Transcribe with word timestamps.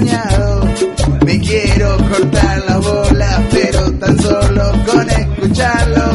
extrañado. 0.00 0.68
Me 1.24 1.40
quiero 1.40 1.96
cortar 2.08 2.64
las 2.66 2.80
bolas, 2.80 3.40
pero 3.50 3.92
tan 3.92 4.18
solo 4.18 4.72
con 4.86 5.10
escucharlos. 5.10 6.14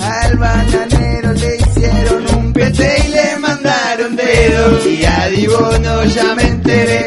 Al 0.00 0.36
bananero 0.36 1.32
le 1.32 1.56
hicieron 1.56 2.36
un 2.36 2.52
pete 2.52 2.96
y 3.06 3.08
le 3.10 3.38
mandaron 3.38 4.16
dedo. 4.16 4.88
Y 4.88 5.04
a 5.04 5.28
Dibono 5.28 6.04
ya 6.04 6.34
me 6.34 6.42
enteré 6.42 7.06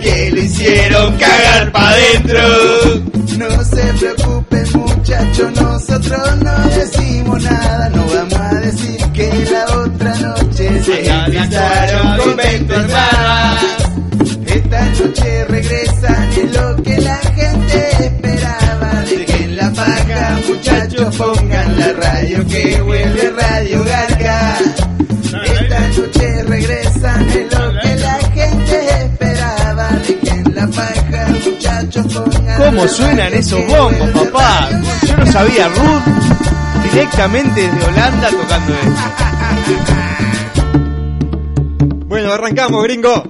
que 0.00 0.30
lo 0.30 0.40
hicieron 0.40 1.16
cagar 1.16 1.72
pa' 1.72 1.94
dentro. 1.94 2.40
No 3.38 3.64
se 3.64 3.82
preocupen 3.98 4.66
muchachos, 4.74 5.52
nosotros 5.60 6.36
no 6.42 6.68
decimos 6.74 7.42
nada. 7.42 7.88
No 7.90 8.04
vamos 8.06 8.34
a 8.34 8.54
decir 8.60 8.96
que 9.12 9.48
la 9.50 9.78
otra 9.78 10.14
noche 10.16 10.82
se 10.82 11.02
gastaron 11.02 12.18
con 12.18 12.36
20 12.36 12.74
muchachos, 20.66 21.16
pongan 21.16 21.78
la 21.78 21.92
radio 21.92 22.46
que 22.46 22.82
vuelve 22.82 23.30
Radio 23.30 23.84
Garca. 23.84 24.58
Esta 25.44 25.80
noche 25.88 26.42
regresan 26.44 27.28
es 27.28 27.58
lo 27.58 27.80
que 27.80 27.96
la 27.96 28.18
gente 28.34 29.04
esperaba. 29.04 29.88
Dejen 30.06 30.54
la 30.54 30.66
paja, 30.66 31.28
muchachos, 31.44 32.06
pongan 32.12 32.58
¿Cómo 32.58 32.82
la 32.82 32.88
suenan 32.88 33.18
radio 33.18 33.38
esos 33.38 33.66
bombos, 33.66 34.10
papá? 34.10 34.68
Yo 35.06 35.16
no 35.16 35.26
sabía, 35.26 35.68
Ruth 35.68 36.02
directamente 36.90 37.60
desde 37.60 37.84
Holanda 37.86 38.30
tocando 38.30 38.74
esto. 38.74 39.02
Bueno, 42.06 42.32
arrancamos, 42.32 42.82
gringo. 42.84 43.22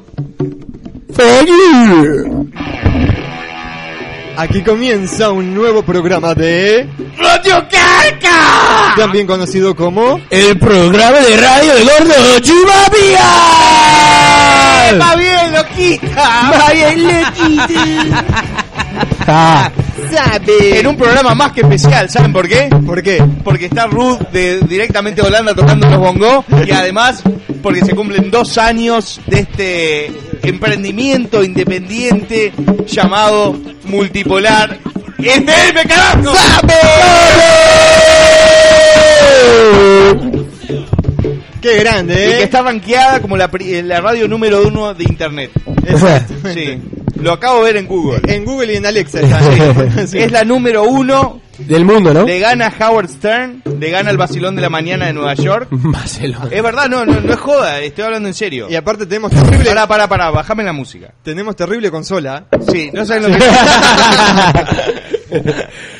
Aquí 4.38 4.62
comienza 4.62 5.30
un 5.30 5.54
nuevo 5.54 5.82
programa 5.82 6.34
de 6.34 6.86
¡Radio 7.16 7.66
Carca! 7.70 8.94
también 8.94 9.26
conocido 9.26 9.74
como 9.74 10.20
El 10.28 10.58
programa 10.58 11.20
de 11.20 11.36
radio 11.38 11.74
de 11.74 11.82
Gordo 11.84 12.40
Chumapia. 12.40 13.20
¡Va 15.00 15.16
bien, 15.16 15.54
loquita! 15.54 16.50
¡Va 16.52 16.70
bien, 16.70 17.22
loquita! 17.24 18.36
En 20.46 20.86
un 20.86 20.96
programa 20.96 21.34
más 21.34 21.52
que 21.52 21.62
especial, 21.62 22.10
¿saben 22.10 22.32
por 22.32 22.46
qué? 22.46 22.68
¿Por 22.84 23.02
qué? 23.02 23.24
Porque 23.42 23.66
está 23.66 23.86
Ruth 23.86 24.20
de, 24.32 24.60
directamente 24.60 25.22
de 25.22 25.28
Holanda 25.28 25.54
tocando 25.54 25.88
los 25.88 25.98
bongos 25.98 26.44
y 26.66 26.70
además 26.70 27.22
porque 27.62 27.84
se 27.84 27.94
cumplen 27.94 28.30
dos 28.30 28.58
años 28.58 29.20
de 29.26 29.40
este 29.40 30.12
emprendimiento 30.48 31.42
independiente 31.44 32.52
llamado 32.86 33.56
Multipolar 33.84 34.78
FM, 35.18 35.82
carajo. 35.86 36.32
Qué 41.60 41.78
grande, 41.78 42.14
Y 42.14 42.16
que 42.16 42.38
¿eh? 42.38 42.42
está 42.44 42.62
rankeada 42.62 43.20
como 43.20 43.36
la, 43.36 43.50
pri- 43.50 43.82
la 43.82 44.00
radio 44.00 44.28
número 44.28 44.66
uno 44.66 44.94
de 44.94 45.04
internet. 45.04 45.50
Exacto. 45.86 46.34
Sí, 46.54 46.78
lo 47.20 47.32
acabo 47.32 47.58
de 47.64 47.72
ver 47.72 47.76
en 47.78 47.86
Google. 47.88 48.20
En 48.32 48.44
Google 48.44 48.72
y 48.74 48.76
en 48.76 48.86
Alexa 48.86 49.20
está. 49.22 50.06
Sí. 50.06 50.18
Es 50.18 50.30
la 50.30 50.44
número 50.44 50.84
uno, 50.84 51.40
Del 51.66 51.84
mundo, 51.84 52.12
¿no? 52.14 52.24
le 52.24 52.38
gana 52.38 52.72
Howard 52.80 53.08
Stern, 53.08 53.62
le 53.78 53.90
gana 53.90 54.10
el 54.10 54.16
vacilón 54.16 54.56
de 54.56 54.62
la 54.62 54.70
mañana 54.70 55.06
de 55.06 55.12
Nueva 55.12 55.34
York. 55.34 55.68
Barcelona. 55.70 56.48
Es 56.50 56.62
verdad, 56.62 56.88
no, 56.88 57.04
no, 57.04 57.20
no 57.20 57.32
es 57.32 57.38
joda, 57.40 57.80
estoy 57.80 58.04
hablando 58.04 58.28
en 58.28 58.34
serio. 58.34 58.66
Y 58.70 58.76
aparte 58.76 59.06
tenemos 59.06 59.30
terrible, 59.32 59.64
Pará, 59.70 59.86
pará, 59.86 60.08
pará, 60.08 60.30
bajame 60.30 60.62
la 60.64 60.72
música. 60.72 61.12
tenemos 61.22 61.56
terrible 61.56 61.90
consola. 61.90 62.46
Sí, 62.72 62.90
no 62.92 63.04
saben 63.04 63.24
lo 63.24 63.38
que 63.38 63.44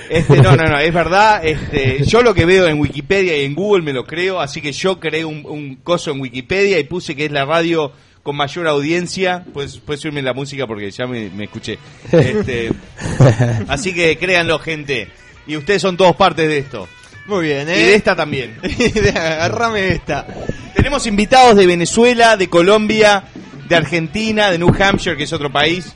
Este, 0.09 0.41
no, 0.41 0.55
no, 0.57 0.65
no, 0.65 0.79
es 0.79 0.95
verdad. 0.95 1.45
Este, 1.45 2.05
yo 2.05 2.23
lo 2.23 2.33
que 2.35 2.45
veo 2.45 2.67
en 2.67 2.79
Wikipedia 2.81 3.37
y 3.37 3.45
en 3.45 3.55
Google 3.55 3.83
me 3.83 3.93
lo 3.93 4.05
creo, 4.05 4.41
así 4.41 4.61
que 4.61 4.73
yo 4.73 5.01
creé 5.01 5.25
un, 5.25 5.45
un 5.45 5.77
coso 5.77 6.11
en 6.13 6.21
Wikipedia 6.21 6.79
y 6.79 6.85
puse 6.85 7.17
que 7.17 7.27
es 7.27 7.33
la 7.33 7.45
radio 7.45 7.93
con 8.23 8.37
mayor 8.37 8.67
audiencia. 8.69 9.45
Pues 9.53 9.79
puedes 9.79 10.01
subirme 10.01 10.23
la 10.23 10.33
música 10.33 10.67
porque 10.67 10.91
ya 10.91 11.07
me, 11.07 11.29
me 11.31 11.45
escuché. 11.45 11.79
Este, 12.13 12.73
así 13.69 13.93
que 13.95 14.17
créanlo, 14.17 14.59
gente. 14.59 15.09
Y 15.47 15.57
ustedes 15.57 15.83
son 15.83 15.97
todos 15.97 16.17
partes 16.17 16.49
de 16.49 16.59
esto. 16.59 16.89
Muy 17.27 17.45
bien, 17.47 17.69
Y 17.69 17.73
¿eh? 17.73 17.77
de 17.77 17.95
esta 17.95 18.15
también. 18.17 18.57
Agarrame 19.17 19.89
esta. 19.93 20.27
Tenemos 20.75 21.07
invitados 21.07 21.57
de 21.57 21.67
Venezuela, 21.67 22.37
de 22.37 22.49
Colombia, 22.49 23.25
de 23.69 23.75
Argentina, 23.77 24.51
de 24.51 24.59
New 24.59 24.73
Hampshire, 24.81 25.17
que 25.17 25.25
es 25.25 25.33
otro 25.33 25.51
país, 25.51 25.93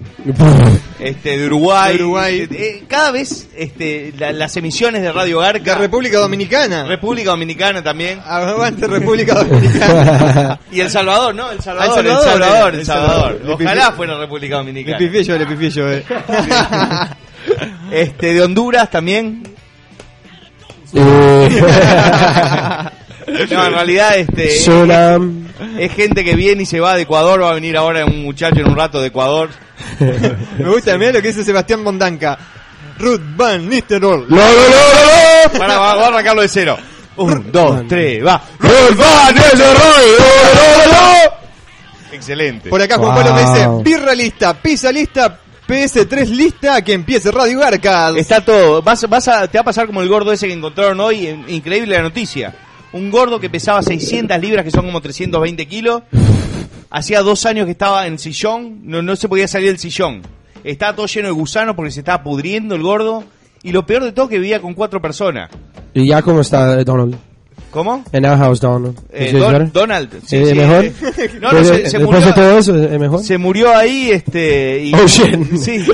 este, 0.98 1.38
de 1.38 1.46
Uruguay. 1.46 1.96
De 1.96 2.02
Uruguay. 2.02 2.38
Eh, 2.40 2.48
eh, 2.50 2.82
cada 2.88 3.12
vez 3.12 3.48
este, 3.56 4.12
la- 4.18 4.32
las 4.32 4.56
emisiones 4.56 5.02
de 5.02 5.12
Radio 5.12 5.38
Garca, 5.38 5.74
La 5.74 5.78
República 5.78 6.18
Dominicana. 6.18 6.82
República 6.84 7.30
Dominicana 7.30 7.80
también. 7.80 8.18
Aguante 8.24 8.88
República 8.88 9.34
Dominicana. 9.34 10.58
Y 10.72 10.80
El 10.80 10.90
Salvador, 10.90 11.32
¿no? 11.34 11.52
El 11.52 11.60
Salvador, 11.60 11.94
Ah, 11.96 12.00
El 12.00 12.06
El 12.06 12.12
Salvador, 12.12 12.32
Salvador, 12.40 12.74
eh. 12.74 12.78
El 12.78 12.86
Salvador. 12.86 13.40
Le 13.44 13.52
Ojalá 13.52 13.92
fuera 13.92 14.18
República 14.18 14.54
le 14.56 14.58
Dominicana. 14.58 14.98
pifié 14.98 15.22
yo, 15.24 15.38
le 15.38 15.46
pifié 15.46 15.70
yo, 15.70 15.90
eh. 15.92 16.04
Este, 17.90 18.34
de 18.34 18.42
Honduras 18.42 18.90
también. 18.90 19.42
Eh, 20.94 21.62
No, 23.50 23.66
en 23.66 23.72
realidad, 23.72 24.16
este. 24.16 24.56
Es 25.78 25.92
gente 25.94 26.24
que 26.24 26.34
viene 26.34 26.62
y 26.62 26.66
se 26.66 26.80
va 26.80 26.96
de 26.96 27.02
Ecuador, 27.02 27.42
va 27.42 27.50
a 27.50 27.54
venir 27.54 27.76
ahora 27.76 28.04
un 28.04 28.22
muchacho 28.22 28.60
en 28.60 28.68
un 28.68 28.76
rato 28.76 29.00
de 29.00 29.08
Ecuador. 29.08 29.50
Me 30.58 30.68
gusta, 30.68 30.96
mirá 30.98 31.12
lo 31.12 31.22
que 31.22 31.28
dice 31.28 31.44
Sebastián 31.44 31.84
Bondanca. 31.84 32.38
Ruth 32.98 33.20
Van 33.36 33.68
Nistelrooy. 33.68 34.26
No. 34.28 34.36
Para, 35.58 35.78
va, 35.78 35.94
va 35.94 36.04
a 36.04 36.08
arrancarlo 36.08 36.42
de 36.42 36.48
cero. 36.48 36.76
Un, 37.16 37.50
dos, 37.50 37.86
tres, 37.88 38.24
va. 38.24 38.42
Van 38.58 39.34
Nistelrooy. 39.34 40.04
Excelente. 42.12 42.68
Por 42.68 42.82
acá 42.82 42.96
Juan 42.98 43.14
Wow. 43.14 43.22
Pablo 43.22 43.34
me 43.34 43.40
dice, 43.40 43.68
birra 43.82 44.14
lista, 44.14 44.54
pizza 44.54 44.92
lista, 44.92 45.38
PS3 45.70 46.26
lista, 46.30 46.82
que 46.82 46.92
empiece 46.92 47.30
Radio 47.30 47.60
Garca. 47.60 48.10
Está 48.16 48.44
todo. 48.44 48.82
Vas, 48.82 49.08
vas 49.08 49.28
a, 49.28 49.46
te 49.46 49.56
va 49.56 49.62
a 49.62 49.64
pasar 49.64 49.86
como 49.86 50.02
el 50.02 50.08
gordo 50.08 50.32
ese 50.32 50.48
que 50.48 50.52
encontraron 50.52 50.98
hoy. 50.98 51.28
Increíble 51.46 51.94
la 51.94 52.02
noticia. 52.02 52.52
Un 52.92 53.08
gordo 53.08 53.38
que 53.38 53.48
pesaba 53.48 53.80
600 53.80 54.36
libras, 54.40 54.64
que 54.64 54.72
son 54.72 54.84
como 54.84 55.00
320 55.00 55.68
kilos. 55.68 56.02
Hacía 56.90 57.22
dos 57.22 57.46
años 57.46 57.66
que 57.66 57.70
estaba 57.70 58.08
en 58.08 58.14
el 58.14 58.18
sillón. 58.18 58.80
No, 58.82 59.00
no 59.00 59.14
se 59.14 59.28
podía 59.28 59.46
salir 59.46 59.68
del 59.68 59.78
sillón. 59.78 60.22
Estaba 60.64 60.96
todo 60.96 61.06
lleno 61.06 61.28
de 61.28 61.34
gusanos 61.34 61.76
porque 61.76 61.92
se 61.92 62.00
estaba 62.00 62.20
pudriendo 62.24 62.74
el 62.74 62.82
gordo. 62.82 63.22
Y 63.62 63.70
lo 63.70 63.86
peor 63.86 64.02
de 64.02 64.10
todo 64.10 64.26
que 64.26 64.40
vivía 64.40 64.60
con 64.60 64.74
cuatro 64.74 65.00
personas. 65.00 65.50
¿Y 65.94 66.08
ya 66.08 66.20
cómo 66.22 66.40
está 66.40 66.80
eh, 66.80 66.84
Donald? 66.84 67.16
¿Cómo? 67.70 68.04
En 68.12 68.26
our 68.26 68.36
house, 68.36 68.60
Donald. 68.60 68.98
Eh, 69.12 69.26
¿Es 69.26 69.32
Don- 69.32 69.52
better? 69.52 69.72
Donald. 69.72 70.10
Sí, 70.26 70.36
¿Es 70.38 70.48
sí, 70.48 70.54
mejor? 70.56 70.84
eh, 70.84 70.92
no, 71.40 71.52
no, 71.52 71.58
se, 71.64 71.64
se 71.64 71.80
Después 71.98 72.02
murió, 72.02 72.26
de 72.26 72.32
todo 72.32 72.58
eso, 72.58 72.76
¿es 72.76 72.98
mejor? 73.00 73.22
se 73.22 73.38
murió 73.38 73.76
ahí, 73.76 74.10
este, 74.10 74.80
y, 74.84 74.94
Oh, 74.94 75.06
shit. 75.06 75.54
sí, 75.56 75.84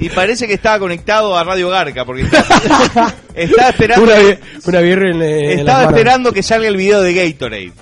y 0.00 0.08
parece 0.08 0.46
que 0.46 0.54
estaba 0.54 0.78
conectado 0.78 1.36
a 1.36 1.44
Radio 1.44 1.68
Garca, 1.68 2.04
porque 2.06 2.22
estaba, 2.22 3.14
estaba 3.34 3.68
esperando, 3.68 4.04
Una, 4.04 4.38
una 4.64 4.80
birra 4.80 5.10
en, 5.10 5.22
eh, 5.22 5.52
en 5.52 5.58
estaba 5.60 5.84
esperando 5.84 6.32
que 6.32 6.42
salga 6.42 6.66
el 6.68 6.76
video 6.78 7.02
de 7.02 7.12
Gatorade, 7.12 7.72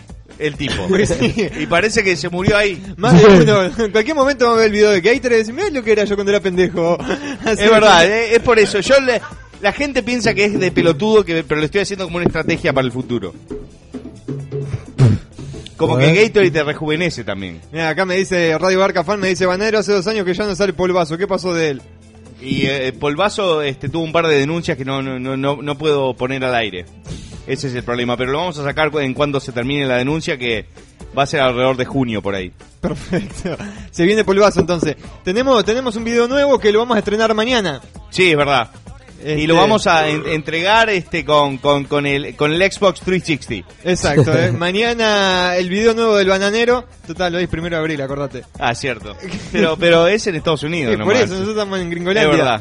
el 0.40 0.56
tipo, 0.56 0.82
Pues 0.88 1.10
sí. 1.16 1.34
y 1.60 1.66
parece 1.66 2.02
que 2.02 2.16
se 2.16 2.28
murió 2.28 2.56
ahí. 2.56 2.82
Más 2.96 3.16
de 3.16 3.26
uno, 3.42 3.62
en 3.84 3.92
cualquier 3.92 4.16
momento 4.16 4.46
vamos 4.46 4.58
a 4.58 4.62
ver 4.62 4.66
el 4.70 4.72
video 4.72 4.90
de 4.90 5.00
Gatorade 5.00 5.36
y 5.36 5.38
decir, 5.38 5.54
mirá 5.54 5.70
lo 5.70 5.84
que 5.84 5.92
era 5.92 6.04
yo 6.04 6.16
cuando 6.16 6.32
era 6.32 6.40
pendejo. 6.40 6.98
Así 7.44 7.62
Es 7.62 7.70
verdad, 7.70 8.04
eh, 8.06 8.34
es 8.34 8.40
por 8.40 8.58
eso, 8.58 8.80
yo 8.80 8.98
le- 9.00 9.20
la 9.64 9.72
gente 9.72 10.02
piensa 10.02 10.34
que 10.34 10.44
es 10.44 10.60
de 10.60 10.70
pelotudo, 10.70 11.24
que, 11.24 11.42
pero 11.42 11.58
lo 11.58 11.64
estoy 11.64 11.80
haciendo 11.80 12.04
como 12.04 12.18
una 12.18 12.26
estrategia 12.26 12.74
para 12.74 12.84
el 12.84 12.92
futuro. 12.92 13.32
Como 15.78 15.96
que. 15.96 16.12
Gatorade 16.12 16.50
te 16.50 16.62
rejuvenece 16.62 17.24
también. 17.24 17.62
Mira, 17.72 17.88
acá 17.88 18.04
me 18.04 18.14
dice 18.14 18.58
Radio 18.58 18.80
Barca 18.80 19.04
Fan, 19.04 19.20
me 19.20 19.28
dice, 19.28 19.46
Banero 19.46 19.78
hace 19.78 19.92
dos 19.92 20.06
años 20.06 20.26
que 20.26 20.34
ya 20.34 20.44
no 20.44 20.54
sale 20.54 20.74
polvazo, 20.74 21.16
¿qué 21.16 21.26
pasó 21.26 21.54
de 21.54 21.70
él? 21.70 21.82
Y 22.42 22.66
eh, 22.66 22.92
Polvazo 22.92 23.62
este, 23.62 23.88
tuvo 23.88 24.04
un 24.04 24.12
par 24.12 24.26
de 24.26 24.38
denuncias 24.38 24.76
que 24.76 24.84
no, 24.84 25.00
no, 25.00 25.18
no, 25.18 25.56
no, 25.62 25.78
puedo 25.78 26.12
poner 26.12 26.44
al 26.44 26.54
aire. 26.54 26.84
Ese 27.46 27.68
es 27.68 27.74
el 27.74 27.84
problema. 27.84 28.18
Pero 28.18 28.32
lo 28.32 28.38
vamos 28.40 28.58
a 28.58 28.64
sacar 28.64 28.90
en 28.96 29.14
cuando 29.14 29.40
se 29.40 29.50
termine 29.50 29.86
la 29.86 29.96
denuncia, 29.96 30.36
que 30.36 30.66
va 31.16 31.22
a 31.22 31.26
ser 31.26 31.40
alrededor 31.40 31.78
de 31.78 31.86
junio 31.86 32.20
por 32.20 32.34
ahí. 32.34 32.52
Perfecto. 32.82 33.56
Se 33.90 34.04
viene 34.04 34.24
polvazo 34.24 34.60
entonces. 34.60 34.96
Tenemos, 35.22 35.64
tenemos 35.64 35.96
un 35.96 36.04
video 36.04 36.28
nuevo 36.28 36.58
que 36.58 36.70
lo 36.70 36.80
vamos 36.80 36.96
a 36.96 36.98
estrenar 36.98 37.32
mañana. 37.32 37.80
Sí, 38.10 38.30
es 38.30 38.36
verdad. 38.36 38.70
Este- 39.24 39.40
Y 39.40 39.46
lo 39.46 39.54
vamos 39.56 39.86
a 39.86 40.06
en- 40.06 40.26
entregar 40.28 40.90
este 40.90 41.24
con, 41.24 41.56
con, 41.56 41.84
con, 41.84 42.04
el, 42.04 42.36
con 42.36 42.52
el 42.52 42.60
Xbox 42.70 43.00
360. 43.00 43.66
Exacto, 43.84 44.32
¿eh? 44.38 44.52
mañana 44.52 45.56
el 45.56 45.70
video 45.70 45.94
nuevo 45.94 46.16
del 46.16 46.28
bananero. 46.28 46.84
Total, 47.06 47.32
lo 47.32 47.38
es 47.38 47.48
primero 47.48 47.76
de 47.76 47.80
abril, 47.80 48.02
acordate. 48.02 48.44
Ah, 48.58 48.74
cierto. 48.74 49.16
Pero, 49.50 49.76
pero 49.78 50.06
es 50.08 50.26
en 50.26 50.34
Estados 50.34 50.62
Unidos. 50.62 50.94
Eh, 51.00 51.02
por 51.02 51.14
eso, 51.14 51.26
nosotros 51.32 51.48
estamos 51.56 51.78
en 51.80 51.84
es 51.86 51.90
Gringolandia. 51.90 52.30
verdad. 52.36 52.60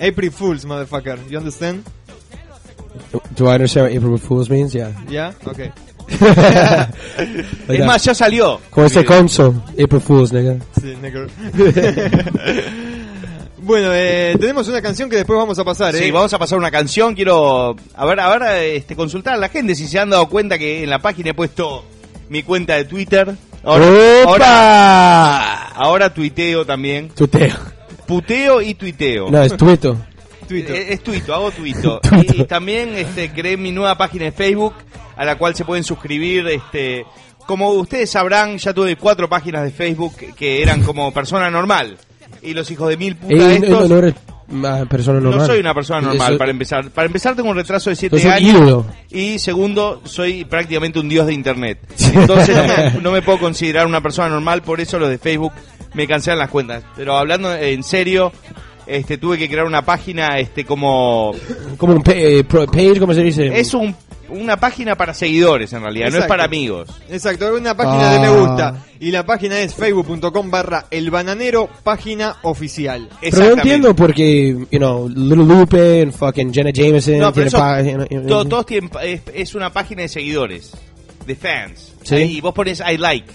April 0.00 0.32
Fools, 0.32 0.64
motherfucker. 0.64 1.18
You 1.30 1.38
understand? 1.38 1.84
Do 3.36 3.46
I 3.48 3.54
understand 3.54 3.88
what 3.88 3.96
April 3.96 4.18
Fool's 4.18 4.50
means? 4.50 4.72
Yeah. 4.72 4.90
¿Ya? 5.08 5.32
Ok. 5.44 5.58
Like 5.58 5.72
Es 7.68 7.78
that. 7.78 7.86
más, 7.86 8.02
ya 8.04 8.14
salió. 8.14 8.60
Como 8.70 8.86
este 8.86 9.04
conso. 9.04 9.62
April 9.80 10.00
Fool's, 10.00 10.32
nigga. 10.32 10.56
Sí, 10.80 10.94
negro. 11.00 11.26
Bueno, 13.62 13.90
eh, 13.92 14.36
tenemos 14.38 14.68
una 14.68 14.82
canción 14.82 15.08
que 15.08 15.16
después 15.16 15.38
vamos 15.38 15.58
a 15.58 15.64
pasar, 15.64 15.94
¿eh? 15.94 15.98
Sí, 15.98 16.10
vamos 16.10 16.32
a 16.32 16.38
pasar 16.38 16.58
una 16.58 16.70
canción. 16.70 17.14
Quiero 17.14 17.76
a 17.94 18.04
ver, 18.06 18.20
a 18.20 18.36
ver, 18.36 18.64
este, 18.76 18.94
consultar 18.96 19.34
a 19.34 19.36
la 19.38 19.48
gente 19.48 19.74
si 19.74 19.86
se 19.86 19.98
han 19.98 20.10
dado 20.10 20.28
cuenta 20.28 20.58
que 20.58 20.82
en 20.82 20.90
la 20.90 20.98
página 21.00 21.30
he 21.30 21.34
puesto 21.34 21.84
mi 22.28 22.42
cuenta 22.42 22.76
de 22.76 22.84
Twitter. 22.84 23.34
Ahora, 23.64 23.86
ahora, 23.86 24.24
¡Opa! 24.26 25.66
ahora 25.74 26.12
tuiteo 26.12 26.64
también. 26.66 27.08
Tuteo. 27.10 27.54
Puteo 28.06 28.60
y 28.60 28.74
tuiteo. 28.74 29.30
No, 29.30 29.42
es 29.42 29.56
tuito. 29.56 29.96
Eh, 30.50 30.88
Es 30.90 31.02
tuito, 31.02 31.34
hago 31.34 31.50
tuito. 31.50 31.98
Tuito. 32.02 32.34
Y, 32.36 32.42
y 32.42 32.44
también 32.44 32.94
este, 32.94 33.32
creé 33.32 33.56
mi 33.56 33.72
nueva 33.72 33.96
página 33.96 34.26
de 34.26 34.32
Facebook 34.32 34.74
a 35.16 35.24
la 35.24 35.36
cual 35.38 35.54
se 35.54 35.64
pueden 35.64 35.82
suscribir. 35.82 36.46
Este, 36.48 37.06
como 37.46 37.70
ustedes 37.70 38.10
sabrán, 38.10 38.58
ya 38.58 38.74
tuve 38.74 38.96
cuatro 38.96 39.30
páginas 39.30 39.62
de 39.64 39.70
Facebook 39.70 40.14
que 40.36 40.60
eran 40.62 40.82
como 40.82 41.10
persona 41.12 41.50
normal. 41.50 41.96
Y 42.42 42.54
los 42.54 42.70
hijos 42.70 42.88
de 42.88 42.96
mil 42.96 43.16
putas 43.16 43.38
Ey, 43.38 43.54
estos... 43.56 43.70
no, 43.70 43.88
no 43.88 43.98
eres 43.98 44.14
una 44.48 44.84
persona 44.86 45.20
normal. 45.20 45.38
No 45.40 45.46
soy 45.46 45.60
una 45.60 45.74
persona 45.74 46.00
normal, 46.00 46.30
Eso- 46.32 46.38
para 46.38 46.50
empezar. 46.50 46.90
Para 46.90 47.06
empezar 47.06 47.34
tengo 47.36 47.48
un 47.50 47.56
retraso 47.56 47.88
de 47.90 47.96
7 47.96 48.16
Sos 48.16 48.24
un 48.26 48.30
años. 48.32 48.48
ídolo. 48.56 48.86
Y 49.10 49.38
segundo, 49.38 50.00
soy 50.04 50.44
prácticamente 50.44 50.98
un 50.98 51.08
dios 51.08 51.26
de 51.26 51.34
internet. 51.34 51.78
Entonces 52.14 52.56
no 52.56 52.64
me, 52.64 53.00
no 53.02 53.12
me 53.12 53.22
puedo 53.22 53.38
considerar 53.38 53.86
una 53.86 54.00
persona 54.02 54.28
normal, 54.28 54.62
por 54.62 54.80
eso 54.80 54.98
los 54.98 55.08
de 55.08 55.18
Facebook 55.18 55.52
me 55.94 56.06
cancelan 56.06 56.38
las 56.38 56.50
cuentas. 56.50 56.82
Pero 56.96 57.16
hablando 57.16 57.54
en 57.54 57.82
serio, 57.82 58.32
este 58.86 59.16
tuve 59.18 59.38
que 59.38 59.48
crear 59.48 59.64
una 59.64 59.84
página 59.84 60.38
este 60.38 60.64
como 60.64 61.32
Como 61.78 61.94
un 61.94 62.02
eh, 62.06 62.44
pro- 62.44 62.66
page, 62.66 62.98
¿cómo 62.98 63.14
se 63.14 63.22
dice? 63.22 63.58
es 63.58 63.72
un, 63.72 63.94
una 64.32 64.56
página 64.58 64.96
para 64.96 65.14
seguidores 65.14 65.72
en 65.72 65.82
realidad, 65.82 66.10
no 66.10 66.18
es 66.18 66.26
para 66.26 66.44
amigos. 66.44 66.88
Exacto, 67.10 67.46
es 67.54 67.60
una 67.60 67.76
página 67.76 68.12
de 68.12 68.18
me 68.20 68.26
Ah. 68.26 68.30
gusta. 68.30 68.76
Y 69.00 69.10
la 69.10 69.24
página 69.26 69.58
es 69.60 69.74
facebook.com 69.74 70.50
barra 70.50 70.86
el 70.90 71.10
bananero, 71.10 71.68
página 71.82 72.36
oficial. 72.42 73.08
Pero 73.20 73.38
no 73.38 73.52
entiendo 73.54 73.94
porque, 73.96 74.56
you 74.70 74.78
know, 74.78 75.08
Little 75.08 75.44
Lupe 75.44 76.02
and 76.02 76.12
fucking 76.12 76.52
Jenna 76.52 76.70
Jameson 76.70 77.18
No, 77.18 77.32
tiene 77.32 77.50
to- 77.50 78.44
todos 78.46 78.66
tienen, 78.66 78.90
es, 79.02 79.20
es 79.34 79.54
una 79.54 79.72
página 79.72 80.02
de 80.02 80.08
seguidores, 80.08 80.72
de 81.26 81.36
fans. 81.36 81.92
Sí. 82.02 82.16
Y 82.16 82.40
vos 82.40 82.52
pones 82.54 82.80
I 82.80 82.96
like. 82.96 83.32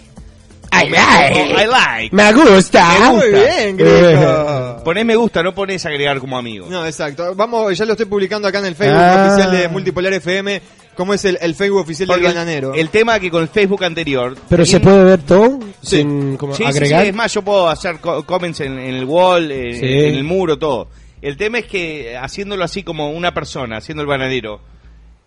I 0.69 0.89
like. 0.89 1.63
I 1.63 1.65
like. 1.65 2.15
Me 2.15 2.33
gusta. 2.33 3.11
Muy 3.13 3.29
bien, 3.31 3.77
Greco. 3.77 4.81
Ponés 4.83 5.05
me 5.05 5.15
gusta, 5.15 5.41
no 5.41 5.55
pones 5.55 5.85
agregar 5.85 6.19
como 6.19 6.37
amigo. 6.37 6.67
No, 6.69 6.85
exacto. 6.85 7.33
Vamos, 7.35 7.77
ya 7.77 7.85
lo 7.85 7.93
estoy 7.93 8.05
publicando 8.05 8.47
acá 8.47 8.59
en 8.59 8.65
el 8.65 8.75
Facebook 8.75 8.99
Ah. 9.01 9.27
oficial 9.29 9.51
de 9.51 9.67
Multipolar 9.69 10.13
FM, 10.13 10.61
como 10.97 11.13
es 11.13 11.23
el, 11.23 11.37
el 11.39 11.55
Facebook 11.55 11.79
oficial 11.81 12.07
Porque 12.07 12.23
del 12.23 12.31
el- 12.31 12.37
bananero. 12.37 12.73
El, 12.73 12.89
tema 12.89 13.17
que 13.19 13.31
con 13.31 13.43
el 13.43 13.47
Facebook 13.47 13.83
anterior. 13.85 14.35
Pero 14.49 14.65
se 14.65 14.79
puede 14.81 15.03
ver 15.05 15.21
todo 15.21 15.59
Sí. 15.81 15.97
sin 15.97 16.35
como 16.35 16.53
Sí, 16.55 16.63
sí, 16.63 16.69
agregar. 16.69 17.03
sí, 17.03 17.09
es 17.09 17.15
más, 17.15 17.33
yo 17.33 17.41
puedo 17.43 17.69
hacer 17.69 17.99
co- 17.99 18.25
comments 18.25 18.59
en, 18.61 18.77
en 18.79 18.95
el 18.95 19.05
wall, 19.05 19.49
eh, 19.51 19.75
Sí. 19.79 19.85
en 19.85 20.15
el 20.15 20.23
muro, 20.25 20.57
todo. 20.57 20.89
El 21.21 21.37
tema 21.37 21.59
es 21.59 21.65
que 21.67 22.17
haciéndolo 22.17 22.63
así 22.65 22.83
como 22.83 23.11
una 23.11 23.33
persona, 23.33 23.77
haciendo 23.77 24.01
el 24.01 24.07
bananero, 24.07 24.59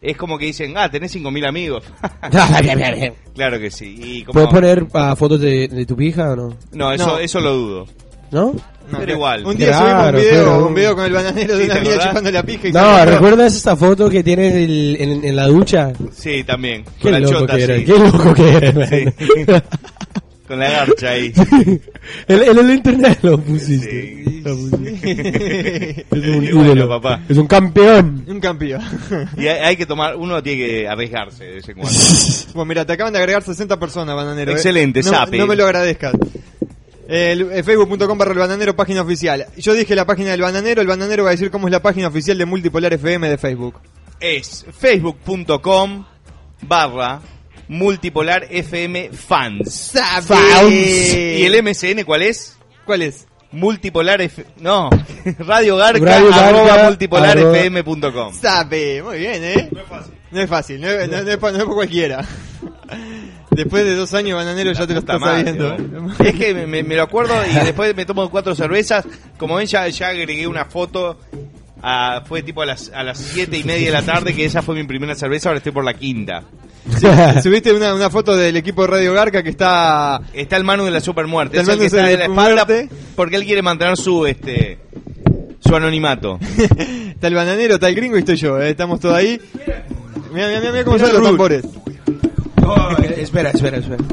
es 0.03 0.17
como 0.17 0.39
que 0.39 0.47
dicen, 0.47 0.75
ah, 0.77 0.91
tenés 0.91 1.15
5.000 1.15 1.47
amigos. 1.47 1.85
claro 3.35 3.59
que 3.61 3.71
sí. 3.71 3.97
Y 4.03 4.25
como- 4.25 4.35
¿Puedes 4.35 4.50
poner 4.50 4.87
ah, 4.95 5.15
fotos 5.17 5.41
de, 5.41 5.69
de 5.69 5.87
tu 5.87 5.97
pija 5.97 6.33
o 6.33 6.37
no? 6.37 6.57
No, 6.73 6.93
eso, 6.93 7.07
No. 7.07 7.19
eso 7.19 7.41
lo 7.41 7.53
dudo. 7.55 7.87
¿No? 8.31 8.55
No, 8.90 8.99
pero 8.99 9.12
igual. 9.12 9.47
Un 9.47 9.56
día 9.56 9.68
Claro, 9.68 9.87
subimos 9.88 10.06
un 10.06 10.20
video, 10.20 10.44
pero- 10.44 10.66
un 10.66 10.75
video 10.75 10.97
con 10.97 11.04
el 11.04 11.12
bananero 11.12 11.56
de 11.56 11.64
Sí, 11.64 11.70
una 11.70 11.75
¿te 11.75 11.80
mina 11.88 11.99
chupando 12.09 12.30
la 12.30 12.42
pija 12.42 12.68
y 12.68 12.73
No, 12.73 12.80
salió- 12.80 13.12
¿recuerdas 13.14 13.54
esta 13.56 13.76
foto 13.76 14.11
que 14.11 14.23
tienes 14.23 14.54
el- 14.54 14.97
en, 15.00 15.25
en 15.25 15.37
la 15.37 15.47
ducha? 15.47 15.92
Sí, 16.12 16.44
también. 16.44 16.85
Qué 16.85 17.02
Con 17.02 17.12
la 17.12 17.20
loco 17.20 17.32
chota, 17.40 17.56
que 17.56 17.62
eres, 17.64 17.78
sí. 17.80 17.85
qué 17.87 17.99
loco 17.99 18.35
que 18.35 18.49
eres, 18.52 18.75
man. 18.75 18.88
Sí. 18.88 19.44
Con 20.50 20.59
la 20.59 20.68
garcha 20.68 21.11
ahí. 21.11 21.32
en, 22.26 22.42
en 22.42 22.59
el 22.59 22.70
internet 22.73 23.20
lo 23.23 23.38
pusiste. 23.38 24.25
Sí. 24.25 24.42
Lo 24.44 24.56
pusiste. 24.56 26.06
Es 26.11 26.26
un 26.26 26.44
Y 26.44 26.50
bueno, 26.50 26.64
ídolo. 26.73 26.88
papá. 26.88 27.20
Es 27.28 27.37
un 27.37 27.47
campeón. 27.47 28.25
Un 28.26 28.40
campeón. 28.40 28.80
Y 29.37 29.47
hay, 29.47 29.59
hay 29.61 29.76
que 29.76 29.87
tomar, 29.87 30.16
uno 30.16 30.42
tiene 30.42 30.66
que 30.66 30.88
arriesgarse 30.88 31.44
de 31.44 31.52
vez 31.54 31.68
en 31.68 31.76
cuando. 31.76 31.97
Bueno, 32.54 32.64
mira, 32.64 32.85
te 32.85 32.94
acaban 32.94 33.12
de 33.12 33.20
agregar 33.20 33.44
60 33.44 33.78
personas, 33.78 34.16
bananero. 34.16 34.50
¿eh? 34.50 34.54
Excelente, 34.54 35.04
no, 35.04 35.11
sape. 35.11 35.38
No 35.38 35.47
me 35.47 35.54
lo 35.54 35.66
agradezcas. 35.66 36.14
El, 37.11 37.50
eh, 37.52 37.62
Facebook.com 37.64 38.17
barra 38.17 38.33
el 38.33 38.38
bananero, 38.38 38.76
página 38.76 39.02
oficial. 39.02 39.47
Yo 39.57 39.73
dije 39.75 39.95
la 39.97 40.07
página 40.07 40.31
del 40.31 40.43
bananero, 40.43 40.81
el 40.81 40.87
bananero 40.87 41.25
va 41.25 41.31
a 41.31 41.33
decir 41.33 41.50
cómo 41.50 41.67
es 41.67 41.73
la 41.73 41.83
página 41.83 42.07
oficial 42.09 42.38
de 42.38 42.47
Multipolar 42.47 42.93
FM 42.93 43.29
de 43.29 43.37
Facebook. 43.38 43.81
Es 44.21 44.64
facebook.com 44.79 46.05
barra 46.62 47.21
Multipolar 47.69 48.47
FM 48.50 49.11
Fans. 49.12 49.93
Fans. 50.25 50.71
¿Y 50.73 51.45
el 51.45 51.62
MCN 51.62 52.05
cuál 52.05 52.23
es? 52.23 52.57
¿Cuál 52.85 53.02
es? 53.02 53.26
Multipolar 53.52 54.21
F... 54.21 54.45
No, 54.61 54.88
Radio 55.40 55.76
Garca, 55.76 56.05
Radio 56.05 56.31
Garca, 56.31 56.49
arroba 56.49 56.85
multipolarfm.com. 56.85 58.35
Sabe, 58.40 59.02
muy 59.02 59.19
bien, 59.19 59.43
¿eh? 59.43 59.69
No 59.73 59.81
es 59.81 59.87
fácil. 59.88 60.14
No 60.31 60.40
es 60.40 60.49
fácil, 60.49 60.81
no 60.81 60.88
es, 60.88 61.09
no- 61.11 61.23
no 61.23 61.31
es 61.33 61.37
pa- 61.38 61.50
no 61.50 61.59
es 61.59 61.64
para 61.64 61.75
cualquiera. 61.75 62.25
Después 63.50 63.85
de 63.85 63.95
dos 63.95 64.14
años, 64.14 64.37
bananero, 64.37 64.73
ya 64.73 64.87
te 64.87 64.92
lo 64.95 65.00
estás 65.00 65.21
madre. 65.21 65.54
Es 66.25 66.35
que 66.35 66.54
me, 66.54 66.83
lo 66.83 67.02
acuerdo 67.02 67.35
y 67.50 67.54
después 67.64 67.95
me 67.97 68.04
tomo 68.04 68.30
cuatro 68.30 68.54
cervezas. 68.54 69.04
Como 69.38 69.57
ven, 69.57 69.66
ya, 69.66 69.88
ya 69.88 70.09
agregué 70.09 70.47
una 70.47 70.64
foto. 70.66 71.19
a- 71.83 72.23
fue 72.26 72.42
tipo 72.42 72.62
a 72.62 72.66
las, 72.66 72.90
a 72.95 73.02
las 73.02 73.19
siete 73.19 73.59
y 73.59 73.64
media 73.64 73.87
de 73.87 73.92
la 73.92 74.02
tarde, 74.02 74.35
que 74.35 74.45
esa 74.45 74.62
fue 74.62 74.75
mi 74.75 74.85
primera 74.85 75.14
cerveza. 75.14 75.49
Ahora 75.49 75.59
estoy 75.59 75.73
por 75.73 75.85
la 75.85 75.95
quinta. 75.95 76.45
Subiste 77.42 77.73
una, 77.73 77.95
una 77.95 78.09
foto 78.09 78.37
del 78.37 78.57
equipo 78.57 78.83
de 78.83 78.88
Radio 78.88 79.12
Garca 79.12 79.42
que 79.42 79.50
está... 79.50 80.21
Está 80.33 80.57
el 80.57 80.64
Manu 80.64 80.85
de 80.85 80.90
la 80.90 81.00
supermuerte. 81.00 81.59
Está 81.61 81.73
Es 81.75 81.78
el 81.78 81.85
que 81.90 81.97
Manu 81.97 81.97
está 81.97 82.02
de 82.07 82.11
de 82.12 82.19
la 82.19 82.25
espalda 82.25 82.88
porque 83.16 83.37
él 83.37 83.45
quiere 83.45 83.62
mantener 83.62 83.97
su 83.97 84.26
este 84.26 84.78
su 85.61 85.76
anonimato. 85.76 86.38
está 87.11 87.26
el 87.26 87.35
bananero, 87.35 87.75
está 87.75 87.88
el 87.88 87.95
gringo 87.95 88.16
y 88.16 88.21
estoy 88.21 88.37
yo, 88.37 88.59
¿eh? 88.61 88.71
Estamos 88.71 88.99
todos 88.99 89.14
ahí. 89.14 89.40
Mira, 90.33 90.49
mira, 90.49 90.61
mira, 90.73 90.85
cómo 90.85 90.99
son 90.99 91.12
los 91.23 91.37
Ruth. 91.37 91.64
Espera, 93.17 93.50
espera, 93.50 93.77
espera. 93.79 94.05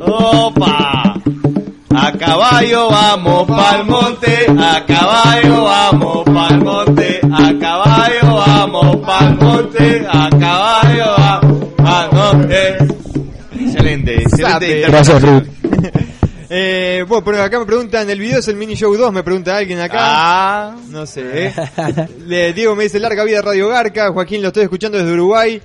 ¡Opa! 0.00 1.14
A 1.94 2.12
caballo 2.18 2.88
vamos 2.90 3.46
pa'l 3.46 3.84
monte, 3.86 4.46
a 4.48 4.84
caballo 4.86 5.64
vamos 5.64 6.24
pa'l 6.24 6.58
monte, 6.64 7.20
a 7.22 7.58
caballo 7.60 8.34
vamos 8.34 8.96
pa'l 9.06 9.36
monte, 9.36 10.06
a 10.10 10.30
caballo 10.30 11.04
vamos 11.18 11.68
pa'l 11.76 12.12
monte. 12.12 12.76
Excelente, 13.60 14.22
excelente. 14.22 14.80
Gracias, 14.88 15.22
Ruth. 15.22 15.44
Eh, 16.54 17.04
bueno, 17.08 17.24
pero 17.24 17.42
acá 17.42 17.58
me 17.58 17.64
preguntan, 17.66 18.08
¿el 18.10 18.18
video 18.18 18.38
es 18.40 18.48
el 18.48 18.56
mini 18.56 18.74
show 18.74 18.94
2? 18.94 19.12
Me 19.12 19.22
pregunta 19.22 19.56
alguien 19.56 19.80
acá. 19.80 19.98
Ah, 20.00 20.76
No 20.90 21.06
sé, 21.06 21.46
¿eh? 21.46 21.52
Le- 22.26 22.52
Diego 22.52 22.74
me 22.74 22.82
dice 22.84 22.98
larga 23.00 23.24
vida 23.24 23.40
Radio 23.40 23.68
Garca. 23.68 24.12
Joaquín 24.12 24.42
lo 24.42 24.48
estoy 24.48 24.64
escuchando 24.64 24.98
desde 24.98 25.12
Uruguay. 25.12 25.60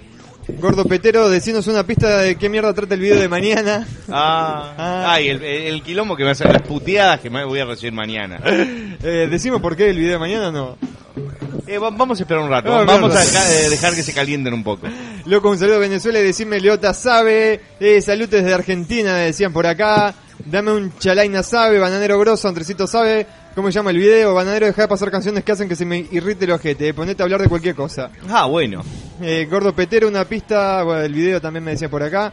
Gordo 0.60 0.86
Petero, 0.86 1.30
decinos 1.30 1.68
una 1.68 1.84
pista 1.86 2.20
de 2.20 2.36
qué 2.38 2.48
mierda 2.50 2.74
trata 2.74 2.94
el 2.96 3.01
video 3.01 3.20
de 3.20 3.27
mañana. 3.27 3.86
ah, 4.10 4.74
Ah. 4.77 5.06
ay, 5.13 5.27
el, 5.30 5.44
el 5.44 5.84
quilombo 5.84 6.16
que 6.16 6.24
me 6.24 6.32
hacen 6.32 6.51
las 6.51 6.62
puteadas 6.62 7.20
que 7.20 7.30
me 7.30 7.44
voy 7.46 7.60
a 7.60 7.66
recibir 7.66 7.94
mañana. 7.94 8.39
Eh, 9.04 9.27
¿Decimos 9.30 9.62
por 9.62 9.75
qué 9.75 9.92
el 9.92 9.98
video 9.98 10.13
de 10.13 10.18
mañana 10.20 10.48
o 10.48 10.51
no? 10.51 10.77
Eh, 11.68 11.77
va- 11.77 11.92
vamos 11.92 12.20
a 12.20 12.24
esperar 12.24 12.42
un 12.44 12.50
rato, 12.50 12.72
Vamos 12.86 13.13
a 13.16 13.24
eh, 13.24 13.70
dejar 13.70 13.94
que 13.94 14.01
se 14.01 14.12
calienten 14.12 14.51
un 14.56 14.63
poco. 14.63 14.88
Loco, 15.25 15.50
un 15.51 15.58
saludo 15.60 15.75
a 15.75 15.80
Venezuela 15.80 16.20
y 16.20 16.24
decime 16.24 16.60
Leota 16.60 16.94
sabe. 16.96 17.62
Eh, 17.80 18.01
salud 18.01 18.27
desde 18.27 18.51
Argentina, 18.54 19.13
me 19.13 19.20
decían 19.20 19.54
por 19.54 19.68
acá. 19.68 20.16
Dame 20.46 20.72
un 20.72 20.98
chalaina 20.98 21.44
sabe, 21.44 21.77
bananero 21.77 22.18
grosso, 22.20 22.48
Andresito 22.48 22.88
sabe. 22.88 23.27
¿Cómo 23.58 23.70
se 23.72 23.74
llama 23.80 23.90
el 23.90 23.98
video? 23.98 24.36
Bananero, 24.36 24.68
deja 24.68 24.84
de 24.84 24.88
pasar 24.88 25.10
canciones 25.10 25.44
que 25.44 25.52
hacen 25.52 25.68
que 25.68 25.76
se 25.76 25.84
me 25.84 26.06
irrite 26.12 26.46
el 26.46 26.52
ojete. 26.52 26.90
eh, 26.90 26.94
Ponete 26.94 27.24
a 27.24 27.26
hablar 27.26 27.42
de 27.42 27.50
cualquier 27.50 27.74
cosa. 27.74 28.12
Ah, 28.30 28.46
bueno. 28.46 28.84
Eh, 29.20 29.48
Gordo 29.50 29.74
Petero, 29.74 30.08
una 30.08 30.26
pista. 30.26 30.84
Bueno, 30.84 31.02
el 31.02 31.12
video 31.12 31.42
también 31.42 31.64
me 31.64 31.72
decía 31.72 31.90
por 31.90 32.04
acá. 32.04 32.32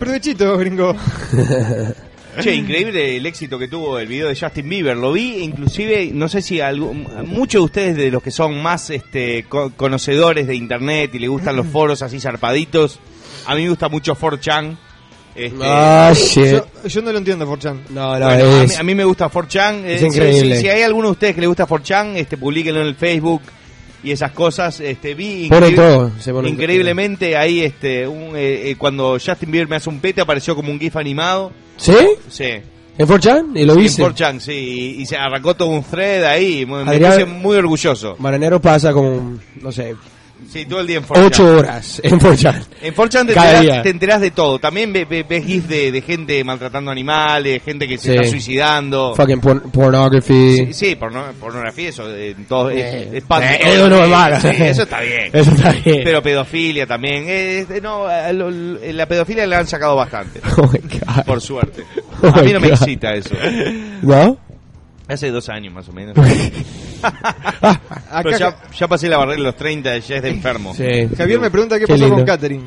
Provechito, 0.00 0.58
gringo. 0.58 0.96
Che, 2.40 2.52
increíble 2.52 3.16
el 3.16 3.26
éxito 3.26 3.60
que 3.60 3.68
tuvo 3.68 4.00
el 4.00 4.08
video 4.08 4.26
de 4.26 4.34
Justin 4.34 4.68
Bieber. 4.68 4.96
Lo 4.96 5.12
vi, 5.12 5.36
inclusive, 5.44 6.10
no 6.12 6.28
sé 6.28 6.42
si 6.42 6.58
algo- 6.60 6.92
muchos 6.92 7.60
de 7.60 7.64
ustedes 7.64 7.96
de 7.96 8.10
los 8.10 8.24
que 8.24 8.32
son 8.32 8.60
más 8.60 8.90
este, 8.90 9.44
co- 9.48 9.70
conocedores 9.76 10.48
de 10.48 10.56
internet 10.56 11.14
y 11.14 11.20
le 11.20 11.28
gustan 11.28 11.54
los 11.54 11.66
foros 11.68 12.02
así 12.02 12.18
zarpaditos. 12.18 12.98
A 13.46 13.54
mí 13.54 13.62
me 13.62 13.68
gusta 13.68 13.88
mucho 13.88 14.16
4chan. 14.16 14.76
Este, 15.34 15.56
Ah, 15.62 16.12
shit. 16.14 16.44
Yo, 16.52 16.66
yo 16.88 17.02
no 17.02 17.12
lo 17.12 17.18
entiendo, 17.18 17.46
Forchan. 17.46 17.82
No, 17.90 18.18
no, 18.18 18.26
bueno, 18.26 18.44
a, 18.44 18.58
mí, 18.58 18.64
es... 18.64 18.78
a 18.78 18.82
mí 18.82 18.94
me 18.94 19.04
gusta 19.04 19.28
4chan. 19.30 19.84
eh, 19.84 19.94
Es 19.94 20.00
si- 20.00 20.06
increíble. 20.06 20.56
Si, 20.56 20.62
si 20.62 20.68
hay 20.68 20.82
alguno 20.82 21.08
de 21.08 21.12
ustedes 21.12 21.34
que 21.34 21.40
le 21.40 21.46
gusta 21.46 21.66
4chan, 21.66 22.16
este, 22.16 22.36
publiquenlo 22.36 22.80
en 22.82 22.88
el 22.88 22.94
Facebook 22.94 23.40
y 24.04 24.10
esas 24.10 24.32
cosas. 24.32 24.80
Este, 24.80 25.14
vi 25.14 25.46
increíble- 25.46 25.76
todo, 25.76 26.10
se 26.20 26.30
increíblemente 26.30 27.36
ahí 27.36 27.60
este, 27.60 28.06
un, 28.06 28.36
eh, 28.36 28.70
eh, 28.70 28.76
cuando 28.76 29.12
Justin 29.24 29.50
Bieber 29.50 29.68
me 29.68 29.76
hace 29.76 29.88
un 29.88 30.00
pete 30.00 30.20
apareció 30.20 30.54
como 30.54 30.70
un 30.70 30.78
GIF 30.78 30.96
animado. 30.96 31.52
¿Sí? 31.76 31.96
Sí. 32.28 32.44
¿En 32.98 33.06
4chan? 33.08 33.52
¿Y 33.58 33.64
lo 33.64 33.72
En 33.72 33.78
viste? 33.80 34.02
4chan, 34.04 34.38
sí, 34.38 34.52
y, 34.98 35.02
y 35.02 35.06
se 35.06 35.16
arrancó 35.16 35.54
todo 35.54 35.68
un 35.68 35.82
thread 35.82 36.24
ahí, 36.24 36.66
me, 36.66 36.84
me 36.84 36.98
puse 37.00 37.24
muy 37.24 37.56
orgulloso. 37.56 38.16
Maranero 38.18 38.60
pasa 38.60 38.92
como, 38.92 39.38
no 39.62 39.72
sé, 39.72 39.94
Sí, 40.50 40.66
todo 40.66 40.80
el 40.80 40.86
día 40.86 40.98
en 40.98 41.04
4chan. 41.04 41.24
8 41.26 41.56
horas 41.56 42.00
en 42.04 42.18
4chan. 42.20 42.62
En 42.82 42.94
4chan 42.94 43.26
te 43.26 43.32
enterás, 43.32 43.82
te 43.82 43.88
enterás 43.90 44.20
de 44.20 44.30
todo. 44.32 44.58
También 44.58 44.92
ve- 44.92 45.04
ve- 45.04 45.24
ves 45.28 45.44
GIFs 45.46 45.68
de, 45.68 45.92
de 45.92 46.02
gente 46.02 46.42
maltratando 46.44 46.90
animales, 46.90 47.62
gente 47.64 47.86
que 47.88 47.96
se 47.98 48.08
Sí. 48.10 48.14
está 48.16 48.28
suicidando. 48.28 49.14
Fucking 49.16 49.40
por- 49.40 49.62
pornography. 49.70 50.56
Sí, 50.56 50.72
sí, 50.74 50.96
porno- 50.96 51.32
pornografía, 51.40 51.88
eso, 51.88 52.04
eh, 52.14 52.34
todo, 52.48 52.70
es, 52.70 52.76
Eh, 52.82 53.02
es 53.04 53.12
de 53.12 53.18
eh, 53.18 53.58
eso 53.74 53.88
no 53.88 54.02
es 54.04 54.10
malo. 54.10 54.40
Sí, 54.40 54.48
eso 54.58 54.82
está 54.82 55.00
bien. 55.00 55.30
Eso 55.32 55.50
está 55.52 55.72
bien. 55.72 56.00
Pero 56.04 56.22
pedofilia 56.22 56.86
también. 56.86 57.24
eh, 57.28 57.66
eh, 57.68 57.80
no, 57.82 58.10
eh, 58.10 58.32
lo- 58.32 58.50
la 58.50 59.06
pedofilia 59.06 59.46
la 59.46 59.60
han 59.60 59.66
sacado 59.66 59.96
bastante, 59.96 60.40
Oh 60.58 60.66
my 60.70 60.78
God. 60.80 61.24
por 61.24 61.40
suerte. 61.40 61.84
Oh 62.22 62.26
A 62.28 62.42
mí 62.42 62.52
no 62.52 62.60
me 62.60 62.68
God. 62.68 62.74
excita 62.76 63.14
eso. 63.14 63.34
¿No? 64.02 64.38
Hace 65.08 65.30
dos 65.30 65.48
años 65.48 65.72
más 65.74 65.88
o 65.88 65.92
menos. 65.92 66.14
Acá 67.62 68.22
Pero 68.22 68.38
ya, 68.38 68.56
ya 68.78 68.88
pasé 68.88 69.08
la 69.08 69.16
barrera 69.18 69.36
de 69.36 69.42
los 69.42 69.56
30, 69.56 69.98
ya 69.98 70.16
es 70.16 70.22
de 70.22 70.28
enfermo. 70.30 70.74
Sí. 70.74 71.08
Javier 71.16 71.40
me 71.40 71.50
pregunta 71.50 71.78
qué, 71.78 71.86
Qué 71.86 71.92
pasó 71.92 72.08
con. 72.08 72.24
Catherine. 72.24 72.64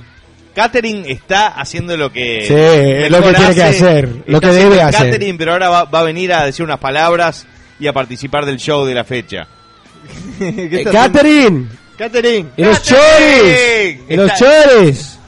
Catherine 0.54 1.12
está 1.12 1.48
haciendo 1.48 1.98
lo 1.98 2.12
que 2.12 2.46
Sí, 2.48 2.54
mejor 2.54 3.12
lo 3.12 3.22
que 3.28 3.34
tiene 3.38 3.56
que 3.56 3.64
hace. 3.64 3.86
hacer, 3.86 4.10
lo 4.28 4.40
que 4.42 4.48
debe 4.48 4.82
hacer. 4.82 5.06
Catherine, 5.12 5.38
pero 5.38 5.52
ahora 5.54 5.70
va, 5.70 5.84
va 5.86 6.00
a 6.00 6.04
venir 6.04 6.32
a 6.34 6.46
decir 6.46 6.64
unas 6.64 6.80
palabras 6.80 7.46
y 7.80 7.88
a 7.88 7.94
participar 7.94 8.46
del 8.46 8.58
show 8.58 8.86
de 8.86 8.94
la 8.94 9.04
fecha. 9.04 9.48
¿Qué 10.40 10.82
Eh? 10.82 10.84
Catherine. 10.92 11.68
Catherine. 11.98 12.50
Y 12.56 12.64
los 12.64 12.82
chores. 12.84 14.00
Y 14.10 14.16
los 14.16 14.32
chores. 14.36 15.20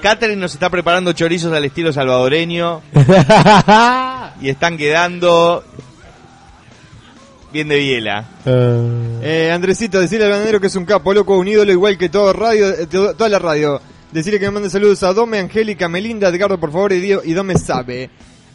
Catherine 0.00 0.40
nos 0.40 0.54
está 0.54 0.70
preparando 0.70 1.12
chorizos 1.12 1.52
al 1.52 1.64
estilo 1.64 1.92
salvadoreño 1.92 2.82
y 4.40 4.48
están 4.48 4.76
quedando 4.76 5.64
bien 7.52 7.68
de 7.68 7.78
biela. 7.78 8.24
Eh, 8.46 9.50
Andresito, 9.52 10.00
decirle 10.00 10.26
al 10.26 10.32
bananero 10.32 10.60
que 10.60 10.66
es 10.68 10.76
un 10.76 10.84
capo, 10.84 11.12
loco, 11.14 11.36
un 11.38 11.48
ídolo 11.48 11.72
igual 11.72 11.96
que 11.98 12.08
todo 12.08 12.32
radio, 12.32 12.68
eh, 12.70 12.86
toda 12.86 13.28
la 13.28 13.38
radio. 13.38 13.80
Decirle 14.12 14.38
que 14.38 14.46
me 14.46 14.52
mande 14.52 14.70
saludos 14.70 15.02
a 15.02 15.12
Dome, 15.12 15.38
Angélica, 15.38 15.88
Melinda, 15.88 16.28
Edgardo, 16.28 16.58
por 16.58 16.72
favor, 16.72 16.92
y, 16.92 17.00
Dio- 17.00 17.22
y 17.24 17.32
Dome 17.34 17.56
sabe. 17.58 18.08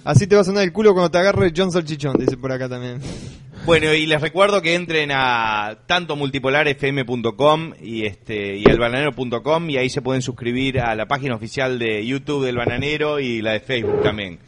Así 0.04 0.28
te 0.28 0.36
va 0.36 0.42
a 0.42 0.44
sonar 0.44 0.64
el 0.64 0.74
culo 0.74 0.94
cuando 0.94 1.12
te 1.12 1.18
agarre 1.20 1.54
John 1.56 1.72
Salchichón, 1.72 2.16
dice 2.20 2.36
por 2.38 2.52
acá 2.52 2.68
también. 2.68 3.00
Bueno, 3.66 3.94
y 3.94 4.06
les 4.06 4.20
recuerdo 4.20 4.62
que 4.62 4.74
entren 4.76 5.12
a 5.14 5.78
tanto 5.86 6.18
multipolarfm.com 6.18 7.74
y 7.82 8.06
este 8.06 8.58
y 8.58 8.70
al 8.70 8.78
bananero.com 8.80 9.70
y 9.70 9.78
ahí 9.78 9.90
se 9.90 10.02
pueden 10.02 10.22
suscribir 10.22 10.82
a 10.82 10.96
la 10.96 11.06
página 11.06 11.36
oficial 11.36 11.80
de 11.80 12.06
YouTube 12.06 12.46
del 12.46 12.58
Bananero 12.58 13.20
y 13.22 13.42
la 13.42 13.54
de 13.54 13.62
Facebook 13.62 14.02
también. 14.04 14.40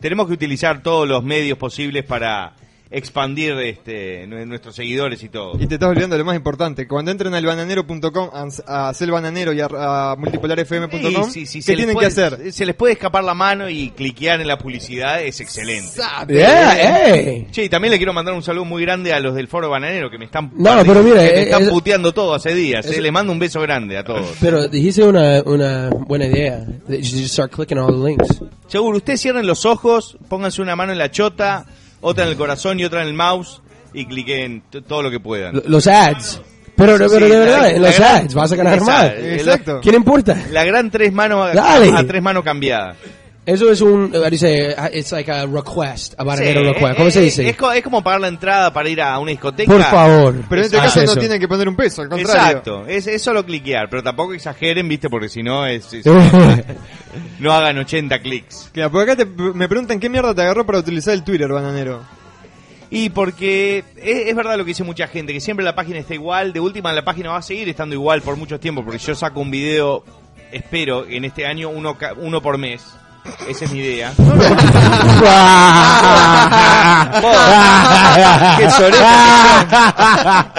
Tenemos 0.00 0.26
que 0.26 0.32
utilizar 0.32 0.82
todos 0.82 1.06
los 1.06 1.22
medios 1.22 1.58
posibles 1.58 2.04
para 2.04 2.54
expandir 2.92 3.52
este 3.58 4.26
nue- 4.28 4.46
nuestros 4.46 4.74
seguidores 4.76 5.22
y 5.22 5.28
todo. 5.28 5.52
Y 5.58 5.66
te 5.66 5.74
estás 5.74 5.88
olvidando 5.88 6.14
de 6.14 6.18
lo 6.20 6.24
más 6.24 6.36
importante, 6.36 6.86
cuando 6.86 7.10
entren 7.10 7.34
al 7.34 7.44
bananero.com, 7.44 8.30
a, 8.66 8.88
a 8.88 8.92
Bananero 9.10 9.52
y 9.52 9.60
a, 9.60 9.66
a 10.12 10.16
multipolarfm.com, 10.16 11.30
Sí, 11.30 11.46
sí, 11.46 11.46
sí, 11.46 11.58
¿qué 11.58 11.62
se 11.62 11.72
les 11.72 11.76
tienen 11.78 11.94
puede- 11.94 12.06
que 12.08 12.12
hacer? 12.12 12.52
Se 12.52 12.66
les 12.66 12.74
puede 12.74 12.92
escapar 12.94 13.24
la 13.24 13.34
mano 13.34 13.68
y 13.68 13.90
cliquear 13.90 14.40
en 14.40 14.46
la 14.48 14.58
publicidad, 14.58 15.22
es 15.22 15.40
excelente. 15.40 16.00
Yeah, 16.28 17.14
ey. 17.14 17.46
Che, 17.50 17.64
y 17.64 17.68
también 17.68 17.90
le 17.92 17.96
quiero 17.98 18.12
mandar 18.12 18.34
un 18.34 18.42
saludo 18.42 18.64
muy 18.64 18.82
grande 18.82 19.12
a 19.12 19.20
los 19.20 19.34
del 19.34 19.48
Foro 19.48 19.68
Bananero 19.70 20.10
que 20.10 20.18
me 20.18 20.26
están, 20.26 20.50
No, 20.56 20.82
pero 20.86 21.02
mira, 21.02 21.16
que 21.20 21.32
me 21.32 21.38
eh, 21.40 21.42
están 21.44 21.62
es- 21.62 21.70
puteando 21.70 22.12
todo 22.12 22.34
hace 22.34 22.54
días. 22.54 22.84
es- 22.86 22.98
eh. 22.98 23.00
Le 23.00 23.10
mando 23.10 23.32
un 23.32 23.38
beso 23.38 23.60
grande 23.60 23.96
a 23.98 24.04
todos. 24.04 24.36
Pero 24.40 24.68
dijiste 24.68 25.02
una, 25.02 25.42
una 25.44 25.88
buena 25.90 26.26
idea. 26.26 26.64
You 26.88 26.96
just 26.98 27.32
start 27.34 27.52
clicking 27.52 27.78
all 27.78 27.92
the 27.92 28.08
links. 28.08 28.40
Seguro, 28.66 28.96
ustedes 28.98 29.20
cierren 29.20 29.46
los 29.46 29.66
ojos, 29.66 30.16
pónganse 30.28 30.62
una 30.62 30.76
mano 30.76 30.92
en 30.92 30.98
la 30.98 31.10
chota, 31.10 31.66
otra 32.02 32.24
en 32.24 32.30
el 32.30 32.36
corazón 32.36 32.78
y 32.78 32.84
otra 32.84 33.00
en 33.02 33.08
el 33.08 33.14
mouse 33.14 33.62
y 33.94 34.04
cliquen 34.04 34.62
t- 34.70 34.82
todo 34.82 35.02
lo 35.02 35.10
que 35.10 35.20
puedan. 35.20 35.62
Los 35.66 35.86
ads. 35.86 36.42
Pero, 36.76 36.96
pero 36.96 37.08
sí, 37.08 37.18
de 37.20 37.38
verdad, 37.38 37.72
la 37.72 37.78
los 37.78 37.98
gran- 37.98 38.24
ads 38.24 38.34
vas 38.34 38.52
a 38.52 38.56
ganar 38.56 38.80
más. 38.82 39.04
Eh, 39.12 39.36
Exacto. 39.36 39.80
¿Quién 39.82 39.94
importa? 39.94 40.36
La 40.50 40.64
gran 40.64 40.90
tres 40.90 41.12
manos 41.12 41.48
a, 41.50 41.54
Dale. 41.54 41.90
a 41.96 42.06
tres 42.06 42.22
manos 42.22 42.42
cambiadas. 42.44 42.96
Eso 43.44 43.72
es 43.72 43.80
un, 43.80 44.14
uh, 44.14 44.30
dice, 44.30 44.72
uh, 44.78 44.96
it's 44.96 45.10
like 45.10 45.28
a 45.30 45.44
request, 45.46 46.14
a 46.16 46.22
Sí, 46.36 46.44
request. 46.44 46.92
eh, 46.92 46.94
¿Cómo 46.96 47.10
se 47.10 47.18
eh, 47.18 47.22
dice? 47.24 47.48
Es, 47.48 47.56
co- 47.56 47.72
es 47.72 47.82
como 47.82 48.00
pagar 48.00 48.20
la 48.20 48.28
entrada 48.28 48.72
para 48.72 48.88
ir 48.88 49.02
a 49.02 49.18
una 49.18 49.32
discoteca. 49.32 49.70
Por 49.72 49.82
favor. 49.82 50.34
Pero 50.48 50.60
en 50.60 50.66
este 50.66 50.76
caso 50.78 51.04
no 51.04 51.16
tienen 51.16 51.40
que 51.40 51.48
poner 51.48 51.68
un 51.68 51.74
peso, 51.74 52.02
al 52.02 52.08
contrario. 52.08 52.40
Exacto, 52.40 52.86
es, 52.86 53.04
es 53.08 53.20
solo 53.20 53.44
cliquear, 53.44 53.88
pero 53.90 54.00
tampoco 54.02 54.32
exageren, 54.32 54.88
viste, 54.88 55.10
porque 55.10 55.28
si 55.28 55.42
no 55.42 55.66
es, 55.66 55.92
es- 55.92 56.04
no 57.38 57.52
hagan 57.52 57.78
80 57.78 58.20
clics. 58.20 58.70
Claro, 58.72 58.90
por 58.90 59.02
acá 59.02 59.16
te- 59.16 59.26
me 59.26 59.68
preguntan 59.68 60.00
qué 60.00 60.08
mierda 60.08 60.34
te 60.34 60.42
agarró 60.42 60.64
para 60.66 60.78
utilizar 60.78 61.14
el 61.14 61.24
Twitter, 61.24 61.48
bananero. 61.48 62.02
Y 62.90 63.08
porque 63.10 63.84
es, 63.96 64.28
es 64.28 64.36
verdad 64.36 64.56
lo 64.58 64.64
que 64.64 64.68
dice 64.70 64.84
mucha 64.84 65.06
gente, 65.08 65.32
que 65.32 65.40
siempre 65.40 65.64
la 65.64 65.74
página 65.74 65.98
está 65.98 66.14
igual, 66.14 66.52
de 66.52 66.60
última 66.60 66.92
la 66.92 67.04
página 67.04 67.30
va 67.30 67.38
a 67.38 67.42
seguir 67.42 67.68
estando 67.68 67.94
igual 67.94 68.20
por 68.22 68.36
mucho 68.36 68.60
tiempo, 68.60 68.84
porque 68.84 68.98
yo 68.98 69.14
saco 69.14 69.40
un 69.40 69.50
video 69.50 70.04
espero 70.50 71.06
en 71.06 71.24
este 71.24 71.46
año 71.46 71.70
uno, 71.70 71.96
ca- 71.96 72.12
uno 72.14 72.42
por 72.42 72.58
mes. 72.58 72.84
Esa 73.48 73.64
es 73.66 73.72
mi 73.72 73.78
idea. 73.80 74.12
¡Qué 78.58 78.70
soreta! 78.70 80.52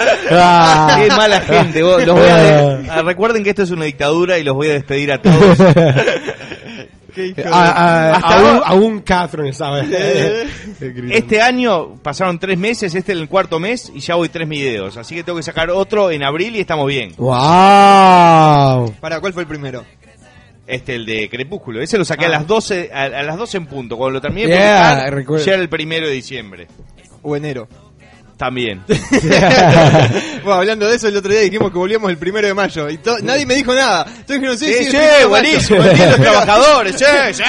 ¡Qué 0.97 1.07
mala 1.09 1.41
gente! 1.41 1.83
vos. 1.83 2.05
Los 2.05 2.15
voy 2.17 2.27
a 2.27 2.35
de- 2.37 2.89
ah, 2.89 3.01
recuerden 3.03 3.43
que 3.43 3.49
esto 3.51 3.63
es 3.63 3.71
una 3.71 3.85
dictadura 3.85 4.37
y 4.37 4.43
los 4.43 4.55
voy 4.55 4.69
a 4.69 4.73
despedir 4.73 5.11
a 5.11 5.21
todos. 5.21 5.57
Qué 7.13 7.27
hijo 7.27 7.41
de- 7.41 7.47
A, 7.47 7.71
a- 7.71 8.15
Hasta 8.15 8.37
a 8.37 8.41
un, 8.41 8.61
a 8.65 8.73
un 8.73 8.99
Catherine, 9.01 9.53
¿sabes? 9.53 9.87
Este 11.11 11.41
año 11.41 11.95
pasaron 12.01 12.39
tres 12.39 12.57
meses, 12.57 12.95
este 12.95 13.11
es 13.13 13.17
el 13.19 13.29
cuarto 13.29 13.59
mes 13.59 13.91
y 13.93 13.99
ya 13.99 14.15
voy 14.15 14.29
tres 14.29 14.47
videos. 14.49 14.97
Así 14.97 15.13
que 15.15 15.23
tengo 15.23 15.37
que 15.37 15.43
sacar 15.43 15.69
otro 15.69 16.09
en 16.11 16.23
abril 16.23 16.55
y 16.55 16.59
estamos 16.61 16.87
bien. 16.87 17.13
¡Wow! 17.17 18.93
Para, 18.99 19.19
¿cuál 19.19 19.33
fue 19.33 19.43
el 19.43 19.47
primero? 19.47 19.83
Este, 20.65 20.95
el 20.95 21.05
de 21.05 21.29
Crepúsculo. 21.29 21.81
Ese 21.81 21.97
lo 21.97 22.05
saqué 22.05 22.25
a 22.25 22.27
Ah. 22.29 22.31
las 22.31 22.47
12, 22.47 22.89
a, 22.93 23.03
a 23.03 23.23
las 23.23 23.37
12 23.37 23.57
en 23.57 23.65
punto. 23.65 23.97
Cuando 23.97 24.13
lo 24.13 24.21
terminé 24.21 24.47
Yeah, 24.47 25.05
publicar, 25.11 25.39
ya 25.39 25.53
era 25.53 25.61
el 25.61 25.69
primero 25.69 26.07
de 26.07 26.13
diciembre. 26.13 26.67
O 27.21 27.35
enero. 27.35 27.67
También. 28.37 28.81
bueno, 30.43 30.53
hablando 30.59 30.87
de 30.87 30.95
eso, 30.95 31.07
el 31.07 31.15
otro 31.17 31.31
día 31.31 31.41
dijimos 31.41 31.71
que 31.71 31.77
volvíamos 31.77 32.09
el 32.09 32.17
primero 32.17 32.47
de 32.47 32.53
mayo 32.53 32.89
y 32.89 32.97
to- 32.97 33.19
nadie 33.21 33.45
me 33.45 33.55
dijo 33.55 33.73
nada. 33.73 34.05
Entonces 34.07 34.35
dijeron, 34.39 34.57
sí, 34.57 34.65
Sí, 34.65 34.83
sí, 34.85 34.91
sí, 34.91 34.97
de 34.97 35.25
buenísimo, 35.25 35.79
los 35.83 36.15
trabajadores, 36.17 36.95
sí, 36.97 37.05
sí. 37.33 37.43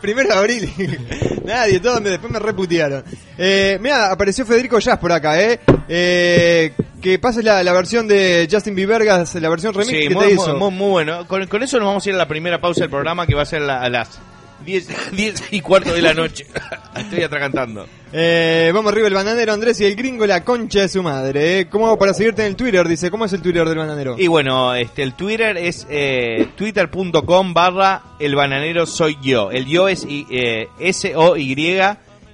primero 0.00 0.28
de 0.30 0.34
abril. 0.34 0.98
nadie, 1.44 1.80
todos 1.80 2.00
me, 2.00 2.10
después 2.10 2.32
me 2.32 2.38
reputearon. 2.38 3.04
Eh, 3.36 3.78
mira, 3.80 4.10
apareció 4.12 4.46
Federico 4.46 4.78
Jazz 4.78 4.98
por 4.98 5.12
acá, 5.12 5.40
¿eh? 5.40 5.60
eh 5.88 6.72
que 7.02 7.18
pases 7.18 7.44
la, 7.44 7.64
la 7.64 7.72
versión 7.72 8.06
de 8.06 8.46
Justin 8.50 8.76
Biebergas, 8.76 9.34
la 9.34 9.48
versión 9.48 9.74
remix 9.74 9.90
Sí, 9.90 10.06
que 10.08 10.14
muy, 10.14 10.24
te 10.28 10.34
muy- 10.34 10.42
hizo. 10.42 10.56
muy- 10.56 10.70
muy 10.70 10.90
bueno. 10.90 11.26
Con, 11.26 11.46
con 11.48 11.62
eso 11.62 11.78
nos 11.78 11.88
vamos 11.88 12.06
a 12.06 12.08
ir 12.08 12.14
a 12.14 12.18
la 12.18 12.28
primera 12.28 12.60
pausa 12.60 12.82
del 12.82 12.90
programa 12.90 13.26
que 13.26 13.34
va 13.34 13.42
a 13.42 13.46
ser 13.46 13.62
la- 13.62 13.80
a 13.82 13.88
las 13.90 14.20
10, 14.64 14.88
10 15.12 15.42
y 15.52 15.60
cuarto 15.60 15.92
de 15.92 16.02
la 16.02 16.14
noche. 16.14 16.46
Estoy 16.96 17.22
atragantando. 17.22 17.86
Eh, 18.12 18.70
vamos 18.74 18.92
arriba 18.92 19.08
el 19.08 19.14
bananero 19.14 19.52
Andrés 19.54 19.80
y 19.80 19.84
el 19.86 19.96
gringo 19.96 20.26
la 20.26 20.44
concha 20.44 20.80
de 20.82 20.88
su 20.88 21.02
madre. 21.02 21.60
¿eh? 21.60 21.66
¿Cómo 21.68 21.86
hago 21.86 21.98
para 21.98 22.12
seguirte 22.14 22.42
en 22.42 22.48
el 22.48 22.56
Twitter? 22.56 22.86
Dice, 22.86 23.10
¿cómo 23.10 23.24
es 23.24 23.32
el 23.32 23.40
Twitter 23.42 23.66
del 23.66 23.78
bananero? 23.78 24.16
Y 24.18 24.26
bueno, 24.26 24.74
este 24.74 25.02
el 25.02 25.14
Twitter 25.14 25.56
es 25.56 25.86
eh, 25.90 26.48
twitter.com 26.56 27.54
barra 27.54 28.02
el 28.20 28.34
bananero 28.34 28.84
soy 28.86 29.16
yo. 29.22 29.50
El 29.50 29.66
yo 29.66 29.88
es 29.88 30.04
I- 30.04 30.26
eh, 30.30 30.68
S-O-Y 30.78 31.56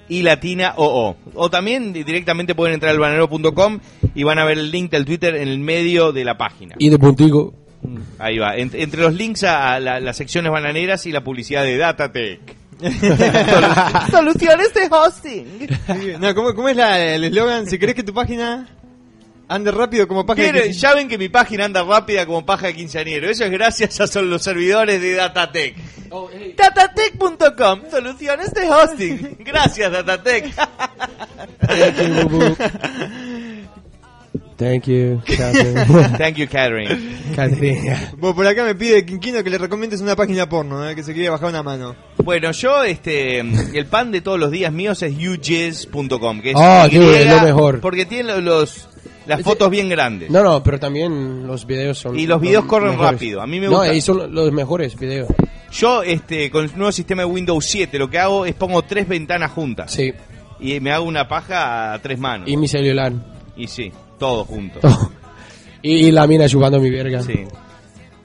y 0.09 0.21
latina 0.23 0.73
O-O. 0.75 1.15
O 1.35 1.49
también 1.49 1.93
di- 1.93 2.03
directamente 2.03 2.55
pueden 2.55 2.73
entrar 2.73 2.91
al 2.91 2.99
bananero.com 2.99 3.79
y 4.15 4.23
van 4.23 4.39
a 4.39 4.45
ver 4.45 4.57
el 4.57 4.71
link 4.71 4.91
del 4.91 5.05
Twitter 5.05 5.35
en 5.35 5.47
el 5.47 5.59
medio 5.59 6.11
de 6.11 6.25
la 6.25 6.37
página. 6.37 6.75
Y 6.79 6.89
de 6.89 6.97
puntico. 6.99 7.53
Ahí 8.19 8.37
va, 8.37 8.55
Ent- 8.57 8.75
entre 8.75 9.01
los 9.01 9.13
links 9.13 9.43
a, 9.43 9.73
a 9.75 9.79
la- 9.79 9.99
las 9.99 10.17
secciones 10.17 10.51
bananeras 10.51 11.05
y 11.05 11.11
la 11.11 11.23
publicidad 11.23 11.63
de 11.63 11.77
Datatec. 11.77 12.39
Soluciones 14.11 14.73
de 14.73 14.87
hosting. 14.89 15.67
No, 16.19 16.33
¿cómo, 16.35 16.53
cómo 16.55 16.69
es 16.69 16.75
la- 16.77 16.99
el 17.15 17.23
eslogan? 17.23 17.67
Si 17.67 17.77
querés 17.79 17.95
que 17.95 18.03
tu 18.03 18.13
página 18.13 18.67
ande 19.47 19.71
rápido 19.71 20.07
como 20.07 20.25
página 20.25 20.51
Quiero- 20.51 20.65
de 20.67 20.73
ya 20.73 20.93
ven 20.93 21.07
que 21.07 21.17
mi 21.17 21.29
página 21.29 21.65
anda 21.65 21.83
rápida 21.83 22.25
como 22.25 22.45
paja 22.45 22.67
de 22.67 22.75
quinceañero. 22.75 23.29
Eso 23.29 23.45
es 23.45 23.51
gracias 23.51 23.99
a 23.99 24.07
son 24.07 24.29
los 24.29 24.43
servidores 24.43 25.01
de 25.01 25.13
Datatec. 25.15 25.75
Datatec.com, 26.57 27.81
soluciones 27.91 28.53
de 28.53 28.69
hosting. 28.69 29.37
Gracias, 29.39 29.91
Datatec. 29.91 30.53
Thank 34.59 34.87
you, 34.87 35.21
Catherine. 35.25 36.17
Thank 36.17 36.35
you, 36.35 36.45
Catherine. 36.49 37.17
Catherine. 37.33 37.95
Vos 38.17 38.35
por 38.35 38.45
acá 38.45 38.65
me 38.65 38.75
pide 38.75 39.05
Quinquino 39.05 39.41
que 39.41 39.49
le 39.49 39.57
recomiendes 39.57 40.01
una 40.01 40.17
página 40.17 40.49
porno, 40.49 40.87
eh, 40.89 40.95
que 40.95 41.01
se 41.03 41.13
quiere 41.13 41.29
bajar 41.29 41.47
una 41.49 41.63
mano. 41.63 41.95
Bueno, 42.17 42.51
yo, 42.51 42.83
este, 42.83 43.39
el 43.39 43.85
pan 43.89 44.11
de 44.11 44.19
todos 44.19 44.37
los 44.37 44.51
días 44.51 44.73
míos 44.73 45.01
es 45.01 45.13
ujizz.com, 45.15 46.41
que 46.41 46.49
es 46.51 46.55
Ah, 46.59 46.89
Y, 46.91 46.97
bueno, 46.97 47.35
lo 47.37 47.41
mejor. 47.41 47.79
Porque 47.79 48.05
tiene 48.05 48.33
lo- 48.33 48.41
los, 48.41 48.89
las 49.27 49.41
fotos 49.43 49.69
bien 49.69 49.87
grandes. 49.87 50.29
No, 50.29 50.43
no, 50.43 50.61
pero 50.61 50.77
también 50.77 51.47
los 51.47 51.65
videos 51.65 51.97
son. 51.97 52.19
Y 52.19 52.27
los 52.27 52.41
videos 52.41 52.65
corren 52.65 52.91
mejores. 52.91 53.11
rápido. 53.13 53.41
A 53.41 53.47
mí 53.47 53.59
me 53.61 53.67
No, 53.67 53.77
gusta. 53.77 53.93
y 53.93 54.01
son 54.01 54.33
los 54.35 54.51
mejores 54.51 54.97
videos. 54.99 55.29
Yo, 55.71 56.03
este, 56.03 56.49
con 56.51 56.65
el 56.65 56.71
nuevo 56.75 56.91
sistema 56.91 57.21
de 57.21 57.27
Windows 57.27 57.63
7, 57.65 57.97
lo 57.97 58.09
que 58.09 58.17
hago 58.19 58.45
es 58.45 58.55
pongo 58.55 58.81
tres 58.81 59.07
ventanas 59.07 59.51
juntas. 59.51 59.91
Sí. 59.93 60.11
Y 60.59 60.79
me 60.81 60.91
hago 60.91 61.05
una 61.05 61.27
paja 61.29 61.93
a 61.93 61.99
tres 61.99 62.19
manos. 62.19 62.49
Y 62.49 62.57
mi 62.57 62.67
celular. 62.67 63.13
Y 63.55 63.67
sí, 63.67 63.91
todo 64.19 64.45
junto. 64.45 64.79
y, 65.81 66.07
y 66.07 66.11
la 66.11 66.27
mina 66.27 66.47
chupando 66.47 66.79
mi 66.79 66.91
verga. 66.91 67.23
Sí. 67.23 67.47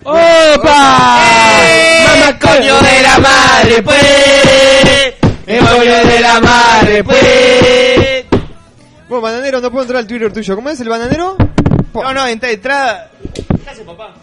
¡Opa! 0.02 1.20
¡Mamá 2.04 2.38
coño 2.38 2.80
de 2.82 3.02
la 3.02 3.18
madre, 3.18 3.82
pues! 3.82 5.14
¡El 5.46 5.64
coño 5.66 6.06
de 6.06 6.20
la 6.20 6.40
madre, 6.40 7.04
pues! 7.04 8.24
Vos, 9.08 9.22
bananero, 9.22 9.60
no 9.60 9.70
puedo 9.70 9.84
entrar 9.84 10.00
al 10.00 10.06
Twitter 10.06 10.32
tuyo. 10.32 10.56
¿Cómo 10.56 10.68
es 10.68 10.80
el 10.80 10.88
bananero? 10.88 11.36
No, 11.94 12.12
no, 12.12 12.26
entra, 12.26 12.50
entra. 12.50 13.10
¿Qué 13.32 13.70
hace, 13.70 13.82
papá? 13.84 14.14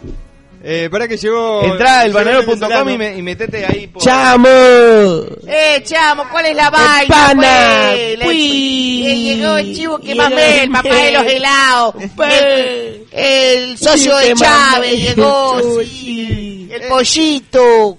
Eh, 0.64 0.88
para 0.92 1.08
que 1.08 1.16
llegó... 1.16 1.62
Entra 1.64 2.00
al 2.02 2.06
llegó 2.08 2.18
el 2.20 2.24
bananero.com 2.24 2.60
venezolano. 2.60 2.90
y, 2.92 2.98
me, 2.98 3.18
y 3.18 3.22
metete 3.22 3.66
ahí 3.66 3.88
por. 3.88 4.00
¡Chamo! 4.00 4.48
Eh, 4.48 5.82
chamo, 5.84 6.24
¿cuál 6.30 6.46
es 6.46 6.54
la 6.56 6.70
vaina? 6.70 7.08
pana, 7.08 7.90
pues? 8.22 8.36
Llegó 8.36 9.56
el 9.56 9.74
chivo 9.74 9.98
que 9.98 10.06
Llegó 10.14 10.22
mamé, 10.22 10.62
el 10.62 10.70
papá 10.72 10.94
de 10.94 11.12
los 11.12 11.26
helados. 11.26 11.94
El, 12.00 13.06
el 13.10 13.76
socio 13.78 14.16
de 14.18 14.34
Chávez 14.34 15.00
llegó, 15.16 15.60
sí. 15.84 16.68
El 16.72 16.82
pollito. 16.88 17.98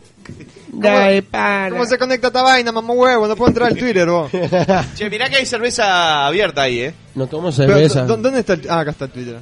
Dale, 0.75 1.21
pana. 1.21 1.69
¿Cómo 1.69 1.85
se 1.85 1.97
conecta 1.97 2.27
esta 2.27 2.41
vaina, 2.43 2.71
mamá 2.71 2.93
huevo? 2.93 3.27
No 3.27 3.35
puedo 3.35 3.49
entrar 3.49 3.69
al 3.69 3.77
Twitter, 3.77 4.07
vos. 4.09 4.31
Che, 4.95 5.09
mirá 5.09 5.29
que 5.29 5.35
hay 5.35 5.45
cerveza 5.45 6.25
abierta 6.25 6.61
ahí, 6.63 6.79
eh. 6.79 6.93
No 7.15 7.27
tomo 7.27 7.51
cerveza. 7.51 8.05
¿dó- 8.05 8.15
¿Dónde 8.17 8.39
está 8.39 8.53
el... 8.53 8.67
Ah, 8.69 8.79
acá 8.79 8.91
está 8.91 9.05
el 9.05 9.11
Twitter. 9.11 9.37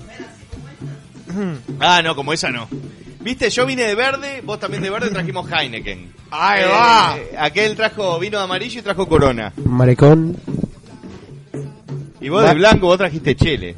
Ah, 1.79 2.01
no, 2.03 2.15
como 2.15 2.33
esa 2.33 2.49
no. 2.49 2.67
Viste, 3.21 3.49
yo 3.49 3.65
vine 3.65 3.83
de 3.83 3.93
verde, 3.95 4.41
vos 4.43 4.59
también 4.59 4.81
de 4.83 4.89
verde 4.89 5.09
trajimos 5.11 5.47
Heineken. 5.51 6.11
Ahí 6.31 6.63
Eh, 6.63 6.67
va. 6.67 7.17
Aquel 7.39 7.75
trajo 7.75 8.17
vino 8.19 8.37
de 8.39 8.43
amarillo 8.45 8.79
y 8.79 8.83
trajo 8.83 9.07
Corona. 9.07 9.53
Maricón. 9.63 10.35
Y 12.19 12.29
vos 12.29 12.43
de 12.43 12.53
blanco, 12.53 12.87
vos 12.87 12.97
trajiste 12.97 13.35
Chele. 13.35 13.75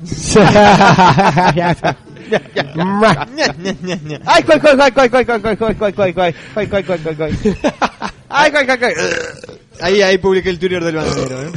Ay, 4.25 4.43
cuál, 4.43 4.62
cuál, 4.62 4.77
cuál, 4.77 4.93
cuál, 4.93 5.10
cuál, 5.10 5.25
cuál, 5.25 5.41
cuál, 5.41 5.58
cuál, 5.62 5.77
cuál, 5.77 5.93
cuál, 5.93 6.13
cuál, 6.13 6.34
cuál, 6.53 6.69
cuál, 6.69 6.84
cuál, 6.86 6.99
cuál, 6.99 7.15
cuál. 7.17 7.38
Ay, 8.29 8.51
cuál, 8.51 8.65
cuál, 8.65 8.79
cuál. 8.79 8.93
Ahí, 9.82 10.01
ahí 10.01 10.17
publiqué 10.17 10.49
el 10.49 10.60
Twitter 10.60 10.84
del 10.84 10.95
bananero, 10.95 11.41
¿eh? 11.43 11.51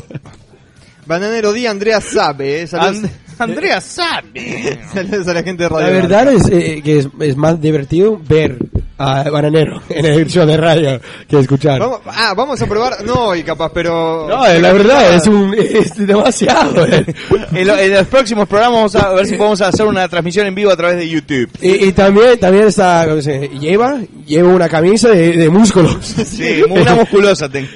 Bananero 1.06 1.52
D, 1.52 1.68
Andrea 1.68 2.00
sabe, 2.00 2.62
¿eh? 2.62 2.66
Saludos, 2.66 3.04
And- 3.04 3.10
Andrea 3.38 3.80
sabe. 3.82 4.78
saludos 4.92 5.28
a 5.28 5.34
la 5.34 5.42
gente 5.42 5.64
de 5.64 5.68
Radio 5.68 5.86
La 5.86 5.92
verdad 5.92 6.32
es 6.32 6.48
eh, 6.50 6.80
que 6.82 6.98
es, 6.98 7.08
es 7.20 7.36
más 7.36 7.60
divertido 7.60 8.20
ver 8.28 8.58
a 8.98 9.24
Bananero 9.30 9.82
en 9.88 10.06
el 10.06 10.26
show 10.26 10.46
de 10.46 10.56
radio 10.56 11.00
que 11.28 11.38
escuchar. 11.38 11.78
Vamos, 11.80 12.00
ah, 12.06 12.34
vamos 12.36 12.60
a 12.62 12.66
probar, 12.66 13.04
no 13.04 13.14
hoy 13.28 13.42
capaz, 13.42 13.70
pero... 13.72 14.26
No, 14.28 14.46
la 14.46 14.72
verdad 14.72 15.14
es 15.14 15.26
un 15.26 15.54
es 15.54 15.94
demasiado. 16.06 16.86
eh. 16.86 17.04
En, 17.52 17.66
lo- 17.66 17.76
en 17.78 17.92
los 17.92 18.06
próximos 18.06 18.48
programas 18.48 18.92
vamos 18.92 18.96
a 18.96 19.10
ver 19.14 19.26
si 19.26 19.34
podemos 19.36 19.60
hacer 19.60 19.86
una 19.86 20.08
transmisión 20.08 20.46
en 20.46 20.54
vivo 20.54 20.70
a 20.70 20.76
través 20.76 20.96
de 20.96 21.08
YouTube. 21.08 21.50
Y, 21.60 21.86
y 21.88 21.92
también 21.92 22.38
también 22.38 22.66
está 22.68 23.04
¿cómo 23.08 23.20
se 23.20 23.38
dice? 23.40 23.58
lleva 23.58 23.98
lleva 24.26 24.48
una 24.48 24.68
camisa 24.68 25.08
de, 25.10 25.36
de 25.36 25.50
músculos. 25.50 26.04
Sí, 26.04 26.62
una 26.68 26.94
musculosa 26.96 27.48
tengo. 27.48 27.68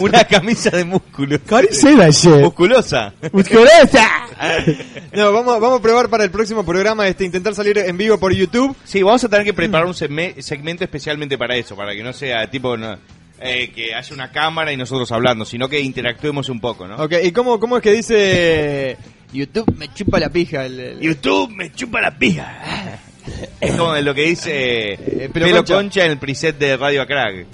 Una 0.00 0.24
camisa 0.24 0.70
de 0.70 0.84
músculos. 0.84 1.40
Shit? 2.10 2.40
Musculosa. 2.42 3.12
Musculosa. 3.32 4.08
No, 5.12 5.32
vamos, 5.32 5.60
vamos 5.60 5.78
a 5.78 5.82
probar 5.82 6.08
para 6.08 6.24
el 6.24 6.30
próximo 6.30 6.64
programa 6.64 7.06
este 7.08 7.24
intentar 7.24 7.54
salir 7.54 7.78
en 7.78 7.96
vivo 7.96 8.18
por 8.18 8.32
YouTube. 8.32 8.74
Sí, 8.84 9.02
vamos 9.02 9.22
a 9.24 9.28
tener 9.28 9.44
que 9.44 9.52
preparar 9.54 9.86
un 9.86 9.94
segme- 9.94 10.34
segmento 10.60 10.84
especialmente 10.84 11.38
para 11.38 11.56
eso, 11.56 11.74
para 11.74 11.94
que 11.94 12.02
no 12.02 12.12
sea 12.12 12.48
tipo 12.50 12.76
no, 12.76 12.98
eh, 13.40 13.70
que 13.74 13.94
haya 13.94 14.14
una 14.14 14.30
cámara 14.30 14.70
y 14.72 14.76
nosotros 14.76 15.10
hablando, 15.12 15.44
sino 15.46 15.68
que 15.68 15.80
interactuemos 15.80 16.50
un 16.50 16.60
poco, 16.60 16.86
¿no? 16.86 16.96
Ok, 16.96 17.14
¿y 17.24 17.32
cómo, 17.32 17.58
cómo 17.58 17.78
es 17.78 17.82
que 17.82 17.92
dice 17.92 18.96
YouTube 19.32 19.74
me 19.78 19.92
chupa 19.94 20.20
la 20.20 20.28
pija? 20.28 20.66
El, 20.66 20.78
el- 20.78 21.00
YouTube 21.00 21.50
me 21.56 21.72
chupa 21.72 22.00
la 22.02 22.16
pija. 22.16 22.98
Es 23.60 23.74
como 23.76 23.94
lo 23.94 24.14
que 24.14 24.22
dice 24.22 24.92
eh, 24.94 25.30
Pelo 25.32 25.46
Pelo, 25.46 25.56
Concha. 25.58 25.74
Concha. 25.74 26.04
en 26.06 26.10
el 26.12 26.18
preset 26.18 26.58
de 26.58 26.76
Radio 26.76 27.06
Crack. 27.06 27.46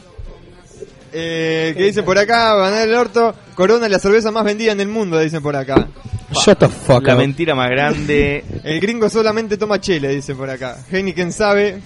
eh, 1.12 1.75
que 1.77 1.85
dice 1.85 2.03
por 2.03 2.16
acá, 2.19 2.55
Banal 2.55 2.88
el 2.88 2.95
Orto, 2.95 3.35
Corona 3.55 3.88
la 3.88 3.99
cerveza 3.99 4.31
más 4.31 4.45
vendida 4.45 4.73
en 4.73 4.81
el 4.81 4.88
mundo, 4.88 5.19
dicen 5.19 5.42
por 5.42 5.55
acá. 5.57 5.88
Shut 6.33 6.59
the 6.59 6.69
fuck 6.69 7.07
La 7.07 7.14
up. 7.14 7.19
mentira 7.21 7.55
más 7.55 7.69
grande. 7.71 8.45
El 8.64 8.81
gringo 8.81 9.09
solamente 9.11 9.57
toma 9.57 9.81
chile, 9.81 10.09
dice 10.14 10.35
por 10.35 10.49
acá. 10.51 10.77
Heineken 10.90 11.33
sabe. 11.33 11.81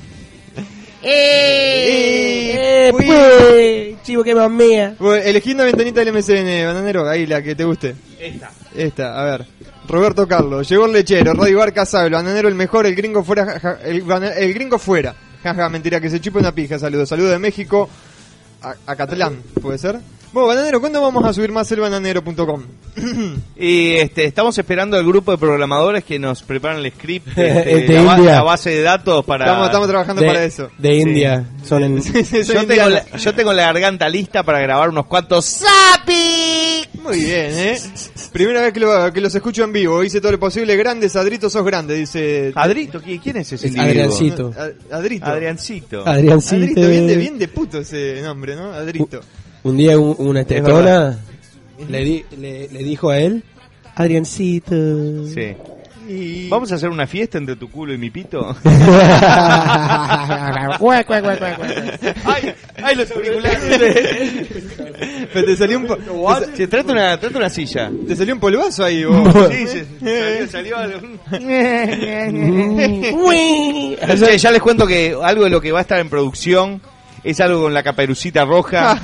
Eh, 1.02 2.88
Eh, 2.88 2.92
pues, 2.92 4.02
chivo 4.02 4.22
que 4.24 4.34
mamea. 4.34 4.94
Bueno, 4.98 5.22
elegí 5.22 5.52
una 5.52 5.64
ventanita 5.64 6.00
del 6.04 6.12
MCN, 6.14 6.66
bananero, 6.66 7.08
ahí 7.08 7.26
la 7.26 7.42
que 7.42 7.54
te 7.54 7.64
guste. 7.64 7.94
Esta. 8.18 8.50
Esta, 8.74 9.20
a 9.20 9.24
ver. 9.24 9.46
Roberto 9.88 10.26
Carlos, 10.28 10.68
llegó 10.68 10.86
el 10.86 10.92
lechero, 10.92 11.32
Radio 11.32 11.58
Barca 11.58 11.84
sabe, 11.84 12.06
el 12.06 12.12
bananero 12.12 12.48
el 12.48 12.54
mejor, 12.54 12.86
el 12.86 12.94
gringo 12.94 13.24
fuera, 13.24 13.44
ja- 13.46 13.58
ja- 13.60 13.78
el, 13.84 14.54
gringo 14.54 14.78
fuera. 14.78 15.14
Jaja, 15.42 15.68
mentira, 15.70 16.00
que 16.00 16.10
se 16.10 16.20
chupe 16.20 16.38
una 16.38 16.52
pija. 16.54 16.78
Saludos. 16.78 17.08
Saludos 17.08 17.30
de 17.32 17.38
México. 17.38 17.88
A, 18.62 18.74
a 18.86 18.94
Catalán, 18.96 19.42
¿puede 19.62 19.78
ser? 19.78 19.98
Bueno, 20.32 20.46
Bananero, 20.46 20.80
¿cuándo 20.80 21.02
vamos 21.02 21.24
a 21.24 21.32
subir 21.32 21.50
más 21.50 21.70
el 21.72 21.80
bananero.com? 21.80 22.62
Y 23.56 23.94
este, 23.96 24.24
estamos 24.24 24.56
esperando 24.56 24.96
al 24.96 25.04
grupo 25.04 25.32
de 25.32 25.38
programadores 25.38 26.04
que 26.04 26.18
nos 26.18 26.42
preparan 26.42 26.78
el 26.84 26.92
script, 26.92 27.26
este, 27.36 27.38
de 27.82 27.94
la, 27.94 28.02
ba- 28.02 28.16
India. 28.18 28.32
la 28.36 28.42
base 28.42 28.70
de 28.70 28.82
datos 28.82 29.24
para... 29.24 29.44
Estamos, 29.46 29.66
estamos 29.66 29.88
trabajando 29.88 30.22
de, 30.22 30.28
para 30.28 30.44
eso. 30.44 30.70
de 30.78 30.94
India. 30.96 31.44
Son 31.64 31.82
en, 31.82 32.00
Sí, 32.02 32.24
sí, 32.24 32.42
yo, 32.44 32.64
tengo 32.66 32.88
la, 32.88 33.04
yo 33.18 33.34
tengo 33.34 33.52
la 33.52 33.62
garganta 33.64 34.08
lista 34.08 34.42
para 34.44 34.60
grabar 34.60 34.88
unos 34.90 35.06
cuantos 35.06 35.44
¡Sapi! 35.46 36.84
Muy 37.02 37.18
bien, 37.18 37.50
¿eh? 37.52 37.78
Primera 38.32 38.60
vez 38.60 38.72
que, 38.72 38.80
lo- 38.80 39.12
que 39.12 39.20
los 39.20 39.34
escucho 39.34 39.64
en 39.64 39.72
vivo. 39.72 40.02
Hice 40.04 40.20
todo 40.20 40.32
lo 40.32 40.38
posible. 40.40 40.76
Grandes, 40.76 41.16
Adrito, 41.16 41.50
sos 41.50 41.64
grande, 41.64 41.94
dice... 41.96 42.52
Adrito, 42.54 43.00
¿qui- 43.02 43.20
¿quién 43.20 43.38
es 43.38 43.52
ese 43.52 43.66
Es 43.66 43.74
individuo? 43.74 44.04
Adriancito. 44.14 44.54
Adrito. 44.92 45.26
Adriancito. 45.26 46.06
Adriancito. 46.06 46.56
Adrito, 46.56 46.88
bien 46.88 47.06
de, 47.08 47.16
bien 47.16 47.38
de 47.38 47.48
puto 47.48 47.78
ese 47.80 48.20
nombre, 48.22 48.54
¿no? 48.56 48.72
Adrito. 48.72 49.20
Un 49.62 49.76
día 49.76 49.98
un- 49.98 50.14
una 50.18 50.44
tetona 50.44 51.18
le, 51.88 52.04
di- 52.04 52.24
le, 52.38 52.68
le 52.68 52.78
dijo 52.84 53.10
a 53.10 53.18
él, 53.18 53.42
Adriancito. 53.94 55.26
Sí. 55.26 55.54
Y... 56.08 56.48
¿Vamos 56.48 56.72
a 56.72 56.74
hacer 56.74 56.88
una 56.88 57.06
fiesta 57.06 57.38
entre 57.38 57.54
tu 57.56 57.70
culo 57.70 57.92
y 57.94 57.98
mi 57.98 58.10
pito? 58.10 58.56
¡Ay! 62.24 62.54
¡Ay, 62.82 62.96
los 62.96 63.10
auriculares! 63.10 64.46
Pero 65.32 65.46
te 65.46 65.56
salió 65.56 65.78
un, 65.78 65.86
te, 66.56 66.66
trate 66.66 66.90
una, 66.92 67.18
trate 67.18 67.36
una 67.36 67.48
silla. 67.48 67.90
te 68.08 68.16
salió 68.16 68.34
un 68.34 68.40
polvazo 68.40 68.84
ahí, 68.84 69.04
vos. 69.04 69.28
Sí, 69.52 69.66
sí, 69.68 69.84
salió, 70.00 70.48
salió 70.48 70.76
algo. 70.78 70.98
Uy. 73.26 73.96
Che, 74.18 74.38
ya 74.38 74.50
les 74.50 74.60
cuento 74.62 74.86
que 74.86 75.16
algo 75.22 75.44
de 75.44 75.50
lo 75.50 75.60
que 75.60 75.70
va 75.72 75.78
a 75.80 75.82
estar 75.82 75.98
en 76.00 76.08
producción 76.08 76.80
es 77.24 77.40
algo 77.40 77.62
con 77.62 77.74
la 77.74 77.82
caperucita 77.82 78.44
roja, 78.44 78.98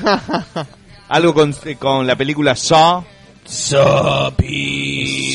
algo 1.09 1.35
con, 1.35 1.55
con 1.79 2.07
la 2.07 2.16
película 2.16 2.55
Saw. 2.57 3.05
Sopi. 3.44 5.35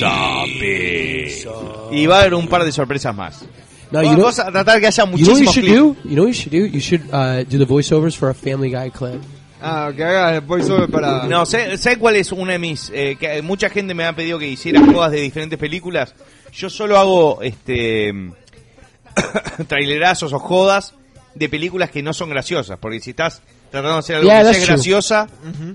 Y 1.91 2.06
va 2.08 2.17
a 2.17 2.20
haber 2.22 2.34
un 2.34 2.48
par 2.48 2.63
de 2.63 2.72
sorpresas 2.72 3.15
más. 3.15 3.46
No, 3.91 4.02
you 4.02 4.08
vamos, 4.10 4.15
know, 4.15 4.24
vamos 4.24 4.39
a 4.39 4.52
tratar 4.52 4.80
que 4.80 4.88
haya 4.88 5.04
you 5.04 5.10
know 5.10 5.17
what 5.17 5.20
you 5.20 5.26
muchísimos 5.26 5.54
should 5.54 5.65
clips. 5.65 5.80
do? 6.04 6.10
You 6.10 6.15
know 6.15 6.24
what 6.24 6.34
you 6.34 6.34
should 6.34 6.52
do? 6.52 6.65
You 6.65 6.80
should 6.80 7.02
uh, 7.12 7.44
do 7.44 7.58
the 7.58 7.65
voiceovers 7.65 8.15
for 8.15 8.30
a 8.30 8.34
Family 8.34 8.70
Guy 8.70 8.89
clip. 8.89 9.22
Ah, 9.62 9.91
que 9.96 10.04
haga 10.04 10.36
el 10.36 10.41
voiceover 10.41 10.89
para... 10.89 11.28
No, 11.28 11.46
¿sé, 11.46 11.78
sé 11.78 11.98
cuál 11.98 12.15
es 12.15 12.32
una 12.32 12.54
de 12.54 12.60
mis? 12.60 12.89
eh, 12.94 13.15
que 13.20 13.41
mucha 13.44 13.70
gente 13.70 13.94
me 13.94 14.06
ha 14.06 14.13
pedido 14.15 14.39
que 14.39 14.48
hiciera 14.48 14.82
jodas 14.86 15.12
de 15.12 15.22
diferentes 15.22 15.60
películas. 15.60 16.15
Yo 16.54 16.70
solo 16.70 16.98
hago 16.98 17.41
este 17.44 18.12
trailerazos 19.67 20.34
o 20.34 20.39
jodas 20.39 20.96
de 21.36 21.50
películas 21.50 21.89
que 21.91 22.02
no 22.04 22.13
son 22.13 22.30
graciosas, 22.30 22.78
porque 22.80 23.00
si 23.00 23.12
estás 23.12 23.41
tratando 23.72 23.94
de 23.94 24.00
hacer 24.00 24.15
algo 24.17 24.28
Yeah, 24.28 24.39
que 24.39 24.54
sea 24.54 24.54
true. 24.63 24.65
graciosa, 24.76 25.28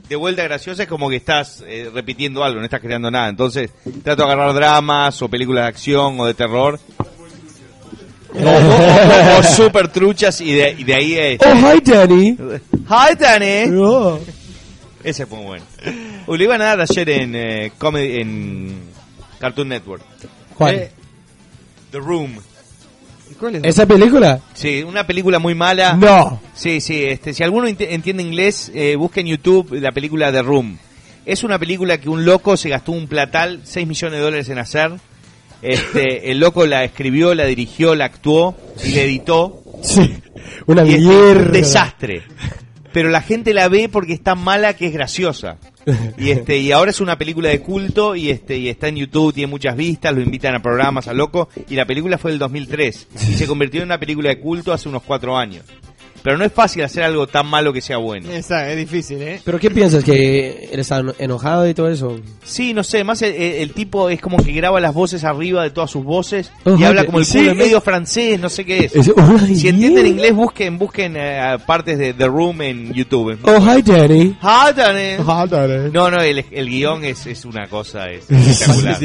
de 0.08 0.16
vuelta 0.16 0.42
graciosa 0.42 0.82
es 0.82 0.88
como 0.88 1.08
que 1.08 1.16
estás 1.16 1.64
eh, 1.66 1.90
repitiendo 1.92 2.44
algo, 2.44 2.58
no 2.58 2.64
estás 2.64 2.80
creando 2.80 3.10
nada. 3.10 3.28
Entonces 3.28 3.70
trato 4.04 4.26
de 4.26 4.32
agarrar 4.32 4.54
dramas 4.54 5.20
o 5.22 5.28
películas 5.28 5.64
de 5.64 5.68
acción 5.68 6.20
o 6.20 6.26
de 6.26 6.34
terror. 6.34 6.78
O, 8.34 8.38
o- 8.38 8.42
o- 8.42 9.38
o 9.38 9.42
super 9.42 9.88
truchas 9.88 10.40
y 10.42 10.52
de, 10.52 10.74
y 10.78 10.84
de 10.84 10.94
ahí 10.94 11.14
eh, 11.14 11.38
Oh, 11.42 11.54
hi, 11.74 11.80
Danny. 11.80 12.36
Hi 12.88 13.14
Danny 13.18 13.74
Oh. 13.78 14.18
ese 15.02 15.24
fue 15.24 15.38
muy 15.38 15.46
bueno. 15.46 15.64
Uy, 16.26 16.36
lo 16.36 16.44
iban 16.44 16.60
a 16.60 16.64
dar 16.66 16.80
ayer 16.82 17.08
en, 17.08 17.34
eh, 17.34 17.72
comedy, 17.78 18.20
en 18.20 18.78
Cartoon 19.38 19.68
Network. 19.68 20.02
¿Cuál? 20.54 20.74
Eh, 20.74 20.90
The 21.92 21.98
Room. 21.98 22.36
¿Cuál 23.38 23.56
es? 23.56 23.64
¿Esa 23.64 23.86
película? 23.86 24.40
Sí, 24.54 24.82
una 24.82 25.06
película 25.06 25.38
muy 25.38 25.54
mala. 25.54 25.94
No. 25.94 26.40
Sí, 26.54 26.80
sí, 26.80 27.04
este, 27.04 27.34
si 27.34 27.42
alguno 27.42 27.68
ent- 27.68 27.86
entiende 27.88 28.22
inglés, 28.22 28.70
eh, 28.74 28.96
busque 28.96 29.20
en 29.20 29.26
YouTube 29.28 29.74
la 29.80 29.92
película 29.92 30.32
The 30.32 30.42
Room. 30.42 30.78
Es 31.24 31.42
una 31.44 31.58
película 31.58 31.98
que 31.98 32.08
un 32.08 32.24
loco 32.24 32.56
se 32.56 32.68
gastó 32.68 32.92
un 32.92 33.06
platal, 33.08 33.60
6 33.64 33.86
millones 33.86 34.18
de 34.18 34.24
dólares 34.24 34.48
en 34.48 34.58
hacer. 34.58 34.92
Este, 35.62 36.30
el 36.30 36.38
loco 36.38 36.66
la 36.66 36.84
escribió, 36.84 37.34
la 37.34 37.44
dirigió, 37.46 37.94
la 37.94 38.06
actuó 38.06 38.56
y 38.84 38.92
la 38.92 39.02
editó. 39.02 39.62
Sí. 39.82 40.18
Una 40.66 40.84
Y 40.84 40.94
es 40.94 41.00
mierda. 41.00 41.46
un 41.46 41.52
desastre. 41.52 42.22
Pero 42.92 43.08
la 43.10 43.20
gente 43.20 43.52
la 43.52 43.68
ve 43.68 43.88
porque 43.90 44.14
es 44.14 44.22
tan 44.22 44.38
mala 44.38 44.74
que 44.74 44.86
es 44.86 44.92
graciosa. 44.92 45.58
Y 46.18 46.30
este 46.30 46.58
y 46.58 46.72
ahora 46.72 46.90
es 46.90 47.00
una 47.00 47.16
película 47.16 47.48
de 47.48 47.60
culto 47.60 48.16
y 48.16 48.30
este 48.30 48.56
y 48.56 48.68
está 48.68 48.88
en 48.88 48.96
YouTube, 48.96 49.32
tiene 49.32 49.50
muchas 49.50 49.76
vistas, 49.76 50.14
lo 50.14 50.20
invitan 50.20 50.54
a 50.54 50.62
programas 50.62 51.08
a 51.08 51.12
loco 51.12 51.48
y 51.68 51.74
la 51.74 51.84
película 51.84 52.18
fue 52.18 52.32
del 52.32 52.40
2003 52.40 53.08
y 53.28 53.34
se 53.34 53.46
convirtió 53.46 53.80
en 53.80 53.86
una 53.86 53.98
película 53.98 54.30
de 54.30 54.40
culto 54.40 54.72
hace 54.72 54.88
unos 54.88 55.02
cuatro 55.02 55.36
años. 55.36 55.64
Pero 56.26 56.38
no 56.38 56.44
es 56.44 56.52
fácil 56.52 56.82
hacer 56.82 57.04
algo 57.04 57.28
tan 57.28 57.46
malo 57.46 57.72
que 57.72 57.80
sea 57.80 57.98
bueno. 57.98 58.28
Esa, 58.32 58.68
es 58.68 58.76
difícil, 58.76 59.22
¿eh? 59.22 59.40
¿Pero 59.44 59.60
qué 59.60 59.70
piensas? 59.70 60.02
¿Que 60.02 60.70
él 60.72 60.80
está 60.80 61.00
enojado 61.20 61.68
y 61.68 61.72
todo 61.72 61.88
eso? 61.88 62.18
Sí, 62.44 62.74
no 62.74 62.82
sé, 62.82 63.04
más 63.04 63.22
el, 63.22 63.32
el 63.32 63.72
tipo 63.72 64.10
es 64.10 64.20
como 64.20 64.38
que 64.38 64.50
graba 64.50 64.80
las 64.80 64.92
voces 64.92 65.22
arriba 65.22 65.62
de 65.62 65.70
todas 65.70 65.88
sus 65.88 66.02
voces 66.02 66.50
y 66.64 66.82
habla 66.82 67.04
como 67.06 67.20
el 67.20 67.26
sí, 67.26 67.38
culo, 67.38 67.52
es- 67.52 67.56
medio 67.56 67.80
francés, 67.80 68.40
no 68.40 68.48
sé 68.48 68.64
qué 68.64 68.90
es. 68.92 68.92
Si 69.56 69.68
entienden 69.68 70.04
inglés, 70.04 70.34
busquen 70.34 70.78
busquen 70.78 71.14
eh, 71.16 71.58
partes 71.64 71.96
de 71.96 72.12
The 72.12 72.26
Room 72.26 72.60
en 72.62 72.92
YouTube. 72.92 73.38
Oh, 73.44 73.58
hi, 73.60 73.82
Danny. 73.82 74.36
Dani. 74.74 75.16
Hi, 75.22 75.48
Danny. 75.48 75.90
No, 75.92 76.10
no, 76.10 76.20
el, 76.20 76.44
el 76.50 76.68
guion 76.68 77.04
es, 77.04 77.24
es 77.26 77.44
una 77.44 77.68
cosa 77.68 78.10
es 78.10 78.24
espectacular. 78.28 78.98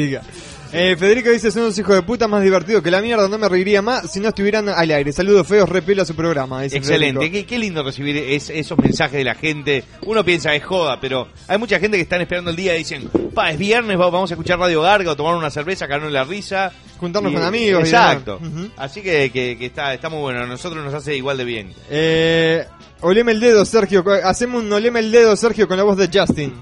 Eh, 0.74 0.96
Federico 0.96 1.28
dice, 1.30 1.50
son 1.50 1.64
unos 1.64 1.78
hijos 1.78 1.94
de 1.94 2.02
puta 2.02 2.26
más 2.28 2.42
divertidos 2.42 2.82
que 2.82 2.90
la 2.90 3.02
mierda, 3.02 3.28
no 3.28 3.36
me 3.36 3.46
reiría 3.48 3.82
más 3.82 4.10
si 4.10 4.20
no 4.20 4.28
estuvieran 4.28 4.68
al 4.70 4.90
aire. 4.90 5.12
Saludos 5.12 5.46
feos, 5.46 5.68
repelo 5.68 6.00
a 6.02 6.06
su 6.06 6.14
programa. 6.16 6.62
dice 6.62 6.78
Excelente, 6.78 7.20
Federico. 7.20 7.32
qué, 7.40 7.46
qué 7.46 7.58
lindo 7.58 7.82
recibir 7.82 8.16
es- 8.16 8.48
esos 8.48 8.78
mensajes 8.78 9.18
de 9.18 9.24
la 9.24 9.34
gente. 9.34 9.84
Uno 10.06 10.24
piensa 10.24 10.54
es 10.54 10.64
joda, 10.64 10.98
pero 10.98 11.28
hay 11.46 11.58
mucha 11.58 11.78
gente 11.78 11.98
que 11.98 12.02
están 12.02 12.22
esperando 12.22 12.50
el 12.50 12.56
día 12.56 12.74
y 12.74 12.78
dicen, 12.78 13.10
pa, 13.34 13.50
es 13.50 13.58
viernes, 13.58 14.00
va- 14.00 14.08
vamos 14.08 14.30
a 14.30 14.34
escuchar 14.34 14.58
Radio 14.58 14.80
Garga 14.80 15.12
o 15.12 15.16
tomar 15.16 15.34
una 15.34 15.50
cerveza, 15.50 15.86
caernos 15.86 16.10
la 16.10 16.24
risa. 16.24 16.72
Juntarnos 16.98 17.32
Y- 17.32 17.34
con 17.34 17.44
amigos 17.44 17.82
y 17.82 17.86
Exacto. 17.88 18.38
demás. 18.40 18.58
Ujú. 18.64 18.70
Así 18.78 19.02
que, 19.02 19.30
que- 19.30 19.58
que 19.58 19.66
está, 19.66 19.92
está 19.92 20.08
muy 20.08 20.20
bueno, 20.20 20.40
a 20.44 20.46
nosotros 20.46 20.82
nos 20.84 20.94
hace 20.94 21.14
igual 21.16 21.36
de 21.36 21.44
bien. 21.44 21.74
Eh, 21.90 22.64
oleme 23.00 23.32
el 23.32 23.40
dedo, 23.40 23.64
Sergio. 23.66 24.04
Hacemos 24.24 24.62
un 24.62 24.72
oleme 24.72 25.00
el 25.00 25.10
dedo, 25.12 25.36
Sergio, 25.36 25.68
con 25.68 25.76
la 25.76 25.82
voz 25.82 25.98
de 25.98 26.08
Justin. 26.12 26.54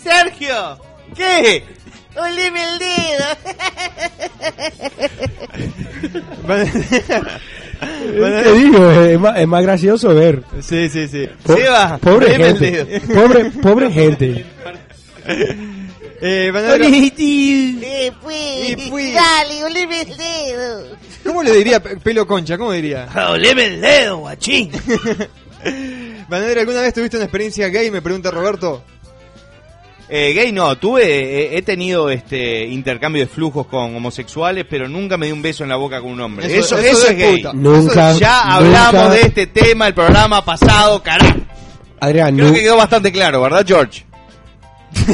Sergio, 0.00 0.78
¿qué? 1.16 1.64
Oleme 2.16 2.62
el 2.62 2.78
dedo. 2.78 3.24
Te 8.42 8.52
digo, 8.52 8.90
es 8.90 9.18
más, 9.20 9.38
es 9.38 9.48
más 9.48 9.62
gracioso 9.62 10.14
ver. 10.14 10.42
sí, 10.60 10.88
sí, 10.88 11.08
sí. 11.08 11.28
Po- 11.42 11.56
Seba, 11.56 11.98
pobre 11.98 12.36
gente. 12.36 12.84
dedo. 12.84 13.14
Pobre, 13.22 13.44
pobre 13.50 13.90
gente. 13.90 14.44
Eh, 16.26 16.50
ver- 16.52 16.80
Eh, 16.82 18.12
pues, 18.22 18.88
fui. 18.88 19.12
dale, 19.12 19.62
oleme 19.64 20.00
el 20.02 20.16
dedo. 20.16 20.96
¿Cómo 21.22 21.42
le 21.42 21.52
diría 21.52 21.82
Pe- 21.82 21.98
pelo 21.98 22.26
concha? 22.26 22.56
¿Cómo 22.56 22.72
diría? 22.72 23.06
Oleme 23.28 23.66
el 23.66 23.80
dedo, 23.82 24.16
guachín. 24.18 24.70
Vanadero, 26.28 26.60
¿alguna 26.60 26.80
vez 26.80 26.94
tuviste 26.94 27.16
una 27.18 27.26
experiencia 27.26 27.68
gay? 27.68 27.90
Me 27.90 28.00
pregunta 28.00 28.30
Roberto. 28.30 28.82
Eh, 30.08 30.32
gay 30.34 30.52
no, 30.52 30.76
tuve, 30.76 31.02
eh, 31.04 31.56
he 31.56 31.62
tenido 31.62 32.10
este 32.10 32.66
intercambio 32.66 33.22
de 33.22 33.26
flujos 33.26 33.66
con 33.66 33.96
homosexuales, 33.96 34.66
pero 34.68 34.86
nunca 34.88 35.16
me 35.16 35.26
di 35.26 35.32
un 35.32 35.40
beso 35.40 35.62
en 35.62 35.70
la 35.70 35.76
boca 35.76 36.00
con 36.00 36.10
un 36.12 36.20
hombre. 36.20 36.46
Eso, 36.46 36.76
Eso- 36.76 36.78
eso, 36.78 36.98
eso 36.98 37.08
es 37.08 37.16
gay. 37.18 37.36
puta. 37.38 37.52
Nunca. 37.54 38.12
Ya 38.12 38.44
nunca- 38.44 38.54
hablamos 38.88 39.10
de 39.14 39.20
este 39.22 39.46
tema 39.46 39.86
el 39.86 39.94
programa 39.94 40.44
pasado, 40.44 41.02
carajo. 41.02 41.38
Adrián, 42.00 42.36
Creo 42.36 42.52
que 42.52 42.60
quedó 42.60 42.76
bastante 42.76 43.10
claro, 43.10 43.40
¿verdad, 43.42 43.64
George? 43.66 44.04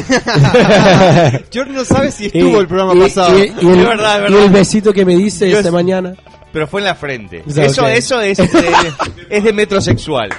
George 1.51 1.71
no 1.71 1.85
sabe 1.85 2.11
si 2.11 2.25
estuvo 2.27 2.59
el 2.59 2.67
programa 2.67 2.93
y- 2.95 2.99
pasado. 3.01 3.37
y- 3.39 3.41
y 3.61 3.67
el, 3.67 3.79
Es 3.79 3.87
verdad, 3.87 4.13
es 4.25 4.29
y 4.29 4.33
verdad. 4.33 4.43
el 4.45 4.49
besito 4.51 4.93
que 4.93 5.05
me 5.05 5.13
Yo 5.17 5.25
esta 5.27 5.69
es- 5.69 5.71
mañana. 5.71 6.13
Pero 6.53 6.67
fue 6.67 6.81
en 6.81 6.85
la 6.85 6.95
frente. 6.95 7.43
Eso, 7.47 7.87
eso 7.87 8.19
es, 8.19 8.37
este, 8.39 8.59
es 9.29 9.43
de 9.43 9.53
metrosexual. 9.53 10.29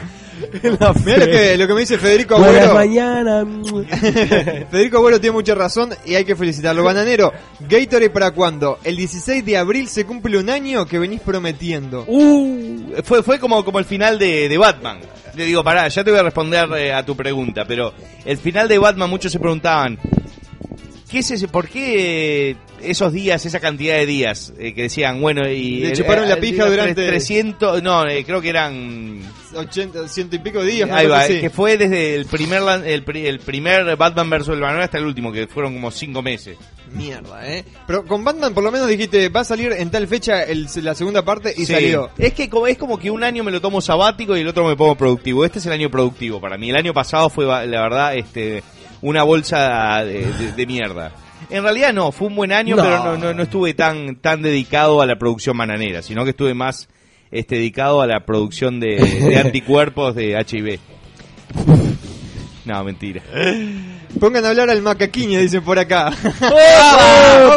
Mirá 1.05 1.19
lo 1.19 1.27
que, 1.27 1.57
lo 1.57 1.67
que 1.67 1.75
me 1.75 1.81
dice 1.81 1.99
Federico 1.99 2.39
Buenas 2.39 2.69
Agüero. 2.69 2.75
mañana. 2.75 3.47
Federico 4.71 4.99
Agüero 4.99 5.21
tiene 5.21 5.35
mucha 5.35 5.55
razón 5.55 5.91
y 6.05 6.15
hay 6.15 6.25
que 6.25 6.37
felicitarlo. 6.37 6.83
Bananero, 6.85 7.33
Gatorade 7.61 8.11
para 8.11 8.31
cuándo? 8.33 8.79
El 8.85 8.97
16 8.97 9.45
de 9.45 9.57
abril 9.57 9.89
se 9.89 10.05
cumple 10.05 10.39
un 10.39 10.51
año 10.51 10.87
que 10.87 10.99
venís 10.99 11.21
prometiendo. 11.21 12.05
Uh, 12.07 12.93
fue, 13.05 13.23
fue 13.23 13.39
como, 13.39 13.65
como 13.65 13.79
el 13.79 13.85
final 13.85 14.19
de, 14.19 14.49
de 14.49 14.59
Batman. 14.59 14.99
Le 15.35 15.45
digo, 15.47 15.65
pará, 15.65 15.89
ya 15.89 16.05
te 16.05 16.11
voy 16.11 16.21
a 16.21 16.25
responder 16.25 16.69
eh, 16.77 16.93
a 16.93 17.05
tu 17.07 17.17
pregunta, 17.17 17.65
pero 17.67 17.95
el 18.25 18.37
final 18.37 18.69
de 18.69 18.79
Batman 18.79 19.09
muchos 19.09 19.33
se 19.33 19.39
preguntaban, 19.39 19.99
¿qué 21.13 21.19
es 21.21 21.31
ese? 21.31 21.47
¿Por 21.47 21.69
qué 21.69 22.51
eh, 22.51 22.57
esos 22.81 23.13
días, 23.13 23.45
esa 23.47 23.61
cantidad 23.61 23.95
de 23.97 24.07
días 24.07 24.53
eh, 24.59 24.73
que 24.75 24.83
decían, 24.83 25.21
bueno, 25.21 25.47
y... 25.49 25.81
Le 25.81 25.93
chuparon 25.93 26.29
la 26.29 26.37
pija 26.37 26.65
durante- 26.69 27.07
300, 27.07 27.83
no, 27.83 28.05
eh, 28.09 28.25
creo 28.25 28.41
que 28.41 28.49
eran... 28.49 29.21
80, 29.55 30.09
ciento 30.09 30.37
y 30.37 30.39
pico 30.39 30.65
días. 30.65 30.89
Ahí 30.91 31.07
va, 31.07 31.27
que 31.27 31.51
fue 31.51 31.77
desde 31.77 32.15
el 32.15 32.25
primer 32.25 32.63
el, 32.87 33.05
pri- 33.05 33.27
el 33.27 33.39
primer 33.39 33.97
Batman 33.97 34.31
vs. 34.31 34.49
el 34.49 34.61
Banner 34.61 34.81
hasta 34.81 34.97
el 34.97 35.05
último, 35.05 35.31
que 35.31 35.47
fueron 35.47 35.75
como 35.75 35.91
cinco 35.91 36.23
meses. 36.23 36.57
Mierda, 36.91 37.47
eh. 37.47 37.63
Pero 37.87 38.05
con 38.07 38.25
Batman 38.25 38.55
por 38.55 38.65
lo 38.65 38.73
menos 38.73 38.89
dijiste, 38.89 39.29
va 39.29 39.41
a 39.41 39.45
salir 39.45 39.73
en 39.73 39.91
tal 39.91 40.09
fecha 40.09 40.43
el- 40.43 40.69
la 40.83 40.95
segunda 40.95 41.23
parte 41.23 41.53
y 41.55 41.67
Sí. 41.67 41.73
salió. 41.75 42.09
Es 42.19 42.33
que 42.33 42.45
es 42.69 42.79
como 42.79 42.99
que 42.99 43.11
un 43.11 43.23
año 43.23 43.45
me 43.45 43.53
lo 43.53 43.61
tomo 43.61 43.81
sabático 43.83 44.35
y 44.37 44.41
el 44.41 44.49
otro 44.49 44.67
me 44.67 44.75
pongo 44.75 44.95
productivo. 44.97 45.45
Este 45.45 45.59
es 45.59 45.67
el 45.67 45.73
año 45.73 45.91
productivo 45.91 46.41
para 46.41 46.57
mí. 46.57 46.71
El 46.71 46.77
año 46.77 46.95
pasado 46.95 47.29
fue, 47.29 47.45
la 47.45 47.83
verdad, 47.83 48.17
este 48.17 48.63
una 49.03 49.23
bolsa 49.25 50.05
de, 50.05 50.27
de- 50.33 50.53
de 50.53 50.67
mierda. 50.67 51.13
En 51.51 51.63
realidad 51.65 51.93
no, 51.93 52.13
fue 52.13 52.29
un 52.29 52.37
buen 52.37 52.53
año, 52.53 52.77
No. 52.77 52.83
pero 52.83 52.99
no, 53.05 53.17
no, 53.19 53.35
no 53.35 53.43
estuve 53.43 53.75
tan, 53.75 54.17
tan 54.17 54.41
dedicado 54.43 55.03
a 55.03 55.07
la 55.07 55.17
producción 55.17 55.59
bananera, 55.59 56.01
sino 56.03 56.25
que 56.25 56.31
estuve 56.31 56.55
más 56.55 56.89
este, 57.31 57.57
dedicado 57.57 58.01
a 58.01 58.07
la 58.07 58.21
producción 58.25 58.81
de, 58.81 58.97
de 58.97 59.37
anticuerpos 59.45 60.15
de 60.15 60.33
HIV. 60.49 60.79
No, 62.65 62.85
mentira. 62.85 63.23
Pongan 64.21 64.45
a 64.45 64.51
hablar 64.51 64.71
al 64.71 64.83
macaquiño, 64.83 65.39
dicen 65.41 65.63
por 65.63 65.79
acá. 65.79 66.13
Para, 66.41 66.51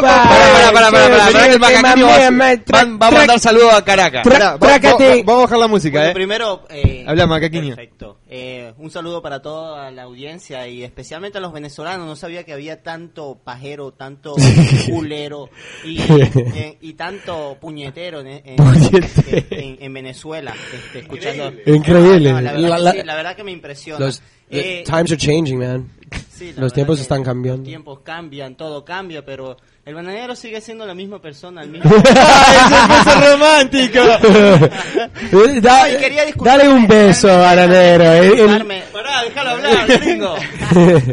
para, 0.00 0.72
para, 0.72 0.90
para, 0.90 1.30
para, 1.32 1.46
que 1.46 1.52
el 1.54 1.60
macaquino 1.60 2.06
va, 2.06 2.18
Tra- 2.56 2.92
va- 2.92 2.98
va 2.98 3.06
a 3.08 3.10
mandar 3.10 3.40
saludos 3.40 3.74
a 3.74 3.84
Caracas. 3.84 4.24
Vamos 4.26 5.28
a 5.28 5.34
bajar 5.42 5.58
la 5.58 5.68
música, 5.68 5.98
Bueno, 5.98 6.10
eh. 6.10 6.14
primero, 6.14 6.64
eh, 6.70 7.04
Habla, 7.06 7.26
Macaquiño. 7.26 7.76
Perfecto. 7.76 8.18
Eh, 8.28 8.72
un 8.78 8.90
saludo 8.90 9.22
para 9.22 9.40
toda 9.40 9.90
la 9.92 10.02
audiencia 10.02 10.66
y 10.66 10.82
especialmente 10.82 11.38
a 11.38 11.40
los 11.40 11.52
venezolanos. 11.52 12.06
No 12.06 12.16
sabía 12.16 12.44
que 12.44 12.52
había 12.52 12.82
tanto 12.82 13.38
pajero, 13.44 13.92
tanto 13.92 14.34
culero 14.90 15.48
y, 15.84 16.00
eh, 16.10 16.78
y 16.80 16.94
tanto 16.94 17.56
puñetero 17.60 18.20
en, 18.20 18.26
en- 18.44 18.56
Puñetero. 18.56 19.06
en- 19.50 19.76
en 19.80 19.94
Venezuela. 19.94 20.54
este, 20.74 21.00
escuchando. 21.00 21.52
Increíble. 21.66 22.32
No, 22.32 22.40
la, 22.40 22.52
verdad 22.52 22.68
La- 22.68 22.76
que 22.76 22.82
la- 22.82 22.92
sí, 22.92 22.98
la 23.04 23.14
verdad 23.14 23.36
que 23.36 23.44
me 23.44 23.52
impresiona. 23.52 24.04
Los 24.06 24.20
the 24.50 24.80
Eh, 24.80 24.84
times 24.84 25.10
are 25.12 25.16
changing, 25.16 25.58
man. 25.58 25.90
Sí, 26.30 26.52
los 26.56 26.72
tiempos 26.72 27.00
están 27.00 27.22
cambiando. 27.22 27.60
Los 27.62 27.68
tiempos 27.68 28.00
cambian, 28.00 28.56
todo 28.56 28.84
cambia, 28.84 29.24
pero 29.24 29.56
el 29.86 29.94
bananero 29.94 30.34
sigue 30.36 30.60
siendo 30.60 30.84
la 30.84 30.94
misma 30.94 31.20
persona. 31.22 31.62
El 31.62 31.70
mismo... 31.70 31.90
¡Eso 31.96 33.20
romántico! 33.32 34.00
Da- 35.62 35.82
Ay, 35.84 35.96
quería 35.98 36.24
disculparme, 36.24 36.64
dale 36.64 36.74
un 36.74 36.86
beso, 36.86 37.28
bananero. 37.28 38.04
eh, 38.04 38.28
el-. 38.40 38.82
Pará, 38.92 39.22
déjalo 39.22 39.50
hablar, 39.50 39.86
gringo. 39.86 40.34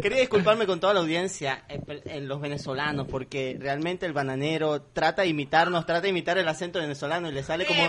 Quería 0.01 0.19
disculparme 0.21 0.65
con 0.65 0.79
toda 0.79 0.93
la 0.93 1.01
audiencia, 1.01 1.63
en, 1.69 1.83
en 2.05 2.27
los 2.27 2.41
venezolanos, 2.41 3.07
porque 3.09 3.57
realmente 3.59 4.05
el 4.05 4.13
bananero 4.13 4.81
trata 4.93 5.21
de 5.21 5.27
imitarnos, 5.29 5.85
trata 5.85 6.01
de 6.01 6.09
imitar 6.09 6.37
el 6.37 6.47
acento 6.47 6.79
venezolano 6.79 7.29
y 7.29 7.31
le 7.33 7.43
sale 7.43 7.65
como... 7.65 7.83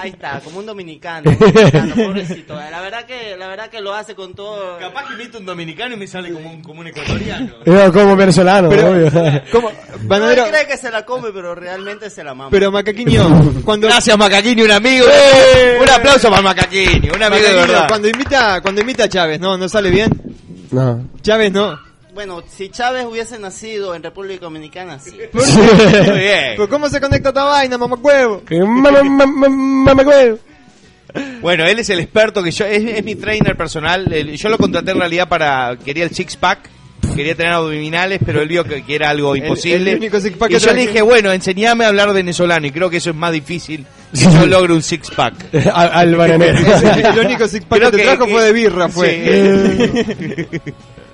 Ahí 0.00 0.10
está, 0.10 0.40
como 0.40 0.58
un 0.58 0.66
dominicano, 0.66 1.30
un 1.30 1.38
dominicano, 1.38 1.94
pobrecito. 1.94 2.54
La 2.56 2.80
verdad 2.80 3.04
que, 3.04 3.36
la 3.36 3.46
verdad 3.48 3.68
que 3.68 3.80
lo 3.80 3.94
hace 3.94 4.14
con 4.14 4.34
todo... 4.34 4.78
Capaz 4.78 5.06
que 5.08 5.14
imito 5.14 5.38
un 5.38 5.46
dominicano 5.46 5.94
y 5.94 5.98
me 5.98 6.06
sale 6.06 6.32
como 6.32 6.50
un, 6.50 6.62
como 6.62 6.80
un 6.80 6.86
ecuatoriano. 6.88 7.52
Como 7.92 8.16
venezolano, 8.16 8.68
Pero, 8.70 8.90
obvio. 8.90 9.10
¿cómo? 9.52 9.70
No, 10.02 10.08
Bananero, 10.08 10.44
él 10.44 10.50
cree 10.50 10.66
que 10.66 10.76
se 10.76 10.90
la 10.90 11.04
come, 11.04 11.30
pero 11.32 11.54
realmente 11.54 12.10
se 12.10 12.22
la 12.24 12.34
mama. 12.34 12.50
pero 12.50 12.70
Macaquiño, 12.72 13.62
cuando... 13.64 13.86
Gracias, 13.88 14.16
Macaquini, 14.18 14.62
un 14.62 14.70
amigo. 14.70 15.06
Un 15.82 15.88
aplauso 15.90 16.28
para 16.30 16.42
Macaquini, 16.42 17.08
un 17.08 17.22
amigo 17.22 17.42
de 17.42 17.54
Macaquiño, 17.54 17.56
verdad. 17.66 17.88
cuando 17.88 18.08
imita, 18.08 18.60
cuando 18.60 18.80
imita 18.80 19.04
a 19.04 19.08
Chávez, 19.08 19.40
¿no? 19.40 19.56
¿No 19.56 19.68
sale 19.68 19.90
bien? 19.90 20.10
No. 20.70 21.08
Chávez 21.22 21.52
no. 21.52 21.78
Bueno, 22.14 22.42
si 22.48 22.70
Chávez 22.70 23.04
hubiese 23.04 23.38
nacido 23.38 23.94
en 23.94 24.02
República 24.02 24.46
Dominicana, 24.46 24.98
sí. 24.98 25.12
Muy 25.32 25.44
bien. 26.18 26.54
¿Pero 26.56 26.68
cómo 26.68 26.88
se 26.88 26.98
conecta 27.00 27.28
esta 27.28 27.44
vaina, 27.44 27.76
mamacuevo? 27.76 28.42
Güey. 28.48 30.36
Bueno, 31.40 31.64
él 31.66 31.78
es 31.78 31.88
el 31.90 32.00
experto 32.00 32.42
que 32.42 32.50
yo 32.50 32.64
es, 32.66 32.82
es 32.84 33.04
mi 33.04 33.14
trainer 33.14 33.56
personal. 33.56 34.12
El- 34.12 34.36
Yo 34.36 34.48
lo 34.48 34.58
contraté 34.58 34.90
en 34.90 34.98
realidad 34.98 35.28
para 35.28 35.76
quería 35.82 36.04
el 36.04 36.10
six 36.10 36.36
pack, 36.36 36.68
quería 37.16 37.34
tener 37.34 37.52
abdominales, 37.52 38.20
pero 38.24 38.42
él 38.42 38.48
vio 38.48 38.62
que, 38.64 38.84
que 38.84 38.94
era 38.94 39.10
algo 39.10 39.34
El- 39.34 39.42
imposible. 39.44 39.92
el 39.92 39.96
único 39.98 40.20
six 40.20 40.36
pack 40.36 40.50
y 40.50 40.54
que 40.54 40.60
yo 40.60 40.72
le 40.72 40.82
dije, 40.82 41.02
bueno, 41.02 41.32
enseñame 41.32 41.84
a 41.84 41.88
hablar 41.88 42.12
venezolano 42.12 42.66
y 42.66 42.70
creo 42.70 42.88
que 42.90 42.98
eso 42.98 43.10
es 43.10 43.16
más 43.16 43.32
difícil 43.32 43.84
que 44.12 44.20
yo 44.20 44.46
logre 44.46 44.72
un 44.74 44.82
six 44.82 45.10
pack. 45.10 45.34
Al, 45.74 45.90
al 45.92 46.14
bananero. 46.16 46.58
El 47.12 47.18
único 47.26 47.48
six 47.48 47.64
pack 47.64 47.78
Creo 47.78 47.90
que 47.90 47.96
te 47.98 48.02
trajo 48.04 48.26
que- 48.26 48.32
fue 48.32 48.44
de 48.44 48.52
birra, 48.52 48.88
fue. 48.88 50.46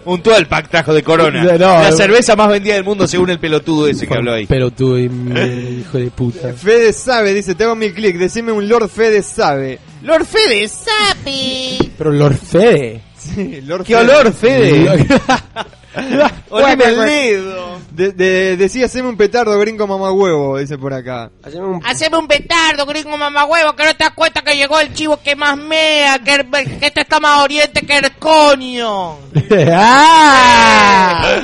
Un 0.05 0.21
12 0.21 0.47
pack 0.47 0.69
trajo 0.69 0.93
de 0.93 1.03
Corona. 1.05 1.45
No, 1.45 1.57
la 1.59 1.91
no. 1.91 1.97
cerveza 1.97 2.35
más 2.35 2.49
vendida 2.49 2.75
del 2.75 2.83
mundo 2.83 3.07
según 3.07 3.31
el 3.31 3.39
pelotudo 3.39 3.87
ese 3.87 4.05
que 4.09 4.15
habló 4.15 4.33
ahí. 4.35 4.47
Pero 4.47 4.73
tú, 4.73 4.99
y 4.99 5.09
mi 5.09 5.79
hijo 5.81 5.97
de 5.99 6.11
puta. 6.11 6.53
Fede 6.55 6.93
sabe, 6.93 7.33
dice, 7.33 7.55
te 7.55 7.63
hago 7.63 7.77
mil 7.77 7.95
clics, 7.95 8.19
decime 8.19 8.51
un 8.51 8.69
Lord 8.69 8.89
Fede 8.89 9.23
sabe. 9.23 9.79
Lord 10.03 10.25
Fede, 10.27 10.67
sapi. 10.67 11.93
Pero 11.97 12.11
Lord 12.11 12.35
Fede. 12.37 13.01
Sí, 13.17 13.61
Lord 13.65 13.85
¡Qué 13.85 13.95
Fede. 13.97 14.05
olor, 14.11 14.33
Fede! 14.33 15.07
Oleme 16.51 16.85
el 16.85 16.97
dedo. 17.05 17.79
De, 17.91 18.13
de- 18.13 18.57
decía, 18.57 18.87
haceme 18.87 19.09
un 19.11 19.17
petardo 19.17 19.59
gringo 19.59 19.87
mamagüevo, 19.87 20.59
dice 20.59 20.79
por 20.79 20.95
acá. 20.95 21.31
Haceme 21.45 21.67
un- 21.67 21.85
Haceme 21.87 22.17
un 22.17 22.27
petardo, 22.27 22.87
gringo 22.87 23.17
mamagüevo, 23.19 23.75
que 23.77 23.85
no 23.85 23.95
te 23.95 24.05
das 24.05 24.13
cuenta 24.15 24.41
que 24.43 24.57
llegó 24.57 24.81
el 24.81 24.93
chivo 24.95 25.21
que 25.23 25.37
más 25.37 25.57
mea, 25.59 26.19
que, 26.19 26.35
el- 26.37 26.49
que 26.79 26.87
este 26.87 27.03
está 27.03 27.21
más 27.21 27.43
oriente 27.43 27.83
que 27.83 27.99
el 27.99 28.13
coño. 28.13 29.19
¡Ah! 29.75 31.39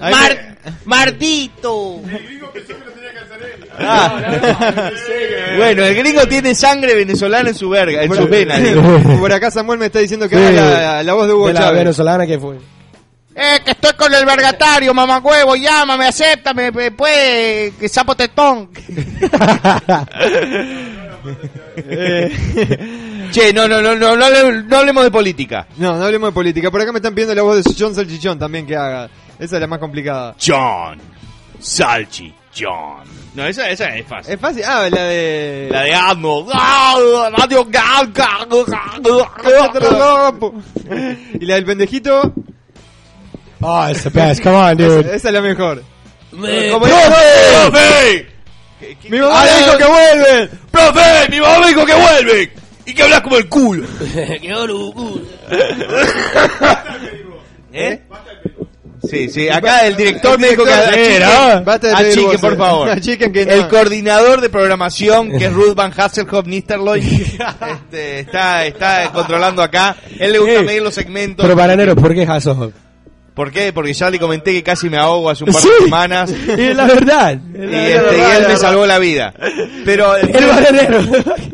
Mar, 0.00 0.56
mardito. 0.84 2.02
Ah. 3.80 4.20
bueno, 5.56 5.84
el 5.84 5.94
gringo 5.94 6.26
tiene 6.26 6.54
sangre 6.54 6.94
venezolana 6.94 7.50
en 7.50 7.54
su 7.54 7.68
verga, 7.70 8.02
en 8.02 8.12
su 8.14 8.26
vena. 8.28 8.56
por 9.20 9.32
acá 9.32 9.50
Samuel 9.50 9.78
me 9.78 9.86
está 9.86 10.00
diciendo 10.00 10.28
que 10.28 10.36
Sí. 10.36 10.42
haga 10.42 10.62
la, 10.96 11.02
la 11.04 11.14
voz 11.14 11.26
de 11.28 11.32
Hugo 11.34 11.46
De 11.48 11.54
la 11.54 11.60
Chávez. 11.60 11.78
venezolana 11.78 12.26
que 12.26 12.38
fue. 12.38 12.56
Eh, 13.40 13.60
que 13.64 13.70
estoy 13.70 13.92
con 13.92 14.12
el 14.12 14.26
vergatario, 14.26 14.92
mamagüevo, 14.92 15.54
llámame, 15.54 16.06
acéptame, 16.08 16.72
pues, 16.72 16.90
pues, 16.96 17.74
que 17.74 17.88
sapo 17.88 18.16
tetón. 18.16 18.68
Che, 23.30 23.52
no, 23.52 23.68
no, 23.68 23.80
no, 23.82 23.94
no, 23.94 24.16
no, 24.16 24.24
hable- 24.24 24.64
no 24.64 24.76
hablemos 24.78 25.04
de 25.04 25.10
política. 25.10 25.66
No, 25.76 25.96
no 25.96 26.04
hablemos 26.04 26.30
de 26.30 26.34
política. 26.34 26.70
Por 26.70 26.80
acá 26.80 26.92
me 26.92 26.98
están 26.98 27.14
pidiendo 27.14 27.34
la 27.34 27.42
voz 27.42 27.62
de 27.64 27.74
John 27.78 27.94
Salchichón 27.94 28.38
también 28.38 28.66
que 28.66 28.74
haga. 28.76 29.08
Esa 29.38 29.56
es 29.56 29.60
la 29.60 29.66
más 29.66 29.78
complicada. 29.78 30.34
John. 30.44 30.98
Salchi 31.60 32.32
John. 32.58 33.04
No, 33.34 33.46
esa, 33.46 33.68
esa 33.70 33.86
es 33.94 34.06
fácil. 34.06 34.34
Es 34.34 34.40
fácil. 34.40 34.62
Ah, 34.66 34.88
la 34.90 35.02
de... 35.02 35.68
La 35.70 35.82
de 35.82 35.94
Admo. 35.94 36.46
y 41.40 41.44
la 41.46 41.54
del 41.56 41.64
pendejito. 41.64 42.32
Oh, 43.60 43.86
it's 43.90 44.02
the 44.04 44.10
best. 44.10 44.42
Come 44.42 44.56
on, 44.56 44.76
dude. 44.76 45.00
esa 45.14 45.28
es 45.28 45.34
la 45.34 45.42
mejor. 45.42 45.82
¿Cómo 46.30 46.46
es? 46.46 46.72
¡Profe! 46.72 48.26
¡Mi 49.08 49.18
mamá 49.18 49.44
dijo 49.46 49.76
que 49.78 49.84
vuelven! 49.84 50.50
¡Profe! 50.70 51.28
¡Mi 51.30 51.40
mamá 51.40 51.58
me 51.60 51.68
dijo 51.68 51.84
que 51.86 51.94
vuelve! 51.94 52.52
Y 52.86 52.94
que 52.94 53.02
hablas 53.02 53.20
como 53.22 53.36
el 53.36 53.48
culo. 53.48 53.86
¿Eh? 57.72 58.00
Sí, 59.08 59.28
sí, 59.28 59.48
acá 59.48 59.86
el 59.86 59.94
director 59.96 60.38
me 60.38 60.48
dijo 60.48 60.64
que 60.64 60.70
director- 60.72 61.64
Basta 61.64 61.88
de 61.88 61.94
pedir 62.04 62.38
por 62.40 62.56
favor. 62.56 62.90
Achiquen 62.90 63.32
que 63.32 63.46
no. 63.46 63.52
El 63.52 63.68
coordinador 63.68 64.40
de 64.40 64.48
programación, 64.48 65.30
que 65.38 65.46
es 65.46 65.52
Ruth 65.52 65.74
Van 65.74 65.92
Hasselhoff 65.96 66.46
Nisterloy, 66.46 67.00
este, 67.00 68.20
está, 68.20 68.66
está 68.66 69.10
controlando 69.12 69.62
acá. 69.62 69.96
Él 70.18 70.32
le 70.32 70.38
gusta 70.40 70.54
Eh, 70.54 70.62
medir 70.62 70.82
los 70.82 70.94
segmentos. 70.94 71.44
Pero 71.44 71.54
bananero, 71.56 71.94
¿por 71.94 72.12
qué 72.14 72.22
Hasselhoff? 72.24 72.72
¿Por 73.38 73.52
qué? 73.52 73.72
Porque 73.72 73.94
ya 73.94 74.10
le 74.10 74.18
comenté 74.18 74.52
que 74.52 74.64
casi 74.64 74.90
me 74.90 74.96
ahogo 74.98 75.30
hace 75.30 75.44
un 75.44 75.52
par 75.52 75.62
de 75.62 75.68
Sí. 75.78 75.84
semanas. 75.84 76.30
Y 76.58 76.60
es 76.60 76.76
la 76.76 76.86
verdad. 76.86 77.38
Y, 77.54 77.62
este, 77.62 78.18
y 78.18 78.36
él 78.36 78.48
me 78.48 78.56
salvó 78.56 78.84
la 78.84 78.98
vida. 78.98 79.32
Pero 79.84 80.16
El 80.16 80.46
bananero. 80.46 81.00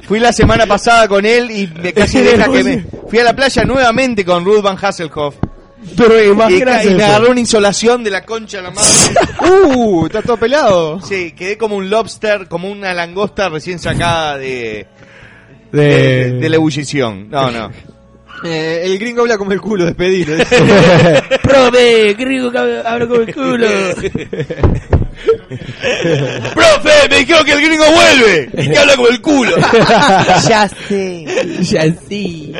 fui 0.08 0.18
la 0.18 0.32
semana 0.32 0.64
pasada 0.64 1.06
con 1.08 1.26
él 1.26 1.50
y 1.50 1.66
me 1.66 1.92
casi 1.92 2.18
deja 2.22 2.50
que 2.50 2.64
me... 2.64 2.86
Fui 3.08 3.18
a 3.18 3.24
la 3.24 3.36
playa 3.36 3.64
nuevamente 3.64 4.24
con 4.24 4.46
Ruth 4.46 4.62
Van 4.62 4.78
Hasselhoff. 4.80 5.34
Pero 5.94 6.14
Y, 6.18 6.24
ca- 6.28 6.32
imagínate. 6.32 6.90
y 6.90 6.94
me 6.94 7.04
agarró 7.04 7.30
una 7.32 7.40
insolación 7.40 8.02
de 8.02 8.10
la 8.10 8.24
concha 8.24 8.62
la 8.62 8.70
madre. 8.70 8.88
¡Uh! 9.76 10.06
Está 10.06 10.22
todo 10.22 10.38
pelado. 10.38 11.02
Sí, 11.02 11.32
quedé 11.32 11.58
como 11.58 11.76
un 11.76 11.90
lobster, 11.90 12.48
como 12.48 12.70
una 12.70 12.94
langosta 12.94 13.50
recién 13.50 13.78
sacada 13.78 14.38
de, 14.38 14.86
de, 15.70 15.82
De... 15.82 16.32
de 16.40 16.48
la 16.48 16.56
ebullición. 16.56 17.28
No, 17.28 17.50
no. 17.50 17.70
Eh, 18.42 18.82
el 18.84 18.98
gringo 18.98 19.22
habla 19.22 19.38
como 19.38 19.52
el 19.52 19.60
culo, 19.60 19.84
despedido. 19.86 20.36
Profe, 21.42 22.14
gringo, 22.14 22.50
que 22.50 22.58
hablo 22.58 23.08
con 23.08 23.22
el 23.28 23.34
culo. 23.34 23.66
¡Profe! 26.54 27.08
¡Me 27.10 27.18
dijeron 27.18 27.44
que 27.44 27.52
el 27.52 27.60
gringo 27.60 27.84
vuelve! 27.84 28.50
Y 28.52 28.70
que 28.70 28.78
habla 28.78 28.96
como 28.96 29.08
el 29.08 29.20
culo. 29.20 29.56
ya 30.48 30.68
sé. 30.68 31.24
Ya 31.60 31.84
sí. 32.08 32.52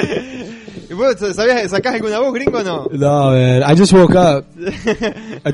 ¿Y 0.88 0.94
¿Vos 0.94 1.16
sabías, 1.34 1.70
sacás 1.70 1.94
alguna 1.94 2.20
voz 2.20 2.32
gringo 2.32 2.58
o 2.58 2.62
no? 2.62 2.88
No, 2.92 3.30
man. 3.30 3.62
I 3.62 3.74
just 3.76 3.92
woke 3.92 4.14
up. 4.14 4.44
I 5.44 5.52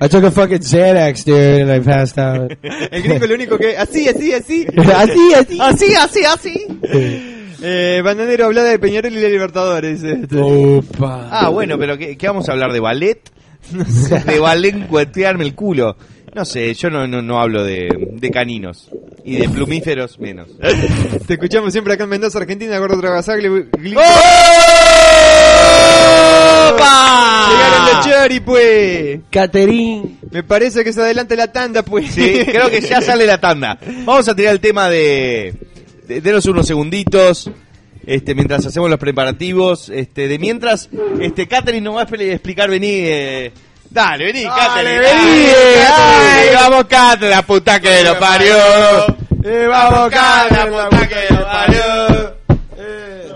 I 0.00 0.08
took 0.08 0.24
a 0.24 0.30
fucking 0.32 0.58
Xanax, 0.62 1.24
dude, 1.24 1.62
and 1.62 1.70
I 1.70 1.78
passed 1.80 2.18
out. 2.18 2.50
El 2.62 3.02
gringo 3.02 3.26
lo 3.26 3.34
único 3.34 3.58
que... 3.58 3.76
Así, 3.76 4.08
así, 4.08 4.32
así. 4.32 4.66
así, 4.76 5.34
así. 5.34 5.58
Así, 5.60 5.94
así, 5.94 6.24
así. 6.24 7.28
Eh, 7.62 8.00
Bananero 8.04 8.46
habla 8.46 8.62
de 8.64 8.78
Peñarol 8.78 9.12
y 9.12 9.20
la 9.20 9.28
Libertadores. 9.28 10.02
este. 10.02 10.36
Opa. 10.40 11.28
Ah, 11.30 11.48
bueno, 11.48 11.78
pero 11.78 11.96
¿qué, 11.96 12.16
qué 12.16 12.26
vamos 12.26 12.48
a 12.48 12.52
hablar? 12.52 12.72
¿De 12.72 12.80
ballet? 12.80 13.20
de 14.26 14.38
ballet 14.38 14.86
cuetearme 14.88 15.44
el 15.44 15.54
culo. 15.54 15.96
No 16.34 16.44
sé, 16.46 16.72
yo 16.74 16.88
no, 16.88 17.06
no, 17.06 17.20
no 17.20 17.38
hablo 17.40 17.62
de, 17.62 17.88
de 18.14 18.30
caninos. 18.30 18.88
Y 19.24 19.36
de 19.36 19.48
plumíferos 19.50 20.18
menos. 20.18 20.48
Te 21.26 21.34
escuchamos 21.34 21.72
siempre 21.72 21.94
acá 21.94 22.04
en 22.04 22.10
Mendoza, 22.10 22.38
Argentina, 22.38 22.76
Gordo 22.78 22.98
Travasaglia. 22.98 23.50
Llegaron 27.50 27.86
los 27.94 28.06
Chori, 28.06 28.40
pues. 28.40 29.20
Caterín. 29.30 30.18
Me 30.30 30.42
parece 30.42 30.82
que 30.84 30.92
se 30.92 31.00
adelanta 31.02 31.36
la 31.36 31.52
tanda, 31.52 31.82
pues. 31.84 32.10
Sí, 32.12 32.42
creo 32.46 32.70
que 32.70 32.80
ya 32.80 33.00
sale 33.02 33.26
la 33.26 33.38
tanda. 33.38 33.78
Vamos 34.04 34.26
a 34.28 34.34
tirar 34.34 34.52
el 34.54 34.60
tema 34.60 34.88
de... 34.88 35.54
de 36.14 36.20
denos 36.20 36.46
unos 36.46 36.66
segunditos. 36.66 37.50
Este, 38.04 38.34
mientras 38.34 38.66
hacemos 38.66 38.90
los 38.90 38.98
preparativos, 38.98 39.88
este, 39.88 40.26
de 40.26 40.38
mientras, 40.40 40.88
este, 41.20 41.46
Catherine 41.46 41.82
nos 41.84 41.94
va 41.96 42.02
a 42.02 42.06
expli- 42.08 42.32
explicar, 42.32 42.68
vení, 42.68 42.88
eh, 42.90 43.52
dale, 43.90 44.24
vení, 44.24 44.42
Catherine, 44.44 44.98
vení, 44.98 45.46
dale, 45.88 46.54
vamos, 46.54 46.84
Catherine, 46.86 47.30
la 47.30 47.42
puta 47.42 47.78
que 47.78 48.02
lo 48.02 48.18
parió, 48.18 48.56
eh, 49.44 49.66
vamos, 49.68 50.10
Catherine, 50.10 50.76
la 50.76 50.88
puta 50.90 51.08
que 51.08 51.32
lo 51.32 51.44
parió. 51.44 52.36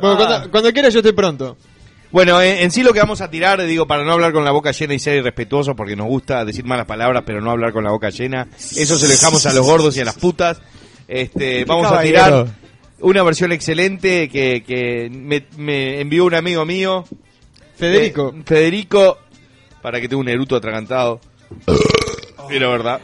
Bueno, 0.01 0.17
cuando, 0.17 0.51
cuando 0.51 0.73
quiera 0.73 0.89
yo 0.89 0.99
estoy 0.99 1.13
pronto. 1.13 1.57
Bueno, 2.11 2.41
en, 2.43 2.59
en 2.59 2.71
sí 2.73 2.83
lo 2.83 2.93
que 2.93 2.99
vamos 2.99 3.21
a 3.21 3.31
tirar, 3.31 3.63
digo, 3.65 3.87
para 3.87 4.03
no 4.05 4.13
hablar 4.13 4.33
con 4.33 4.45
la 4.45 4.51
boca 4.51 4.73
llena 4.73 4.95
y 4.95 4.99
ser 4.99 5.17
irrespetuosos, 5.19 5.75
porque 5.77 5.95
nos 5.95 6.09
gusta 6.09 6.45
decir 6.45 6.65
malas 6.65 6.87
palabras, 6.87 7.23
pero 7.25 7.41
no 7.41 7.53
hablar 7.53 7.73
con 7.73 7.85
la 7.85 7.91
boca 7.91 8.11
llena. 8.11 8.49
Eso 8.59 8.99
se 8.99 9.07
lo 9.07 9.13
dejamos 9.13 9.47
a 9.47 9.53
los 9.53 9.65
gordos 9.65 9.97
y 9.97 10.01
a 10.01 10.05
las 10.05 10.15
putas. 10.17 10.59
Este, 11.07 11.65
vamos 11.65 11.91
a 11.93 12.01
tirar 12.03 12.47
una 13.01 13.23
versión 13.23 13.53
excelente 13.53 14.29
que, 14.29 14.63
que 14.67 15.09
me, 15.11 15.45
me 15.57 16.01
envió 16.01 16.25
un 16.25 16.35
amigo 16.35 16.65
mío, 16.65 17.05
Federico. 17.77 18.35
eh, 18.37 18.43
Federico, 18.45 19.19
para 19.83 20.01
que 20.01 20.09
tenga 20.09 20.21
un 20.21 20.29
eruto 20.29 20.57
atragantado. 20.57 21.21
Pero 22.49 22.71
verdad. 22.71 23.01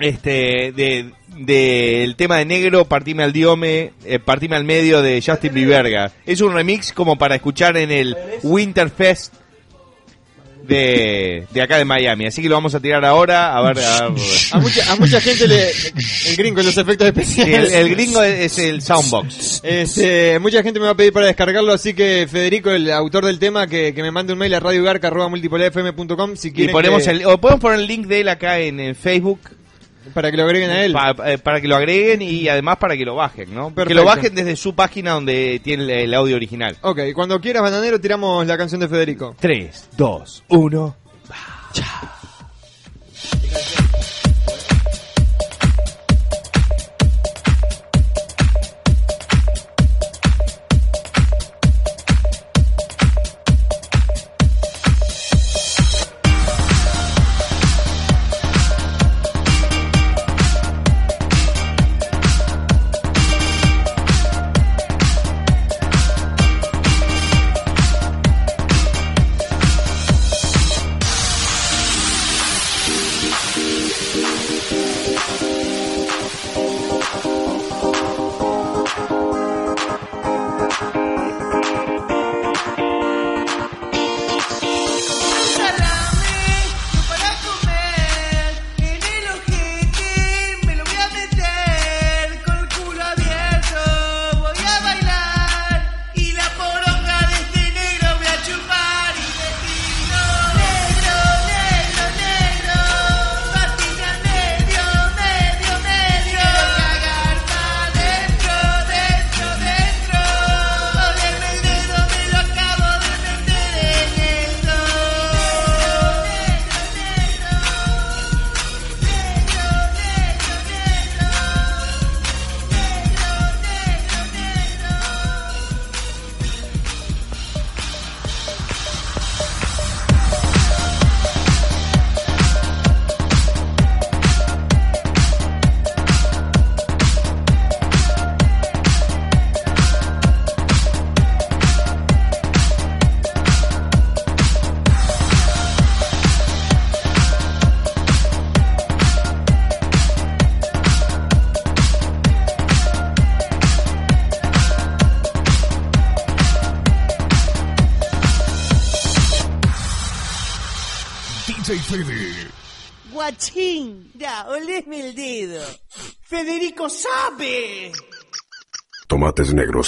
Este, 0.00 0.72
de, 0.72 1.12
del 1.38 2.16
tema 2.16 2.38
de 2.38 2.44
negro, 2.44 2.84
partime 2.86 3.22
al 3.22 3.32
diome, 3.32 3.92
eh, 4.04 4.18
partime 4.18 4.56
al 4.56 4.64
medio 4.64 5.02
de 5.02 5.22
Justin 5.24 5.54
Bieberga. 5.54 6.12
Es 6.26 6.40
un 6.40 6.52
remix 6.52 6.92
como 6.92 7.16
para 7.16 7.36
escuchar 7.36 7.76
en 7.76 7.90
el 7.90 8.16
Winterfest 8.42 9.34
de, 10.66 11.46
de 11.50 11.62
acá 11.62 11.78
de 11.78 11.84
Miami. 11.84 12.26
Así 12.26 12.42
que 12.42 12.48
lo 12.48 12.54
vamos 12.56 12.74
a 12.74 12.80
tirar 12.80 13.04
ahora. 13.04 13.56
A 13.56 13.62
ver, 13.62 13.78
a 13.78 14.08
ver. 14.08 14.20
A 14.52 14.58
mucha, 14.58 14.92
a 14.92 14.96
mucha 14.96 15.20
gente 15.20 15.46
le... 15.48 15.70
El 15.70 16.36
gringo 16.36 16.62
los 16.62 16.76
efectos 16.76 17.08
Sí, 17.14 17.40
el, 17.42 17.48
especiales. 17.54 17.72
el 17.72 17.88
gringo 17.90 18.22
es 18.22 18.58
el 18.58 18.82
Soundbox. 18.82 19.60
Este, 19.62 20.38
mucha 20.38 20.62
gente 20.62 20.80
me 20.80 20.86
va 20.86 20.92
a 20.92 20.96
pedir 20.96 21.12
para 21.12 21.26
descargarlo, 21.26 21.72
así 21.72 21.94
que 21.94 22.26
Federico, 22.30 22.70
el 22.70 22.90
autor 22.90 23.26
del 23.26 23.38
tema, 23.38 23.66
que, 23.66 23.92
que 23.94 24.02
me 24.02 24.10
mande 24.10 24.32
un 24.32 24.38
mail 24.38 24.54
a 24.54 24.60
radiogarca.multipolarfm.com 24.60 26.36
si 26.36 26.48
Y 26.48 26.52
quieren 26.52 26.72
ponemos 26.72 27.04
que- 27.04 27.10
el, 27.10 27.26
o 27.26 27.38
podemos 27.38 27.60
poner 27.60 27.80
el 27.80 27.86
link 27.86 28.06
de 28.06 28.20
él 28.20 28.28
acá 28.28 28.58
en, 28.58 28.94
Facebook 28.94 29.40
para 30.12 30.30
que 30.30 30.36
lo 30.36 30.44
agreguen 30.44 30.70
a 30.70 30.84
él. 30.84 30.92
Pa- 30.92 31.14
eh, 31.32 31.38
para 31.38 31.60
que 31.60 31.68
lo 31.68 31.76
agreguen 31.76 32.22
y 32.22 32.48
además 32.48 32.76
para 32.78 32.96
que 32.96 33.04
lo 33.04 33.14
bajen, 33.14 33.54
¿no? 33.54 33.74
Que 33.74 33.94
lo 33.94 34.04
bajen 34.04 34.34
desde 34.34 34.56
su 34.56 34.74
página 34.74 35.12
donde 35.12 35.60
tiene 35.62 35.84
el, 35.84 35.90
el 35.90 36.14
audio 36.14 36.36
original. 36.36 36.76
Ok, 36.82 37.00
cuando 37.14 37.40
quieras, 37.40 37.62
bananero, 37.62 38.00
tiramos 38.00 38.46
la 38.46 38.58
canción 38.58 38.80
de 38.80 38.88
Federico. 38.88 39.34
3, 39.40 39.90
2, 39.96 40.44
1. 40.48 40.96
para 41.28 41.44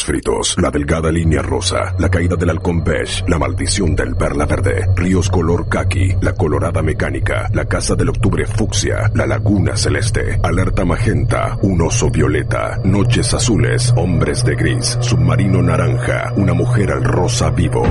Fritos, 0.05 0.57
la 0.61 0.71
delgada 0.71 1.11
línea 1.11 1.43
rosa, 1.43 1.95
la 1.99 2.09
caída 2.09 2.37
del 2.37 2.51
halcón 2.51 2.85
beige, 2.85 3.25
la 3.29 3.39
maldición 3.39 3.95
del 3.95 4.17
perla 4.17 4.47
verde, 4.47 4.89
ríos 4.95 5.31
color 5.31 5.69
kaki, 5.69 6.17
la 6.21 6.35
colorada 6.35 6.83
mecánica, 6.83 7.49
la 7.53 7.67
casa 7.67 7.95
del 7.95 8.11
octubre 8.11 8.47
fucsia, 8.47 9.11
la 9.15 9.27
laguna 9.27 9.77
celeste, 9.77 10.39
alerta 10.43 10.85
magenta, 10.85 11.59
un 11.63 11.81
oso 11.83 12.11
violeta, 12.11 12.79
noches 12.85 13.33
azules, 13.35 13.93
hombres 13.97 14.45
de 14.45 14.57
gris, 14.57 14.99
submarino 15.01 15.63
naranja, 15.63 16.33
una 16.37 16.53
mujer 16.53 16.93
al 16.93 17.05
rosa 17.05 17.51
vivo. 17.51 17.85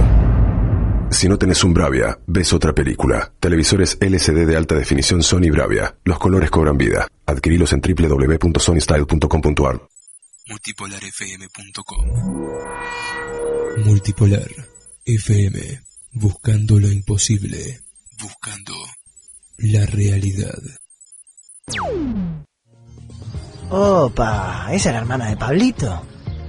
Si 1.10 1.30
no 1.30 1.38
tenés 1.38 1.64
un 1.64 1.74
Bravia, 1.74 2.20
ves 2.28 2.52
otra 2.52 2.74
película. 2.74 3.32
Televisores 3.40 3.98
LCD 4.02 4.46
de 4.46 4.58
alta 4.58 4.76
definición 4.76 5.24
Sony 5.24 5.50
Bravia. 5.52 5.96
Los 6.04 6.20
colores 6.20 6.50
cobran 6.50 6.78
vida. 6.78 7.08
Adquirilos 7.26 7.72
en 7.74 7.82
www.sonystyle.com.ar. 7.82 9.95
multipolarfm.com 10.48 12.06
Multipolar 13.84 14.48
FM 15.04 15.82
buscando 16.14 16.80
lo 16.80 16.88
imposible, 16.88 17.82
buscando 18.22 18.74
la 19.58 19.86
realidad. 19.88 20.58
Opa, 23.70 24.68
¿esa 24.72 24.90
es 24.90 24.94
la 24.94 25.00
hermana 25.00 25.30
de 25.30 25.38
Pablito? 25.38 26.06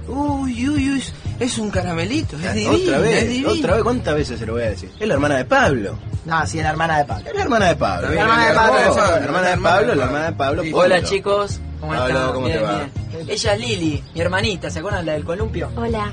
Uy, 0.07 0.69
uy, 0.69 0.91
uy, 0.91 1.03
es 1.39 1.57
un 1.57 1.71
caramelito, 1.71 2.37
es 2.37 2.53
divino, 2.53 2.71
otra 2.73 2.97
es 2.97 3.01
vez, 3.01 3.27
divino. 3.29 3.49
otra 3.49 3.73
vez, 3.73 3.83
¿cuántas 3.83 4.15
veces 4.15 4.39
se 4.39 4.45
lo 4.45 4.53
voy 4.53 4.61
a 4.63 4.69
decir? 4.69 4.91
Es 4.99 5.07
la 5.07 5.15
hermana 5.15 5.37
de 5.37 5.45
Pablo. 5.45 5.99
No, 6.25 6.45
sí, 6.45 6.61
la 6.61 6.69
hermana 6.69 6.99
de 6.99 7.05
Pablo. 7.05 7.31
La 7.33 7.41
hermana 7.41 7.65
de 7.69 7.75
Pablo. 7.75 8.09
La 8.11 8.21
hermana 8.21 8.47
de 8.47 8.53
Pablo. 8.53 8.95
La 8.95 9.17
hermana 9.17 9.49
de 9.49 9.57
Pablo, 9.57 9.95
la 9.95 10.05
hermana 10.05 10.25
de 10.25 10.33
Pablo. 10.33 10.63
Hola 10.73 11.03
chicos, 11.03 11.59
¿cómo 11.79 11.91
Hola, 11.91 12.07
están? 12.07 12.33
¿cómo 12.33 12.47
te 12.47 12.53
Bien, 12.53 12.63
va? 12.63 12.77
bien. 13.11 13.29
Ella 13.29 13.53
es 13.53 13.59
Lili, 13.59 14.03
mi 14.13 14.21
hermanita, 14.21 14.69
¿se 14.69 14.79
acuerdan 14.79 15.05
la 15.05 15.13
del 15.13 15.23
columpio? 15.25 15.69
Hola. 15.75 16.11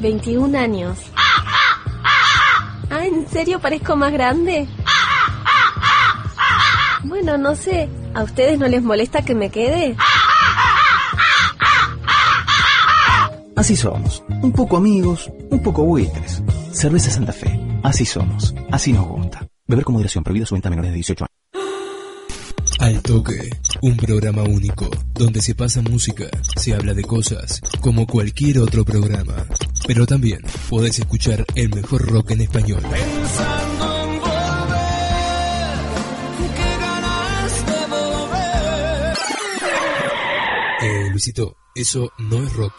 21 0.00 0.56
años. 0.58 0.98
Ah, 2.90 3.04
¿en 3.04 3.28
serio 3.28 3.58
parezco 3.60 3.96
más 3.96 4.12
grande? 4.12 4.66
Bueno, 7.04 7.36
no 7.38 7.54
sé. 7.56 7.88
¿A 8.14 8.22
ustedes 8.22 8.58
no 8.58 8.66
les 8.68 8.82
molesta 8.82 9.22
que 9.22 9.34
me 9.34 9.50
quede? 9.50 9.96
Así 13.56 13.76
somos. 13.76 14.22
Un 14.42 14.52
poco 14.52 14.76
amigos, 14.76 15.30
un 15.50 15.62
poco 15.62 15.82
buitres. 15.84 16.42
Cerveza 16.72 17.10
Santa 17.10 17.32
Fe. 17.32 17.58
Así 17.82 18.04
somos. 18.04 18.54
Así 18.70 18.92
nos 18.92 19.06
gusta. 19.06 19.46
Beber 19.66 19.84
con 19.84 19.94
moderación. 19.94 20.22
Prohibida 20.24 20.46
su 20.46 20.54
venta 20.54 20.68
a 20.68 20.70
menores 20.70 20.90
de 20.92 20.96
18 20.96 21.24
años. 21.24 21.37
Al 22.88 23.02
Toque, 23.02 23.50
un 23.82 23.98
programa 23.98 24.44
único, 24.44 24.88
donde 25.12 25.42
se 25.42 25.54
pasa 25.54 25.82
música, 25.82 26.24
se 26.56 26.72
habla 26.72 26.94
de 26.94 27.04
cosas, 27.04 27.60
como 27.82 28.06
cualquier 28.06 28.60
otro 28.60 28.82
programa. 28.82 29.44
Pero 29.86 30.06
también 30.06 30.40
podés 30.70 30.98
escuchar 30.98 31.44
el 31.54 31.68
mejor 31.68 32.10
rock 32.10 32.30
en 32.30 32.40
español. 32.40 32.82
Eh, 40.80 41.10
Luisito, 41.10 41.56
eso 41.74 42.10
no 42.16 42.42
es 42.42 42.50
rock. 42.54 42.72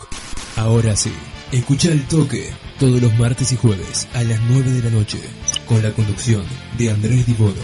Ahora 0.56 0.96
sí, 0.96 1.14
escucha 1.52 1.92
El 1.92 2.08
Toque, 2.08 2.50
todos 2.80 3.00
los 3.00 3.16
martes 3.20 3.52
y 3.52 3.58
jueves 3.58 4.08
a 4.16 4.24
las 4.24 4.42
9 4.50 4.72
de 4.72 4.90
la 4.90 4.90
noche, 4.90 5.20
con 5.68 5.84
la 5.84 5.92
conducción 5.92 6.44
de 6.80 6.90
Andrés 6.90 7.28
Dibono. 7.28 7.62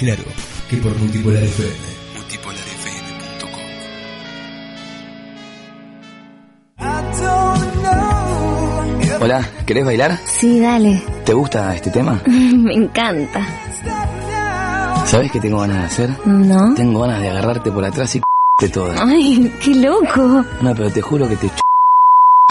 Claro, 0.00 0.24
que 0.68 0.76
por 0.78 0.96
Multipolar 0.98 1.42
FM. 1.42 1.70
multipolarfm.com. 2.16 3.62
Hola, 9.20 9.48
¿querés 9.64 9.84
bailar? 9.84 10.18
Sí, 10.24 10.60
dale. 10.60 11.02
¿Te 11.24 11.32
gusta 11.32 11.74
este 11.74 11.90
tema? 11.90 12.20
Me 12.26 12.74
encanta. 12.74 13.46
¿Sabes 15.06 15.30
qué 15.30 15.40
tengo 15.40 15.60
ganas 15.60 15.78
de 15.78 15.84
hacer? 15.84 16.10
¿No? 16.26 16.74
Tengo 16.74 17.00
ganas 17.02 17.20
de 17.20 17.30
agarrarte 17.30 17.70
por 17.70 17.84
atrás 17.84 18.14
y 18.16 18.20
de 18.60 18.68
toda. 18.68 19.02
Ay, 19.02 19.52
qué 19.62 19.74
loco. 19.74 20.44
No, 20.60 20.74
pero 20.74 20.90
te 20.90 21.00
juro 21.00 21.28
que 21.28 21.36
te 21.36 21.50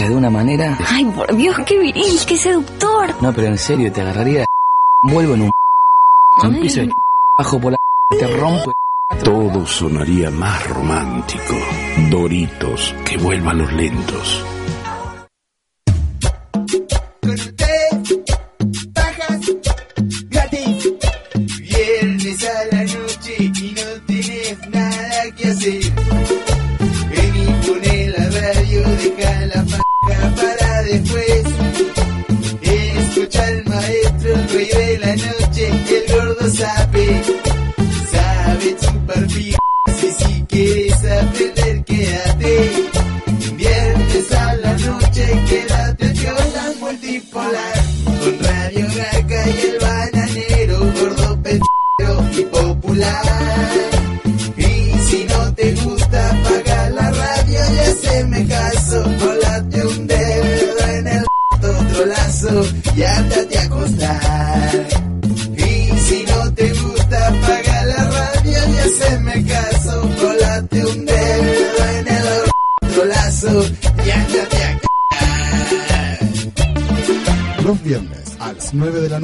de 0.03 0.13
una 0.15 0.29
manera. 0.29 0.77
Ay, 0.89 1.05
por 1.05 1.33
Dios, 1.35 1.55
qué 1.65 1.79
viril, 1.79 2.19
qué 2.27 2.37
seductor. 2.37 3.15
No, 3.21 3.33
pero 3.33 3.47
en 3.47 3.57
serio, 3.57 3.91
te 3.91 4.01
agarraría. 4.01 4.45
Vuelvo 5.03 5.35
en 5.35 5.43
un. 5.43 5.51
Ay. 6.43 6.53
Empiezo 6.53 6.81
de 6.81 6.91
bajo 7.39 7.59
por 7.59 7.71
la. 7.71 7.77
Te 8.09 8.27
rompo. 8.27 8.71
Todo 9.23 9.65
sonaría 9.65 10.29
más 10.29 10.69
romántico. 10.69 11.55
Doritos, 12.11 12.95
que 13.03 13.17
vuelvan 13.17 13.57
los 13.57 13.73
lentos. 13.73 14.54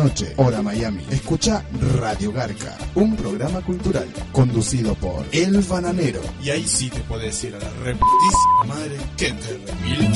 Noche, 0.04 0.34
hora 0.38 0.62
Miami. 0.62 1.04
Escucha 1.12 1.64
Radio 2.00 2.32
Garca, 2.32 2.76
un 2.96 3.16
programa 3.16 3.62
cultural 3.62 4.08
conducido 4.32 4.96
por 4.96 5.26
El 5.32 5.62
Bananero. 5.62 6.22
Y 6.44 6.50
ahí 6.50 6.64
sí 6.68 6.90
te 6.90 7.00
puedes 7.02 7.44
ir 7.44 7.56
a 7.56 7.60
la 7.60 7.70
reputísima 7.84 8.64
madre 8.68 8.98
que 9.18 9.32
te 9.32 9.60
remil. 9.66 10.14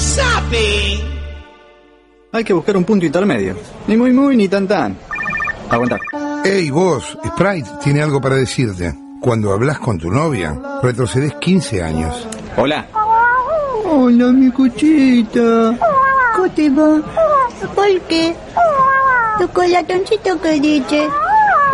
¡Sapi! 0.00 1.02
Hay 2.32 2.44
que 2.44 2.52
buscar 2.52 2.76
un 2.76 2.84
punto 2.84 3.04
intermedio. 3.04 3.56
Ni 3.86 3.96
muy 3.96 4.12
muy 4.12 4.36
ni 4.36 4.48
tan 4.48 4.66
tan. 4.66 4.96
Aguanta. 5.68 5.98
Hey 6.44 6.70
vos, 6.70 7.18
Sprite 7.26 7.68
tiene 7.82 8.02
algo 8.02 8.20
para 8.20 8.36
decirte. 8.36 8.94
Cuando 9.20 9.52
hablas 9.52 9.78
con 9.78 9.98
tu 9.98 10.10
novia, 10.10 10.58
retrocedes 10.82 11.34
15 11.40 11.82
años. 11.82 12.26
Hola. 12.56 12.86
Hola, 13.84 14.32
mi 14.32 14.50
cuchita. 14.50 15.76
¿Cómo 16.34 16.50
te 16.54 16.70
va? 16.70 17.02
¿Por 17.74 18.00
qué? 18.02 18.34
¿Tu 19.38 19.48
colatoncito 19.48 20.40
que 20.40 20.60
dice? 20.60 21.08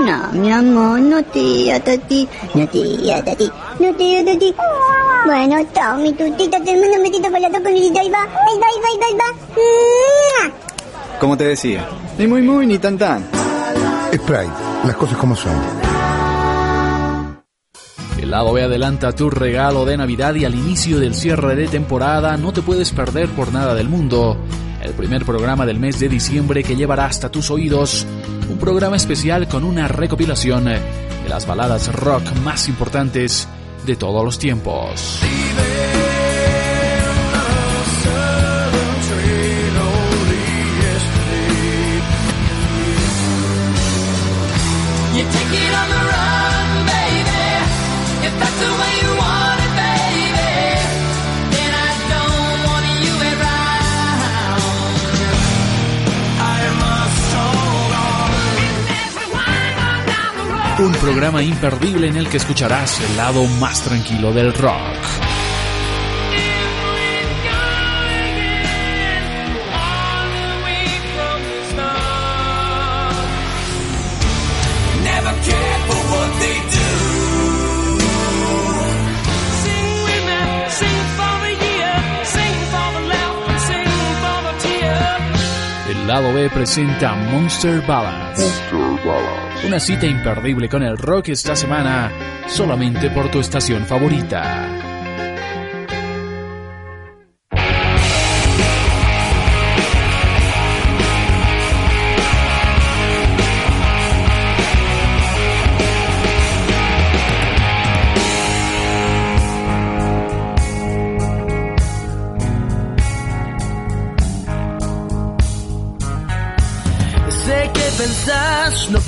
No, 0.01 0.33
mi 0.33 0.51
amor, 0.51 1.01
no 1.01 1.23
tía, 1.23 1.79
tati. 1.83 2.29
No 2.55 2.67
tía, 2.67 3.25
tati. 3.25 3.51
No 3.79 3.95
tía, 3.95 4.25
tati. 4.25 4.55
Bueno, 5.25 5.57
chao, 5.73 5.97
mi 5.99 6.13
tutita. 6.13 6.59
Te 6.59 6.75
mando 6.75 6.97
un 6.97 7.03
besito 7.03 7.31
para 7.31 7.49
la. 7.49 7.59
Ahí 7.59 7.63
va, 7.63 8.01
ahí 8.01 8.11
va, 8.11 8.23
ahí 8.23 8.59
va, 8.59 8.67
ahí 8.89 8.99
va, 8.99 9.07
ahí 9.07 9.15
va. 9.15 10.51
Como 11.21 11.37
te 11.37 11.45
decía. 11.45 11.87
Ni 12.19 12.27
muy 12.27 12.43
muy 12.43 12.67
ni 12.67 12.79
tan 12.79 12.99
tan. 12.99 13.25
Sprite, 14.13 14.51
las 14.85 14.97
cosas 14.97 15.17
como 15.17 15.37
son. 15.37 15.53
El 18.21 18.31
lado 18.31 18.53
B 18.53 18.63
adelanta 18.63 19.13
tu 19.13 19.31
regalo 19.31 19.85
de 19.85 19.97
Navidad 19.97 20.35
y 20.35 20.45
al 20.45 20.55
inicio 20.55 20.99
del 20.99 21.15
cierre 21.15 21.55
de 21.55 21.69
temporada 21.69 22.37
no 22.37 22.53
te 22.53 22.63
puedes 22.63 22.91
perder 22.91 23.29
por 23.29 23.53
nada 23.53 23.75
del 23.75 23.89
mundo. 23.89 24.37
El 24.83 24.93
primer 24.95 25.25
programa 25.25 25.65
del 25.65 25.79
mes 25.79 26.01
de 26.01 26.09
diciembre 26.09 26.65
que 26.65 26.75
llevará 26.75 27.07
hasta 27.07 27.31
tus 27.31 27.51
oídos 27.51 28.05
un 28.49 28.59
programa 28.59 28.97
especial 28.97 29.47
con 29.47 29.63
una 29.65 29.87
recopilación 29.87 30.65
de 30.65 30.81
las 31.29 31.47
baladas 31.47 31.93
rock 31.95 32.25
más 32.43 32.69
importantes 32.69 33.49
de 33.87 33.97
todos 33.97 34.25
los 34.25 34.39
tiempos. 34.39 35.21
Un 60.83 60.91
programa 60.95 61.41
imperdible 61.45 62.09
en 62.09 62.17
el 62.17 62.29
que 62.29 62.39
escucharás 62.39 63.01
el 63.01 63.17
lado 63.17 63.47
más 63.61 63.83
tranquilo 63.83 64.33
del 64.33 64.53
rock. 64.53 64.99
Never 75.05 75.35
care 75.45 75.79
for 75.87 76.01
what 76.11 76.31
they 76.41 76.59
do. 76.67 76.91
Sing 79.63 79.87
with 80.03 80.25
me, 80.27 80.43
sing 80.69 81.01
for 81.17 81.35
the 81.45 81.53
year, 81.65 81.95
sing 82.25 82.57
for 82.73 82.89
the 82.93 83.03
laugh, 83.07 83.49
and 83.51 83.61
sing 83.61 83.91
for 84.21 84.39
the 84.49 84.55
tear. 84.59 85.01
El 85.91 86.09
lado 86.09 86.33
B 86.35 86.51
presenta 86.51 87.15
Monster 87.15 87.81
Ballads. 87.87 88.63
Una 89.65 89.79
cita 89.79 90.07
imperdible 90.07 90.69
con 90.69 90.83
el 90.83 90.99
rock 90.99 91.29
esta 91.29 91.55
semana, 91.55 92.11
solamente 92.49 93.11
por 93.11 93.31
tu 93.31 93.39
estación 93.39 93.87
favorita. 93.87 94.92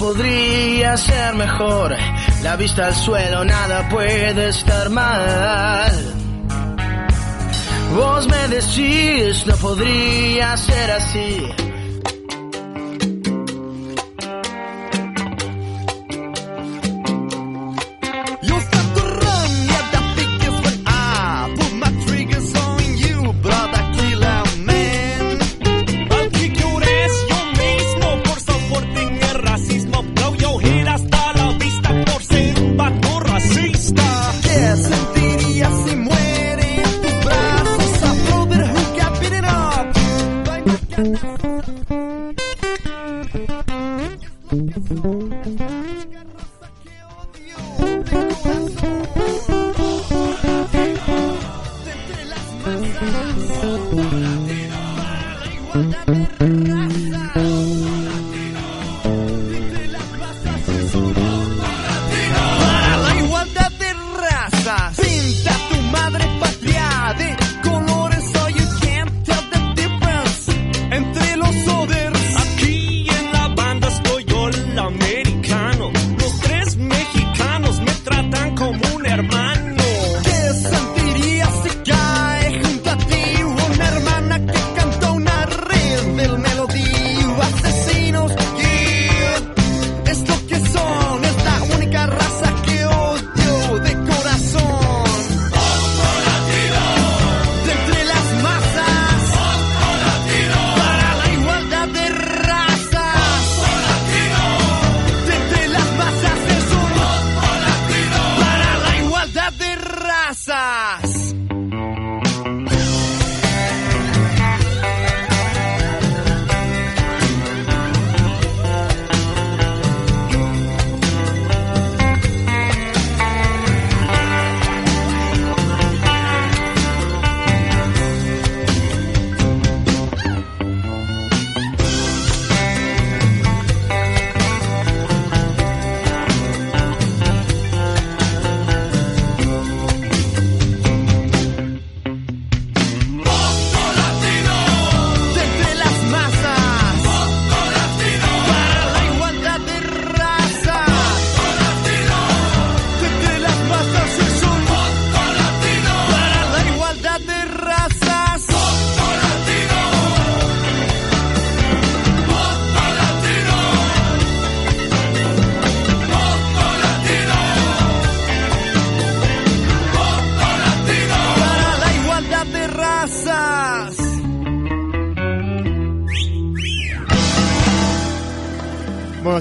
Podría 0.04 0.98
ser 0.98 1.34
mejor. 1.34 1.96
La 2.42 2.56
vista 2.56 2.88
al 2.88 2.94
suelo, 2.94 3.42
nada 3.42 3.88
puede 3.88 4.50
estar 4.50 4.90
mal. 4.90 5.92
Vos 7.94 8.28
me 8.28 8.48
decís, 8.48 9.46
no 9.46 9.56
podría 9.56 10.56
ser 10.58 10.90
así. 10.90 11.63
Thank 41.36 41.90
you. 41.90 41.93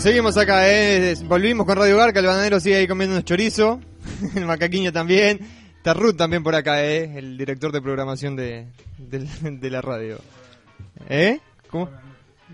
Seguimos 0.04 0.36
acá, 0.36 0.70
¿eh? 0.70 1.16
Volvimos 1.24 1.66
con 1.66 1.78
Radio 1.78 1.96
Garca, 1.96 2.20
el 2.20 2.26
bananero 2.26 2.60
sigue 2.60 2.76
ahí 2.76 2.88
comiendo 2.90 3.16
unos 3.16 3.24
chorizo, 3.24 3.80
el 4.36 4.46
macaquiño 4.46 4.92
también, 4.92 5.40
está 5.78 5.94
Ruth 5.94 6.18
también 6.18 6.44
por 6.44 6.54
acá, 6.56 6.84
¿eh? 6.84 7.18
El 7.18 7.38
director 7.38 7.72
de 7.72 7.82
programación 7.82 8.36
de, 8.36 8.68
de 9.00 9.70
la 9.70 9.80
radio. 9.80 10.20
¿Eh? 11.08 11.40
¿Cómo, 11.70 11.90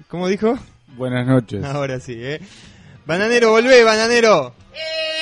¿Cómo 0.10 0.28
dijo? 0.28 0.60
Buenas 0.89 1.26
noches. 1.26 1.64
Ahora 1.64 2.00
sí, 2.00 2.14
¿eh? 2.18 2.39
Bananero, 3.08 3.50
volvé, 3.50 3.84
bananero. 3.84 4.54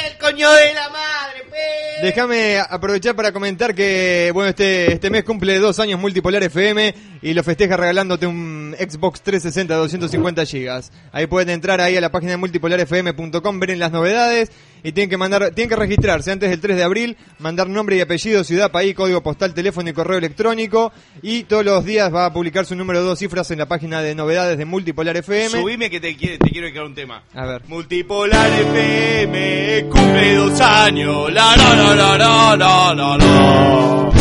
El 0.05 0.17
coño 0.17 0.51
de 0.51 0.73
la 0.73 0.89
madre, 0.89 1.43
pe. 1.49 2.05
Déjame 2.05 2.59
aprovechar 2.59 3.15
para 3.15 3.31
comentar 3.31 3.73
que 3.73 4.31
bueno 4.33 4.49
este, 4.49 4.91
este 4.91 5.09
mes 5.09 5.23
cumple 5.23 5.57
dos 5.59 5.79
años 5.79 5.99
Multipolar 5.99 6.43
FM 6.43 6.93
y 7.29 7.33
lo 7.33 7.43
festeja 7.43 7.75
regalándote 7.77 8.25
un 8.27 8.75
Xbox 8.79 9.21
360 9.21 9.73
de 9.73 9.79
250 9.79 10.45
gigas. 10.45 10.91
Ahí 11.11 11.27
pueden 11.27 11.49
entrar 11.49 11.81
ahí 11.81 11.97
a 11.97 12.01
la 12.01 12.09
página 12.11 12.31
de 12.31 12.37
multipolarfm.com, 12.37 13.59
ver 13.59 13.77
las 13.77 13.91
novedades 13.91 14.51
y 14.83 14.91
tienen 14.91 15.09
que 15.09 15.17
mandar, 15.17 15.51
tienen 15.51 15.69
que 15.69 15.75
registrarse 15.75 16.31
antes 16.31 16.49
del 16.49 16.61
3 16.61 16.77
de 16.77 16.83
abril, 16.83 17.17
mandar 17.39 17.67
nombre 17.67 17.97
y 17.97 18.01
apellido, 18.01 18.43
ciudad, 18.43 18.71
país, 18.71 18.95
código 18.95 19.21
postal, 19.23 19.53
teléfono 19.53 19.89
y 19.89 19.93
correo 19.93 20.17
electrónico 20.19 20.91
y 21.21 21.43
todos 21.43 21.65
los 21.65 21.83
días 21.83 22.13
va 22.13 22.25
a 22.27 22.33
publicar 22.33 22.65
su 22.65 22.75
número 22.75 22.99
de 23.01 23.05
dos 23.07 23.19
cifras 23.19 23.49
en 23.51 23.59
la 23.59 23.65
página 23.65 24.01
de 24.01 24.15
novedades 24.15 24.57
de 24.57 24.65
Multipolar 24.65 25.17
FM. 25.17 25.49
Subime 25.49 25.89
que 25.89 25.99
te, 25.99 26.15
quiere- 26.15 26.37
te 26.37 26.49
quiero 26.49 26.65
dedicar 26.67 26.83
un 26.85 26.95
tema. 26.95 27.23
A 27.33 27.45
ver. 27.45 27.61
Multipolar 27.67 28.49
FM 28.51 29.85
cumple 29.89 30.35
dos 30.35 30.61
años. 30.61 31.31
La 31.33 31.55
la 31.57 31.75
la 31.75 31.95
la 31.95 32.17
la 32.17 32.55
la 32.57 32.93
la 32.93 33.17
la. 33.17 34.16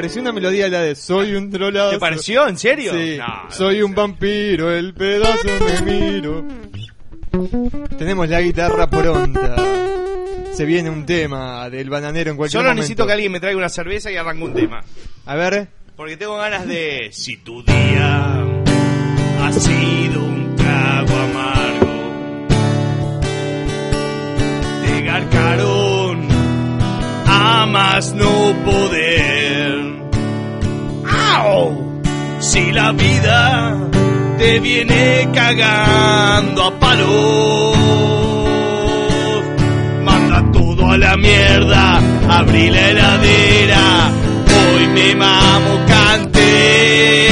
Pareció 0.00 0.22
una 0.22 0.32
melodía 0.32 0.66
la 0.70 0.80
de 0.80 0.94
Soy 0.96 1.34
un 1.34 1.50
trolazo. 1.50 1.90
¿Te 1.90 1.98
pareció? 1.98 2.48
¿En 2.48 2.56
serio? 2.56 2.94
Sí. 2.94 3.18
No, 3.18 3.50
Soy 3.50 3.82
un 3.82 3.94
vampiro, 3.94 4.72
el 4.72 4.94
pedazo 4.94 5.46
me 5.84 5.92
miro. 5.92 6.42
Tenemos 7.98 8.26
la 8.30 8.40
guitarra 8.40 8.88
pronta. 8.88 9.56
Se 10.54 10.64
viene 10.64 10.88
un 10.88 11.04
tema 11.04 11.68
del 11.68 11.90
bananero 11.90 12.30
en 12.30 12.38
cualquier 12.38 12.60
Solo 12.60 12.70
momento. 12.70 12.80
necesito 12.80 13.06
que 13.06 13.12
alguien 13.12 13.30
me 13.30 13.40
traiga 13.40 13.58
una 13.58 13.68
cerveza 13.68 14.10
y 14.10 14.16
arranque 14.16 14.42
un 14.42 14.54
tema. 14.54 14.82
A 15.26 15.34
ver. 15.34 15.68
Porque 15.96 16.16
tengo 16.16 16.38
ganas 16.38 16.66
de. 16.66 17.10
Si 17.12 17.36
tu 17.36 17.62
día 17.62 18.42
ha 19.42 19.52
sido 19.52 20.24
un 20.24 20.56
trago 20.56 21.14
amargo, 21.14 22.48
te 24.82 25.02
garcaron 25.02 26.26
a 27.26 27.66
más 27.66 28.14
no 28.14 28.54
poder. 28.64 29.29
Si 32.40 32.72
la 32.72 32.92
vida 32.92 33.76
te 34.38 34.60
viene 34.60 35.28
cagando 35.32 36.64
a 36.64 36.78
palos, 36.78 37.76
manda 40.02 40.50
todo 40.52 40.90
a 40.90 40.98
la 40.98 41.16
mierda, 41.16 42.00
abrí 42.28 42.68
la 42.70 42.90
heladera, 42.90 44.10
hoy 44.74 44.86
me 44.88 45.14
mamo 45.14 45.86
canté. 45.86 47.28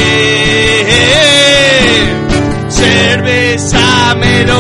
Cerveza 2.69 4.15
el 4.23 4.51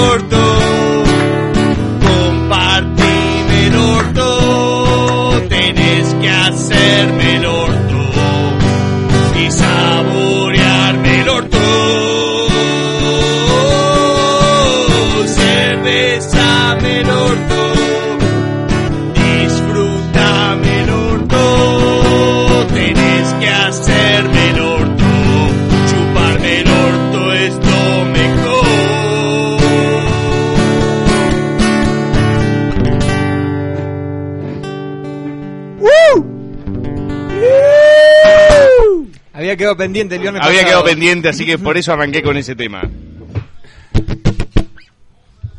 quedado 39.58 39.76
pendiente 39.76 40.14
el 40.14 40.22
viernes 40.22 40.40
Había 40.42 40.60
pasado. 40.62 40.68
quedado 40.70 40.84
pendiente, 40.84 41.28
así 41.28 41.44
que 41.44 41.58
por 41.58 41.76
eso 41.76 41.92
arranqué 41.92 42.22
con 42.22 42.36
ese 42.38 42.56
tema. 42.56 42.82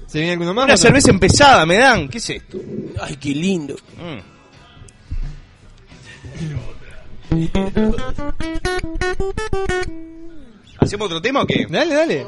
¿Se 0.07 0.17
viene 0.17 0.31
alguno 0.33 0.55
más? 0.55 0.65
Una 0.65 0.77
cerveza 0.77 1.11
empezada 1.11 1.65
me 1.67 1.77
dan. 1.77 2.09
¿Qué 2.09 2.17
es 2.17 2.29
esto? 2.31 2.57
Ay, 2.99 3.15
qué 3.17 3.29
lindo. 3.29 3.75
Mm. 3.97 4.19
¿Hacemos 10.79 11.05
otro 11.07 11.21
tema 11.21 11.41
o 11.41 11.45
qué? 11.45 11.65
Dale, 11.69 11.93
dale. 11.93 12.25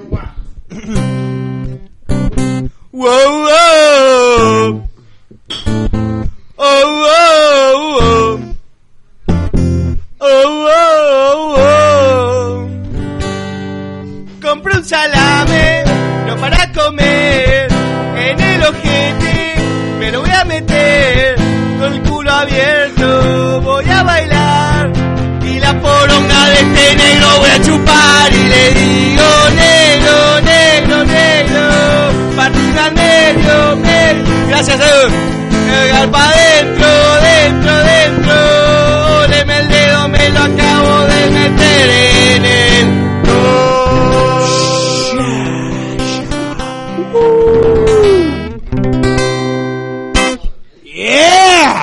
Wow, 2.91 3.43
wow. 3.43 4.89
Oh, 6.63 7.05
oh, 7.13 8.00
salame, 14.91 15.83
no 16.27 16.35
para 16.35 16.69
comer. 16.73 17.67
En 18.27 18.39
el 18.41 18.61
ojete 18.61 19.55
me 19.99 20.11
lo 20.11 20.19
voy 20.21 20.31
a 20.31 20.43
meter. 20.43 21.35
Con 21.79 21.93
el 21.93 22.01
culo 22.01 22.29
abierto 22.29 23.61
voy 23.61 23.85
a 23.89 24.03
bailar. 24.03 24.91
Y 25.49 25.59
la 25.59 25.79
poronga 25.79 26.41
de 26.49 26.59
este 26.65 26.95
negro 27.03 27.27
voy 27.39 27.51
a 27.51 27.61
chupar. 27.65 28.33
Y 28.33 28.43
le 28.53 28.63
digo, 28.81 29.29
negro, 29.65 30.17
negro, 30.55 30.97
negro. 31.05 31.65
Partida 32.35 32.85
al 32.87 32.93
medio, 32.93 33.75
medio. 33.77 34.23
Gracias 34.49 34.77
a 34.77 34.83
Dios. 34.83 35.11
Pegar 35.69 36.11
pa' 36.11 36.31
dentro, 36.43 36.89
dentro, 37.29 37.73
dentro. 37.93 38.35
Óleme 39.23 39.57
el 39.57 39.67
dedo, 39.69 40.07
me 40.09 40.29
lo 40.31 40.39
acabo 40.49 40.93
de 41.11 41.21
meter 41.39 41.89
en 42.35 42.45
el. 42.45 43.10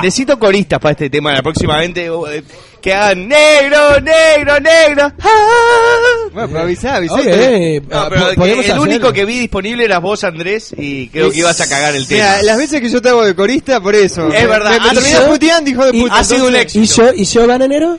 Necesito 0.02 0.38
coristas 0.38 0.78
para 0.78 0.92
este 0.92 1.10
tema. 1.10 1.32
La 1.32 1.42
próximamente 1.42 2.06
eh, 2.06 2.42
que 2.80 2.94
hagan 2.94 3.26
negro, 3.28 4.00
negro, 4.00 4.60
negro. 4.60 5.12
Ah. 5.20 6.28
Bueno, 6.32 6.48
pero 6.48 6.60
avisá, 6.60 6.96
avisá. 6.96 7.16
Eh, 7.24 7.80
No, 7.88 7.98
ah, 8.00 8.06
pero 8.08 8.30
el 8.44 8.60
hacer- 8.60 8.78
único 8.78 9.12
que 9.12 9.24
vi 9.24 9.38
disponible 9.40 9.84
eras 9.84 10.00
vos, 10.00 10.22
Andrés, 10.24 10.74
y 10.76 11.08
creo 11.08 11.30
que 11.30 11.38
ibas 11.38 11.60
a 11.60 11.68
cagar 11.68 11.94
el 11.96 12.06
tema. 12.06 12.24
Mira, 12.24 12.42
las 12.42 12.58
veces 12.58 12.80
que 12.80 12.88
yo 12.88 13.00
te 13.02 13.08
hago 13.08 13.24
de 13.24 13.34
corista, 13.34 13.80
por 13.80 13.94
eso. 13.94 14.28
Es 14.32 14.48
verdad, 14.48 14.72
Me, 14.72 14.80
me 14.80 14.94
terminás 14.94 15.20
sido- 15.20 15.28
puteando, 15.28 15.70
hijo 15.70 15.84
de 15.86 15.92
puta. 15.92 16.18
ha 16.18 16.24
sido 16.24 16.46
un 16.46 16.56
éxito. 16.56 16.84
¿Y 16.84 16.86
yo, 16.86 17.12
¿Y 17.14 17.24
yo 17.24 17.46
bananero? 17.46 17.98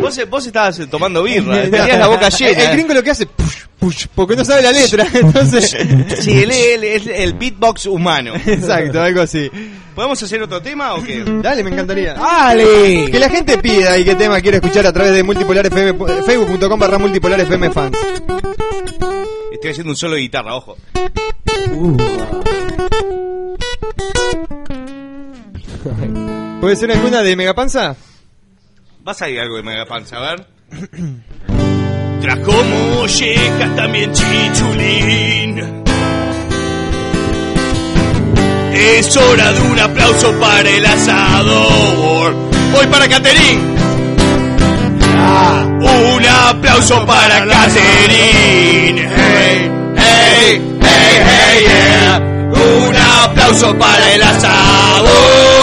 Vos, 0.00 0.20
vos 0.28 0.46
estabas 0.46 0.78
eh, 0.78 0.86
tomando 0.86 1.22
birra, 1.24 1.62
tenías 1.70 1.98
la 1.98 2.06
boca 2.06 2.28
llena. 2.28 2.62
El 2.62 2.72
gringo 2.72 2.94
lo 2.94 3.02
que 3.02 3.10
hace, 3.10 3.26
push, 3.26 3.56
push, 3.80 4.06
porque 4.14 4.36
no 4.36 4.44
sabe 4.44 4.62
la 4.62 4.72
letra. 4.72 5.06
Entonces. 5.12 5.76
Sí, 6.20 6.42
él 6.42 6.50
él 6.50 6.84
es 6.84 7.06
el 7.06 7.32
beatbox 7.34 7.86
humano. 7.86 8.34
Exacto, 8.46 9.00
algo 9.02 9.22
así. 9.22 9.50
¿Podemos 9.94 10.22
hacer 10.22 10.42
otro 10.42 10.62
tema 10.62 10.94
o 10.94 11.02
qué? 11.02 11.24
Dale, 11.42 11.64
me 11.64 11.70
encantaría. 11.70 12.14
¡Dale! 12.14 13.10
Que 13.10 13.18
la 13.18 13.28
gente 13.28 13.58
pida 13.58 13.98
y 13.98 14.04
qué 14.04 14.14
tema 14.14 14.40
quiere 14.40 14.58
escuchar 14.58 14.86
a 14.86 14.92
través 14.92 15.14
de 15.14 15.22
multipolar 15.22 15.66
FM, 15.66 15.94
facebook.com 16.24 16.78
barra 16.78 16.98
multipolar 16.98 17.40
FM 17.40 17.70
fans. 17.70 17.98
Estoy 19.52 19.70
haciendo 19.72 19.90
un 19.90 19.96
solo 19.96 20.14
de 20.14 20.20
guitarra, 20.20 20.54
ojo. 20.54 20.76
¿Puede 26.60 26.76
ser 26.76 26.92
alguna 26.92 27.22
de 27.22 27.36
Megapanza? 27.36 27.96
¿Vas 29.02 29.22
a 29.22 29.28
ir 29.28 29.40
algo 29.40 29.56
de 29.56 29.62
Megapanza? 29.62 30.16
A 30.16 30.20
ver. 30.20 30.46
Trajo 32.22 32.52
mollejas 32.52 33.76
también 33.76 34.12
chichulín. 34.12 35.84
Es 38.74 39.16
hora 39.16 39.52
de 39.52 39.60
un 39.62 39.78
aplauso 39.78 40.32
para 40.38 40.68
el 40.68 40.84
asador. 40.84 42.34
Voy 42.72 42.86
para 42.86 43.08
Caterín. 43.08 43.60
Un 45.80 46.26
aplauso 46.26 47.06
para 47.06 47.46
Caterín. 47.46 48.98
Hey, 48.98 49.70
hey, 49.96 50.62
hey, 50.82 51.22
hey, 51.26 51.64
yeah. 51.66 52.20
Un 52.52 52.96
aplauso 52.96 53.76
para 53.78 54.14
el 54.14 54.22
asador. 54.22 55.59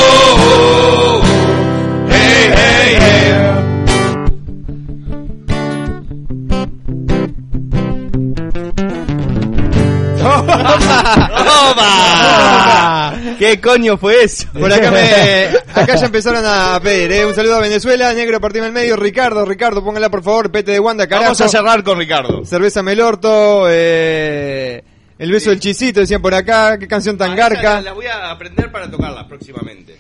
¡Toma! 11.46 13.14
¿Qué 13.40 13.60
coño 13.62 13.98
fue 13.98 14.24
eso? 14.24 14.48
Por 14.54 14.72
acá 14.72 14.92
me, 14.92 15.48
acá 15.74 15.96
ya 15.96 16.06
empezaron 16.06 16.44
a 16.46 16.80
pedir, 16.82 17.12
¿eh? 17.12 17.26
Un 17.26 17.34
saludo 17.34 17.56
a 17.56 17.62
Venezuela, 17.62 18.14
negro 18.14 18.40
partime 18.40 18.68
al 18.68 18.72
medio, 18.72 18.96
Ricardo, 18.96 19.46
Ricardo, 19.46 19.84
póngala 19.84 20.10
por 20.10 20.24
favor, 20.24 20.52
pete 20.52 20.72
de 20.72 20.80
Wanda, 20.80 21.08
carajo. 21.08 21.26
Vamos 21.26 21.42
a 21.42 21.48
cerrar 21.50 21.84
con 21.84 21.98
Ricardo. 21.98 22.46
Cerveza 22.46 22.82
Melorto, 22.84 23.66
eh, 23.70 24.84
el 25.20 25.32
beso 25.32 25.50
del 25.50 25.60
chisito, 25.60 26.00
decían 26.00 26.22
por 26.22 26.34
acá, 26.34 26.78
qué 26.78 26.88
canción 26.88 27.18
tan 27.18 27.36
garca. 27.36 27.82
La 27.82 27.94
voy 27.94 28.06
a 28.06 28.32
aprender 28.32 28.72
para 28.72 28.90
tocarla 28.90 29.28
próximamente. 29.28 29.98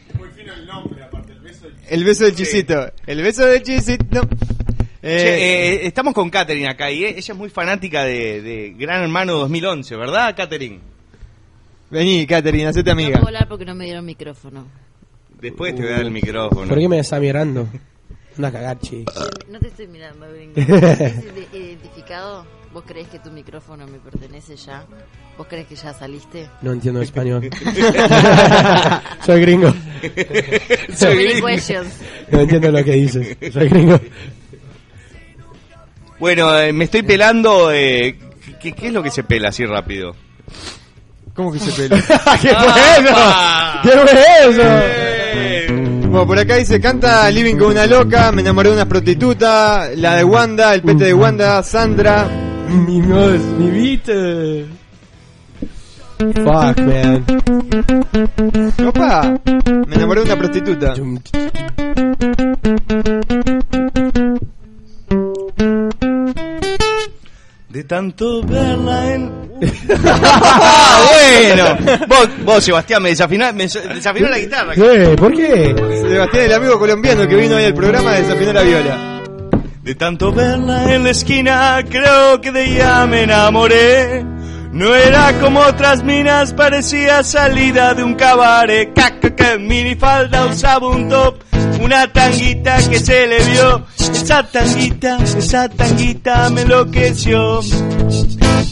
El 1.89 2.03
beso 2.03 2.25
del 2.25 2.35
chisito, 2.35 2.91
el 3.05 3.23
beso 3.23 3.45
del 3.45 3.63
chisito. 3.63 4.27
Eh, 5.09 5.17
Che, 5.19 5.35
eh, 5.83 5.87
estamos 5.87 6.13
con 6.13 6.29
Katherine 6.29 6.67
acá 6.69 6.91
y 6.91 7.05
eh, 7.05 7.09
ella 7.17 7.19
es 7.33 7.35
muy 7.37 7.49
fanática 7.49 8.03
de, 8.03 8.41
de 8.41 8.73
Gran 8.77 9.03
Hermano 9.03 9.33
2011, 9.35 9.95
¿verdad, 9.95 10.35
Katherine? 10.35 10.79
Vení, 11.89 12.27
Caterina, 12.27 12.69
hacete 12.69 12.91
amiga. 12.91 13.11
No 13.19 13.23
puedo 13.23 13.27
hablar 13.27 13.47
porque 13.47 13.63
no 13.63 13.73
me 13.73 13.85
dieron 13.85 14.03
micrófono. 14.05 14.67
Después 15.39 15.73
te 15.75 15.83
voy 15.83 15.91
a 15.91 15.95
dar 15.97 16.01
el 16.01 16.11
micrófono. 16.11 16.67
¿Por 16.67 16.77
qué 16.77 16.89
me 16.89 16.99
está 16.99 17.19
mirando? 17.21 17.69
Anda 18.35 18.49
a 18.49 18.51
cagar. 18.51 18.77
No 19.49 19.59
te 19.59 19.67
estoy 19.67 19.87
mirando, 19.87 20.27
gringo. 20.31 20.53
¿Estás 20.59 21.23
ide- 21.23 21.47
identificado? 21.57 22.45
¿Vos 22.73 22.83
crees 22.85 23.07
que 23.07 23.19
tu 23.19 23.31
micrófono 23.31 23.87
me 23.87 23.99
pertenece 23.99 24.57
ya? 24.57 24.85
¿Vos 25.37 25.47
crees 25.47 25.67
que 25.67 25.75
ya 25.75 25.93
saliste? 25.93 26.49
No 26.61 26.73
entiendo 26.73 27.01
español. 27.01 27.49
Soy 29.25 29.41
gringo. 29.41 29.73
So 30.95 31.07
many 31.15 31.41
questions. 31.41 31.93
No 32.29 32.41
entiendo 32.41 32.71
lo 32.71 32.83
que 32.83 32.91
dices. 32.91 33.37
Soy 33.53 33.69
gringo. 33.69 33.99
Bueno, 36.19 36.57
eh, 36.57 36.73
me 36.73 36.85
estoy 36.85 37.03
pelando. 37.03 37.71
Eh, 37.71 38.17
¿qué, 38.61 38.71
qué 38.73 38.87
es 38.87 38.93
lo 38.93 39.03
que 39.03 39.11
se 39.11 39.23
pela 39.23 39.49
así 39.49 39.65
rápido? 39.65 40.15
¿Cómo 41.33 41.51
que 41.51 41.59
se 41.59 41.71
pela? 41.71 41.97
¿Qué 42.41 42.49
fue 42.49 42.81
eso? 42.99 43.15
¿Qué 43.83 43.89
fue 43.89 44.21
eso? 44.49 44.61
Eh, 44.63 45.67
Bueno, 46.09 46.25
por 46.25 46.39
acá 46.39 46.55
dice, 46.55 46.79
canta 46.81 47.29
Living 47.29 47.57
con 47.57 47.71
una 47.71 47.85
loca, 47.85 48.31
me 48.31 48.41
enamoré 48.41 48.69
de 48.69 48.75
una 48.75 48.85
prostituta, 48.87 49.89
la 49.95 50.15
de 50.15 50.23
Wanda, 50.23 50.73
el 50.73 50.81
pete 50.81 51.05
de 51.05 51.13
Wanda, 51.13 51.61
Sandra. 51.63 52.27
Mi 52.69 53.01
voz, 53.01 53.39
mi 53.57 53.69
beat. 53.69 54.67
Fuck, 56.17 56.79
man. 56.79 57.25
Opa, 58.87 59.39
me 59.87 59.95
enamoré 59.95 60.21
de 60.21 60.25
una 60.25 60.35
prostituta. 60.37 60.93
De 67.77 67.83
tanto 67.83 68.41
verla 68.41 69.13
en. 69.13 69.31
ah, 70.07 71.05
bueno. 71.13 71.97
Vos, 72.07 72.29
vos, 72.43 72.63
Sebastián, 72.63 73.03
me 73.03 73.09
desafinó, 73.09 73.53
me 73.53 73.67
desafinó 73.67 74.29
la 74.29 74.39
guitarra. 74.39 74.73
¿Qué? 74.73 75.13
¿Por 75.15 75.31
qué? 75.31 75.75
Sebastián, 76.09 76.45
el 76.45 76.53
amigo 76.53 76.79
colombiano 76.79 77.27
que 77.27 77.35
vino 77.35 77.55
hoy 77.55 77.65
al 77.65 77.75
programa, 77.75 78.13
desafinó 78.13 78.51
la 78.51 78.63
viola. 78.63 79.21
De 79.83 79.93
tanto 79.93 80.33
verla 80.33 80.91
en 80.91 81.03
la 81.03 81.11
esquina, 81.11 81.85
creo 81.87 82.41
que 82.41 82.51
de 82.51 82.65
ella 82.65 83.05
me 83.05 83.21
enamoré. 83.21 84.25
No 84.71 84.95
era 84.95 85.39
como 85.39 85.59
otras 85.59 86.03
minas, 86.03 86.53
parecía 86.53 87.21
salida 87.21 87.93
de 87.93 88.03
un 88.03 88.15
cabaret. 88.15 88.91
Caca, 88.95 89.35
que 89.35 89.59
minifalda 89.59 90.47
usaba 90.47 90.89
un 90.89 91.09
top, 91.09 91.43
una 91.81 92.11
tanguita 92.11 92.77
que 92.89 92.99
se 92.99 93.27
le 93.27 93.43
vio. 93.45 93.85
Esa 93.97 94.43
tanguita, 94.43 95.17
esa 95.37 95.69
tanguita 95.69 96.49
me 96.49 96.61
enloqueció. 96.61 97.61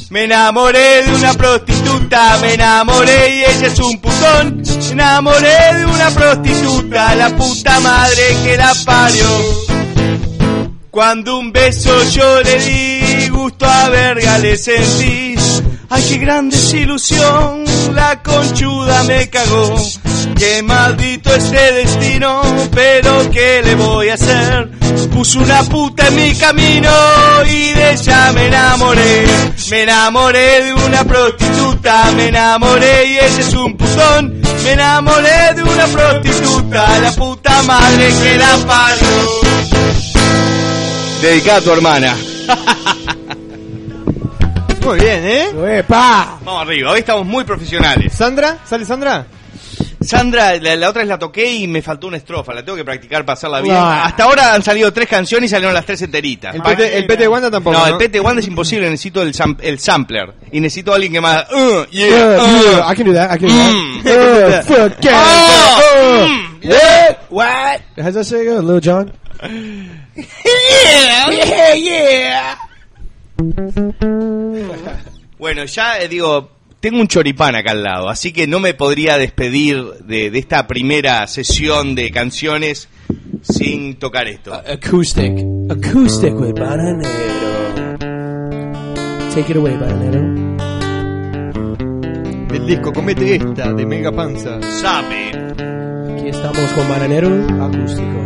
Me 0.10 0.24
enamoré 0.26 1.04
de 1.04 1.16
una 1.16 1.34
prostituta, 1.34 2.38
me 2.42 2.54
enamoré 2.54 3.36
y 3.36 3.44
ella 3.44 3.68
es 3.68 3.80
un 3.80 4.00
putón. 4.00 4.64
Me 4.88 4.92
enamoré 4.92 5.74
de 5.78 5.86
una 5.86 6.10
prostituta, 6.12 7.16
la 7.16 7.36
puta 7.36 7.80
madre 7.80 8.24
que 8.44 8.58
la 8.58 8.74
parió. 8.86 9.26
Cuando 10.90 11.40
un 11.40 11.52
beso 11.52 11.92
yo 12.12 12.42
le 12.42 12.60
di, 12.60 13.28
gusto 13.30 13.66
a 13.66 13.90
verga 13.90 14.38
le 14.38 14.58
sentí. 14.58 15.36
Ay, 15.90 16.04
qué 16.08 16.18
gran 16.18 16.50
desilusión, 16.50 17.66
la 17.94 18.24
conchuda 18.24 19.04
me 19.04 19.30
cagó. 19.30 19.76
Qué 20.38 20.62
maldito 20.64 21.34
este 21.34 21.72
destino, 21.74 22.42
pero 22.74 23.32
¿qué 23.32 23.62
le 23.64 23.76
voy 23.76 24.10
a 24.10 24.16
hacer? 24.16 24.70
Puso 25.12 25.40
una 25.40 25.64
puta 25.64 26.08
en 26.08 26.16
mi 26.16 26.36
camino 26.36 26.92
y 27.46 27.72
de 27.72 27.94
ella 27.94 28.32
me 28.34 28.48
enamoré. 28.48 29.26
Me 29.70 29.84
enamoré 29.84 30.64
de 30.64 30.74
una 30.74 31.04
prostituta, 31.06 32.12
me 32.16 32.28
enamoré 32.28 33.06
y 33.06 33.18
ella 33.18 33.40
es 33.40 33.54
un 33.54 33.78
putón. 33.78 34.42
Me 34.64 34.72
enamoré 34.74 35.54
de 35.56 35.64
una 35.64 35.86
prostituta, 35.88 37.00
la 37.00 37.12
puta 37.14 37.62
madre 37.64 38.10
que 38.22 38.38
la 38.38 38.58
parió. 38.68 39.08
Dedicada 41.22 41.58
a 41.58 41.62
tu 41.62 41.72
hermana. 41.72 42.16
Muy 44.84 45.00
bien, 45.00 45.26
¿eh? 45.26 45.48
Vamos 46.44 46.62
arriba, 46.62 46.92
hoy 46.92 47.00
estamos 47.00 47.26
muy 47.26 47.44
profesionales. 47.44 48.14
¿Sandra? 48.14 48.58
¿Sale 48.66 48.86
Sandra? 48.86 49.26
Sandra, 50.06 50.56
la, 50.58 50.76
la 50.76 50.90
otra 50.90 51.02
vez 51.02 51.10
la 51.10 51.20
toqué 51.20 51.54
y 51.54 51.68
me 51.68 51.82
faltó 51.82 52.08
una 52.08 52.18
estrofa, 52.18 52.54
la 52.54 52.64
tengo 52.64 52.78
que 52.78 52.86
practicar 52.86 53.26
para 53.26 53.34
hacerla 53.34 53.62
bien. 53.62 53.76
Hasta 53.76 54.24
ahora 54.24 54.54
han 54.54 54.64
salido 54.64 54.92
tres 54.94 55.08
canciones 55.10 55.50
y 55.50 55.52
salieron 55.52 55.74
las 55.74 55.86
tres 55.86 56.02
enteritas. 56.02 56.56
El 56.56 56.62
pete, 56.62 56.98
el 56.98 57.06
pete 57.06 57.24
de 57.24 57.28
Wanda 57.28 57.52
tampoco. 57.52 57.76
no, 57.78 57.86
No, 57.86 57.92
el 57.94 57.98
pete 57.98 58.20
Wanda 58.20 58.42
es 58.42 58.48
imposible, 58.48 58.90
necesito 58.90 59.22
el, 59.22 59.34
sam- 59.34 59.58
el 59.62 59.80
sampler. 59.80 60.34
Y 60.52 60.60
necesito 60.60 60.92
a 60.92 60.96
alguien 60.96 61.14
que 61.14 61.22
más... 61.22 61.46
Uh, 61.52 61.66
Uh, 61.66 61.86
yeah, 61.92 62.08
yeah, 62.08 62.86
uh. 62.88 62.92
I 62.92 62.96
can 62.96 63.06
do 63.06 63.14
that. 63.14 63.32
I 63.32 63.38
can 63.40 63.50
do 63.50 63.56
Mm. 63.56 64.04
that. 64.04 64.70
Uh, 64.70 64.90
fuck 64.90 65.04
yeah. 65.04 65.24
Oh, 65.98 66.26
Uh, 66.64 66.70
mm. 66.70 67.18
What? 67.30 67.82
How's 67.98 68.14
that 68.14 68.24
say 68.26 68.46
go, 68.46 68.60
Lil 68.60 68.80
John? 68.80 69.12
Yeah, 70.16 71.32
yeah, 71.32 71.74
yeah. 71.74 72.56
Bueno, 75.38 75.66
ya 75.66 76.00
eh, 76.00 76.08
digo, 76.08 76.50
tengo 76.86 77.02
un 77.02 77.08
choripán 77.08 77.56
acá 77.56 77.72
al 77.72 77.82
lado, 77.82 78.10
así 78.10 78.32
que 78.32 78.46
no 78.46 78.60
me 78.60 78.76
podría 78.76 79.18
despedir 79.18 79.84
de, 80.06 80.30
de 80.30 80.38
esta 80.38 80.68
primera 80.68 81.26
sesión 81.26 81.96
de 81.96 82.12
canciones 82.12 82.90
sin 83.42 83.96
tocar 83.96 84.28
esto. 84.28 84.54
Acoustic. 84.54 85.34
Acoustic 85.68 86.40
with 86.40 86.54
Bananero. 86.54 87.10
Take 89.34 89.50
it 89.50 89.58
away, 89.58 89.76
Bananero. 89.76 90.22
Del 92.50 92.68
disco 92.68 92.94
Comete 92.94 93.38
esta, 93.38 93.74
de 93.74 93.84
Mega 93.84 94.12
Panza. 94.12 94.62
Sabe. 94.62 95.32
Aquí 96.14 96.28
estamos 96.28 96.72
con 96.74 96.88
Bananero 96.88 97.48
acústico. 97.64 98.22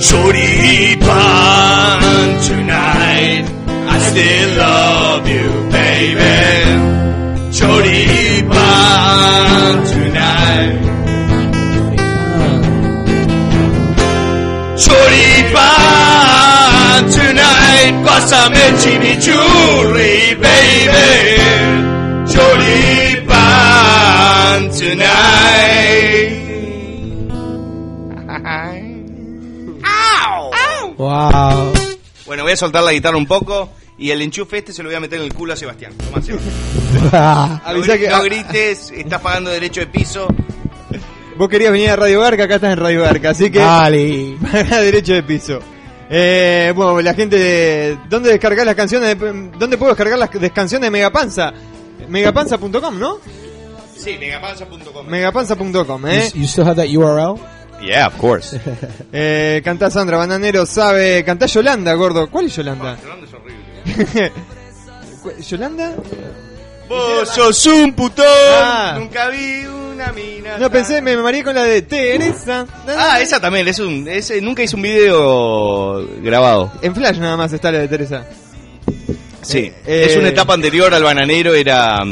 Choripan 0.00 2.01
tonight. 2.48 3.44
I 3.94 3.98
still 3.98 4.50
love 4.58 5.28
you, 5.28 5.48
baby. 5.70 6.38
Choripan 7.56 8.52
tonight. 9.92 10.80
Choripan 15.62 17.00
tonight. 17.16 17.94
Pásame 18.06 18.66
chimichurri, 18.82 20.16
baby. 20.42 21.10
Choripan 22.32 23.38
tonight. 24.78 26.40
Wow. 30.98 31.61
Voy 32.52 32.54
a 32.54 32.58
soltar 32.58 32.82
la 32.84 32.92
guitarra 32.92 33.16
un 33.16 33.24
poco 33.26 33.70
y 33.96 34.10
el 34.10 34.20
enchufe 34.20 34.58
este 34.58 34.74
se 34.74 34.82
lo 34.82 34.90
voy 34.90 34.96
a 34.96 35.00
meter 35.00 35.18
en 35.20 35.24
el 35.24 35.32
culo 35.32 35.54
a 35.54 35.56
Sebastián. 35.56 35.94
Tomá, 35.96 36.20
Sebastián. 36.20 36.52
No, 38.10 38.22
grites, 38.24 38.90
estás 38.90 39.20
pagando 39.22 39.50
derecho 39.50 39.80
de 39.80 39.86
piso. 39.86 40.26
Vos 41.38 41.48
querías 41.48 41.72
venir 41.72 41.88
a 41.88 41.96
Radio 41.96 42.20
Garca, 42.20 42.44
acá 42.44 42.56
estás 42.56 42.74
en 42.74 42.78
Radio 42.78 43.00
Garca, 43.04 43.30
así 43.30 43.50
que... 43.50 43.58
Paga 44.52 44.80
derecho 44.82 45.14
de 45.14 45.22
piso. 45.22 45.60
Eh, 46.10 46.74
bueno, 46.76 47.00
la 47.00 47.14
gente... 47.14 47.96
¿Dónde 48.10 48.28
descargar 48.32 48.66
las 48.66 48.74
canciones? 48.74 49.18
de- 49.18 49.50
¿Dónde 49.58 49.78
puedo 49.78 49.92
descargar 49.92 50.18
las 50.18 50.30
des- 50.30 50.52
canciones 50.52 50.88
de 50.88 50.90
Megapanza? 50.90 51.54
Megapanza.com, 52.06 52.98
¿no? 52.98 53.16
Sí, 53.96 54.18
megapanza.com. 54.20 55.06
Megapanza.com, 55.06 56.06
¿eh? 56.06 56.30
You, 56.34 56.40
you 56.42 56.46
still 56.46 56.66
have 56.66 56.76
that 56.76 56.90
URL? 56.90 57.38
Yeah, 57.82 58.06
of 58.06 58.16
course. 58.18 58.58
Eh, 59.12 59.60
cantá 59.64 59.90
Sandra, 59.90 60.16
Bananero 60.16 60.64
sabe... 60.64 61.22
Cantá 61.24 61.46
Yolanda, 61.46 61.92
gordo. 61.94 62.30
¿Cuál 62.30 62.46
es 62.46 62.56
Yolanda? 62.56 62.96
Yolanda 63.02 63.26
es 63.26 63.34
horrible. 63.34 64.32
¿Cu- 65.22 65.42
¿Yolanda? 65.42 65.92
Vos 66.88 67.28
sos 67.28 67.66
un 67.66 67.92
putón. 67.92 68.24
Ah. 68.26 68.96
Nunca 68.98 69.28
vi 69.28 69.64
una 69.66 70.12
mina. 70.12 70.58
No, 70.58 70.70
pensé, 70.70 71.00
me 71.02 71.16
mareé 71.16 71.42
con 71.44 71.54
la 71.54 71.62
de 71.64 71.82
Teresa. 71.82 72.66
Ah, 72.88 73.20
esa 73.20 73.40
también, 73.40 73.66
es 73.68 73.78
un, 73.78 74.06
ese, 74.08 74.40
nunca 74.40 74.62
hice 74.62 74.76
un 74.76 74.82
video 74.82 76.06
grabado. 76.22 76.72
En 76.82 76.94
Flash 76.94 77.18
nada 77.18 77.36
más 77.36 77.52
está 77.52 77.70
la 77.70 77.78
de 77.80 77.88
Teresa. 77.88 78.24
Sí, 79.42 79.72
Eh, 79.86 80.06
es 80.08 80.16
una 80.16 80.28
etapa 80.28 80.54
anterior 80.54 80.92
al 80.94 81.02
bananero, 81.02 81.54
era, 81.54 82.02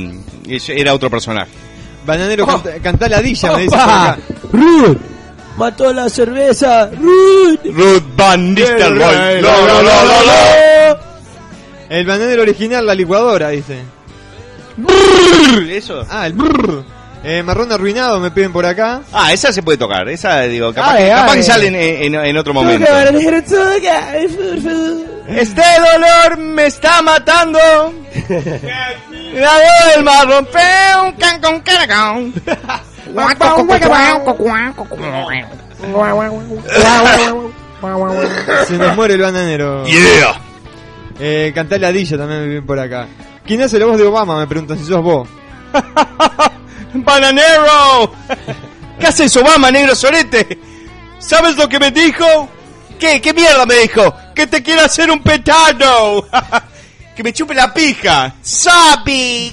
era 0.68 0.95
otro 0.95 1.09
personaje. 1.11 1.51
Bananero, 2.07 2.47
canta, 2.47 2.73
cantá 2.83 3.09
ladilla, 3.09 3.53
me 3.57 3.62
dice 3.62 3.77
acá. 3.77 4.18
Mató 5.61 5.92
la 5.92 6.08
cerveza. 6.08 6.86
Ruth. 6.90 7.61
Ruth 7.66 8.02
Van 8.16 8.54
Nistelrooy. 8.54 9.42
Lo, 9.42 9.50
lo, 9.66 9.82
lo, 9.82 9.82
lo, 9.82 10.24
lo. 10.24 10.98
El 11.90 12.06
bananero 12.06 12.40
original, 12.42 12.86
la 12.86 12.94
licuadora, 12.94 13.50
dice. 13.50 13.80
¿Eso? 15.70 16.06
Ah, 16.08 16.26
el 16.26 16.32
brrr. 16.32 16.82
Eh, 17.22 17.42
marrón 17.42 17.70
arruinado 17.70 18.18
me 18.20 18.30
piden 18.30 18.50
por 18.54 18.64
acá. 18.64 19.02
Ah, 19.12 19.34
esa 19.34 19.52
se 19.52 19.62
puede 19.62 19.76
tocar, 19.76 20.08
esa 20.08 20.40
digo, 20.44 20.72
capaz, 20.72 20.92
Ay, 20.94 21.04
que, 21.04 21.11
capaz 21.11 21.30
ay. 21.32 21.36
que 21.36 21.42
sale 21.42 21.66
en, 21.66 21.74
en- 21.74 22.14
en 22.14 22.36
otro 22.38 22.54
momento. 22.54 22.88
Este 25.28 25.62
dolor 25.92 26.38
me 26.38 26.66
está 26.66 27.02
matando. 27.02 27.58
La 29.34 29.58
del 29.94 30.02
marrón 30.04 30.46
feo, 30.46 31.14
can 31.18 31.40
con 31.42 31.61
caracón. 31.61 32.32
Se 38.66 38.76
nos 38.78 38.94
muere 38.96 39.14
el 39.14 39.22
bananero. 39.22 39.84
Yeah. 39.84 40.40
Eh, 41.18 41.52
cantá 41.54 41.78
ladilla 41.78 42.16
también 42.16 42.40
me 42.42 42.48
piden 42.48 42.66
por 42.66 42.78
acá. 42.78 43.06
¿Quién 43.44 43.62
hace 43.62 43.78
la 43.78 43.86
voz 43.86 43.98
de 43.98 44.04
Obama? 44.04 44.38
Me 44.38 44.46
preguntan 44.46 44.78
si 44.78 44.84
sos 44.84 45.02
vos. 45.02 45.28
¡Bananero! 46.94 48.12
¿Qué 48.98 49.06
haces, 49.06 49.36
Obama, 49.36 49.70
negro 49.70 49.94
sorete? 49.94 50.58
¿Sabes 51.18 51.56
lo 51.56 51.68
que 51.68 51.78
me 51.78 51.90
dijo? 51.90 52.48
¿Qué? 52.98 53.20
¿Qué 53.20 53.32
mierda 53.32 53.64
me 53.66 53.76
dijo? 53.76 54.14
Que 54.34 54.46
te 54.46 54.62
quiero 54.62 54.82
hacer 54.82 55.11
un 55.11 55.22
petado. 55.22 56.26
que 57.16 57.22
me 57.22 57.32
chupe 57.32 57.54
la 57.54 57.72
pija. 57.72 58.34
¡Sapi! 58.42 59.52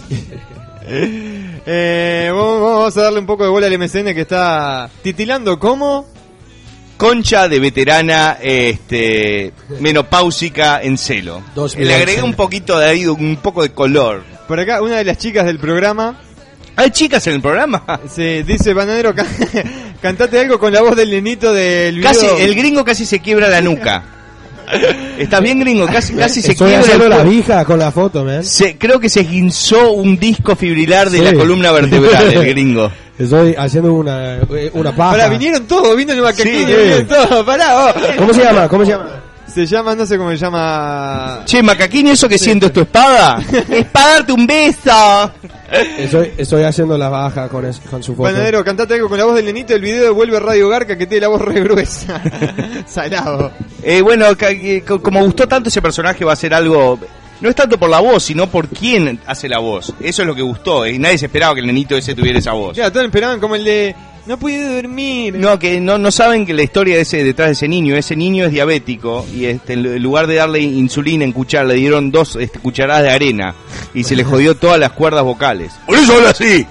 Eh, 1.70 2.32
vamos, 2.34 2.96
a 2.96 3.02
darle 3.02 3.20
un 3.20 3.26
poco 3.26 3.44
de 3.44 3.50
bola 3.50 3.68
al 3.68 3.78
MCN 3.78 4.14
que 4.16 4.22
está 4.22 4.90
titilando 5.04 5.60
como 5.60 6.08
Concha 6.96 7.48
de 7.50 7.60
veterana, 7.60 8.38
este, 8.42 9.52
menopáusica 9.80 10.82
en 10.82 10.98
celo. 10.98 11.44
2011. 11.54 11.86
Le 11.86 11.94
agregué 11.94 12.24
un 12.24 12.34
poquito 12.34 12.80
de 12.80 12.86
ahí, 12.88 13.06
un 13.06 13.36
poco 13.38 13.62
de 13.64 13.70
color. 13.72 14.24
por 14.48 14.60
acá 14.60 14.82
una 14.82 14.96
de 14.98 15.04
las 15.04 15.18
chicas 15.18 15.46
del 15.46 15.60
programa. 15.60 16.22
¿Hay 16.76 16.92
chicas 16.92 17.26
en 17.28 17.34
el 17.34 17.42
programa? 17.42 17.84
Se 18.10 18.44
dice 18.44 18.74
Bananero, 18.74 19.14
ca- 19.16 19.26
cantate 20.02 20.40
algo 20.40 20.60
con 20.60 20.72
la 20.72 20.82
voz 20.82 20.96
del 20.96 21.10
nenito 21.12 21.52
del 21.52 21.98
video. 21.98 22.12
Casi, 22.14 22.26
el 22.40 22.56
gringo 22.56 22.86
casi 22.86 23.06
se 23.06 23.20
quiebra 23.20 23.50
la 23.50 23.62
nuca. 23.62 24.04
¿Estás 25.18 25.42
bien, 25.42 25.60
gringo? 25.60 25.86
Casi, 25.88 26.14
casi 26.14 26.42
se 26.42 26.52
Estoy 26.52 26.72
quiebra 26.74 27.04
el 27.06 27.10
la 27.10 27.24
vija 27.24 27.66
con 27.66 27.80
la 27.80 27.92
foto, 27.92 28.24
man. 28.26 28.44
Se- 28.44 28.78
creo 28.78 29.00
que 29.00 29.10
se 29.10 29.24
guinzó 29.24 29.92
un 29.92 30.18
disco 30.18 30.56
fibrilar 30.56 31.10
de 31.10 31.20
Sí. 31.20 31.24
la 31.24 31.34
columna 31.34 31.72
vertebral, 31.72 32.34
el 32.34 32.46
gringo. 32.50 32.92
Estoy 33.18 33.56
haciendo 33.58 33.94
una, 33.94 34.36
eh, 34.36 34.70
una 34.74 34.96
paja. 34.96 35.12
Pará, 35.12 35.30
vinieron 35.30 35.66
todos, 35.66 35.96
vino 35.96 36.14
el 36.14 36.22
macaquín, 36.22 36.46
Sí. 36.46 36.66
vinieron 36.66 37.08
todos, 37.08 37.46
pará, 37.46 37.88
oh. 37.88 37.94
¿Cómo 38.18 38.34
se 38.34 38.44
llama? 38.44 38.68
¿Cómo 38.68 38.86
se 38.86 38.92
llama? 38.92 39.10
Se 39.48 39.66
llama, 39.66 39.96
no 39.96 40.06
sé 40.06 40.18
cómo 40.18 40.30
se 40.32 40.38
llama. 40.38 41.40
Che, 41.46 41.64
macaquín, 41.64 42.08
¿eso 42.08 42.28
que 42.30 42.38
siento 42.38 42.68
es 42.68 42.74
tu 42.74 42.82
espada? 42.82 43.40
es 43.72 43.86
para 43.86 44.08
darte 44.16 44.34
un 44.34 44.46
beso. 44.46 45.32
Estoy, 45.72 46.32
estoy 46.38 46.64
haciendo 46.64 46.98
la 46.98 47.10
baja 47.10 47.50
con, 47.50 47.66
es- 47.66 47.80
con 47.80 48.02
su 48.02 48.16
foto. 48.16 48.30
Panadero, 48.30 48.64
cantate 48.64 48.94
algo 48.94 49.10
con 49.10 49.18
la 49.18 49.26
voz 49.26 49.36
del 49.36 49.46
nenito 49.46 49.74
del 49.74 49.82
video 49.82 50.04
de 50.04 50.10
Vuelve 50.10 50.40
Radio 50.40 50.70
Garca 50.70 50.98
que 50.98 51.06
tiene 51.08 51.22
la 51.22 51.28
voz 51.28 51.42
re 51.42 51.62
gruesa. 51.62 52.22
Salado. 52.88 53.52
Eh, 53.84 54.02
bueno, 54.02 54.26
como 55.02 55.24
gustó 55.24 55.48
tanto 55.48 55.70
ese 55.70 55.82
personaje, 55.82 56.24
va 56.26 56.34
a 56.34 56.38
ser 56.38 56.54
algo. 56.54 57.00
No 57.42 57.50
es 57.50 57.56
tanto 57.56 57.78
por 57.78 57.90
la 57.90 58.00
voz, 58.00 58.24
sino 58.24 58.48
por 58.50 58.68
quién 58.68 59.20
hace 59.28 59.48
la 59.48 59.60
voz. 59.60 59.94
Eso 60.00 60.22
es 60.24 60.28
lo 60.28 60.34
que 60.34 60.42
gustó. 60.42 60.88
Y 60.88 60.98
nadie 60.98 61.18
se 61.18 61.26
esperaba 61.28 61.54
que 61.54 61.62
el 61.62 61.68
nenito 61.68 61.96
ese 61.96 62.16
tuviera 62.16 62.40
esa 62.40 62.54
voz. 62.54 62.76
Ya, 62.76 62.90
todos 62.92 63.06
esperaban 63.06 63.40
como 63.40 63.56
el 63.56 63.64
de. 63.64 63.96
No 64.28 64.38
pude 64.38 64.76
dormir. 64.82 65.36
No, 65.36 65.58
que 65.58 65.80
no, 65.80 65.98
no 65.98 66.12
saben 66.12 66.46
que 66.46 66.54
la 66.54 66.62
historia 66.64 66.96
de 66.96 67.02
ese, 67.02 67.24
detrás 67.24 67.48
de 67.48 67.54
ese 67.54 67.68
niño, 67.70 67.96
ese 67.96 68.16
niño 68.16 68.44
es 68.46 68.52
diabético 68.52 69.26
y 69.34 69.46
este, 69.46 69.74
en 69.74 70.04
lugar 70.04 70.28
de 70.28 70.36
darle 70.36 70.60
insulina 70.60 71.24
en 71.24 71.32
cuchara, 71.32 71.64
le 71.64 71.76
dieron 71.76 72.12
dos 72.12 72.36
este, 72.36 72.60
cucharadas 72.60 73.04
de 73.04 73.10
arena 73.12 73.56
y 73.94 74.04
se 74.04 74.18
le 74.18 74.26
jodió 74.26 74.56
todas 74.56 74.80
las 74.80 74.92
cuerdas 74.92 75.24
vocales. 75.24 75.72
Por 75.86 75.98
eso 75.98 76.14
habla 76.14 76.32
así. 76.32 76.66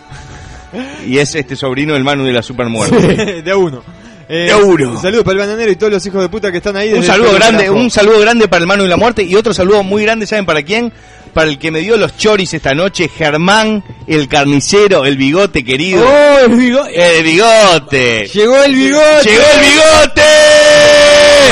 Y 1.07 1.17
es 1.17 1.35
este 1.35 1.57
sobrino 1.57 1.95
del 1.95 2.05
Manu 2.05 2.25
de 2.25 2.33
la 2.33 2.43
Supermuerte. 2.43 3.43
de 3.43 3.51
a 3.51 3.57
uno. 3.57 3.83
Eh, 4.29 4.47
De 4.47 4.53
a 4.53 4.59
uno. 4.59 4.91
Un 4.91 5.01
saludo 5.01 5.25
para 5.25 5.33
el 5.35 5.39
bananero 5.39 5.71
y 5.71 5.77
todos 5.77 5.93
los 5.93 6.05
hijos 6.05 6.21
de 6.21 6.29
puta 6.29 6.51
que 6.51 6.59
están 6.59 6.77
ahí. 6.77 6.93
Un 6.93 7.05
saludo 7.05 7.33
grande, 7.33 7.71
un 7.71 7.91
saludo 7.91 8.21
grande 8.21 8.49
para 8.49 8.61
el 8.61 8.67
Manu 8.67 8.83
de 8.83 8.91
la 8.91 8.97
Muerte 8.99 9.23
y 9.23 9.35
otro 9.35 9.55
saludo 9.55 9.83
muy 9.83 10.03
grande, 10.03 10.27
¿saben 10.27 10.45
para 10.45 10.63
quién? 10.63 10.93
Para 11.37 11.51
el 11.51 11.59
que 11.59 11.71
me 11.71 11.81
dio 11.81 11.99
los 11.99 12.17
choris 12.17 12.55
esta 12.55 12.73
noche, 12.73 13.11
Germán, 13.15 13.85
el 14.07 14.27
carnicero, 14.27 15.05
el 15.05 15.19
bigote 15.19 15.63
querido. 15.63 16.03
¡Oh, 16.03 16.39
el 16.47 16.57
bigote! 16.57 17.19
¡El 17.19 17.25
bigote! 17.25 18.27
¡Llegó 18.33 18.63
el 18.65 18.75
bigote! 18.75 19.23
¡Llegó 19.29 19.43
el 19.55 19.61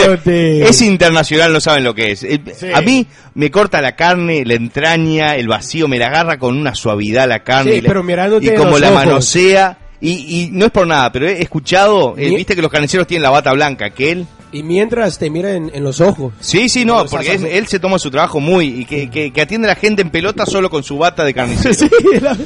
bigote! 0.04 0.68
Es 0.68 0.80
internacional, 0.80 1.52
no 1.52 1.60
saben 1.60 1.84
lo 1.84 1.94
que 1.94 2.12
es. 2.12 2.22
Eh, 2.24 2.40
A 2.74 2.80
mí 2.80 3.06
me 3.34 3.50
corta 3.50 3.82
la 3.82 3.94
carne, 3.94 4.42
la 4.46 4.54
entraña, 4.54 5.36
el 5.36 5.48
vacío, 5.48 5.86
me 5.86 5.98
la 5.98 6.06
agarra 6.06 6.38
con 6.38 6.56
una 6.56 6.74
suavidad 6.74 7.28
la 7.28 7.40
carne. 7.40 7.72
Sí, 7.72 7.78
y 7.78 7.80
la- 7.82 7.88
pero 7.88 8.02
mirándote 8.02 8.46
y 8.46 8.48
en 8.48 8.54
como 8.56 8.70
los 8.70 8.80
la 8.80 8.88
ojos. 8.90 9.04
manosea. 9.04 9.78
Y, 10.00 10.12
y 10.44 10.48
no 10.50 10.64
es 10.66 10.72
por 10.72 10.86
nada, 10.86 11.12
pero 11.12 11.28
he 11.28 11.42
escuchado, 11.42 12.14
eh, 12.16 12.30
viste 12.34 12.54
que 12.56 12.62
los 12.62 12.70
carniceros 12.70 13.06
tienen 13.06 13.22
la 13.22 13.30
bata 13.30 13.52
blanca, 13.52 13.90
que 13.90 14.12
él... 14.12 14.26
Y 14.54 14.62
mientras 14.62 15.18
te 15.18 15.28
mira 15.30 15.52
en, 15.52 15.70
en 15.74 15.82
los 15.82 16.00
ojos. 16.00 16.32
Sí, 16.40 16.68
sí, 16.68 16.84
no, 16.84 17.04
porque 17.06 17.34
es- 17.34 17.42
él 17.42 17.66
se 17.66 17.78
toma 17.80 17.98
su 17.98 18.10
trabajo 18.10 18.38
muy... 18.40 18.66
y 18.66 18.84
que, 18.84 19.10
que, 19.10 19.32
que 19.32 19.40
atiende 19.40 19.66
a 19.68 19.72
la 19.74 19.76
gente 19.76 20.00
en 20.02 20.10
pelota 20.10 20.46
solo 20.46 20.70
con 20.70 20.82
su 20.84 20.96
bata 20.96 21.24
de 21.24 21.34
carnicero. 21.34 21.88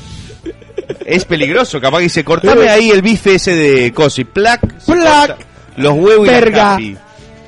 Es 1.05 1.25
peligroso, 1.27 1.81
capaz 1.81 1.99
que 1.99 2.05
dice, 2.05 2.25
cortame 2.25 2.69
ahí 2.69 2.91
el 2.91 3.03
bife 3.03 3.35
ese 3.35 3.55
de 3.55 3.93
cosi, 3.93 4.25
plac, 4.25 4.61
se 4.79 4.93
Plac. 4.93 5.29
corta 5.29 5.37
los 5.77 5.93
huevos 5.93 6.27
y 6.27 6.31
la 6.31 6.41
Verga. 6.41 6.63
capi. 6.71 6.97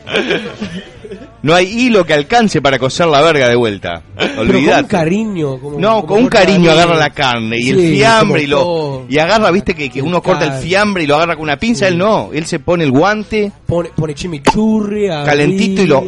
No 1.42 1.54
hay 1.54 1.66
hilo 1.66 2.04
que 2.04 2.12
alcance 2.12 2.60
para 2.60 2.78
coser 2.78 3.06
la 3.06 3.22
verga 3.22 3.48
de 3.48 3.56
vuelta. 3.56 4.02
Pero 4.16 4.36
con 4.36 4.56
un 4.56 4.82
cariño. 4.84 5.58
Como, 5.58 5.78
No, 5.78 5.94
como 6.02 6.06
con 6.06 6.22
un 6.24 6.28
cariño 6.28 6.70
agarra 6.70 6.96
la 6.96 7.10
carne 7.10 7.58
y 7.58 7.70
el 7.70 7.78
fiambre 7.78 8.42
y 8.42 8.46
lo 8.46 8.58
todo. 8.58 9.06
y 9.08 9.18
agarra, 9.18 9.50
viste 9.50 9.74
que, 9.74 9.88
que 9.88 10.02
uno 10.02 10.22
corta 10.22 10.44
el 10.44 10.62
fiambre 10.62 11.04
y 11.04 11.06
lo 11.06 11.16
agarra 11.16 11.36
con 11.36 11.44
una 11.44 11.56
pinza, 11.56 11.88
él 11.88 11.96
no, 11.96 12.30
él 12.32 12.44
se 12.44 12.58
pone 12.58 12.84
el 12.84 12.90
guante 12.90 13.52
Pone, 13.66 13.90
pone 13.96 14.14
chimichurri. 14.14 15.08
calentito 15.24 15.82
y 15.82 15.86
lo. 15.86 16.04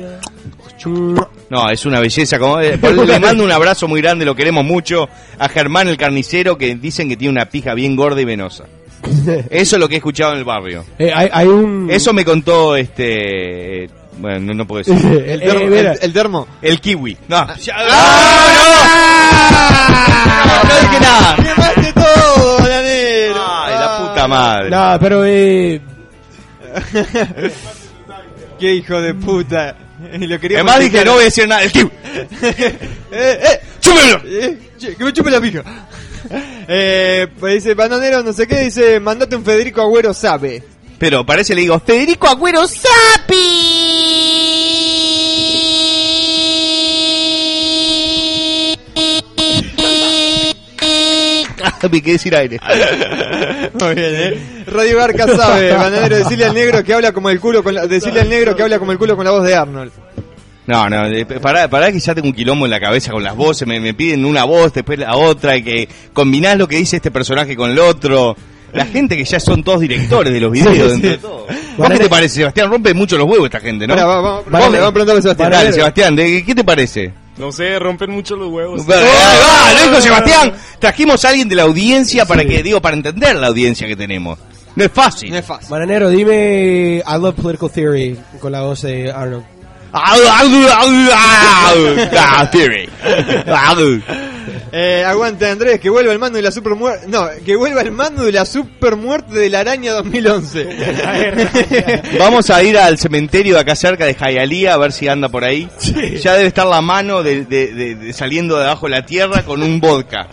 No, 1.49 1.71
es 1.71 1.87
una 1.87 2.01
belleza. 2.01 2.39
Como, 2.39 2.61
eh, 2.61 2.79
le 3.07 3.21
mando 3.21 3.45
un 3.45 3.53
abrazo 3.53 3.87
muy 3.87 4.01
grande, 4.01 4.25
lo 4.25 4.35
queremos 4.35 4.65
mucho. 4.65 5.09
A 5.39 5.49
Germán 5.49 5.89
el 5.89 5.97
carnicero, 5.97 6.59
que 6.59 6.75
dicen 6.75 7.09
que 7.09 7.17
tiene 7.17 7.31
una 7.33 7.47
pija 7.47 7.75
bien 7.75 7.95
gorda 7.95 8.21
y 8.21 8.25
venosa. 8.25 8.65
Eso 9.51 9.77
es 9.77 9.81
lo 9.81 9.89
que 9.89 9.95
he 9.95 9.99
escuchado 9.99 10.33
en 10.33 10.39
el 10.39 10.45
barrio. 10.45 10.85
Eh, 10.99 11.11
hay, 11.15 11.29
hay 11.33 11.47
un... 11.47 11.89
Eso 11.91 12.13
me 12.13 12.25
contó 12.25 12.77
este. 12.77 13.89
Eh, 14.23 14.23
Bueno, 14.23 14.41
no, 14.47 14.55
no 14.55 14.67
puedo 14.67 14.83
decir. 14.85 15.23
El 15.27 15.41
termo. 15.41 15.61
Eh, 15.61 15.67
mira. 15.71 15.93
el, 15.93 15.99
el 16.03 16.13
termo. 16.13 16.49
El 16.63 16.81
kiwi. 16.81 17.17
No, 17.29 17.57
ya- 17.57 17.77
¡Ah! 19.23 20.63
no 20.65 20.89
dije 20.89 21.01
nada. 21.01 21.37
¡Quemaste 21.37 21.93
todo, 21.93 22.59
bananero! 22.59 23.45
Ay, 23.49 23.75
la 23.79 23.99
puta 24.09 24.29
madre. 24.29 24.71
No, 24.71 24.99
pero 25.01 25.25
eh, 25.25 25.81
¡Qué 28.59 28.75
hijo 28.75 29.01
de 29.01 29.15
puta! 29.15 29.77
Y 30.15 30.27
lo 30.27 30.39
quería 30.41 30.59
Además 30.59 30.81
dije, 30.81 31.05
no 31.05 31.13
voy 31.13 31.23
a 31.23 31.25
decir 31.25 31.47
nada. 31.49 31.63
El 31.63 31.73
kiwi. 31.73 31.91
eh, 32.43 32.79
eh, 33.13 33.61
¡Chúpelo! 33.81 34.21
eh, 34.25 34.59
che, 34.79 34.97
que 34.97 35.05
me 35.05 35.13
chupe 35.13 35.31
la 35.31 35.41
pija. 35.41 35.63
Eh, 36.69 37.27
pues 37.39 37.55
dice, 37.55 37.75
bananero, 37.75 38.23
no 38.23 38.33
sé 38.33 38.47
qué, 38.47 38.61
dice, 38.61 39.01
mandate 39.01 39.37
un 39.37 39.45
Federico 39.45 39.81
Agüero 39.83 40.15
sabe. 40.15 40.63
Pero 40.99 41.27
parece, 41.27 41.55
le 41.55 41.63
digo, 41.63 41.81
Federico 41.81 42.29
Agüero 42.29 42.67
Sapi. 42.67 43.72
Me 51.91 52.03
quedé 52.03 52.19
sin 52.19 52.35
aire. 52.35 52.59
Muy 53.81 53.95
bien, 53.95 54.15
eh. 54.15 54.65
Radio 54.67 54.97
Barca 54.97 55.27
sabe, 55.27 55.73
bananero, 55.73 56.17
decirle 56.17 56.45
al 56.45 56.55
negro 56.55 56.85
que 56.85 56.95
habla 56.95 57.13
como 57.13 57.31
el 57.31 57.41
culo 57.41 57.63
con 57.63 57.75
la, 57.75 57.87
decirle 57.87 58.21
al 58.21 58.29
negro 58.29 58.55
que 58.55 58.63
habla 58.63 58.79
como 58.79 58.93
el 58.93 58.99
culo 58.99 59.17
con 59.17 59.25
la 59.25 59.33
voz 59.33 59.45
de 59.45 59.55
Arnold. 59.55 59.93
No, 60.65 60.89
no, 60.89 61.03
pará, 61.41 61.69
pará 61.69 61.91
que 61.91 61.99
ya 61.99 62.15
tengo 62.15 62.29
un 62.29 62.35
quilombo 62.35 62.67
en 62.67 62.71
la 62.71 62.79
cabeza 62.79 63.11
con 63.11 63.25
las 63.25 63.35
voces, 63.35 63.67
me, 63.67 63.81
me 63.81 63.95
piden 63.95 64.25
una 64.25 64.45
voz, 64.45 64.73
después 64.73 64.97
la 64.97 65.17
otra, 65.17 65.57
y 65.57 65.65
que 65.65 65.89
combinás 66.13 66.57
lo 66.57 66.69
que 66.69 66.77
dice 66.77 66.97
este 66.97 67.11
personaje 67.11 67.57
con 67.57 67.71
el 67.71 67.81
otro. 67.81 68.37
La 68.73 68.87
gente 68.87 69.17
que 69.17 69.25
ya 69.25 69.39
son 69.39 69.63
todos 69.63 69.81
directores 69.81 70.33
de 70.33 70.41
los 70.41 70.51
videos, 70.51 70.75
Sí, 70.75 70.81
dentro 71.01 71.11
de 71.11 71.19
todo. 71.19 71.47
¿Vos 71.77 71.91
qué 71.91 71.99
te 71.99 72.09
parece, 72.09 72.37
Sebastián? 72.37 72.71
Rompe 72.71 72.95
mucho 72.95 73.19
los 73.19 73.27
huevos 73.29 73.47
esta 73.47 73.61
gente, 73.61 73.87
¿no? 73.87 73.95
Pará, 73.95 74.07
va- 74.07 74.21
vamos, 74.21 74.45
Vos- 74.45 74.53
vamos, 74.53 74.75
a 74.79 74.93
preguntarle 74.93 75.19
a 75.19 75.23
Sebastián. 75.23 75.51
Dale, 75.51 75.73
Sebastián, 75.73 76.17
¿de- 76.17 76.45
¿qué 76.45 76.55
te 76.55 76.65
parece? 76.65 77.13
No 77.37 77.51
sé, 77.53 77.79
rompen 77.79 78.11
mucho 78.11 78.37
los 78.37 78.49
huevos. 78.51 78.81
Ahí 78.89 79.41
va, 79.41 79.73
lo 79.85 79.91
dijo 79.91 80.01
Sebastián. 80.03 80.53
Trajimos 80.79 81.25
a 81.25 81.29
alguien 81.31 81.49
de 81.49 81.55
la 81.57 81.63
audiencia 81.65 82.25
para 82.27 82.45
que, 82.45 82.63
digo, 82.63 82.81
para 82.81 82.97
entender 82.97 83.37
la 83.37 83.49
audiencia 83.49 83.87
que 83.87 83.97
tenemos. 83.97 84.39
No 84.77 84.85
es 84.85 84.91
fácil. 84.93 85.31
No 85.31 85.37
es 85.37 85.45
fácil. 85.45 85.69
Bananero, 85.71 86.09
dime 86.09 87.03
I 87.07 87.19
love 87.21 87.35
political 87.35 87.71
theory 87.71 88.17
con 88.41 88.53
la 88.53 88.63
voz 88.63 88.83
de 88.83 89.11
Arnold. 89.11 89.45
Ah, 89.95 90.09
theory. 92.51 92.89
Eh, 94.75 95.05
aguante 95.05 95.47
Andrés, 95.47 95.79
que 95.81 95.91
vuelva 95.91 96.13
el 96.13 96.19
mando 96.19 96.37
de 96.37 96.43
la 96.43 96.51
super 96.51 96.75
muerte. 96.75 97.07
No, 97.07 97.29
que 97.45 97.57
vuelva 97.57 97.83
el 97.83 97.93
mando 97.93 98.25
de 98.25 98.33
la 98.33 98.47
super 98.47 98.97
muerte 98.97 99.39
de 99.39 99.51
la 99.51 99.61
araña 99.61 99.93
2011. 99.93 100.67
Vamos 102.19 102.49
a 102.51 102.63
ir 102.63 102.79
al 102.79 102.97
cementerio 102.99 103.55
de 103.57 103.61
acá 103.61 103.77
cerca 103.77 104.07
de 104.07 104.15
Jayalía 104.15 104.75
a 104.75 104.79
ver 104.79 104.93
si 104.93 105.09
anda 105.09 105.29
por 105.29 105.45
ahí. 105.45 105.69
Ya 106.23 106.35
debe 106.35 106.49
estar 106.49 106.67
la 106.67 106.81
mano 106.81 107.23
de, 107.23 107.45
de- 107.45 107.73
de- 107.73 107.95
de 107.97 108.13
saliendo 108.15 108.57
de 108.59 108.65
abajo 108.65 108.87
de 108.87 108.93
la 108.93 109.05
tierra 109.07 109.43
con 109.43 109.63
un 109.63 109.79
vodka. 109.81 110.29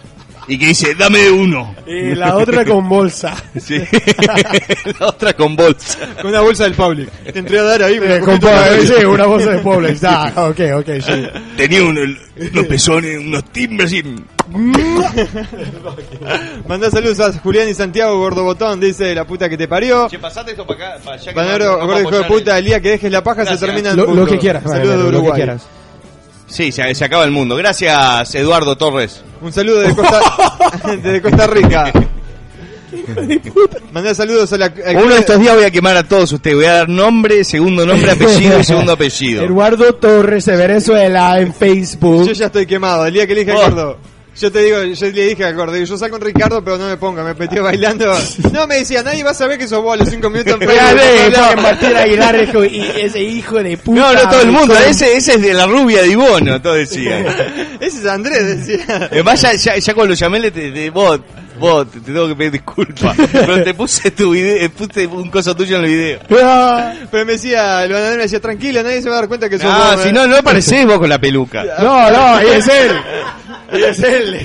Y 0.49 0.57
que 0.57 0.65
dice, 0.67 0.95
dame 0.95 1.29
uno. 1.29 1.75
Y 1.87 2.15
la 2.15 2.35
otra 2.35 2.65
con 2.65 2.89
bolsa. 2.89 3.35
Sí. 3.59 3.77
la 4.99 5.07
otra 5.07 5.33
con 5.33 5.55
bolsa. 5.55 5.99
Con 6.21 6.31
una 6.31 6.41
bolsa 6.41 6.63
del 6.63 6.73
Public. 6.73 7.09
Te 7.31 7.39
entré 7.39 7.59
a 7.59 7.63
dar 7.63 7.83
ahí. 7.83 7.99
Eh, 8.01 8.19
con 8.23 8.39
sí, 8.41 9.05
una 9.05 9.25
bolsa 9.25 9.51
de 9.51 9.59
Publix. 9.59 10.03
Ah, 10.03 10.33
ok, 10.49 10.59
ok, 10.79 10.89
sí. 11.05 11.27
Tenía 11.55 11.83
uno- 11.83 12.01
unos 12.01 12.65
pezones, 12.65 13.19
unos 13.19 13.43
timbres 13.51 13.93
y... 13.93 14.03
Mandá 16.67 16.89
saludos 16.89 17.19
a 17.19 17.31
Julián 17.39 17.69
y 17.69 17.73
Santiago 17.73 18.17
Gordo 18.17 18.43
Botón, 18.43 18.79
dice 18.79 19.13
la 19.13 19.25
puta 19.25 19.49
que 19.49 19.57
te 19.57 19.67
parió. 19.67 20.07
Che, 20.09 20.19
pasate 20.19 20.51
esto 20.51 20.65
para 20.65 20.93
acá. 20.95 21.03
Para 21.03 21.15
allá 21.17 21.31
que 21.31 21.35
Banero, 21.35 21.65
no- 21.65 21.77
no 21.79 21.85
gordo 21.87 22.01
hijo 22.01 22.17
de 22.17 22.23
puta, 22.25 22.57
el 22.57 22.65
día 22.65 22.81
que 22.81 22.89
dejes 22.89 23.11
la 23.11 23.23
paja 23.23 23.41
Gracias. 23.43 23.59
se 23.59 23.65
termina 23.67 23.93
Lo, 23.93 24.25
que 24.25 24.37
quieras, 24.39 24.63
Saludos 24.63 24.81
de 24.81 24.87
Bananero, 24.87 25.03
lo 25.05 25.11
que 25.11 25.17
Uruguay. 25.17 25.35
quieras. 25.35 25.67
Sí, 26.49 26.71
se, 26.71 26.93
se 26.95 27.05
acaba 27.05 27.23
el 27.23 27.31
mundo. 27.31 27.55
Gracias, 27.55 28.35
Eduardo 28.35 28.75
Torres. 28.75 29.23
Un 29.41 29.53
saludo 29.53 29.79
de 29.81 29.95
Costa, 31.21 31.47
Rica. 31.47 31.93
Mandá 33.91 34.13
saludos 34.15 34.51
a 34.53 34.57
la. 34.57 34.73
Uno 34.95 35.13
de 35.13 35.19
estos 35.19 35.39
días 35.39 35.55
voy 35.55 35.63
a 35.63 35.71
quemar 35.71 35.95
a 35.95 36.03
todos 36.03 36.31
ustedes. 36.33 36.55
Voy 36.57 36.65
a 36.65 36.73
dar 36.73 36.89
nombre, 36.89 37.43
segundo 37.43 37.85
nombre, 37.85 38.11
apellido 38.11 38.59
y 38.59 38.63
segundo 38.63 38.93
apellido. 38.93 39.43
Eduardo 39.45 39.93
Torres 39.95 40.45
de 40.45 40.55
Venezuela 40.55 41.39
en 41.39 41.53
Facebook. 41.53 42.25
Yo 42.27 42.33
ya 42.33 42.47
estoy 42.47 42.65
quemado. 42.65 43.05
El 43.05 43.13
día 43.13 43.27
que 43.27 43.33
elige 43.33 43.51
a 43.51 43.55
Oh. 43.55 43.61
Gordo. 43.61 43.97
Yo 44.39 44.51
te 44.51 44.59
digo, 44.63 44.81
yo 44.83 45.05
le 45.07 45.25
dije 45.27 45.43
a 45.45 45.51
Gordo, 45.51 45.73
digo, 45.73 45.85
yo 45.85 45.97
salgo 45.97 46.17
con 46.17 46.25
Ricardo, 46.25 46.63
pero 46.63 46.77
no 46.77 46.87
me 46.87 46.95
ponga, 46.97 47.23
me 47.23 47.33
metió 47.33 47.61
bailando. 47.63 48.13
No, 48.53 48.65
me 48.67 48.75
decía, 48.75 49.03
nadie 49.03 49.23
va 49.23 49.31
a 49.31 49.33
saber 49.33 49.57
que 49.57 49.67
sos 49.67 49.81
vos 49.83 49.93
a 49.93 49.97
los 49.97 50.09
cinco 50.09 50.29
minutos 50.29 50.53
en 50.61 50.67
Ya 50.67 50.67
Facebook. 50.97 51.43
porque 51.47 51.61
Martín 51.61 51.95
Aguilar 51.97 52.39
dijo, 52.45 52.63
y 52.65 52.81
ese 53.01 53.21
hijo 53.21 53.61
de 53.61 53.77
puta. 53.77 53.99
No, 53.99 54.13
no 54.13 54.29
todo 54.29 54.41
el 54.41 54.51
mundo. 54.51 54.73
con- 54.73 54.83
Ese, 54.83 55.15
ese 55.17 55.33
es 55.35 55.41
de 55.41 55.53
la 55.53 55.65
rubia 55.65 56.01
de 56.01 56.09
Ibono, 56.09 56.61
todo 56.61 56.73
decía. 56.73 57.19
Ese 57.79 57.99
es 57.99 58.05
Andrés, 58.05 58.65
decía. 58.65 59.09
Además, 59.11 59.41
ya, 59.41 59.53
ya, 59.53 59.77
ya 59.77 59.93
cuando 59.93 60.09
lo 60.09 60.15
llamé, 60.15 60.39
le 60.39 60.51
te, 60.51 60.71
te- 60.71 60.89
vos, 60.89 61.19
vos, 61.59 61.89
te, 61.91 61.99
te 61.99 62.11
tengo 62.11 62.27
que 62.27 62.35
pedir 62.35 62.51
disculpas. 62.53 63.15
Pero 63.31 63.63
te 63.63 63.73
puse 63.73 64.11
tu 64.11 64.31
video, 64.31 64.69
puse 64.71 65.05
un 65.07 65.29
coso 65.29 65.55
tuyo 65.55 65.77
en 65.77 65.85
el 65.85 65.89
video. 65.91 66.19
Pero 66.27 67.25
me 67.25 67.33
decía, 67.33 67.83
el 67.83 67.91
bananero 67.91 68.17
me 68.17 68.23
decía, 68.23 68.39
tranquilo, 68.39 68.83
nadie 68.83 69.01
se 69.01 69.09
va 69.09 69.15
a 69.17 69.19
dar 69.19 69.27
cuenta 69.27 69.49
que 69.49 69.57
sos 69.59 69.69
Ah, 69.71 69.91
vos. 69.93 70.03
si 70.03 70.09
eh". 70.09 70.13
no, 70.13 70.27
no 70.27 70.41
parecés 70.43 70.85
vos 70.85 70.97
con 70.99 71.09
la 71.09 71.19
peluca. 71.19 71.63
No, 71.81 72.09
no, 72.11 72.39
es 72.39 72.67
él. 72.67 72.91
Es 73.71 73.99
él. 74.03 74.37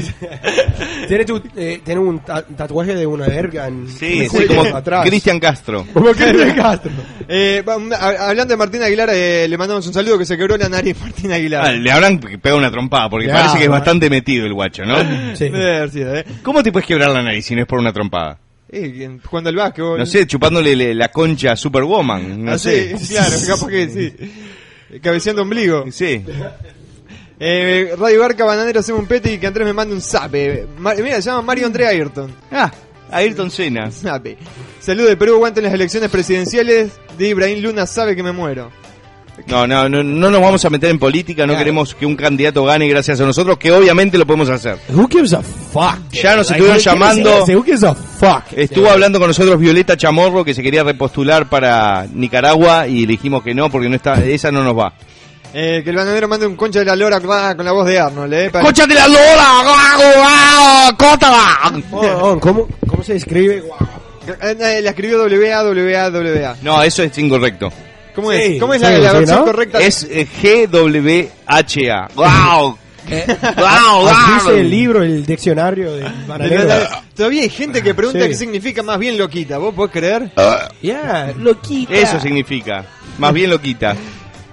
tiene, 1.09 1.25
tu, 1.25 1.43
eh, 1.57 1.81
tiene 1.85 2.01
un 2.01 2.19
ta- 2.21 2.43
tatuaje 2.47 2.95
de 2.95 3.07
una 3.07 3.27
verga 3.27 3.67
en 3.69 3.89
Sí, 3.89 4.27
como 4.47 4.63
atrás. 4.77 5.07
Cristian 5.07 5.39
Castro. 5.41 5.87
Como 5.93 6.11
Cristian 6.13 6.55
Castro. 6.57 6.91
Eh, 7.29 7.63
va- 7.67 7.77
un- 7.77 7.93
a- 7.93 8.29
hablando 8.29 8.53
de 8.53 8.57
Martín 8.57 8.83
Aguilar, 8.83 9.11
eh, 9.13 9.47
le 9.49 9.57
mandamos 9.59 9.87
un 9.87 9.93
saludo 9.95 10.19
que 10.19 10.27
se 10.27 10.37
quebró 10.37 10.57
la 10.57 10.69
nariz 10.69 10.97
Martín 11.01 11.33
Aguilar. 11.33 11.65
Ah, 11.67 11.73
le 11.73 11.91
habrán 11.91 12.19
pegado 12.19 12.59
una 12.59 12.71
trompada, 12.71 13.09
porque 13.11 13.27
Ya, 13.29 13.35
parece 13.35 13.59
que 13.59 13.65
es 13.65 13.71
bastante 13.71 14.09
metido 14.11 14.47
el 14.47 14.55
guacho, 14.55 14.85
¿no? 14.85 14.99
Sí. 15.37 15.45
Debe 15.49 15.77
haber 15.79 15.91
sido, 15.91 16.15
¿eh? 16.17 16.25
¿Cómo 16.43 16.63
te 16.63 16.73
puedes 16.73 16.87
quebrar 16.87 17.11
la 17.11 17.23
nariz 17.23 17.45
si 17.47 17.55
no 17.55 17.63
es 17.63 17.67
por 17.67 17.79
una 17.79 17.93
trompada? 17.93 18.39
Eh, 18.71 19.19
jugando 19.25 19.51
al 19.51 19.57
básquetbol. 19.57 19.99
No 19.99 20.07
sé, 20.07 20.27
chupándole 20.27 20.75
le- 20.75 20.95
la 20.95 21.09
concha 21.09 21.53
a 21.53 21.57
Superwoman. 21.57 22.45
No 22.45 22.53
Ah, 22.53 22.59
sé. 22.59 22.97
sí, 22.99 23.15
claro, 23.15 23.37
capaz 23.47 23.69
que 23.69 23.89
sí. 23.89 25.01
Cabeceando 25.01 25.43
ombligo. 25.43 25.85
Sí. 25.93 26.23
Eh, 27.39 27.95
Radio 27.99 28.21
Barca 28.21 28.45
Bananero 28.45 28.81
hacemos 28.81 29.01
un 29.01 29.07
pete 29.09 29.33
y 29.33 29.39
que 29.39 29.47
Andrés 29.47 29.67
me 29.67 29.73
mande 29.73 29.95
un 29.95 30.01
zape. 30.01 30.67
Mira, 30.79 31.21
se 31.21 31.31
llama 31.31 31.43
Mario 31.43 31.67
André 31.67 31.87
Ayrton. 31.87 32.33
Ah, 32.53 32.71
Ayrton 33.11 33.51
Senna. 33.51 33.91
Zape. 33.91 34.37
Saludo 34.81 35.09
de 35.09 35.17
Perú, 35.17 35.35
aguanten 35.35 35.65
las 35.65 35.73
elecciones 35.73 36.11
presidenciales. 36.11 36.93
De 37.19 37.29
Ibrahim 37.29 37.63
Luna 37.63 37.87
sabe 37.87 38.15
que 38.17 38.23
me 38.23 38.33
muero. 38.33 38.71
No, 39.47 39.67
no, 39.67 39.89
no, 39.89 40.03
no 40.03 40.31
nos 40.31 40.41
vamos 40.41 40.65
a 40.65 40.71
meter 40.71 40.91
en 40.91 40.99
política, 40.99 41.45
no 41.47 41.57
queremos 41.59 41.95
que 41.95 42.07
un 42.07 42.15
candidato 42.15 42.65
gane 42.65 42.87
gracias 42.89 43.21
a 43.21 43.25
nosotros, 43.25 43.59
que 43.59 43.73
obviamente 43.73 44.17
lo 44.17 44.27
podemos 44.27 44.49
hacer. 44.49 44.79
Who 44.89 45.09
gives 45.09 45.33
a 45.33 45.43
fuck? 45.43 45.99
Ya 46.13 46.37
nos 46.37 46.49
estuvieron 46.49 46.79
¿qué 46.79 46.83
llamando. 46.83 47.45
Who 47.45 47.65
gives 47.65 47.83
a 47.83 47.95
fuck? 47.95 48.45
Estuvo 48.53 48.89
hablando 48.89 49.19
con 49.19 49.29
nosotros 49.29 49.59
Violeta 49.59 49.97
Chamorro, 49.97 50.45
que 50.45 50.55
se 50.55 50.63
quería 50.63 50.85
repostular 50.85 51.49
para 51.49 52.07
Nicaragua, 52.13 52.87
y 52.87 53.01
le 53.01 53.07
dijimos 53.09 53.43
que 53.43 53.55
no, 53.55 53.71
porque 53.71 53.89
no 53.89 53.97
está, 53.97 54.25
esa 54.25 54.53
no 54.53 54.63
nos 54.63 54.79
va. 54.79 54.95
Eh, 55.57 55.83
que 55.85 55.91
el 55.91 55.97
bananero 55.97 56.27
mande 56.27 56.47
un 56.49 56.57
concha 56.57 56.81
de 56.81 56.85
la 56.85 56.97
lora 56.97 57.21
con 57.21 57.65
la 57.65 57.71
voz 57.73 57.87
de 57.87 57.97
Arnold, 57.99 58.33
eh. 58.35 58.51
para- 58.51 58.65
¡Concha 58.65 58.87
de 58.87 58.95
la 58.95 59.07
lora! 59.07 60.93
¡Cótala! 60.97 61.73
Oh, 61.93 62.01
oh, 62.23 62.41
¿cómo, 62.41 62.69
¿Cómo 62.89 63.03
se 63.05 63.17
escribe? 63.17 63.63
Eh, 64.27 64.57
eh, 64.59 64.81
la 64.83 64.91
escribió 64.91 65.19
WA, 65.23 65.63
WA, 65.63 66.09
WA. 66.11 66.57
No, 66.63 66.83
eso 66.83 67.03
es 67.05 67.17
incorrecto. 67.19 67.73
¿Cómo 68.17 68.33
Sí, 68.33 68.39
es? 68.39 68.61
¿Cómo 68.61 68.75
es 68.75 68.81
sí, 68.81 68.87
la, 68.87 68.99
la 68.99 69.11
sí, 69.11 69.17
versión 69.19 69.39
¿no? 69.41 69.45
correcta? 69.45 69.79
Es 69.81 70.07
eh, 70.11 70.27
GWHA. 70.43 72.09
¡Wow! 72.15 72.79
¡Wow! 73.57 74.09
Así 74.09 74.31
¡Wow! 74.33 74.35
dice 74.39 74.61
el 74.61 74.71
libro, 74.71 75.03
el 75.03 75.25
diccionario 75.27 75.93
de 75.97 76.11
Todavía 77.15 77.43
hay 77.43 77.49
gente 77.51 77.83
que 77.83 77.95
pregunta 77.95 78.23
Sí. 78.23 78.29
qué 78.29 78.35
significa 78.35 78.83
más 78.83 78.99
bien 78.99 79.19
loquita. 79.19 79.59
¿Vos 79.59 79.75
podés 79.75 79.93
creer? 79.93 80.31
Yeah, 80.81 81.33
loquita. 81.39 81.95
Eso 81.95 82.19
significa. 82.19 82.85
Más 83.19 83.33
bien 83.33 83.51
lo 83.51 83.61
quita. 83.61 83.95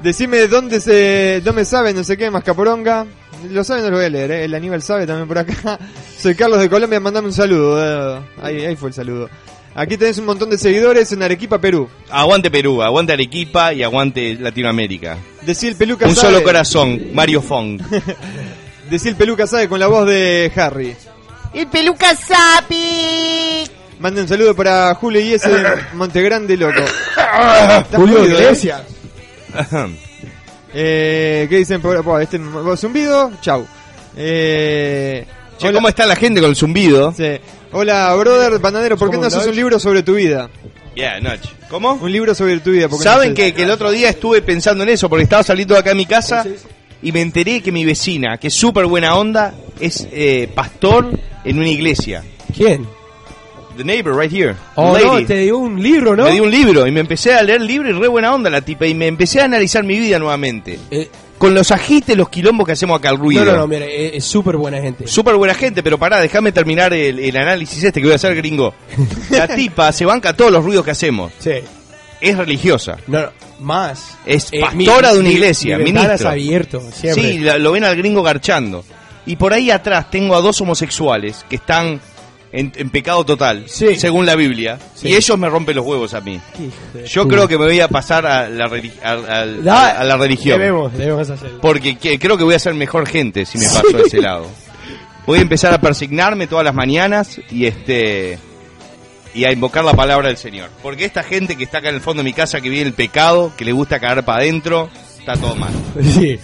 Decime 0.04 0.48
dónde 0.48 0.80
se. 0.80 1.42
dónde 1.44 1.64
sabe, 1.66 1.94
no 1.94 2.04
sé 2.04 2.18
qué, 2.18 2.30
Mascaporonga. 2.32 3.06
Lo 3.50 3.64
sabe, 3.64 3.82
no 3.82 3.90
lo 3.90 3.98
voy 3.98 4.06
a 4.06 4.10
leer, 4.10 4.32
¿eh? 4.32 4.46
El 4.46 4.54
Aníbal 4.54 4.82
sabe 4.82 5.06
también 5.08 5.28
por 5.28 5.38
acá. 5.38 5.80
Soy 6.18 6.36
Carlos 6.36 6.60
de 6.60 6.70
Colombia, 6.70 7.00
mandame 7.00 7.28
un 7.28 7.34
saludo. 7.34 8.18
eh. 8.18 8.22
Ahí, 8.42 8.66
ahí 8.66 8.76
fue 8.76 8.90
el 8.90 8.94
saludo. 8.96 9.30
Aquí 9.74 9.96
tenés 9.98 10.18
un 10.18 10.26
montón 10.26 10.50
de 10.50 10.58
seguidores 10.58 11.12
en 11.14 11.24
Arequipa, 11.24 11.58
Perú. 11.60 11.88
Aguante 12.10 12.52
Perú, 12.52 12.82
aguante 12.84 13.14
Arequipa 13.14 13.74
y 13.74 13.84
aguante 13.84 14.36
Latinoamérica. 14.36 15.18
Decí 15.44 15.68
el 15.68 15.76
peluca 15.76 16.08
Un 16.08 16.16
sabe. 16.16 16.34
solo 16.34 16.44
corazón, 16.44 17.02
Mario 17.14 17.42
Fong. 17.42 17.82
Decí 18.90 19.08
el 19.08 19.16
peluca 19.16 19.48
sabe 19.48 19.70
con 19.70 19.80
la 19.80 19.88
voz 19.88 20.06
de 20.08 20.52
Harry. 20.56 20.94
El 21.54 21.68
peluca 21.68 22.14
sapi. 22.16 23.64
Mande 24.00 24.22
un 24.22 24.28
saludo 24.28 24.56
para 24.56 24.94
Julio 24.96 25.22
y 25.22 25.34
ese 25.34 25.50
de 25.50 25.64
Montegrande, 25.94 26.58
loco. 26.58 26.82
Julio 27.94 28.24
¿eh? 28.24 28.28
Iglesias. 28.28 28.82
Eh, 30.74 31.48
¿Qué 31.50 31.58
dicen 31.58 31.82
por 31.82 32.02
por 32.02 32.22
este 32.22 32.40
zumbido? 32.78 33.30
Chau. 33.42 33.68
Eh, 34.16 35.26
Che, 35.58 35.74
¿cómo 35.74 35.90
está 35.90 36.06
la 36.06 36.16
gente 36.16 36.40
con 36.40 36.50
el 36.50 36.56
zumbido? 36.56 37.14
sí. 37.14 37.40
Hola, 37.74 38.14
brother, 38.16 38.60
bananero, 38.60 38.98
¿por 38.98 39.10
qué 39.10 39.18
no 39.18 39.24
¿Cómo, 39.24 39.28
haces 39.28 39.48
un 39.48 39.56
libro 39.56 39.80
sobre 39.80 40.04
tu 40.04 40.16
vida? 40.16 40.50
Yeah, 40.96 41.22
Nach. 41.22 41.40
¿Cómo? 41.70 41.94
Un 41.94 42.12
libro 42.12 42.36
sobre 42.36 42.60
tu 42.60 42.72
vida. 42.72 42.90
Saben 42.90 43.30
no 43.30 43.36
que, 43.36 43.48
sé. 43.48 43.54
que 43.54 43.64
el 43.64 43.72
otro 43.72 43.92
día 43.92 44.10
estuve 44.10 44.42
pensando 44.42 44.84
en 44.84 44.90
eso 44.90 45.10
porque 45.10 45.24
estaba 45.24 45.42
saliendo 45.44 45.74
de 45.74 45.80
acá 45.80 45.92
a 45.92 45.96
mi 45.96 46.06
casa 46.06 46.46
y 47.02 47.12
me 47.14 47.22
enteré 47.22 47.62
que 47.62 47.72
mi 47.72 47.86
vecina, 47.86 48.38
que 48.38 48.48
es 48.48 48.54
súper 48.54 48.86
buena 48.88 49.16
onda, 49.16 49.54
es 49.80 50.08
eh, 50.12 50.50
pastor 50.54 51.12
en 51.46 51.60
una 51.60 51.70
iglesia. 51.70 52.24
¿Quién? 52.56 52.86
The 53.78 53.84
neighbor 53.84 54.14
right 54.16 54.32
here. 54.32 54.56
Oh, 54.76 54.98
no, 54.98 55.26
te 55.26 55.38
dio 55.38 55.58
un 55.58 55.82
libro, 55.82 56.16
¿no? 56.16 56.26
Me 56.26 56.32
dio 56.32 56.44
un 56.44 56.52
libro 56.52 56.86
y 56.88 56.92
me 56.92 57.00
empecé 57.00 57.34
a 57.34 57.42
leer 57.44 57.62
el 57.62 57.68
libro 57.68 57.90
y 57.90 57.94
re 57.94 58.08
buena 58.08 58.34
onda 58.34 58.50
la 58.50 58.62
tipa 58.62 58.86
y 58.86 58.94
me 58.94 59.08
empecé 59.08 59.42
a 59.42 59.46
analizar 59.46 59.84
mi 59.84 59.98
vida 60.00 60.20
nuevamente. 60.20 60.80
Eh, 60.92 61.10
Con 61.38 61.54
los 61.56 61.72
ajites, 61.72 62.16
los 62.18 62.30
quilombos 62.30 62.66
que 62.68 62.74
hacemos 62.74 63.00
acá 63.00 63.10
al 63.10 63.18
ruido. 63.18 63.44
no, 63.46 63.52
no, 63.54 63.58
no, 63.60 63.68
mira, 63.68 63.86
es 63.86 64.14
es 64.16 64.26
súper 64.26 64.58
buena 64.58 64.80
gente. 64.82 65.08
Súper 65.08 65.36
buena 65.36 65.54
gente, 65.54 65.82
pero 65.82 65.98
pará, 65.98 66.20
déjame 66.20 66.52
terminar 66.52 66.94
el, 66.94 67.18
el 67.20 67.38
análisis 67.38 67.84
este 67.84 68.00
que 68.00 68.06
voy 68.06 68.14
a 68.14 68.16
hacer, 68.18 68.36
gringo. 68.36 68.74
La 69.32 69.48
tipa 69.48 69.92
se 69.92 70.06
banca 70.06 70.34
todos 70.36 70.52
los 70.52 70.64
ruidos 70.64 70.86
que 70.86 70.92
hacemos. 70.92 71.32
Sí. 71.40 71.54
Es 72.20 72.38
religiosa. 72.38 72.98
No, 73.08 73.22
no, 73.22 73.30
más. 73.62 74.16
Es 74.28 74.50
Eh, 74.52 74.60
pastora 74.62 74.76
mi- 75.10 75.14
de 75.16 75.20
una 75.22 75.30
mi- 75.30 75.34
iglesia, 75.36 75.78
mi 75.80 75.86
ministro. 75.86 76.30
abierto, 76.30 76.82
siempre. 76.94 77.24
Sí, 77.24 77.40
la- 77.40 77.58
lo 77.58 77.72
ven 77.72 77.84
al 77.86 77.96
gringo 77.96 78.22
garchando. 78.22 78.84
Y 79.26 79.36
por 79.38 79.54
ahí 79.54 79.72
atrás 79.72 80.10
tengo 80.12 80.36
a 80.36 80.42
dos 80.42 80.62
homosexuales 80.62 81.46
que 81.50 81.56
están 81.56 82.00
en, 82.54 82.72
en 82.76 82.90
pecado 82.90 83.24
total, 83.26 83.64
Sí. 83.68 83.96
según 83.96 84.26
la 84.26 84.36
Biblia. 84.36 84.78
Sí. 84.96 85.10
Y 85.10 85.16
ellos 85.16 85.38
me 85.38 85.50
rompen 85.50 85.76
los 85.76 85.86
huevos 85.86 86.14
a 86.14 86.22
mí. 86.22 86.40
Yo 87.08 87.28
creo 87.28 87.48
que 87.48 87.58
me 87.58 87.66
voy 87.66 87.80
a 87.80 87.88
pasar 87.88 88.26
a 88.26 88.50
la, 88.50 88.68
Da- 89.64 90.00
a 90.00 90.04
la 90.04 90.18
religión. 90.18 90.60
Debemos, 90.60 90.94
debemos 90.98 91.30
hacerlo. 91.30 91.60
Porque 91.62 91.98
que- 91.98 92.20
creo 92.20 92.38
que 92.38 92.44
voy 92.44 92.56
a 92.56 92.60
ser 92.60 92.74
mejor 92.74 93.08
gente 93.08 93.46
si 93.46 93.58
me 93.58 93.66
paso 93.66 93.98
a 93.98 94.02
ese 94.02 94.22
lado. 94.22 94.48
Voy 95.26 95.40
a 95.40 95.42
empezar 95.44 95.74
a 95.74 95.80
persignarme 95.80 96.48
todas 96.48 96.66
las 96.66 96.74
mañanas 96.74 97.40
y 97.52 97.66
este 97.68 98.40
y 99.34 99.46
a 99.46 99.52
invocar 99.54 99.86
la 99.86 99.94
palabra 99.94 100.28
del 100.28 100.36
Señor. 100.38 100.70
Porque 100.84 101.06
esta 101.06 101.24
gente 101.24 101.56
que 101.56 101.64
está 101.64 101.78
acá 101.78 101.88
en 101.90 101.96
el 101.96 102.02
fondo 102.02 102.22
de 102.22 102.26
mi 102.26 102.34
casa, 102.34 102.60
que 102.60 102.70
vive 102.70 102.82
el 102.82 102.94
pecado, 102.94 103.54
que 103.56 103.64
le 103.64 103.72
gusta 103.72 104.00
caer 104.00 104.26
para 104.26 104.40
adentro, 104.40 104.90
está 105.20 105.34
todo 105.38 105.56
mal. 105.56 105.72
Sí. 106.04 106.38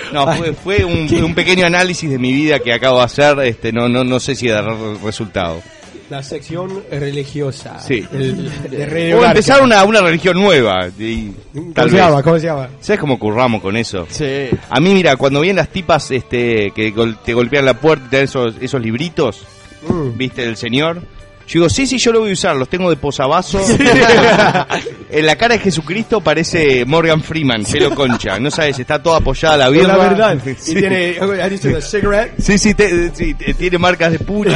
No, 0.12 0.32
fue, 0.36 0.52
fue 0.54 0.84
un, 0.84 1.12
un 1.24 1.34
pequeño 1.34 1.66
análisis 1.66 2.10
de 2.10 2.18
mi 2.18 2.32
vida 2.32 2.58
que 2.60 2.72
acabo 2.72 2.98
de 2.98 3.04
hacer. 3.04 3.38
Este, 3.40 3.72
no, 3.72 3.88
no, 3.88 4.02
no 4.04 4.18
sé 4.20 4.34
si 4.34 4.48
dará 4.48 4.72
re- 4.74 4.98
resultado. 5.04 5.62
La 6.08 6.22
sección 6.24 6.82
religiosa. 6.90 7.78
Sí. 7.78 8.04
El, 8.12 8.50
de 8.68 9.14
O 9.14 9.24
empezar 9.24 9.62
una, 9.62 9.84
una 9.84 10.00
religión 10.00 10.40
nueva. 10.40 10.88
y 10.98 11.30
¿Cómo 11.54 11.72
tal 11.72 11.88
se 11.90 11.94
vez. 11.96 12.04
llama? 12.04 12.22
¿Cómo 12.24 12.38
se 12.40 12.46
llama? 12.46 12.68
¿Sabes 12.80 12.98
cómo 13.00 13.16
curramos 13.18 13.62
con 13.62 13.76
eso? 13.76 14.06
Sí. 14.10 14.48
A 14.70 14.80
mí, 14.80 14.92
mira, 14.92 15.14
cuando 15.16 15.40
vienen 15.40 15.56
las 15.58 15.68
tipas 15.68 16.10
este, 16.10 16.72
que 16.74 16.90
gol- 16.90 17.16
te 17.24 17.32
golpean 17.32 17.64
la 17.64 17.74
puerta 17.74 18.06
y 18.06 18.10
te 18.10 18.16
dan 18.16 18.24
esos, 18.24 18.54
esos 18.60 18.80
libritos, 18.82 19.44
Mm. 19.88 20.18
¿viste? 20.18 20.42
Del 20.42 20.56
señor. 20.56 21.00
Yo 21.52 21.60
digo, 21.62 21.68
sí, 21.68 21.84
sí, 21.86 21.98
yo 21.98 22.12
lo 22.12 22.20
voy 22.20 22.30
a 22.30 22.32
usar, 22.32 22.54
los 22.54 22.68
tengo 22.68 22.88
de 22.90 22.96
posavasos. 22.96 23.68
en 25.10 25.26
la 25.26 25.36
cara 25.36 25.54
de 25.54 25.60
Jesucristo 25.60 26.20
parece 26.20 26.84
Morgan 26.84 27.22
Freeman, 27.22 27.64
pelo 27.64 27.92
concha. 27.94 28.38
No 28.38 28.50
sabes, 28.50 28.78
está 28.78 29.02
toda 29.02 29.18
apoyada 29.18 29.56
la 29.56 29.68
birra. 29.68 29.96
la 29.96 30.08
verdad. 30.08 30.38
Sí. 30.60 30.72
Y 30.72 30.74
tiene. 30.76 31.18
Sí, 32.38 32.56
sí, 32.58 32.74
te- 32.74 33.12
sí, 33.14 33.34
te- 33.34 33.54
tiene 33.54 33.78
marcas 33.78 34.12
de 34.12 34.18
puño. 34.20 34.50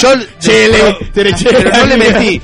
Yo, 0.00 0.10
Chele. 0.38 0.78
pero- 0.78 0.98
Tiene 1.12 1.34
chele. 1.34 1.58
pero 1.62 1.76
no 1.76 1.86
le 1.86 1.96
mentí. 1.96 2.42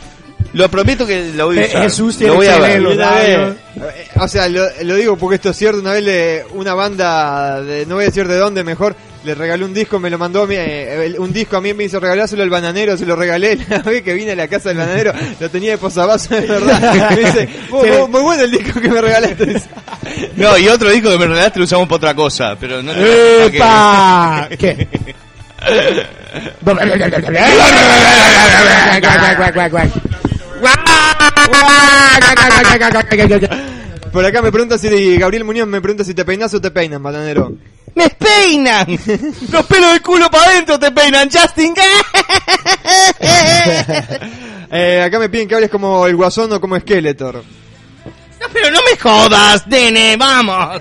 Lo 0.53 0.69
prometo 0.69 1.07
que 1.07 1.33
lo 1.35 1.47
voy 1.47 1.59
a 1.59 1.63
Eh, 1.63 1.69
usar. 1.69 1.83
Jesús 1.83 2.15
lo 2.15 2.19
tiene 2.19 2.35
voy 2.37 2.47
a 2.47 2.59
ver. 2.59 2.81
los 2.83 2.97
labios. 2.97 3.55
eh, 3.77 4.09
o 4.21 4.29
sea, 4.29 4.49
lo, 4.49 4.65
lo 4.83 4.95
digo 4.97 5.17
porque 5.17 5.37
esto 5.37 5.51
es 5.51 5.57
cierto. 5.57 5.81
Una 5.81 5.93
vez 5.93 6.05
le, 6.05 6.45
una 6.53 6.75
banda, 6.75 7.61
de, 7.63 7.87
no 7.87 7.97
voy 7.97 8.05
a 8.05 8.07
decir 8.09 8.29
de 8.29 8.37
dónde, 8.37 8.63
mejor, 8.63 8.95
le 9.25 9.35
regaló 9.35 9.67
un 9.67 9.75
disco, 9.75 9.99
me 9.99 10.11
lo 10.11 10.19
mandó 10.19 10.43
a 10.43 10.47
mí, 10.47 10.55
eh, 10.59 11.15
un 11.19 11.33
disco 11.33 11.57
a 11.57 11.61
mí 11.61 11.73
me 11.75 11.85
hizo 11.85 11.99
regalárselo 12.01 12.43
al 12.43 12.51
bananero, 12.51 12.97
se 12.97 13.07
lo 13.07 13.17
regalé 13.17 13.57
la 13.69 13.79
vez 13.79 14.03
que 14.03 14.13
vine 14.15 14.33
a 14.33 14.37
la 14.37 14.49
casa 14.49 14.69
del 14.71 14.79
bananero, 14.79 15.13
lo 15.41 15.49
tenía 15.51 15.73
de 15.73 15.79
posavasos, 15.79 16.29
de 16.31 16.41
verdad. 16.43 17.11
Me 17.11 17.17
dice, 17.17 17.49
"Vos- 17.71 17.87
vos- 17.89 18.09
muy 18.11 18.21
bueno 18.21 18.43
el 18.45 18.51
disco 18.51 18.81
que 18.81 18.89
me 18.89 19.01
regalaste. 19.01 19.63
No, 20.37 20.57
y 20.59 20.69
otro 20.69 20.91
disco 20.91 21.11
que 21.11 21.19
me 21.19 21.27
regalaste 21.27 21.59
lo 21.59 21.65
usamos 21.65 21.87
para 21.89 21.97
otra 21.97 22.15
cosa, 22.15 22.57
pero 22.61 22.83
no 22.83 22.93
te 22.93 23.47
¡Epa! 23.47 24.49
¿Qué? 24.59 24.87
Por 34.13 34.25
acá 34.25 34.43
me 34.43 34.53
pregunta 34.53 34.79
si, 34.79 35.17
Gabriel 35.17 35.45
Muñoz 35.45 35.67
me 35.67 35.81
pregunta 35.81 36.05
si 36.05 36.15
te 36.15 36.25
peinas 36.25 36.53
o 36.55 36.61
te 36.61 36.71
peinan, 36.71 37.03
bananero. 37.03 37.53
¡Me 37.95 38.11
peinan! 38.11 38.87
Los 39.53 39.67
pelos 39.67 39.93
del 39.93 40.03
culo 40.03 40.31
para 40.31 40.51
adentro 40.51 40.79
te 40.79 40.91
peinan, 40.91 41.29
Justin. 41.31 41.75
Eh, 44.77 45.03
acá 45.03 45.21
me 45.21 45.29
piden 45.29 45.47
que 45.47 45.55
hables 45.55 45.71
como 45.71 46.05
el 46.05 46.17
guasón 46.17 46.53
o 46.53 46.61
como 46.61 46.77
Skeletor. 46.77 47.37
No, 47.37 48.47
pero 48.53 48.73
no 48.73 48.81
me 48.83 48.99
jodas, 48.99 49.69
nene, 49.69 50.17
vamos. 50.17 50.81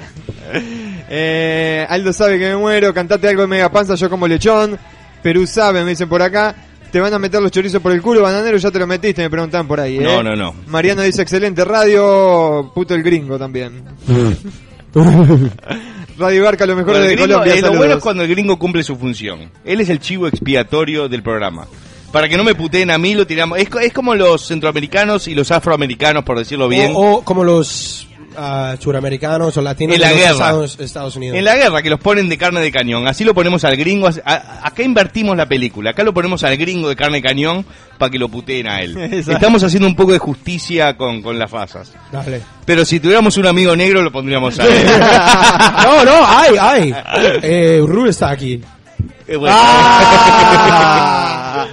Eh, 1.10 1.86
Aldo 1.88 2.12
sabe 2.12 2.40
que 2.40 2.50
me 2.50 2.56
muero, 2.56 2.92
cantate 2.92 3.28
algo 3.28 3.44
de 3.44 3.48
mega 3.48 3.72
panza, 3.72 3.94
yo 3.94 4.10
como 4.10 4.28
lechón. 4.28 4.80
Perú 5.22 5.46
sabe, 5.46 5.84
me 5.84 5.92
dicen 5.92 6.10
por 6.10 6.24
acá. 6.24 6.56
Te 6.92 7.00
van 7.00 7.14
a 7.14 7.20
meter 7.20 7.40
los 7.42 7.52
chorizos 7.52 7.82
por 7.84 7.92
el 7.92 8.02
culo, 8.02 8.24
bananero, 8.24 8.58
ya 8.58 8.72
te 8.72 8.80
lo 8.80 8.88
metiste, 8.88 9.22
me 9.22 9.30
preguntan 9.30 9.68
por 9.68 9.80
ahí. 9.80 9.98
¿eh? 9.98 10.02
No, 10.02 10.24
no, 10.24 10.36
no. 10.36 10.56
Mariano 10.68 11.04
dice 11.04 11.22
excelente 11.22 11.64
radio, 11.64 12.72
puto 12.74 12.96
el 12.96 13.04
gringo 13.04 13.38
también. 13.38 13.84
Radio 16.18 16.44
Garca, 16.44 16.66
lo 16.66 16.76
mejor 16.76 16.98
de 16.98 17.16
gringo- 17.16 17.22
Colombia. 17.28 17.56
eh, 17.56 17.62
lo 17.62 17.74
bueno 17.74 17.96
es 17.96 18.00
cuando 18.04 18.24
el 18.24 18.30
gringo 18.30 18.58
cumple 18.60 18.84
su 18.84 18.96
función. 18.96 19.50
Él 19.66 19.82
es 19.82 19.90
el 19.90 20.00
chivo 20.00 20.28
expiatorio 20.28 21.08
del 21.10 21.24
programa. 21.24 21.68
Para 22.12 22.30
que 22.30 22.38
no 22.38 22.44
me 22.44 22.54
puteen 22.54 22.92
a 22.92 22.98
mí, 23.00 23.16
lo 23.16 23.26
tiramos. 23.26 23.58
Es, 23.58 23.70
co- 23.70 23.80
es 23.80 23.92
como 23.92 24.14
los 24.14 24.46
centroamericanos 24.48 25.28
y 25.28 25.34
los 25.34 25.50
afroamericanos, 25.52 26.24
por 26.24 26.38
decirlo 26.38 26.68
bien. 26.68 26.92
O, 26.96 27.16
o 27.18 27.22
como 27.24 27.44
los 27.44 28.08
suramericanos 28.80 29.56
o 29.58 29.62
latinos 29.62 29.96
En 29.96 30.02
la 30.02 30.12
guerra. 30.14 30.32
Estados, 30.32 30.80
Estados 30.80 31.16
Unidos. 31.16 31.38
En 31.38 31.46
la 31.46 31.56
guerra, 31.56 31.82
que 31.82 31.90
los 31.90 32.00
ponen 32.00 32.30
de 32.30 32.38
carne 32.38 32.62
de 32.62 32.72
cañón. 32.72 33.08
Así 33.08 33.24
lo 33.24 33.34
ponemos 33.34 33.64
al 33.64 33.76
gringo. 33.76 34.08
a- 34.08 34.62
acá 34.68 34.84
invertimos 34.84 35.36
la 35.38 35.46
película. 35.46 35.92
Acá 35.92 36.04
lo 36.04 36.14
ponemos 36.14 36.44
al 36.44 36.58
gringo 36.58 36.90
de 36.90 36.96
carne 36.96 37.18
de 37.18 37.24
cañón 37.24 37.66
para 37.98 38.10
que 38.10 38.20
lo 38.20 38.30
puteen 38.30 38.68
a 38.68 38.82
él. 38.82 38.98
Estamos 39.14 39.64
haciendo 39.64 39.88
un 39.88 39.96
poco 39.96 40.12
de 40.14 40.20
justicia 40.20 40.96
con, 40.98 41.22
con 41.22 41.38
las 41.40 41.52
razas. 41.52 41.92
Dale. 42.12 42.42
Pero 42.66 42.86
si 42.86 43.00
tuviéramos 43.00 43.38
un 43.38 43.48
amigo 43.48 43.76
negro, 43.76 44.02
lo 44.02 44.12
pondríamos 44.12 44.60
a 44.60 44.66
él. 44.66 44.86
no, 45.84 46.06
no, 46.06 46.26
hay, 46.26 46.56
hay. 46.60 46.96
Eh, 47.44 47.82
está 48.10 48.32
aquí. 48.32 48.62
Eh, 49.28 49.36
bueno. 49.38 49.56
Ah. 49.58 51.68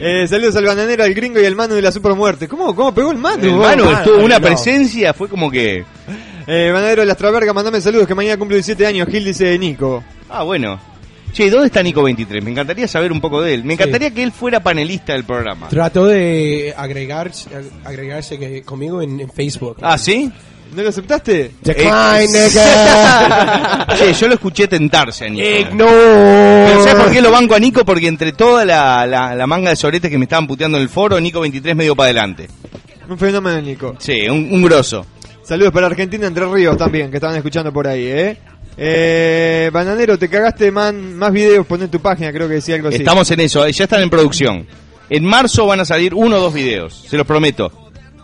Eh, 0.00 0.26
saludos 0.28 0.54
al 0.56 0.64
bananero, 0.64 1.02
al 1.04 1.12
gringo 1.14 1.40
y 1.40 1.46
al 1.46 1.56
mano 1.56 1.74
de 1.74 1.82
la 1.82 1.90
supermuerte. 1.92 2.46
¿Cómo, 2.48 2.74
cómo 2.74 2.94
pegó 2.94 3.10
el 3.10 3.18
mano? 3.18 3.42
El 3.42 3.50
vos? 3.52 3.92
Estuvo 3.98 4.24
una 4.24 4.38
no. 4.38 4.46
presencia, 4.46 5.12
fue 5.12 5.28
como 5.28 5.50
que. 5.50 5.84
Eh, 6.46 6.70
bananero 6.72 7.02
de 7.02 7.06
la 7.06 7.14
Traverga, 7.14 7.52
mandame 7.52 7.80
saludos 7.80 8.06
que 8.06 8.14
mañana 8.14 8.36
cumple 8.38 8.56
17 8.56 8.86
años. 8.86 9.08
Gil 9.08 9.24
dice 9.24 9.58
Nico. 9.58 10.02
Ah, 10.28 10.44
bueno. 10.44 10.80
Che, 11.32 11.50
¿dónde 11.50 11.66
está 11.66 11.82
Nico 11.82 12.02
23? 12.02 12.42
Me 12.42 12.50
encantaría 12.50 12.88
saber 12.88 13.12
un 13.12 13.20
poco 13.20 13.42
de 13.42 13.52
él. 13.54 13.64
Me 13.64 13.74
encantaría 13.74 14.10
que 14.12 14.22
él 14.22 14.32
fuera 14.32 14.60
panelista 14.60 15.12
del 15.12 15.24
programa. 15.24 15.68
Trató 15.68 16.06
de 16.06 16.72
agregarse, 16.76 17.50
agregarse 17.84 18.38
que- 18.38 18.62
conmigo 18.62 19.02
en, 19.02 19.20
en 19.20 19.30
Facebook. 19.30 19.76
Ah, 19.82 19.98
¿sí? 19.98 20.32
¿No 20.74 20.82
lo 20.82 20.88
aceptaste? 20.90 21.52
Decline, 21.62 22.24
Eh, 22.24 22.28
nigga. 22.48 23.86
Che, 23.96 24.12
yo 24.12 24.28
lo 24.28 24.34
escuché 24.34 24.68
tentarse 24.68 25.24
a 25.26 25.28
Nico. 25.28 25.46
Ignore. 25.46 26.66
Pero 26.68 26.82
¿sabes 26.84 27.02
por 27.04 27.12
qué 27.12 27.20
lo 27.22 27.30
banco 27.30 27.54
a 27.54 27.58
Nico? 27.58 27.84
Porque 27.84 28.06
entre 28.06 28.32
toda 28.32 28.64
la, 28.64 29.06
la- 29.06 29.34
la 29.34 29.46
manga 29.46 29.70
de 29.70 29.76
soretes 29.76 30.10
que 30.10 30.18
me 30.18 30.24
estaban 30.24 30.46
puteando 30.46 30.76
en 30.78 30.82
el 30.84 30.88
foro, 30.88 31.18
Nico 31.20 31.40
23 31.40 31.74
medio 31.74 31.96
para 31.96 32.06
adelante. 32.06 32.48
Un 33.08 33.18
fenómeno, 33.18 33.60
Nico. 33.62 33.96
Sí, 33.98 34.28
un, 34.28 34.48
un 34.52 34.62
grosso. 34.62 35.04
Saludos 35.42 35.72
para 35.72 35.86
Argentina, 35.86 36.26
Entre 36.26 36.44
Ríos 36.46 36.76
también, 36.76 37.10
que 37.10 37.16
estaban 37.16 37.34
escuchando 37.36 37.72
por 37.72 37.86
ahí, 37.88 38.04
¿eh? 38.06 38.36
Eh, 38.76 39.70
Bananero, 39.72 40.18
te 40.18 40.28
cagaste 40.28 40.70
man, 40.70 41.16
más 41.16 41.32
videos, 41.32 41.66
pon 41.66 41.82
en 41.82 41.88
tu 41.90 41.98
página, 42.00 42.30
creo 42.32 42.46
que 42.46 42.54
decía 42.54 42.74
algo 42.76 42.88
así. 42.88 42.98
Estamos 42.98 43.28
en 43.30 43.40
eso, 43.40 43.64
eh, 43.66 43.72
ya 43.72 43.84
están 43.84 44.02
en 44.02 44.10
producción. 44.10 44.66
En 45.10 45.24
marzo 45.24 45.66
van 45.66 45.80
a 45.80 45.84
salir 45.86 46.12
uno 46.14 46.36
o 46.36 46.40
dos 46.40 46.52
videos, 46.54 47.06
se 47.08 47.16
los 47.16 47.26
prometo. 47.26 47.72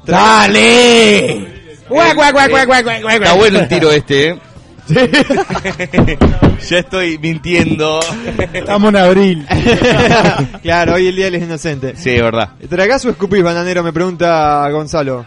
¡Dale! 0.05 1.64
Guac, 1.89 2.15
guac, 2.15 2.33
guac, 2.33 2.51
guac, 2.51 2.67
guac, 2.67 2.85
guac, 2.85 3.03
guac, 3.03 3.15
Está 3.17 3.33
bueno 3.35 3.59
el 3.61 3.69
tiro 3.69 3.93
este, 3.93 4.29
¿eh? 4.31 4.39
ya 6.69 6.79
estoy 6.79 7.19
mintiendo. 7.19 8.01
Estamos 8.53 8.89
en 8.91 8.97
abril. 8.97 9.47
claro, 10.63 10.95
hoy 10.95 11.09
el 11.09 11.17
día 11.17 11.31
del 11.31 11.43
inocente. 11.43 11.95
Sí, 11.97 12.11
es 12.11 12.23
verdad. 12.23 12.51
¿Tragás 12.69 13.05
o 13.07 13.11
escupís, 13.11 13.43
bananero? 13.43 13.83
Me 13.83 13.93
pregunta 13.93 14.69
Gonzalo. 14.71 15.25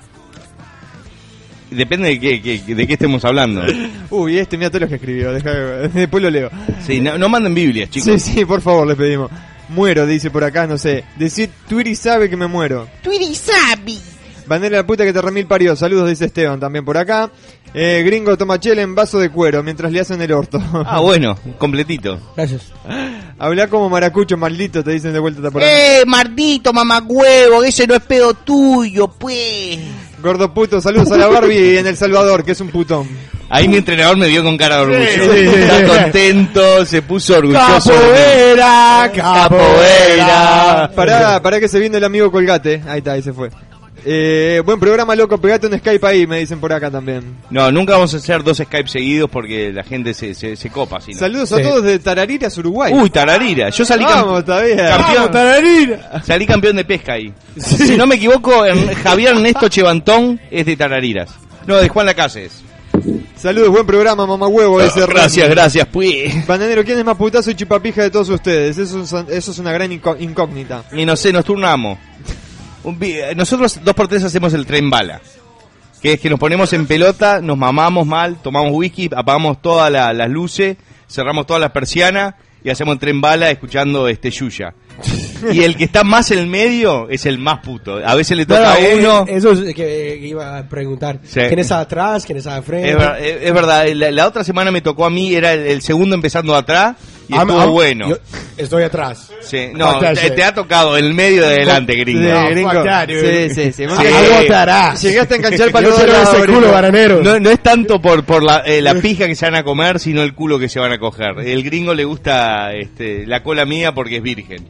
Depende 1.71 2.07
de 2.09 2.19
qué, 2.19 2.41
qué- 2.41 2.75
de 2.75 2.87
qué 2.87 2.93
estemos 2.93 3.25
hablando. 3.25 3.61
Uy, 4.09 4.37
este, 4.39 4.57
mira 4.57 4.69
todo 4.69 4.81
lo 4.81 4.87
que 4.87 4.95
escribió. 4.95 5.33
deja- 5.33 5.49
después 5.93 6.23
lo 6.23 6.29
leo. 6.29 6.49
Sí, 6.85 7.01
no, 7.01 7.17
no 7.17 7.27
manden 7.27 7.53
Biblias, 7.55 7.89
chicos. 7.89 8.21
Sí, 8.21 8.33
sí, 8.33 8.45
por 8.45 8.61
favor, 8.61 8.87
les 8.87 8.95
pedimos. 8.95 9.29
Muero, 9.69 10.05
dice 10.05 10.29
por 10.31 10.43
acá, 10.45 10.65
no 10.65 10.77
sé. 10.77 11.03
Decir, 11.17 11.49
Twiri 11.67 11.95
sabe 11.95 12.29
que 12.29 12.37
me 12.37 12.47
muero. 12.47 12.87
Twirisabi. 13.01 13.99
Bandera 14.47 14.77
la 14.77 14.85
puta 14.85 15.03
que 15.03 15.13
te 15.13 15.21
remil 15.21 15.45
parió. 15.45 15.75
Saludos, 15.75 16.09
dice 16.09 16.25
Esteban 16.25 16.59
también 16.59 16.85
por 16.85 16.97
acá. 16.97 17.29
Eh, 17.73 18.01
gringo 18.05 18.37
toma 18.37 18.59
chela 18.59 18.81
en 18.81 18.95
vaso 18.95 19.19
de 19.19 19.29
cuero 19.29 19.61
mientras 19.61 19.91
le 19.91 19.99
hacen 19.99 20.21
el 20.21 20.31
orto. 20.31 20.59
Ah, 20.89 20.99
bueno, 20.99 21.37
completito. 21.57 22.19
Gracias. 22.35 22.71
Habla 23.39 23.67
como 23.67 23.89
maracucho, 23.89 24.37
maldito, 24.37 24.83
te 24.83 24.91
dicen 24.91 25.13
de 25.13 25.19
vuelta 25.19 25.51
por 25.51 25.61
ahí. 25.61 25.69
Eh, 25.69 26.03
mardito, 26.05 26.71
mamagüevo, 26.71 27.63
ese 27.63 27.85
no 27.85 27.95
es 27.95 28.01
pedo 28.01 28.33
tuyo, 28.33 29.07
pues. 29.09 29.79
Gordo 30.21 30.51
puto, 30.53 30.81
saludos 30.81 31.11
a 31.11 31.17
la 31.17 31.27
Barbie 31.27 31.77
en 31.77 31.87
El 31.87 31.97
Salvador, 31.97 32.43
que 32.43 32.53
es 32.53 32.61
un 32.61 32.69
putón. 32.69 33.07
Ahí 33.49 33.67
mi 33.67 33.77
entrenador 33.77 34.17
me 34.17 34.27
vio 34.27 34.43
con 34.43 34.57
cara 34.57 34.77
de 34.77 34.81
orgullo. 34.81 34.99
Sí, 35.05 35.19
sí, 35.19 35.49
sí. 35.49 35.55
Está 35.61 36.03
contento, 36.03 36.85
se 36.85 37.01
puso 37.01 37.37
orgulloso. 37.37 37.91
Capoeira, 37.91 39.11
Capoeira. 39.15 40.91
Pará, 40.95 41.41
pará 41.41 41.59
que 41.59 41.67
se 41.67 41.79
viene 41.79 41.97
el 41.97 42.03
amigo 42.03 42.31
Colgate. 42.31 42.81
Ahí 42.87 42.99
está, 42.99 43.13
ahí 43.13 43.21
se 43.21 43.33
fue. 43.33 43.49
Eh, 44.09 44.61
buen 44.63 44.79
programa, 44.79 45.13
loco, 45.17 45.37
pegate 45.37 45.67
un 45.67 45.77
Skype 45.77 46.07
ahí, 46.07 46.25
me 46.25 46.39
dicen 46.39 46.61
por 46.61 46.71
acá 46.71 46.89
también. 46.89 47.35
No, 47.49 47.69
nunca 47.73 47.91
vamos 47.91 48.13
a 48.13 48.17
hacer 48.17 48.41
dos 48.41 48.55
Skype 48.57 48.87
seguidos 48.87 49.29
porque 49.29 49.73
la 49.73 49.83
gente 49.83 50.13
se, 50.13 50.33
se, 50.33 50.55
se 50.55 50.69
copa. 50.69 51.01
si 51.01 51.11
no. 51.11 51.19
Saludos 51.19 51.51
a 51.51 51.61
todos 51.61 51.83
de 51.83 51.99
Tarariras, 51.99 52.57
Uruguay. 52.57 52.93
Uy, 52.93 53.09
Tararira. 53.09 53.69
Yo 53.69 53.83
salí 53.83 54.05
Vamos, 54.05 54.45
campeón. 54.45 54.77
Vamos, 54.77 55.31
Tararira. 55.31 56.21
Salí 56.23 56.45
campeón 56.45 56.77
de 56.77 56.85
pesca 56.85 57.13
ahí. 57.13 57.33
Si 57.57 57.97
no 57.97 58.07
me 58.07 58.15
equivoco, 58.15 58.63
Javier 59.03 59.31
Ernesto 59.31 59.67
Chevantón 59.67 60.39
es 60.49 60.65
de 60.65 60.77
Tarariras. 60.77 61.29
No, 61.65 61.75
de 61.75 61.89
Juan 61.89 62.05
Lacases. 62.05 62.63
Saludos, 63.35 63.69
buen 63.71 63.85
programa, 63.85 64.25
mamá 64.25 64.47
huevo. 64.47 64.79
Ese 64.79 65.01
Gracias, 65.05 65.47
Randy. 65.47 65.55
gracias, 65.55 65.87
pues. 65.91 66.47
Bananero, 66.47 66.83
¿quién 66.85 66.97
es 66.97 67.03
más 67.03 67.17
putazo 67.17 67.51
y 67.51 67.55
chupapija 67.55 68.03
de 68.03 68.09
todos 68.09 68.29
ustedes? 68.29 68.77
Eso 68.77 69.03
es, 69.03 69.11
eso 69.29 69.51
es 69.51 69.59
una 69.59 69.73
gran 69.73 69.91
incógnita. 69.91 70.85
Y 70.93 71.05
no 71.05 71.17
sé, 71.17 71.33
nos 71.33 71.43
turnamos. 71.43 71.97
Un 72.87 72.97
eh, 73.01 73.33
Nosotros 73.35 73.79
dos 73.83 73.93
por 73.93 74.07
tres 74.07 74.23
hacemos 74.23 74.53
el 74.53 74.65
tren 74.65 74.89
bala. 74.89 75.21
Que 76.01 76.13
es 76.13 76.19
que 76.19 76.29
nos 76.29 76.39
ponemos 76.39 76.71
en 76.73 76.85
pelota, 76.85 77.41
nos 77.41 77.57
mamamos 77.57 78.05
mal, 78.05 78.37
tomamos 78.41 78.71
whisky, 78.73 79.09
apagamos 79.15 79.61
todas 79.61 79.91
la- 79.91 80.13
las 80.13 80.29
luces, 80.29 80.77
cerramos 81.09 81.45
todas 81.47 81.59
las 81.59 81.71
persianas 81.71 82.35
y 82.63 82.69
hacemos 82.69 82.93
el 82.93 82.99
tren 82.99 83.19
bala 83.19 83.49
escuchando 83.49 84.07
este 84.07 84.29
Yuya. 84.29 84.73
Y 85.51 85.63
el 85.63 85.75
que 85.75 85.83
está 85.83 86.03
más 86.03 86.31
en 86.31 86.39
el 86.39 86.47
medio 86.47 87.07
es 87.09 87.25
el 87.27 87.37
más 87.37 87.59
puto. 87.59 87.99
A 88.03 88.15
veces 88.15 88.35
le 88.37 88.45
toca 88.45 88.73
a 88.73 88.79
eh, 88.79 88.95
uno. 88.99 89.25
Eso 89.27 89.51
es 89.51 89.59
que, 89.75 90.17
que 90.19 90.27
iba 90.27 90.57
a 90.57 90.63
preguntar. 90.67 91.19
Sí. 91.23 91.41
¿Quién 91.47 91.59
está 91.59 91.79
atrás? 91.79 92.25
¿Quién 92.25 92.37
está 92.39 92.55
al 92.55 92.63
frente? 92.63 92.89
Es, 92.91 92.97
ver- 92.97 93.23
es- 93.23 93.37
es 93.47 93.53
verdad, 93.53 93.85
la, 93.93 94.11
la 94.11 94.27
otra 94.27 94.43
semana 94.43 94.71
me 94.71 94.81
tocó 94.81 95.05
a 95.05 95.09
mí, 95.09 95.33
era 95.35 95.53
el, 95.53 95.61
el 95.67 95.81
segundo 95.81 96.15
empezando 96.15 96.55
atrás 96.55 96.95
y 97.27 97.33
I'm- 97.33 97.41
estuvo 97.41 97.59
I'm- 97.61 97.71
bueno. 97.71 98.09
yo 98.09 98.17
estoy 98.57 98.83
atrás. 98.83 99.31
Sí, 99.41 99.69
no, 99.73 99.99
te, 99.99 100.31
te 100.31 100.43
ha 100.43 100.53
tocado 100.53 100.97
el 100.97 101.13
medio 101.13 101.41
de 101.43 101.47
adelante, 101.55 101.95
gringo. 101.95 102.21
Sí, 102.23 102.27
No, 102.27 102.49
gringo. 102.49 102.83
that. 102.83 103.09
Sí, 103.09 103.49
sí, 103.53 103.71
sí. 103.71 103.73
Sí. 103.73 103.83
Llegaste 105.07 105.33
a 105.33 105.37
enganchar 105.37 105.71
para 105.71 105.83
Yo 105.83 105.89
los 105.91 105.97
quiero 105.99 106.13
lados, 106.13 106.37
ese 106.37 106.47
culo, 106.47 106.71
baranero. 106.71 107.21
No, 107.23 107.39
no 107.39 107.49
es 107.49 107.59
tanto 107.61 108.01
por, 108.01 108.23
por 108.23 108.43
la, 108.43 108.59
eh, 108.65 108.81
la 108.81 108.95
pija 108.95 109.27
que 109.27 109.35
se 109.35 109.45
van 109.45 109.55
a 109.55 109.63
comer, 109.63 109.99
sino 109.99 110.21
el 110.23 110.33
culo 110.33 110.59
que 110.59 110.69
se 110.69 110.79
van 110.79 110.91
a 110.91 110.97
coger. 110.99 111.39
El 111.45 111.63
gringo 111.63 111.93
le 111.93 112.05
gusta 112.05 112.73
este, 112.73 113.25
la 113.27 113.43
cola 113.43 113.65
mía 113.65 113.93
porque 113.93 114.17
es 114.17 114.23
virgen. 114.23 114.67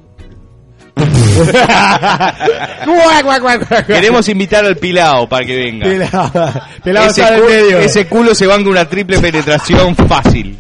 Queremos 3.88 4.28
invitar 4.30 4.66
al 4.66 4.78
Pilao 4.78 5.28
para 5.30 5.46
que 5.46 5.56
venga. 5.56 5.86
Pelado, 5.86 6.52
pelado 6.84 7.08
ese, 7.10 7.22
está 7.22 7.36
en 7.36 7.42
cu- 7.42 7.48
medio. 7.50 7.80
ese 7.80 8.08
culo 8.08 8.36
se 8.36 8.48
banca 8.48 8.70
una 8.70 8.86
triple 8.88 9.20
penetración 9.20 9.96
fácil. 9.96 10.58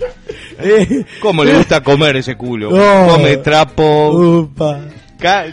¿Cómo 1.21 1.43
le 1.43 1.53
gusta 1.53 1.81
comer 1.81 2.17
ese 2.17 2.35
culo? 2.35 2.71
No. 2.71 3.07
Come 3.13 3.37
trapo. 3.37 4.09
Upa. 4.11 4.81
Ca- 5.19 5.45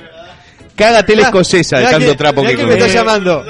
cágate 0.77 1.17
la 1.17 1.23
escocesa 1.23 1.79
de 1.79 1.85
tanto 1.87 2.11
que- 2.11 2.15
trapo 2.17 2.41
mirá 2.43 2.51
que 2.51 2.57
quién 2.57 2.69
me 2.69 2.75
come. 2.75 2.87
está 2.87 2.99
llamando. 3.01 3.45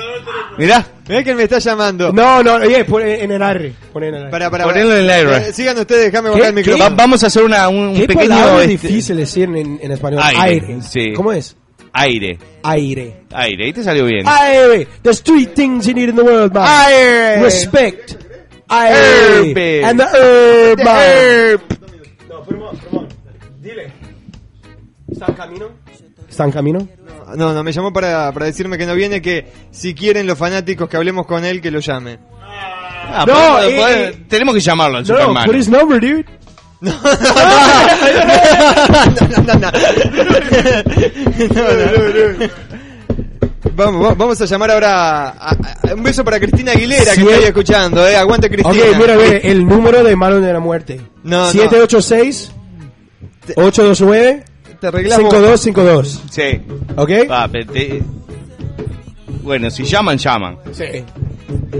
Mirá, 0.56 0.86
Mirá 1.08 1.22
quién 1.24 1.36
me 1.36 1.42
está 1.42 1.58
llamando. 1.58 2.12
No, 2.12 2.42
no, 2.42 2.54
oye, 2.54 2.84
pon 2.84 3.02
en 3.02 3.30
el. 3.30 3.74
Pon 3.92 4.04
en 4.04 4.14
el. 4.14 4.30
Para, 4.30 4.50
para, 4.50 4.64
Ponelo 4.64 4.92
en 4.96 5.00
el 5.04 5.10
aire. 5.10 5.52
Sigan 5.52 5.76
ustedes, 5.78 6.12
déjame 6.12 6.28
¿Qué? 6.30 6.34
bajar 6.36 6.48
el 6.48 6.54
micrófono. 6.54 6.84
va- 6.84 6.90
vamos 6.96 7.24
a 7.24 7.26
hacer 7.26 7.42
una, 7.42 7.68
un, 7.68 7.94
¿Qué 7.94 8.06
pequeño 8.06 8.28
palabra 8.28 8.64
este, 8.64 8.68
difícil 8.88 9.16
decir 9.16 9.44
en, 9.44 9.78
en 9.82 9.92
español? 9.92 10.20
Aire, 10.22 10.78
sí. 10.82 11.12
¿Cómo 11.14 11.32
es? 11.32 11.56
aire. 11.96 12.38
Aire. 12.64 13.22
Aire, 13.32 13.64
ahí 13.66 13.72
te 13.72 13.84
salió 13.84 14.04
bien. 14.04 14.24
Aire. 14.26 14.86
There's 15.02 15.22
three 15.22 15.46
things 15.46 15.86
you 15.86 15.94
need 15.94 16.08
in 16.08 16.16
the 16.16 16.22
world, 16.22 16.52
man. 16.52 16.64
Aire. 16.66 17.40
Respect. 17.42 18.14
Herb. 18.68 19.56
And 19.84 20.00
the 20.00 20.06
herb, 20.12 20.78
The 20.78 20.84
man. 20.84 20.96
herb. 20.96 21.60
No, 22.28 22.44
Fremont, 22.44 22.80
Fremont. 22.80 23.12
Dile. 23.60 23.92
¿Está 25.10 25.26
en 25.28 25.34
camino? 25.34 25.66
¿Está 26.28 26.44
en 26.44 26.50
camino? 26.52 26.88
No, 27.36 27.52
no, 27.52 27.62
me 27.64 27.72
llamó 27.72 27.92
para, 27.92 28.30
para 28.32 28.46
decirme 28.46 28.76
que 28.78 28.86
no 28.86 28.94
viene, 28.94 29.20
que 29.22 29.46
si 29.70 29.94
quieren 29.94 30.26
los 30.26 30.38
fanáticos 30.38 30.88
que 30.88 30.96
hablemos 30.96 31.26
con 31.26 31.44
él, 31.44 31.60
que 31.60 31.70
lo 31.70 31.80
llame. 31.80 32.18
Ah, 32.42 33.24
No, 33.26 33.32
podemos- 33.34 33.64
eh, 33.64 33.76
podemos- 33.76 34.14
eh, 34.14 34.24
tenemos 34.28 34.54
que 34.54 34.60
llamarlo 34.60 34.98
al 34.98 35.04
No, 35.06 35.14
Superman. 35.14 35.44
put 35.46 35.54
his 35.56 35.68
number, 35.68 36.00
dude. 36.00 36.24
No, 36.80 36.92
no, 36.92 37.08
no. 39.58 39.70
Vamos, 41.94 42.50
vamos- 43.74 44.16
vamos 44.16 44.40
a 44.40 44.44
llamar 44.46 44.70
ahora 44.70 45.28
a, 45.30 45.50
a- 45.50 45.94
un 45.94 46.02
beso 46.02 46.24
para 46.24 46.38
Cristina 46.40 46.72
Aguilera 46.72 47.14
que 47.14 47.20
está 47.20 47.34
ahí 47.36 47.44
escuchando, 47.44 48.06
eh. 48.06 48.16
Aguante 48.16 48.48
Cristina. 48.50 48.70
Ok, 48.70 48.96
mira, 48.98 49.16
mira, 49.16 49.36
el 49.38 49.66
número 49.66 50.02
de 50.04 50.16
Malo 50.16 50.40
de 50.40 50.52
la 50.52 50.60
Muerte. 50.60 51.00
No, 51.22 51.46
no. 51.46 51.50
786 51.52 52.52
829 53.56 54.44
Te 54.80 54.86
arreglamos. 54.86 55.30
5252. 55.30 56.22
Sí. 56.30 56.60
¿Ok? 56.96 57.10
Va, 57.30 57.48
pe- 57.48 57.64
te- 57.64 58.02
Bueno, 59.42 59.70
si 59.70 59.84
llaman, 59.84 60.16
llaman. 60.18 60.56
Sí. 60.72 61.04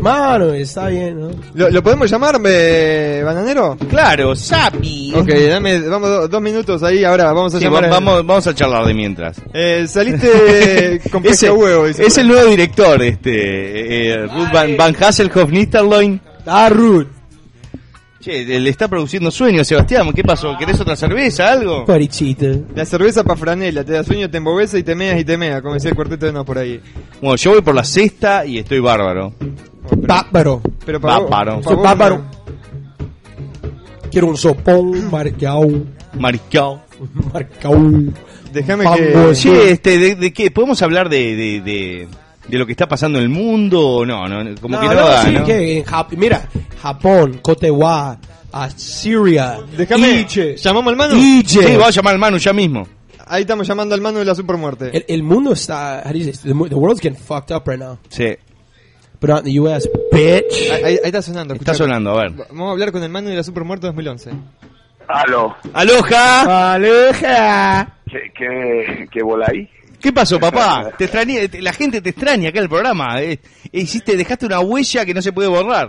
Mano, 0.01 0.53
está 0.53 0.89
bien, 0.89 1.19
¿no? 1.21 1.31
¿Lo, 1.55 1.71
lo 1.71 1.83
podemos 1.83 2.11
llamar, 2.11 2.39
eh, 2.45 3.23
bananero? 3.25 3.77
Claro, 3.89 4.35
Sapi. 4.37 5.12
Ok, 5.15 5.29
dame, 5.49 5.81
vamos 5.81 6.09
do- 6.11 6.29
dos 6.29 6.43
minutos 6.43 6.83
ahí, 6.83 7.05
ahora 7.05 7.33
vamos 7.33 7.55
a 7.55 7.59
Sí, 7.59 7.65
llamar. 7.65 7.85
va- 7.85 7.89
vamos, 7.89 8.27
vamos 8.27 8.47
a 8.47 8.55
charlar 8.55 8.85
de 8.87 8.95
mientras. 8.95 9.41
Eh, 9.53 9.87
saliste 9.89 11.01
con 11.11 11.23
pesca 11.23 11.47
Ese- 11.47 11.51
huevo. 11.51 11.87
dice 11.87 12.05
es 12.05 12.19
el 12.19 12.29
nuevo 12.29 12.49
director, 12.51 13.03
este, 13.03 14.11
eh, 14.12 14.27
Ruth 14.27 14.53
Van, 14.53 14.77
Van 14.77 14.95
Hasselhoff 15.01 15.51
Nisterloin. 15.51 16.21
Ah, 16.47 16.69
Ruth. 16.71 17.07
Che, 18.21 18.43
le 18.59 18.71
está 18.71 18.89
produciendo 18.89 19.31
sueños, 19.31 19.66
Sebastián. 19.66 20.11
¿Qué 20.15 20.25
pasó? 20.25 20.57
¿Querés 20.59 20.81
otra 20.81 20.97
cerveza, 20.97 21.53
algo? 21.53 21.85
La 22.75 22.87
cerveza 22.87 23.23
pa' 23.23 23.37
franela, 23.37 23.85
te 23.85 23.93
da 23.93 24.03
sueño, 24.03 24.31
te 24.31 24.39
embobece 24.39 24.79
y 24.79 24.83
te 24.83 24.95
meas 24.95 25.21
y 25.21 25.25
te 25.27 25.37
meas, 25.37 25.61
como 25.61 25.75
decía 25.75 25.91
el 25.91 25.97
cuarteto 25.97 26.25
de 26.25 26.33
no 26.33 26.43
por 26.43 26.57
ahí. 26.57 26.81
Bueno, 27.21 27.37
yo 27.37 27.51
voy 27.51 27.61
por 27.61 27.75
la 27.75 27.85
sexta 27.85 28.47
y 28.47 28.57
estoy 28.59 28.81
bárbaro. 28.81 29.35
Bárbaro. 29.90 30.62
Pero 30.85 31.01
pa' 31.01 31.19
vos- 31.20 31.31
Bárbaro. 31.31 31.61
pa' 31.61 31.74
vos, 31.74 31.82
Bárbaro. 31.82 32.24
Quiero 34.11 34.28
un 34.28 34.36
sopón 34.36 35.11
marcao. 35.11 35.69
Marcao. 36.19 36.82
Marcao. 37.32 37.77
Déjame 38.52 38.85
Vamos. 38.85 39.40
Che, 39.40 39.70
este, 39.73 39.98
de, 39.98 40.15
de 40.15 40.32
qué? 40.32 40.51
¿Podemos 40.51 40.81
hablar 40.82 41.09
de, 41.09 41.35
de, 41.35 41.61
de, 41.61 42.09
de 42.47 42.59
lo 42.59 42.65
que 42.66 42.73
está 42.73 42.86
pasando 42.86 43.19
en 43.19 43.24
el 43.24 43.31
mundo 43.31 43.81
o 43.81 44.06
no? 44.06 44.28
no 44.28 44.55
como 44.61 44.78
que 44.78 44.86
no, 44.86 44.94
da, 44.94 45.24
sí, 45.24 45.32
¿no? 45.32 45.44
que 45.44 45.78
en 45.78 45.85
Jap- 45.85 46.16
mira, 46.16 46.48
Japón, 46.81 47.40
Cotewa, 47.43 48.16
Siria, 48.77 49.59
Déjame, 49.77 50.20
Iche. 50.20 50.56
¿llamamos 50.56 50.93
al 50.93 50.97
Manu? 50.97 51.16
Iche. 51.16 51.62
Sí, 51.66 51.73
vamos 51.73 51.89
a 51.89 51.90
llamar 51.90 52.15
al 52.15 52.20
Manu 52.20 52.36
ya 52.39 52.52
mismo. 52.52 52.86
Ahí 53.27 53.40
estamos 53.40 53.66
llamando 53.66 53.94
al 53.97 54.01
Manu 54.01 54.19
de 54.20 54.24
la 54.27 54.35
supermuerte. 54.36 54.97
El, 54.97 55.05
el 55.09 55.23
mundo 55.24 55.52
está, 55.55 56.02
how 56.06 56.12
do 56.12 56.19
you 56.19 56.24
say, 56.32 56.32
the, 56.52 56.69
the 56.69 56.74
world's 56.77 57.01
getting 57.01 57.19
fucked 57.19 57.51
up 57.56 57.66
right 57.66 57.81
now. 57.81 57.98
Sí. 58.09 58.36
But 59.26 59.30
not 59.36 59.46
in 59.46 59.55
the 59.55 59.60
US, 59.60 59.88
bitch. 60.12 60.70
Ahí, 60.70 60.84
ahí- 60.84 60.98
está 61.02 61.22
sonando. 61.22 61.55
Está 61.55 61.72
escuchá. 61.72 61.84
sonando, 61.84 62.10
a 62.10 62.22
ver. 62.24 62.32
Vamos 62.51 62.68
a 62.68 62.72
hablar 62.72 62.92
con 62.92 63.02
el 63.02 63.09
Manu 63.09 63.30
de 63.30 63.36
la 63.36 63.42
supermuerte 63.42 63.86
2011. 63.86 64.32
Aló. 65.09 65.56
¡Aloja! 65.72 66.74
¡Aloja! 66.74 67.88
¿Qué, 68.10 68.18
qué, 68.36 69.09
qué 69.10 69.22
bola 69.22 69.46
ahí? 69.51 69.66
¿Qué 69.98 70.12
pasó, 70.12 70.38
papá? 70.38 70.90
Te 70.98 71.05
extrañé, 71.05 71.48
te- 71.48 71.62
la 71.62 71.72
gente 71.72 72.02
te 72.02 72.10
extraña 72.10 72.51
acá 72.51 72.59
en 72.59 72.64
el 72.64 72.68
programa. 72.68 73.22
eh. 73.22 73.38
hiciste, 73.72 74.14
dejaste 74.18 74.44
una 74.44 74.60
huella 74.60 75.06
que 75.06 75.14
no 75.14 75.22
se 75.22 75.32
puede 75.32 75.48
borrar. 75.48 75.88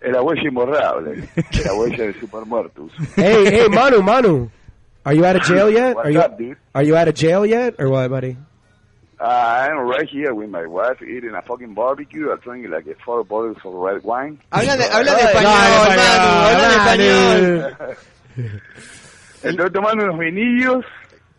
Es 0.00 0.10
la 0.12 0.20
huella 0.22 0.42
imborrable. 0.48 1.28
la 1.64 1.74
huella 1.74 2.06
de 2.06 2.14
Supermuertus. 2.18 2.92
Hey, 3.14 3.44
hey, 3.46 3.66
Manu, 3.70 4.02
Manu. 4.02 4.50
Are 5.04 5.16
you 5.16 5.24
out 5.24 5.36
of 5.36 5.42
jail 5.46 5.70
yet? 5.70 5.96
Are 5.96 6.12
you, 6.12 6.18
up, 6.20 6.36
dude? 6.36 6.56
are 6.74 6.84
you 6.84 6.96
out 6.96 7.06
of 7.08 7.14
jail 7.14 7.46
yet? 7.46 7.74
Or 7.78 7.88
what, 7.88 8.08
buddy? 8.10 8.36
I'm 9.20 9.78
right 9.88 10.08
here 10.08 10.32
with 10.32 10.48
my 10.48 10.64
wife 10.66 11.02
eating 11.02 11.34
a 11.34 11.42
fucking 11.42 11.74
barbecue. 11.74 12.30
I'm 12.30 12.38
drinking 12.38 12.70
like 12.70 12.86
four 13.04 13.24
bottles 13.24 13.56
of 13.64 13.74
red 13.74 14.02
wine. 14.04 14.38
Habla 14.52 14.76
de, 14.76 14.84
habla 14.84 15.14
de 15.14 15.22
español, 15.22 15.42
no, 15.42 15.96
Manu, 15.96 16.46
habla 16.46 16.68
de 16.68 16.76
español. 16.76 17.96
Estoy 19.42 19.70
tomando 19.72 20.04
unos 20.04 20.18
vinillos. 20.18 20.84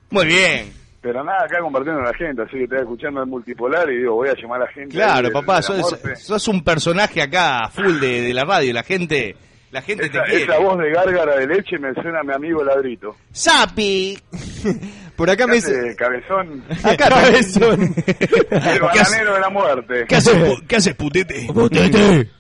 Muy 0.10 0.26
bien. 0.26 0.74
Pero 1.02 1.24
nada, 1.24 1.46
acá 1.46 1.60
compartiendo 1.62 2.02
la 2.02 2.14
gente, 2.14 2.42
así 2.42 2.58
que 2.58 2.64
estoy 2.64 2.80
escuchando 2.80 3.22
el 3.22 3.28
multipolar 3.28 3.90
y 3.90 4.00
digo, 4.00 4.16
voy 4.16 4.28
a 4.30 4.34
llamar 4.36 4.62
a 4.62 4.66
la 4.66 4.72
gente. 4.72 4.96
Claro, 4.96 5.28
de- 5.30 5.34
papá, 5.34 5.58
de 5.58 5.64
sos, 5.64 5.98
sos 6.18 6.48
un 6.50 6.62
personaje 6.64 7.22
acá 7.22 7.70
full 7.70 8.00
de, 8.00 8.22
de 8.24 8.34
la 8.34 8.44
radio. 8.44 8.74
La 8.74 8.84
gente, 8.84 9.38
la 9.72 9.82
gente 9.82 10.08
Esa, 10.08 10.24
te 10.24 10.30
quiere. 10.30 10.44
esa 10.44 10.60
voz 10.60 10.78
de 10.78 10.92
gárgara 10.92 11.38
de 11.38 11.48
leche 11.48 11.78
me 11.80 11.94
suena 11.94 12.20
a 12.20 12.24
mi 12.24 12.34
amigo 12.34 12.62
Ladrito. 12.66 13.16
¡Sapi! 13.32 14.20
Por 15.20 15.30
acá 15.30 15.46
me 15.48 15.56
¿Qué 15.62 15.68
dice... 15.68 15.96
cabezón? 15.98 16.64
Acá 16.82 17.10
Cabezón. 17.10 17.94
El 18.08 18.80
bananero 18.80 19.34
de 19.34 19.40
la 19.42 19.50
muerte. 19.50 20.06
¿Qué 20.08 20.16
haces, 20.16 20.34
¿Qué 20.66 20.76
haces, 20.78 20.96
putete? 20.96 21.46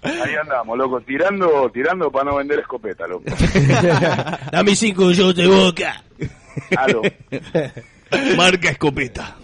Ahí 0.01 0.35
andamos, 0.41 0.77
loco, 0.77 1.01
tirando, 1.01 1.69
tirando 1.73 2.09
para 2.09 2.31
no 2.31 2.37
vender 2.37 2.59
escopeta, 2.59 3.05
loco. 3.05 3.25
Dame 4.53 4.75
cinco 4.77 5.11
yo 5.11 5.33
de 5.33 5.45
boca. 5.45 6.01
Aló. 6.77 7.01
Marca 8.37 8.69
escopeta. 8.69 9.35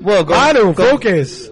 Manu, 0.00 0.74
focus. 0.74 1.50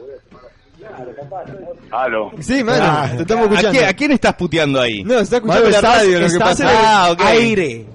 Aló. 1.91 2.31
Sí, 2.41 2.63
Manu, 2.63 2.79
Ah, 2.81 3.11
te 3.17 3.23
estamos 3.23 3.59
¿A 3.65 3.71
quién, 3.71 3.85
a 3.87 3.93
quién 3.95 4.13
estás 4.13 4.35
puteando 4.35 4.81
ahí? 4.81 5.03
No, 5.03 5.19
está 5.19 5.37
escuchando 5.39 5.65
Manu, 5.65 5.73
la 5.73 5.79
estás, 5.79 5.97
radio 5.99 6.21
lo 6.21 6.27
que 6.27 6.33
estás 6.33 6.61
en 6.61 6.67
pasa. 6.67 7.11
el 7.11 7.17
Ah, 7.19 7.29
aire. 7.29 7.87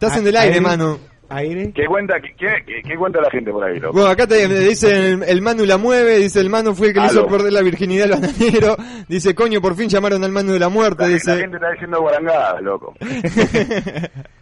Estás 0.00 0.16
en 0.16 0.26
el 0.26 0.34
aire, 0.34 0.54
Aire. 0.54 0.60
Manu. 0.62 0.98
Aire. 1.28 1.72
¿Qué 1.74 1.84
cuenta, 1.84 2.14
qué, 2.22 2.34
qué, 2.38 2.82
qué 2.82 2.96
cuenta 2.96 3.20
la 3.20 3.30
gente 3.30 3.52
por 3.52 3.62
ahí, 3.62 3.78
loco? 3.78 3.92
Bueno, 3.92 4.08
acá 4.08 4.26
te 4.26 4.48
me 4.48 4.58
dice 4.60 5.10
el, 5.12 5.42
Manu 5.42 5.66
la 5.66 5.76
mueve, 5.76 6.16
dice 6.16 6.40
el 6.40 6.48
Manu 6.48 6.74
fue 6.74 6.88
el 6.88 6.94
que 6.94 7.00
le 7.00 7.06
hizo 7.06 7.26
perder 7.26 7.52
la 7.52 7.60
virginidad 7.60 8.10
al 8.10 8.20
bananero, 8.20 8.76
dice 9.08 9.34
coño, 9.34 9.60
por 9.60 9.76
fin 9.76 9.90
llamaron 9.90 10.24
al 10.24 10.32
Manu 10.32 10.52
de 10.52 10.58
la 10.58 10.70
muerte, 10.70 11.02
La, 11.02 11.08
la 11.08 11.14
dice... 11.14 11.36
gente 11.36 11.56
está 11.58 11.70
diciendo 11.72 12.00
guarangadas, 12.00 12.62
loco. 12.62 12.94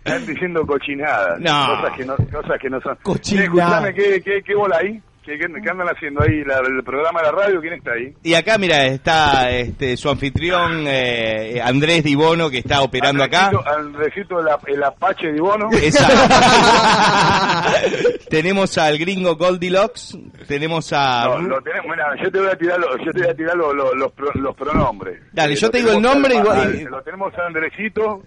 Están 0.05 0.26
diciendo 0.26 0.64
cochinadas. 0.64 1.40
No. 1.40 1.66
Cosas 1.76 1.97
que 1.97 2.05
no, 2.06 2.16
cosas 2.16 2.59
que 2.60 2.70
no 2.70 2.80
son. 2.80 2.97
Cochinadas. 3.02 3.51
Che, 3.51 3.59
escuchame, 3.59 3.94
¿qué, 3.94 4.22
qué, 4.22 4.43
qué 4.43 4.55
bola 4.55 4.76
ahí? 4.78 5.02
¿Qué, 5.37 5.71
andan 5.71 5.89
haciendo 5.89 6.23
ahí? 6.23 6.43
La- 6.45 6.61
¿El 6.61 6.83
programa 6.85 7.21
de 7.21 7.27
la 7.27 7.33
radio? 7.33 7.61
¿Quién 7.61 7.75
está 7.75 7.93
ahí? 7.93 8.15
Y 8.23 8.35
acá, 8.35 8.57
mira, 8.57 8.87
está 8.87 9.51
este, 9.51 9.97
su 9.97 10.09
anfitrión 10.09 10.85
eh, 10.87 11.61
Andrés 11.63 12.05
Dibono, 12.05 12.49
que 12.49 12.59
está 12.59 12.81
operando 12.83 13.25
acá. 13.25 13.51
Andresito- 13.51 14.39
el, 14.41 14.75
el 14.75 14.83
Apache 14.85 15.33
de 15.33 15.41
Bono. 15.41 15.69
Esa. 15.73 16.07
tenemos 18.31 18.77
al 18.79 18.99
gringo 18.99 19.37
Goldilocks, 19.37 20.17
tenemos 20.47 20.93
a... 20.93 21.25
No, 21.25 21.39
lo 21.41 21.61
tenemos, 21.63 21.87
mira, 21.91 22.07
yo 22.23 22.31
te 22.31 22.39
voy 22.39 22.49
a 22.49 22.57
tirar, 22.57 22.79
lo- 22.79 22.97
yo 23.05 23.13
te 23.13 23.21
voy 23.23 23.31
a 23.31 23.35
tirar 23.35 23.57
lo- 23.57 23.73
lo- 23.73 23.95
los, 23.95 24.13
pro- 24.13 24.33
los 24.35 24.55
pronombres. 24.57 25.21
Dale, 25.33 25.55
Eh, 25.55 25.57
yo 25.57 25.71
te 25.71 25.79
digo 25.79 25.93
el 25.93 26.03
nombre 26.03 26.35
y 26.35 26.39
al- 26.39 26.45
vos- 26.45 26.55
al- 26.57 26.85
Lo 26.85 27.03
tenemos 27.03 27.33
a 27.39 27.47
Andresito, 27.47 28.23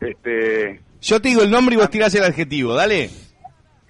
este, 0.00 0.80
Yo 1.00 1.20
te 1.20 1.28
digo 1.28 1.42
el 1.42 1.50
nombre 1.50 1.74
y 1.74 1.78
vos 1.78 1.90
tirás 1.90 2.14
el 2.14 2.24
adjetivo, 2.24 2.74
dale. 2.74 3.10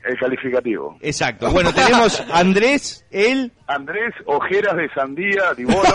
El 0.05 0.18
calificativo. 0.18 0.97
Exacto. 1.01 1.51
Bueno, 1.51 1.72
tenemos 1.74 2.20
a 2.20 2.39
Andrés, 2.39 3.05
él, 3.10 3.52
Andrés 3.66 4.14
Ojeras 4.27 4.77
de 4.77 4.89
Sandía, 4.94 5.52
Dibono. 5.56 5.82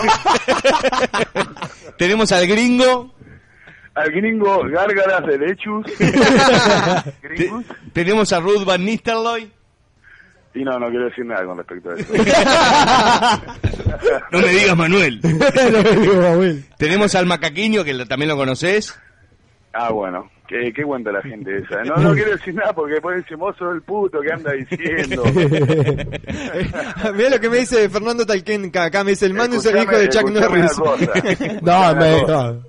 tenemos 1.98 2.30
al 2.32 2.46
gringo, 2.46 3.12
al 3.94 4.10
gringo 4.12 4.62
Gárgaras 4.68 5.26
de 5.26 5.38
Lechus. 5.38 5.86
te- 7.36 7.50
tenemos 7.92 8.32
a 8.32 8.40
Ruth 8.40 8.64
Van 8.64 8.84
Nistelrooy. 8.84 9.50
Y 10.54 10.64
no, 10.64 10.78
no 10.78 10.88
quiero 10.88 11.04
decir 11.04 11.26
nada 11.26 11.44
con 11.44 11.58
respecto 11.58 11.90
a 11.90 11.94
eso. 11.96 12.12
No 14.32 14.40
me 14.40 14.48
digas 14.48 14.76
Manuel. 14.76 15.20
tenemos 16.78 17.14
al 17.14 17.26
macaquiño, 17.26 17.84
que 17.84 17.94
lo- 17.94 18.06
también 18.06 18.28
lo 18.28 18.36
conoces. 18.36 18.98
Ah, 19.78 19.90
bueno. 19.90 20.30
¿Qué, 20.48 20.72
qué 20.72 20.84
cuenta 20.84 21.10
la 21.10 21.20
gente 21.22 21.58
esa? 21.58 21.82
No, 21.82 21.96
no 21.96 22.14
quiero 22.14 22.30
decir 22.30 22.54
nada 22.54 22.72
porque 22.72 22.94
después 22.94 23.16
dice, 23.16 23.36
mozo 23.36 23.72
el 23.72 23.82
puto 23.82 24.20
que 24.20 24.32
anda 24.32 24.52
diciendo. 24.52 25.24
Mira 27.14 27.30
lo 27.30 27.40
que 27.40 27.50
me 27.50 27.58
dice 27.58 27.88
Fernando 27.88 28.24
Talquenca, 28.24 28.84
acá 28.84 29.02
me 29.04 29.10
dice 29.10 29.26
el 29.26 29.34
Manu 29.34 29.56
es 29.56 29.66
el 29.66 29.82
hijo 29.82 29.96
de 29.98 30.08
Chuck 30.08 30.30
Norris. 30.30 30.72
No, 31.62 31.94
me, 31.96 32.22
no. 32.22 32.62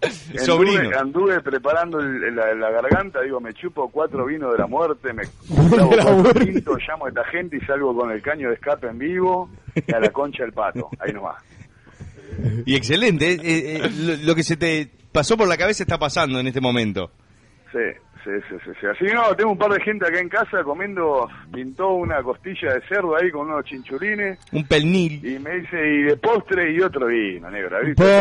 Anduve, 0.00 0.38
Sobrino. 0.44 0.96
anduve 0.96 1.40
preparando 1.40 1.98
el- 1.98 2.36
la, 2.36 2.54
la 2.54 2.70
garganta, 2.70 3.20
digo, 3.20 3.40
me 3.40 3.52
chupo 3.52 3.90
cuatro 3.90 4.26
vinos 4.26 4.52
de 4.52 4.58
la 4.58 4.68
muerte, 4.68 5.12
me 5.12 5.24
clavo 5.90 6.22
cuatro 6.22 6.76
llamo 6.88 7.06
a 7.06 7.08
esta 7.08 7.24
gente 7.24 7.56
y 7.56 7.60
salgo 7.66 7.96
con 7.96 8.12
el 8.12 8.22
caño 8.22 8.48
de 8.48 8.54
escape 8.54 8.86
en 8.86 8.98
vivo 8.98 9.50
y 9.74 9.92
a 9.92 9.98
la 9.98 10.10
concha 10.10 10.44
del 10.44 10.52
pato. 10.52 10.88
Ahí 11.00 11.12
nomás. 11.12 11.42
Y 12.64 12.76
excelente. 12.76 13.32
eh, 13.32 13.40
eh, 13.42 13.90
lo, 13.98 14.14
lo 14.28 14.34
que 14.36 14.44
se 14.44 14.56
te 14.56 14.88
pasó 15.12 15.36
por 15.36 15.48
la 15.48 15.56
cabeza 15.56 15.82
está 15.82 15.98
pasando 15.98 16.38
en 16.40 16.46
este 16.46 16.60
momento. 16.60 17.10
Sí, 17.72 17.78
sí, 18.24 18.30
sí, 18.48 18.56
sí, 18.64 18.70
sí. 18.80 18.86
Así 18.86 19.04
no, 19.14 19.34
tengo 19.36 19.52
un 19.52 19.58
par 19.58 19.70
de 19.70 19.80
gente 19.82 20.06
acá 20.06 20.18
en 20.20 20.28
casa 20.30 20.62
comiendo, 20.64 21.28
pintó 21.52 21.90
una 21.90 22.22
costilla 22.22 22.72
de 22.74 22.80
cerdo 22.88 23.14
ahí 23.16 23.30
con 23.30 23.46
unos 23.50 23.64
chinchulines 23.66 24.38
Un 24.52 24.64
pernil. 24.66 25.20
y 25.24 25.38
me 25.38 25.56
dice, 25.56 25.76
y 25.76 26.02
de 26.04 26.16
postre 26.16 26.72
y 26.72 26.80
otro 26.80 27.06
vino, 27.08 27.50
negro. 27.50 27.78
¿viste? 27.84 28.02
Otro 28.02 28.14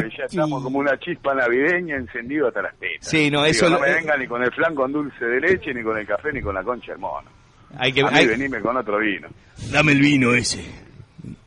vino, 0.00 0.08
y 0.08 0.16
ya 0.16 0.24
estamos 0.24 0.62
como 0.62 0.78
una 0.78 0.98
chispa 0.98 1.34
navideña 1.34 1.96
encendido 1.96 2.48
hasta 2.48 2.62
las 2.62 2.74
tetas. 2.78 3.06
Sí, 3.08 3.30
no, 3.30 3.40
Digo, 3.44 3.50
eso 3.50 3.68
no 3.68 3.78
me 3.78 3.92
venga 3.92 4.16
ni 4.16 4.26
con 4.26 4.42
el 4.42 4.50
flan 4.52 4.74
con 4.74 4.90
dulce 4.90 5.24
de 5.24 5.40
leche, 5.40 5.74
ni 5.74 5.82
con 5.82 5.98
el 5.98 6.06
café, 6.06 6.32
ni 6.32 6.40
con 6.40 6.54
la 6.54 6.62
concha 6.62 6.92
del 6.92 7.00
mono. 7.00 7.28
Hay 7.76 7.92
que, 7.92 8.00
a 8.02 8.04
mí 8.04 8.10
hay- 8.12 8.26
venime 8.28 8.60
con 8.60 8.76
otro 8.76 8.98
vino. 8.98 9.28
Dame 9.70 9.92
el 9.92 10.00
vino 10.00 10.32
ese. 10.32 10.64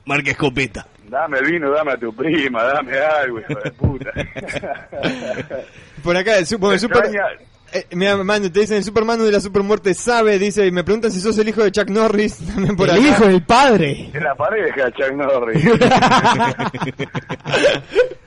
Marca 0.08 0.32
escopeta. 0.32 0.88
Dame 1.08 1.42
vino, 1.42 1.70
dame 1.72 1.92
a 1.94 1.98
tu 1.98 2.14
prima, 2.14 2.64
dame 2.64 2.98
algo, 3.00 3.40
hijo 3.40 3.56
de 3.56 3.72
puta. 3.72 4.12
Por 6.04 6.18
acá, 6.18 6.38
el, 6.38 6.46
super, 6.46 6.72
Extraña- 6.74 7.38
eh, 7.78 7.86
mira, 7.96 8.18
Manu, 8.18 8.50
te 8.50 8.60
dicen 8.62 8.78
el 8.78 8.84
Superman 8.84 9.20
de 9.20 9.32
la 9.32 9.40
Supermuerte 9.40 9.94
sabe, 9.94 10.38
dice, 10.40 10.66
y 10.68 10.72
me 10.72 10.84
preguntan 10.84 11.12
si 11.12 11.20
sos 11.20 11.38
el 11.38 11.50
hijo 11.50 11.64
de 11.64 11.72
Chuck 11.72 11.90
Norris, 11.90 12.38
también 12.54 12.76
por 12.76 12.90
El 12.90 12.96
acá. 12.96 13.08
hijo, 13.08 13.24
el 13.26 13.44
padre. 13.44 14.10
Es 14.14 14.22
la 14.22 14.36
pareja, 14.36 14.92
Chuck 14.92 15.12
Norris. 15.14 15.64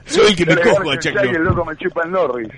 Soy 0.06 0.26
el 0.30 0.36
que 0.36 0.44
me 0.46 0.56
cojo 0.56 0.90
a 0.90 0.98
Chuck 0.98 1.14
el 1.16 1.32
Norris. 1.32 1.40
loco 1.40 1.64
me 1.64 1.76
chupa 1.76 2.02
el 2.04 2.10
Norris. 2.10 2.48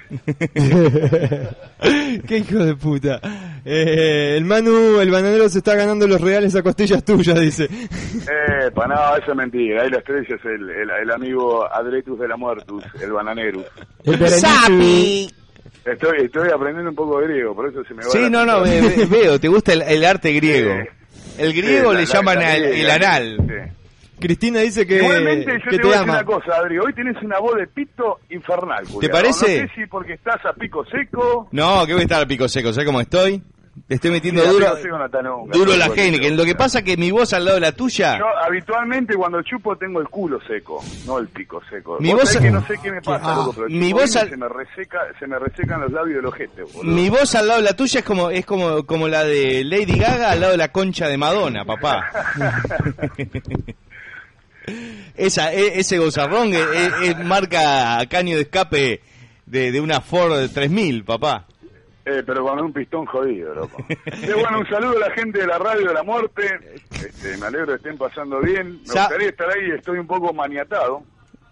Qué 2.27 2.39
hijo 2.39 2.59
de 2.65 2.77
puta. 2.77 3.21
Eh, 3.65 4.37
el 4.39 4.45
Manu, 4.47 4.99
el 5.01 5.11
bananero 5.11 5.49
se 5.51 5.59
está 5.59 5.75
ganando 5.75 6.07
los 6.09 6.21
reales 6.21 6.55
a 6.57 6.63
costillas 6.63 7.05
tuyas, 7.05 7.39
dice. 7.39 7.65
Eh, 7.65 8.71
pa, 8.75 8.87
no, 8.87 8.95
eso 9.17 9.33
es 9.33 9.37
mentira. 9.37 9.83
Ahí 9.83 9.91
la 9.91 9.99
estrella 9.99 10.35
es 10.35 10.45
el, 10.47 10.71
el, 10.71 10.91
el 11.03 11.11
amigo 11.11 11.67
Adretus 11.71 12.19
de 12.19 12.29
la 12.29 12.37
Muertus, 12.39 12.85
el 13.03 13.13
bananerus. 13.13 13.67
¡Sapi! 14.29 15.29
Estoy, 15.85 16.19
estoy 16.27 16.49
aprendiendo 16.51 16.91
un 16.91 16.97
poco 16.97 17.21
de 17.21 17.27
griego, 17.27 17.55
por 17.57 17.69
eso 17.69 17.83
se 17.85 17.93
me 17.95 18.05
va 18.05 18.11
Sí, 18.11 18.31
no, 18.31 18.47
no, 18.47 18.63
veo, 19.11 19.41
te 19.41 19.49
gusta 19.49 19.73
el, 19.73 19.83
el 19.83 20.05
arte 20.05 20.33
griego. 20.33 20.75
El 21.39 21.53
griego 21.55 21.91
Sí, 21.91 21.97
le 21.97 22.03
la- 22.03 22.09
la- 22.09 22.15
llaman 22.15 22.39
la 22.39 22.53
al- 22.53 22.65
el 22.65 22.91
anal. 22.91 23.37
sí. 23.39 23.73
Cristina 24.21 24.61
dice 24.61 24.87
que, 24.87 24.99
Igualmente, 24.99 25.53
yo 25.65 25.71
que 25.71 25.77
te 25.79 25.83
voy 25.83 25.91
te 25.91 25.97
a 25.97 26.01
decir 26.03 26.11
una 26.11 26.25
cosa, 26.25 26.57
Adri. 26.57 26.79
Hoy 26.79 26.93
tienes 26.95 27.17
una 27.25 27.41
voz 27.41 27.57
de 27.57 27.67
pito 27.67 28.21
infernal. 28.31 28.85
¿Te 29.01 29.09
parece? 29.09 29.63
No 29.63 29.67
sé 29.69 29.75
si 29.75 29.87
porque 29.89 30.13
estás 30.13 30.45
a 30.47 30.53
pico 30.53 30.85
seco. 30.85 31.49
No, 31.51 31.85
que 31.85 31.93
voy 31.95 32.03
a 32.03 32.05
estar 32.05 32.23
a 32.23 32.27
pico 32.27 32.47
seco, 32.49 32.73
¿sabes 32.73 32.87
cómo 32.87 33.01
estoy? 33.01 33.43
Te 33.89 33.95
estoy 33.95 34.11
metiendo 34.11 34.45
duro, 34.45 34.67
no 34.69 35.39
nunca, 35.39 35.57
duro 35.59 35.75
la 35.77 35.87
Heineken. 35.87 36.37
Lo 36.37 36.45
que 36.45 36.55
pasa 36.55 36.81
es 36.81 36.85
que 36.85 36.99
mi 36.99 37.11
voz 37.11 37.33
al 37.33 37.47
lado 37.47 37.55
de 37.55 37.63
la 37.63 37.73
tuya... 37.73 38.19
Yo 38.19 38.27
habitualmente 38.45 39.15
cuando 39.15 39.41
chupo 39.43 39.77
tengo 39.77 39.99
el 40.01 40.09
culo 40.09 40.39
seco, 40.47 40.85
no 41.07 41.19
el 41.19 41.29
pico 41.29 41.59
seco. 41.71 41.97
Mi 41.99 42.13
voz- 42.13 42.37
que 42.39 42.51
no 42.51 42.67
sé 42.67 42.75
qué 42.83 42.93
me 42.93 43.01
pasa, 43.01 43.33
Ah, 43.33 43.37
loco, 43.37 43.55
pero 43.55 43.69
mi 43.71 43.93
voz 43.95 44.15
al- 44.17 44.29
se 44.29 44.37
me 44.37 44.47
reseca, 44.49 44.99
se 45.19 45.27
me 45.27 45.39
resecan 45.39 45.81
los 45.81 45.91
labios 45.91 46.17
del 46.17 46.27
ojete, 46.27 46.63
boludo. 46.65 46.83
Mi 46.95 47.09
voz 47.09 47.35
al 47.35 47.49
lado 47.49 47.61
de 47.61 47.65
la 47.65 47.75
tuya 47.75 48.01
es 48.01 48.05
como 48.05 48.29
es 48.31 48.45
como 48.45 48.85
como 48.85 49.09
la 49.09 49.25
de 49.25 49.65
Lady 49.65 49.99
Gaga 49.99 50.33
al 50.33 50.41
lado 50.41 50.53
de 50.53 50.59
la 50.59 50.69
concha 50.71 51.09
de 51.09 51.17
Madonna, 51.17 51.65
papá. 51.65 52.11
Esa, 55.17 55.53
e- 55.53 55.81
ese 55.81 55.99
gozarrón 55.99 56.53
es 56.55 57.19
marca 57.19 57.99
caño 58.09 58.37
de 58.37 58.43
escape 58.43 59.01
de, 59.47 59.73
de 59.73 59.81
una 59.81 60.01
Ford 60.01 60.49
3000, 60.53 61.05
papá. 61.05 61.47
Eh, 62.05 62.23
pero 62.27 62.45
con 62.45 62.61
un 62.61 62.73
pistón 62.73 63.07
jodido, 63.07 63.55
loco. 63.55 63.85
Eh, 63.89 64.35
bueno, 64.35 64.59
un 64.59 64.67
saludo 64.67 64.97
a 64.97 65.09
la 65.09 65.15
gente 65.15 65.39
de 65.39 65.47
la 65.47 65.59
radio 65.59 65.89
de 65.89 65.95
la 65.95 66.03
muerte. 66.03 66.59
Este, 66.91 67.37
me 67.39 67.47
alegro 67.47 67.69
que 67.69 67.75
estén 67.75 67.97
pasando 67.97 68.41
bien. 68.41 68.81
Me 68.83 69.01
gustaría 69.01 69.29
estar 69.29 69.49
ahí, 69.49 69.71
estoy 69.71 69.99
un 69.99 70.07
poco 70.07 70.33
maniatado. 70.33 71.03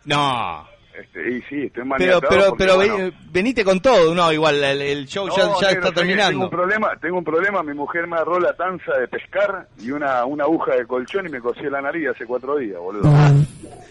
No. 0.05 0.67
Este, 0.99 1.31
y 1.31 1.41
sí, 1.43 1.63
estoy 1.63 1.69
Pero 1.71 1.87
maniatado. 1.87 2.21
pero 2.29 2.45
porque, 2.49 2.65
pero 2.65 2.77
bueno, 2.77 2.97
ve- 2.99 3.13
venite 3.33 3.65
con 3.65 3.81
todo, 3.81 4.15
no, 4.15 4.31
igual 4.33 4.63
el, 4.63 4.83
el 4.83 5.07
show 5.07 5.29
ya, 5.35 5.45
No, 5.45 5.61
ya 5.61 5.69
negro, 5.69 5.69
está 5.69 5.69
¿sabes 5.69 5.75
qué? 5.77 5.81
Tengo 5.81 5.93
terminando. 5.95 6.45
un 6.45 6.51
problema, 6.51 6.89
tengo 7.01 7.19
un 7.19 7.25
problema. 7.25 7.63
Mi 7.63 7.75
mujer 7.75 8.07
me 8.07 8.17
agarró 8.17 8.39
la 8.41 8.53
tanza 8.55 8.93
de 8.99 9.09
pescar 9.09 9.67
y 9.81 9.91
una, 9.93 10.25
una 10.25 10.45
aguja 10.45 10.75
de 10.75 10.87
colchón 10.87 11.27
y 11.27 11.31
me 11.31 11.41
cosió 11.41 11.71
la 11.71 11.81
nariz 11.81 12.09
hace 12.09 12.27
cuatro 12.27 12.57
días, 12.57 12.79
boludo. 12.79 13.09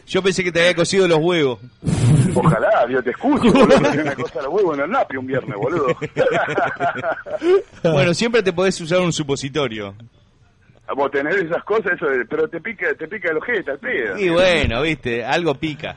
Yo 0.06 0.22
pensé 0.22 0.44
que 0.44 0.52
te 0.52 0.60
había 0.60 0.76
cosido 0.76 1.08
los 1.08 1.20
huevos. 1.20 1.60
Ojalá, 2.36 2.86
Dios 2.88 3.04
te 3.04 3.10
escuche, 3.12 3.50
boludo. 3.50 3.80
Me 3.80 4.02
una 4.02 4.16
cosa 4.16 4.42
los 4.44 4.54
huevos 4.54 4.78
en 4.78 4.84
el 4.84 4.92
napio 4.92 5.20
un 5.20 5.28
viernes, 5.28 5.56
boludo. 5.56 5.88
Bueno, 7.84 8.14
siempre 8.14 8.44
te 8.44 8.54
podés 8.54 8.80
usar 8.82 9.00
un 9.00 9.14
supositorio. 9.14 9.96
Vos 10.96 11.12
tenés 11.12 11.36
esas 11.36 11.64
cosas, 11.64 11.94
eso, 11.94 12.08
pero 12.30 12.48
te 12.48 12.60
pica, 12.60 12.88
te 12.96 13.08
pica 13.08 13.30
el 13.30 13.38
ojete, 13.38 13.72
al 13.72 13.80
pedo. 13.80 14.18
Y 14.18 14.30
bueno, 14.30 14.82
viste, 14.82 15.24
algo 15.24 15.54
pica. 15.56 15.96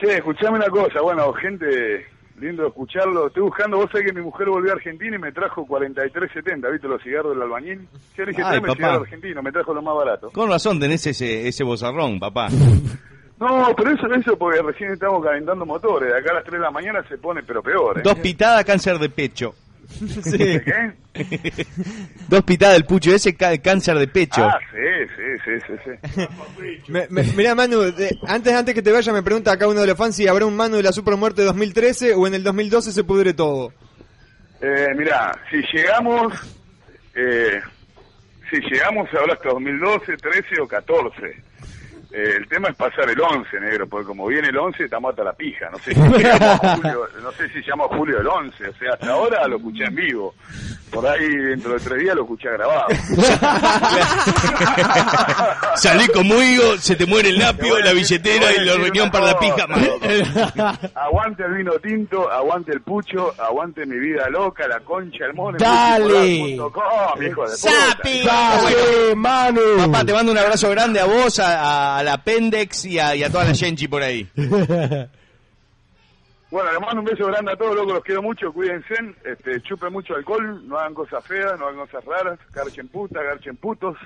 Che, 0.00 0.16
escuchame 0.16 0.56
una 0.58 0.68
cosa, 0.68 1.00
bueno, 1.02 1.32
gente, 1.34 2.06
lindo 2.40 2.66
escucharlo. 2.66 3.28
Estoy 3.28 3.44
buscando, 3.44 3.76
vos 3.76 3.88
sabés 3.90 4.08
que 4.08 4.12
mi 4.12 4.22
mujer 4.22 4.48
volvió 4.48 4.72
a 4.72 4.74
Argentina 4.74 5.16
y 5.16 5.20
me 5.20 5.32
trajo 5.32 5.66
43.70, 5.66 6.72
¿viste 6.72 6.88
los 6.88 7.02
cigarros 7.02 7.32
del 7.32 7.42
albañil? 7.42 7.88
Yo 8.16 8.24
le 8.24 8.30
dije, 8.32 8.42
Ay, 8.44 8.60
papá. 8.60 8.74
cigarro 8.74 9.02
argentino, 9.02 9.42
me 9.42 9.52
trajo 9.52 9.72
lo 9.72 9.82
más 9.82 9.94
barato. 9.94 10.30
Con 10.32 10.48
razón 10.50 10.80
tenés 10.80 11.06
ese, 11.06 11.46
ese 11.48 11.64
bozarrón, 11.64 12.18
papá. 12.18 12.48
No, 13.36 13.74
pero 13.76 13.90
eso, 13.90 14.06
eso 14.14 14.38
porque 14.38 14.62
recién 14.62 14.92
estamos 14.92 15.22
calentando 15.22 15.66
motores. 15.66 16.08
De 16.12 16.18
acá 16.18 16.30
a 16.30 16.34
las 16.36 16.44
3 16.44 16.52
de 16.52 16.60
la 16.60 16.70
mañana 16.70 17.04
se 17.08 17.18
pone, 17.18 17.42
pero 17.42 17.62
peor, 17.64 17.98
¿eh? 17.98 18.02
Dos 18.02 18.14
pitadas, 18.20 18.64
cáncer 18.64 18.96
de 18.98 19.08
pecho. 19.10 19.54
¿De 20.30 20.62
qué? 20.62 20.92
Dos 22.28 22.42
pitadas 22.42 22.74
del 22.76 22.84
pucho, 22.86 23.14
ese 23.14 23.34
cáncer 23.36 23.96
de 23.98 24.08
pecho. 24.08 24.44
Ah, 24.44 24.58
sí, 24.72 24.78
sí, 25.16 25.58
sí, 25.66 25.74
sí, 25.84 25.92
sí. 26.16 26.92
Me- 26.92 27.06
me- 27.10 27.22
mirá, 27.34 27.54
Manu, 27.54 27.80
de- 27.92 28.18
antes, 28.26 28.52
antes 28.52 28.74
que 28.74 28.82
te 28.82 28.90
vaya, 28.92 29.12
me 29.12 29.22
pregunta 29.22 29.52
acá 29.52 29.68
uno 29.68 29.80
de 29.80 29.86
los 29.86 29.96
fans 29.96 30.16
si 30.16 30.26
habrá 30.26 30.46
un 30.46 30.56
Manu 30.56 30.76
de 30.76 30.82
la 30.82 30.92
Supermuerte 30.92 31.42
2013 31.42 32.14
o 32.14 32.26
en 32.26 32.34
el 32.34 32.42
2012 32.42 32.92
se 32.92 33.04
pudre 33.04 33.34
todo. 33.34 33.72
Eh, 34.60 34.88
mirá, 34.96 35.30
si 35.50 35.58
llegamos, 35.76 36.32
eh, 37.14 37.60
si 38.50 38.56
llegamos 38.60 39.08
ahora 39.14 39.34
hasta 39.34 39.50
2012, 39.50 40.16
13 40.16 40.60
o 40.62 40.66
14, 40.66 41.42
eh, 42.16 42.36
el 42.36 42.46
tema 42.46 42.68
es 42.68 42.76
pasar 42.76 43.10
el 43.10 43.20
11, 43.20 43.58
negro, 43.58 43.88
porque 43.88 44.06
como 44.06 44.28
viene 44.28 44.46
el 44.48 44.56
11 44.56 44.84
estamos 44.84 45.10
hasta 45.10 45.24
la 45.24 45.32
pija, 45.32 45.68
no 45.68 45.78
sé 45.78 45.94
si 45.94 46.00
a 46.00 46.58
julio, 46.76 47.08
no 47.20 47.32
sé 47.32 47.48
si 47.48 47.60
llama 47.62 47.88
julio 47.88 48.20
el 48.20 48.26
11, 48.28 48.68
o 48.68 48.74
sea, 48.74 48.92
hasta 48.92 49.10
ahora 49.10 49.48
lo 49.48 49.56
escuché 49.56 49.82
en 49.86 49.96
vivo, 49.96 50.32
por 50.92 51.04
ahí 51.08 51.26
dentro 51.26 51.72
de 51.72 51.80
tres 51.80 51.98
días 51.98 52.14
lo 52.14 52.22
escuché 52.22 52.52
grabado. 52.52 52.86
Salí 55.74 56.06
conmigo, 56.06 56.78
se 56.78 56.94
te 56.94 57.04
muere 57.04 57.30
el 57.30 57.38
lapio, 57.40 57.80
la 57.80 57.92
billetera 57.92 58.52
y 58.52 58.64
la 58.64 58.76
riñón 58.76 59.10
para 59.10 59.26
la 59.26 59.38
pija. 59.40 59.64
aguante 60.94 61.42
el 61.42 61.54
vino 61.54 61.72
tinto, 61.82 62.30
aguante 62.30 62.70
el 62.70 62.80
pucho, 62.82 63.34
aguante 63.42 63.84
mi 63.86 63.98
vida 63.98 64.28
loca, 64.30 64.68
la 64.68 64.78
concha, 64.80 65.24
el 65.24 65.34
mono. 65.34 65.58
Dale. 65.58 66.38
multipolar.com, 66.38 67.22
hijo 67.24 67.42
de 67.42 67.56
¡Sapi! 67.56 68.24
Manu. 69.16 69.60
Papá, 69.78 70.04
te 70.04 70.12
mando 70.12 70.30
un 70.30 70.38
abrazo 70.38 70.70
grande 70.70 71.00
a 71.00 71.06
vos, 71.06 71.40
a, 71.40 71.98
a 71.98 72.03
la 72.04 72.22
Pendex 72.22 72.84
y 72.84 72.98
a, 72.98 73.14
y 73.16 73.22
a 73.24 73.30
toda 73.30 73.44
la 73.44 73.54
Genchi 73.54 73.88
por 73.88 74.02
ahí. 74.02 74.28
Bueno, 76.50 76.70
les 76.70 76.80
mando 76.80 77.00
un 77.00 77.04
beso 77.04 77.26
grande 77.26 77.52
a 77.52 77.56
todos, 77.56 77.74
locos, 77.74 77.94
los 77.94 78.04
quiero 78.04 78.22
mucho, 78.22 78.52
cuídense, 78.52 78.94
este, 79.24 79.60
chupen 79.62 79.92
mucho 79.92 80.14
alcohol, 80.14 80.62
no 80.68 80.78
hagan 80.78 80.94
cosas 80.94 81.24
feas, 81.26 81.58
no 81.58 81.66
hagan 81.66 81.80
cosas 81.86 82.04
raras, 82.04 82.38
garchen 82.52 82.86
putas, 82.88 83.24
garchen 83.24 83.56
putos, 83.56 83.96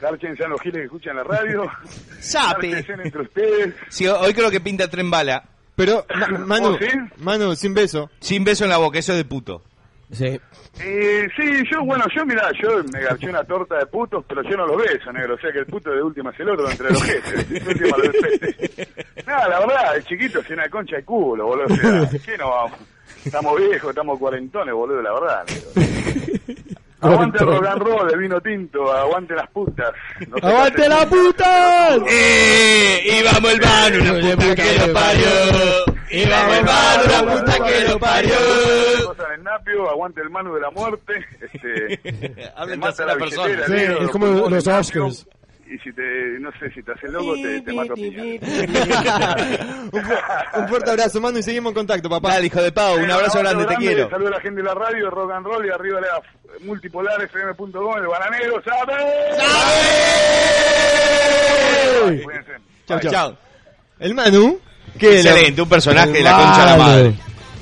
garchen 0.00 0.36
sean 0.36 0.50
los 0.50 0.60
giles 0.60 0.78
que 0.78 0.84
escuchan 0.86 1.14
la 1.16 1.22
radio, 1.22 1.70
Sape. 2.20 2.70
garchen 2.70 3.00
entre 3.00 3.22
ustedes. 3.22 3.74
Sí, 3.90 4.08
hoy 4.08 4.34
creo 4.34 4.50
que 4.50 4.60
pinta 4.60 4.88
tren 4.88 5.08
bala. 5.10 5.44
Pero, 5.76 6.04
Ma- 6.12 6.26
Manu, 6.38 6.70
¿Vos 6.70 6.78
sí? 6.80 6.98
Manu, 7.18 7.54
sin 7.54 7.72
beso. 7.74 8.10
Sin 8.18 8.42
beso 8.42 8.64
en 8.64 8.70
la 8.70 8.78
boca, 8.78 8.98
eso 8.98 9.12
es 9.12 9.18
de 9.18 9.24
puto. 9.24 9.62
Sí. 10.10 10.40
Eh, 10.80 11.28
sí, 11.36 11.62
yo, 11.70 11.84
bueno, 11.84 12.04
yo, 12.14 12.24
mirá, 12.24 12.50
yo 12.62 12.82
me 12.92 13.00
garché 13.00 13.28
una 13.28 13.44
torta 13.44 13.76
de 13.78 13.86
putos, 13.86 14.24
pero 14.26 14.42
yo 14.42 14.56
no 14.56 14.66
los 14.66 14.78
beso, 14.78 15.12
negro, 15.12 15.34
o 15.34 15.38
sea 15.38 15.52
que 15.52 15.58
el 15.58 15.66
puto 15.66 15.90
de 15.90 16.02
última 16.02 16.30
es 16.30 16.40
el 16.40 16.48
otro 16.48 16.70
entre 16.70 16.90
los 16.90 17.02
jefes, 17.02 17.48
de 17.48 17.68
última 17.68 17.96
lo 17.96 18.10
despete. 18.10 18.88
Nada, 19.26 19.48
la 19.48 19.60
verdad, 19.60 19.96
el 19.96 20.04
chiquito 20.04 20.40
es 20.40 20.50
una 20.50 20.68
concha 20.70 20.96
de 20.96 21.04
culo, 21.04 21.46
boludo, 21.46 21.66
o 21.66 21.76
sea, 21.76 22.08
¿qué 22.24 22.38
no 22.38 22.48
vamos? 22.48 22.78
Estamos 23.24 23.58
viejos, 23.58 23.90
estamos 23.90 24.18
cuarentones, 24.18 24.74
boludo, 24.74 25.02
la 25.02 25.12
verdad, 25.12 25.44
negro. 25.46 26.78
Aguante 27.00 27.38
el 27.38 27.46
rock 27.46 27.66
and 27.66 27.82
roll, 27.82 28.10
el 28.12 28.18
vino 28.18 28.40
tinto, 28.40 28.92
aguante 28.92 29.34
las 29.34 29.48
putas. 29.50 29.92
No 30.28 30.36
¡Aguante 30.42 30.76
casen 30.76 30.90
la 30.90 31.04
nunca. 31.04 31.16
puta! 31.16 31.96
¡Eh! 32.10 33.00
¡Y 33.04 33.22
vamos 33.24 33.52
el 33.52 33.60
Manu, 33.60 33.98
la 34.04 34.34
puta 34.36 34.54
que 34.56 34.78
lo 34.86 34.92
parió! 34.92 35.28
¡Y 36.10 36.26
vamos 36.28 36.56
el 36.58 36.64
Manu, 36.64 37.02
la 37.10 37.40
puta 37.40 37.64
que 37.66 37.88
lo 37.88 37.98
parió! 38.00 38.34
En 39.28 39.34
el 39.34 39.44
napio, 39.44 39.90
aguante 39.90 40.20
el 40.22 40.30
Manu 40.30 40.54
de 40.54 40.60
la 40.60 40.70
muerte. 40.70 41.24
Este, 41.40 42.50
Habla 42.56 42.66
te 42.66 42.74
en 42.74 42.80
mata 42.80 42.92
tercera 42.96 43.12
la 43.12 43.18
persona. 43.18 43.66
Sí, 43.66 44.04
es 44.04 44.10
como 44.10 44.26
los 44.48 44.66
Oscars. 44.66 45.26
Y 45.70 45.78
si 45.80 45.92
te, 45.92 46.02
no 46.40 46.50
sé, 46.58 46.70
si 46.74 46.82
te 46.82 46.92
haces 46.92 47.10
loco, 47.10 47.34
te, 47.34 47.60
te 47.60 47.72
mato 47.74 47.92
a 47.92 47.96
piña. 47.96 48.22
un, 49.92 50.02
un 50.62 50.68
fuerte 50.68 50.90
abrazo, 50.90 51.20
Manu, 51.20 51.38
y 51.38 51.42
seguimos 51.42 51.70
en 51.72 51.74
contacto, 51.74 52.08
papá. 52.08 52.30
Dale, 52.34 52.46
hijo 52.46 52.62
de 52.62 52.72
Pau, 52.72 52.96
un 52.98 53.10
abrazo 53.10 53.38
grande, 53.40 53.66
te 53.66 53.74
quiero. 53.76 54.08
Saludos 54.08 54.32
a 54.32 54.36
la 54.36 54.40
gente 54.40 54.62
de 54.62 54.66
la 54.66 54.74
radio, 54.74 55.10
rock 55.10 55.30
and 55.32 55.44
roll 55.46 55.66
y 55.66 55.70
arriba 55.70 56.00
la 56.00 56.22
multipolarfm.com, 56.64 57.96
el 57.98 58.06
bananero, 58.06 58.62
¿sabe? 58.62 58.94
¡Sabe! 62.08 62.22
Cuídense. 62.22 62.52
Chau, 62.86 63.00
Chau, 63.00 63.00
chau. 63.00 63.12
chau. 63.12 63.36
El 64.00 64.14
Manu, 64.14 64.58
que 64.98 65.16
Excelente, 65.20 65.60
un 65.62 65.68
personaje 65.68 66.12
de 66.12 66.22
la 66.22 66.32
concha 66.34 66.60
de 66.60 66.66
la 66.66 66.76
madre. 66.76 67.14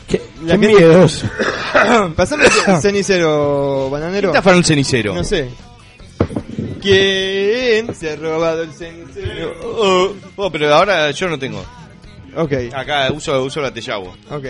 Qué, 0.07 0.23
La 0.45 0.53
qué 0.53 0.59
miedoso. 0.69 1.27
Pasame 2.17 2.45
el 2.45 2.81
cenicero, 2.81 3.91
bananero. 3.91 4.29
¿Quién 4.29 4.37
está 4.37 4.43
para 4.43 4.57
un 4.57 4.63
cenicero? 4.65 5.13
No 5.15 5.25
sé. 5.25 5.49
¿Quién 6.81 7.95
se 7.95 8.11
ha 8.11 8.17
robado 8.17 8.63
el 8.63 8.73
cenicero? 8.73 9.55
Oh, 9.63 10.13
oh, 10.37 10.51
pero 10.51 10.73
ahora 10.75 11.11
yo 11.11 11.29
no 11.29 11.39
tengo. 11.39 11.65
Ok, 12.37 12.53
Acá 12.75 13.11
uso, 13.13 13.43
uso 13.43 13.61
la 13.61 13.73
Tellagua. 13.73 14.13
ok. 14.31 14.45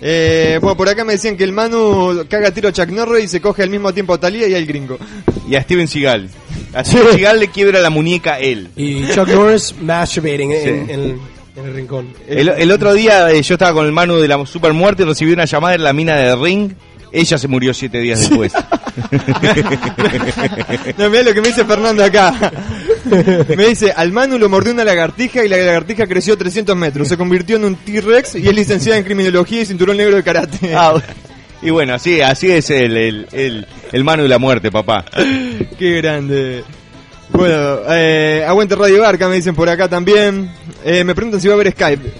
Eh, 0.00 0.58
bueno, 0.60 0.76
por 0.76 0.88
acá 0.88 1.04
me 1.04 1.14
decían 1.14 1.36
que 1.36 1.42
el 1.42 1.52
Manu 1.52 2.24
caga 2.28 2.52
tiro 2.52 2.68
a 2.68 2.72
Chuck 2.72 2.88
Norris 2.90 3.24
y 3.24 3.28
se 3.28 3.40
coge 3.40 3.64
al 3.64 3.70
mismo 3.70 3.92
tiempo 3.92 4.14
a 4.14 4.20
Talía 4.20 4.46
y 4.46 4.54
al 4.54 4.64
gringo. 4.64 4.96
Y 5.48 5.56
a 5.56 5.62
Steven 5.62 5.88
Seagal. 5.88 6.28
A 6.72 6.84
Steven 6.84 7.12
Seagal 7.14 7.40
le 7.40 7.48
quiebra 7.48 7.80
la 7.80 7.90
muñeca 7.90 8.38
él. 8.38 8.68
Y 8.76 9.08
Chuck 9.08 9.28
Norris 9.28 9.74
masturbating 9.80 10.52
Sí. 10.52 10.68
en, 10.68 10.90
en- 10.90 11.38
en 11.56 11.64
el 11.66 11.74
rincón. 11.74 12.14
El, 12.28 12.50
el 12.50 12.70
otro 12.70 12.94
día 12.94 13.32
eh, 13.32 13.42
yo 13.42 13.54
estaba 13.54 13.72
con 13.72 13.84
el 13.86 13.90
Manu 13.90 14.18
de 14.18 14.28
la 14.28 14.46
Super 14.46 14.72
Muerte, 14.72 15.04
recibí 15.04 15.32
una 15.32 15.44
llamada 15.46 15.74
en 15.74 15.82
la 15.82 15.92
mina 15.92 16.14
de 16.14 16.36
Ring. 16.36 16.70
Ella 17.12 17.38
se 17.38 17.48
murió 17.48 17.72
siete 17.74 17.98
días 18.00 18.20
después. 18.20 18.52
No, 20.98 21.08
mirá 21.08 21.22
lo 21.22 21.32
que 21.34 21.40
me 21.40 21.48
dice 21.48 21.64
Fernando 21.64 22.04
acá. 22.04 22.52
Me 23.56 23.68
dice, 23.68 23.92
al 23.92 24.12
Manu 24.12 24.38
lo 24.38 24.48
mordió 24.48 24.72
una 24.72 24.84
lagartija 24.84 25.44
y 25.44 25.48
la 25.48 25.56
lagartija 25.56 26.06
creció 26.06 26.36
300 26.36 26.76
metros. 26.76 27.08
Se 27.08 27.16
convirtió 27.16 27.56
en 27.56 27.64
un 27.64 27.76
T-Rex 27.76 28.34
y 28.36 28.48
es 28.48 28.54
licenciada 28.54 28.98
en 28.98 29.04
criminología 29.04 29.62
y 29.62 29.66
cinturón 29.66 29.96
negro 29.96 30.16
de 30.16 30.22
karate. 30.22 30.74
Ah, 30.74 31.00
y 31.62 31.70
bueno, 31.70 31.94
así, 31.94 32.20
así 32.20 32.50
es 32.50 32.70
el, 32.70 32.96
el, 32.96 33.28
el, 33.32 33.66
el 33.92 34.04
Manu 34.04 34.24
de 34.24 34.28
la 34.28 34.38
Muerte, 34.38 34.70
papá. 34.70 35.04
Qué 35.78 35.96
grande. 35.96 36.64
Bueno, 37.30 37.78
eh, 37.88 38.44
aguante 38.46 38.74
Radio 38.74 39.02
Barca, 39.02 39.28
me 39.28 39.36
dicen 39.36 39.54
por 39.54 39.68
acá 39.68 39.88
también. 39.88 40.50
Eh, 40.84 41.04
me 41.04 41.14
preguntan 41.14 41.40
si 41.40 41.48
va 41.48 41.54
a 41.54 41.56
haber 41.56 41.72
Skype. 41.72 42.12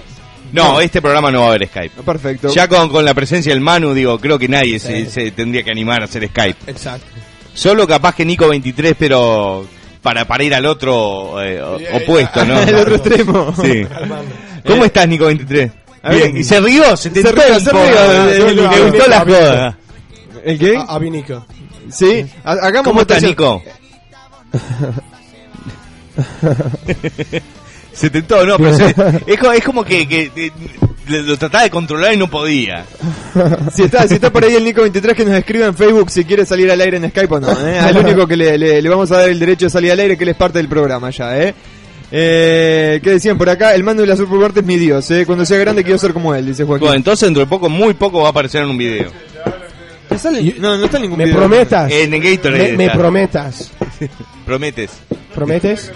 No, 0.53 0.81
este 0.81 1.01
programa 1.03 1.31
no 1.31 1.41
va 1.41 1.47
a 1.47 1.49
haber 1.51 1.67
Skype. 1.69 2.03
Perfecto. 2.03 2.49
Ya 2.55 2.69
con, 2.69 2.89
con 2.89 3.05
la 3.05 3.15
presencia 3.15 3.53
del 3.53 3.61
Manu, 3.61 3.93
digo, 3.95 4.19
creo 4.19 4.39
que 4.39 4.49
nadie 4.49 4.79
se, 4.79 5.07
se 5.11 5.31
tendría 5.33 5.63
que 5.63 5.71
animar 5.71 6.01
a 6.03 6.05
hacer 6.07 6.27
Skype. 6.29 6.71
Exacto. 6.71 7.07
Solo 7.55 7.87
capaz 7.87 8.15
que 8.15 8.25
Nico 8.25 8.49
23, 8.49 8.95
pero 8.99 9.67
para, 10.03 10.27
para 10.27 10.45
ir 10.45 10.55
al 10.55 10.65
otro 10.67 11.43
eh, 11.43 11.61
opuesto, 11.93 12.45
¿no? 12.45 12.57
Al 12.59 12.75
otro 12.77 12.95
extremo. 12.97 13.55
Sí. 13.63 13.83
¿Cómo 14.67 14.85
estás, 14.85 15.09
Nico 15.09 15.27
23? 15.27 15.71
A 16.03 16.11
Bien, 16.13 16.37
y 16.37 16.45
se 16.45 16.61
rió, 16.61 16.97
se 16.97 17.11
Se 17.11 17.23
tentó 17.23 17.33
rió, 17.33 17.61
se 17.61 17.71
rió. 17.73 18.71
Le- 18.71 18.91
gustó 18.91 19.09
la 19.11 19.21
joda. 19.21 19.79
¿El 20.45 20.59
qué? 20.59 20.77
A, 20.77 20.81
a 20.83 20.99
Vinico. 20.99 21.45
Sí, 21.91 22.25
ha- 22.45 22.53
hagamos 22.53 22.83
¿Cómo 22.85 23.01
estás. 23.01 23.23
Nico? 23.23 23.63
se 27.99 28.11
tentó, 28.11 28.45
no, 28.47 28.57
pero 28.59 28.75
se- 28.75 28.91
es, 29.27 29.39
es 29.57 29.65
como 29.65 29.85
que, 29.85 30.07
que, 30.07 30.53
lo 31.09 31.37
trataba 31.39 31.65
de 31.65 31.71
controlar 31.71 32.13
y 32.13 32.17
no 32.17 32.29
podía. 32.29 32.85
Si 33.73 33.83
está, 33.83 34.07
si 34.07 34.15
está 34.15 34.31
por 34.31 34.45
ahí 34.45 34.55
el 34.55 34.65
Nico23 34.65 35.15
que 35.15 35.25
nos 35.25 35.35
escriba 35.35 35.67
en 35.67 35.75
Facebook 35.75 36.11
si 36.11 36.25
quiere 36.25 36.45
salir 36.47 36.71
al 36.71 36.81
aire 36.81 36.99
en 36.99 37.09
Skype 37.11 37.35
o 37.35 37.41
no. 37.41 37.51
¿eh? 37.67 37.79
Al 37.79 37.97
único 38.05 38.27
que 38.27 38.37
le, 38.37 38.57
le- 38.59 38.81
le 38.83 38.89
vamos 38.89 39.11
a 39.13 39.19
dar 39.19 39.29
el 39.31 39.39
derecho 39.39 39.67
de 39.67 39.71
salir 39.71 39.91
al 39.93 40.01
aire, 40.01 40.17
que 40.17 40.25
él 40.25 40.31
es 40.31 40.37
parte 40.37 40.59
del 40.59 40.69
programa 40.69 41.11
ya. 41.11 41.39
¿eh? 41.43 41.55
Eh, 42.11 43.01
¿Qué 43.03 43.11
decían 43.11 43.37
por 43.39 43.49
acá? 43.51 43.75
El 43.75 43.85
mando 43.85 44.03
de 44.03 44.09
la 44.09 44.17
Supermuerte 44.17 44.61
es 44.61 44.67
mi 44.67 44.77
dios. 44.77 45.11
¿eh? 45.11 45.25
Cuando 45.27 45.45
sea 45.45 45.59
grande 45.59 45.83
quiero 45.83 45.99
ser 45.99 46.13
como 46.13 46.35
él, 46.35 46.47
dice 46.47 46.65
Joaquín. 46.65 46.87
Bueno, 46.87 46.97
entonces 46.97 47.27
dentro 47.27 47.41
de 47.43 47.47
poco, 47.49 47.69
muy 47.69 47.95
poco 47.95 48.21
va 48.21 48.29
a 48.29 48.31
aparecer 48.31 48.63
en 48.63 48.71
un 48.71 48.79
video. 48.79 49.11
¿No 50.11 50.19
sale? 50.19 50.55
No, 50.59 50.77
no 50.79 50.85
está 50.87 50.97
en 50.97 51.03
ningún 51.03 51.19
¿Me 51.19 51.25
video. 51.25 51.39
prometas? 51.39 51.91
Me, 51.91 52.77
me 52.77 52.85
está. 52.87 52.97
prometas. 52.99 53.73
Prometes. 54.47 54.91
¿Prometes? 55.35 55.91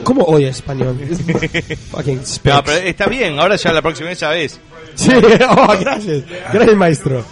¿Cómo 0.00 0.24
oye 0.24 0.48
español? 0.48 0.98
Fucking 1.90 2.20
No, 2.44 2.64
pero 2.64 2.76
está 2.78 3.06
bien, 3.06 3.38
ahora 3.38 3.56
ya 3.56 3.72
la 3.72 3.82
próxima 3.82 4.08
vez 4.08 4.18
sabes. 4.18 4.60
Sí, 4.94 5.10
oh, 5.48 5.74
gracias. 5.80 6.24
Gracias, 6.52 6.76
maestro. 6.76 7.24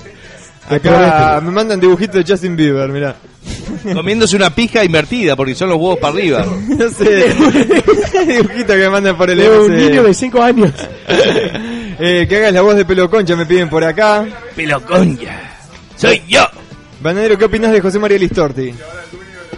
Acá 0.68 1.40
me 1.42 1.50
mandan 1.50 1.80
dibujitos 1.80 2.24
de 2.24 2.32
Justin 2.32 2.54
Bieber, 2.54 2.88
mirá. 2.90 3.16
Comiéndose 3.94 4.36
una 4.36 4.54
pija 4.54 4.84
invertida, 4.84 5.34
porque 5.34 5.54
son 5.54 5.70
los 5.70 5.78
huevos 5.78 5.98
para 5.98 6.14
arriba. 6.14 6.46
No 6.68 6.88
sé. 6.90 7.34
Dibujito 8.26 8.72
que 8.72 8.78
me 8.78 8.90
mandan 8.90 9.16
por 9.16 9.30
el 9.30 9.40
un 9.40 9.76
niño 9.76 10.02
de 10.04 10.14
5 10.14 10.42
años. 10.42 10.72
Eh, 11.98 12.26
que 12.28 12.36
hagas 12.36 12.52
la 12.52 12.62
voz 12.62 12.76
de 12.76 12.84
pelo 12.84 13.10
concha, 13.10 13.34
me 13.36 13.46
piden 13.46 13.68
por 13.68 13.82
acá. 13.84 14.26
Pelo 14.54 14.80
concha. 14.84 15.58
Soy 15.96 16.22
yo. 16.28 16.46
Banadero, 17.02 17.36
¿qué 17.36 17.46
opinas 17.46 17.72
de 17.72 17.80
José 17.80 17.98
María 17.98 18.18
Listorti? 18.18 18.72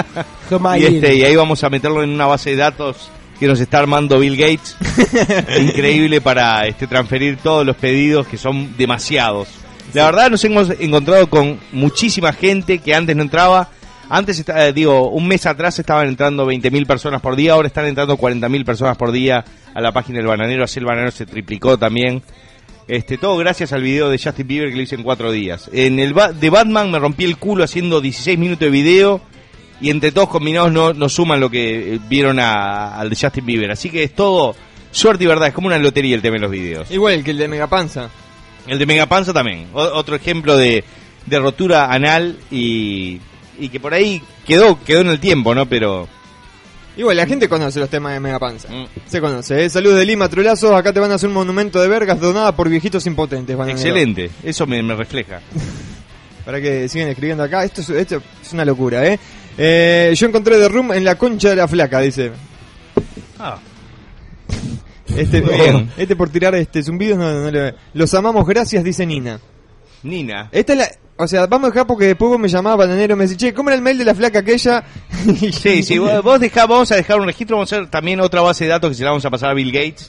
y, 0.78 0.84
este, 0.84 1.14
y 1.16 1.24
ahí 1.24 1.34
vamos 1.34 1.64
a 1.64 1.70
meterlo 1.70 2.04
en 2.04 2.10
una 2.10 2.26
base 2.26 2.50
de 2.50 2.56
datos 2.56 3.10
que 3.38 3.46
nos 3.46 3.60
está 3.60 3.78
armando 3.80 4.18
Bill 4.18 4.36
Gates. 4.36 4.76
Increíble 5.60 6.20
para 6.20 6.66
este, 6.66 6.86
transferir 6.86 7.36
todos 7.38 7.66
los 7.66 7.76
pedidos, 7.76 8.26
que 8.26 8.38
son 8.38 8.76
demasiados. 8.76 9.48
La 9.94 10.06
verdad 10.06 10.30
nos 10.30 10.44
hemos 10.44 10.70
encontrado 10.80 11.28
con 11.28 11.58
muchísima 11.72 12.32
gente 12.32 12.78
que 12.78 12.94
antes 12.94 13.14
no 13.16 13.22
entraba. 13.22 13.68
Antes, 14.08 14.44
eh, 14.46 14.72
digo, 14.74 15.08
un 15.10 15.26
mes 15.26 15.46
atrás 15.46 15.78
estaban 15.78 16.08
entrando 16.08 16.46
20.000 16.46 16.86
personas 16.86 17.20
por 17.20 17.34
día, 17.36 17.52
ahora 17.54 17.68
están 17.68 17.86
entrando 17.86 18.16
40.000 18.18 18.64
personas 18.64 18.96
por 18.96 19.10
día 19.10 19.44
a 19.74 19.80
la 19.80 19.92
página 19.92 20.18
del 20.18 20.26
bananero. 20.26 20.64
Así 20.64 20.78
el 20.78 20.84
bananero 20.84 21.10
se 21.10 21.26
triplicó 21.26 21.78
también. 21.78 22.22
Este, 22.88 23.16
todo 23.16 23.36
gracias 23.38 23.72
al 23.72 23.82
video 23.82 24.10
de 24.10 24.18
Justin 24.22 24.46
Bieber 24.46 24.70
que 24.70 24.76
lo 24.76 24.82
hice 24.82 24.96
en 24.96 25.02
cuatro 25.02 25.30
días. 25.32 25.70
En 25.72 25.98
el 25.98 26.12
ba- 26.14 26.32
de 26.32 26.50
Batman 26.50 26.90
me 26.90 26.98
rompí 26.98 27.24
el 27.24 27.38
culo 27.38 27.64
haciendo 27.64 28.00
16 28.00 28.38
minutos 28.38 28.60
de 28.60 28.70
video 28.70 29.20
y 29.82 29.90
entre 29.90 30.12
todos 30.12 30.28
combinados 30.28 30.72
no, 30.72 30.94
no 30.94 31.08
suman 31.08 31.40
lo 31.40 31.50
que 31.50 31.94
eh, 31.94 32.00
vieron 32.08 32.38
a- 32.40 32.96
al 32.98 33.10
de 33.10 33.16
Justin 33.20 33.44
Bieber. 33.44 33.70
Así 33.70 33.90
que 33.90 34.04
es 34.04 34.14
todo 34.14 34.54
suerte 34.90 35.24
y 35.24 35.26
verdad, 35.26 35.48
es 35.48 35.54
como 35.54 35.66
una 35.66 35.78
lotería 35.78 36.14
el 36.14 36.22
tema 36.22 36.34
de 36.36 36.40
los 36.40 36.50
videos. 36.50 36.90
Igual 36.90 37.22
que 37.24 37.32
el 37.32 37.38
de 37.38 37.48
Megapanza. 37.48 38.08
El 38.66 38.78
de 38.78 38.86
Megapanza 38.86 39.32
también, 39.32 39.66
o- 39.74 39.80
otro 39.82 40.14
ejemplo 40.16 40.56
de, 40.56 40.84
de 41.26 41.38
rotura 41.40 41.92
anal 41.92 42.38
y, 42.50 43.20
y 43.58 43.68
que 43.70 43.80
por 43.80 43.92
ahí 43.92 44.22
quedó, 44.46 44.78
quedó 44.84 45.00
en 45.00 45.08
el 45.08 45.18
tiempo, 45.20 45.54
¿no? 45.54 45.66
Pero... 45.66 46.08
Igual, 46.94 47.16
la 47.16 47.26
gente 47.26 47.48
conoce 47.48 47.80
los 47.80 47.88
temas 47.88 48.12
de 48.12 48.20
Megapanza. 48.20 48.68
Mm. 48.70 48.84
Se 49.06 49.18
conoce, 49.20 49.64
¿eh? 49.64 49.70
Saludos 49.70 49.98
de 49.98 50.04
Lima, 50.04 50.28
trolazos. 50.28 50.72
Acá 50.72 50.92
te 50.92 51.00
van 51.00 51.10
a 51.10 51.14
hacer 51.14 51.26
un 51.30 51.34
monumento 51.34 51.80
de 51.80 51.88
vergas 51.88 52.20
donada 52.20 52.54
por 52.54 52.68
viejitos 52.68 53.06
impotentes, 53.06 53.56
bananero. 53.56 53.78
Excelente, 53.88 54.30
eso 54.44 54.66
me, 54.66 54.82
me 54.82 54.94
refleja. 54.94 55.40
Para 56.44 56.60
que 56.60 56.88
sigan 56.88 57.08
escribiendo 57.08 57.42
acá. 57.44 57.64
Esto 57.64 57.80
es, 57.80 57.88
esto 57.90 58.20
es 58.44 58.52
una 58.52 58.64
locura, 58.64 59.06
¿eh? 59.06 59.18
Eh, 59.58 60.12
Yo 60.16 60.26
encontré 60.26 60.56
The 60.56 60.68
Room 60.68 60.92
en 60.92 61.04
la 61.04 61.16
concha 61.16 61.50
de 61.50 61.56
la 61.56 61.68
flaca, 61.68 62.00
dice. 62.00 62.32
Ah. 63.38 63.58
Este, 65.16 65.40
Bien. 65.42 65.90
este 65.96 66.16
por 66.16 66.30
tirar 66.30 66.54
este 66.54 66.82
zumbidos 66.82 67.18
no, 67.18 67.30
no 67.30 67.50
le- 67.50 67.74
Los 67.94 68.14
amamos, 68.14 68.46
gracias, 68.46 68.82
dice 68.82 69.04
Nina. 69.04 69.40
Nina. 70.02 70.48
Esta 70.52 70.72
es 70.72 70.78
la... 70.78 70.88
O 71.16 71.28
sea, 71.28 71.46
vamos 71.46 71.66
a 71.68 71.70
dejar 71.72 71.86
porque 71.86 72.06
después 72.06 72.30
vos 72.30 72.38
me 72.38 72.48
llamabas 72.48 72.78
bananero 72.88 73.14
me 73.14 73.24
decís, 73.24 73.36
che, 73.36 73.52
¿cómo 73.52 73.68
era 73.68 73.76
el 73.76 73.82
mail 73.82 73.98
de 73.98 74.04
la 74.06 74.14
flaca 74.14 74.38
aquella? 74.40 74.82
Sí, 75.52 75.82
sí, 75.82 75.98
vos, 75.98 76.22
vos 76.22 76.40
dejá- 76.40 76.66
vamos 76.66 76.90
a 76.90 76.96
dejar 76.96 77.20
un 77.20 77.26
registro, 77.26 77.56
vamos 77.56 77.72
a 77.72 77.76
hacer 77.76 77.90
también 77.90 78.20
otra 78.20 78.40
base 78.40 78.64
de 78.64 78.70
datos 78.70 78.90
que 78.90 78.94
se 78.96 79.04
la 79.04 79.10
vamos 79.10 79.24
a 79.24 79.30
pasar 79.30 79.50
a 79.50 79.54
Bill 79.54 79.70
Gates, 79.70 80.08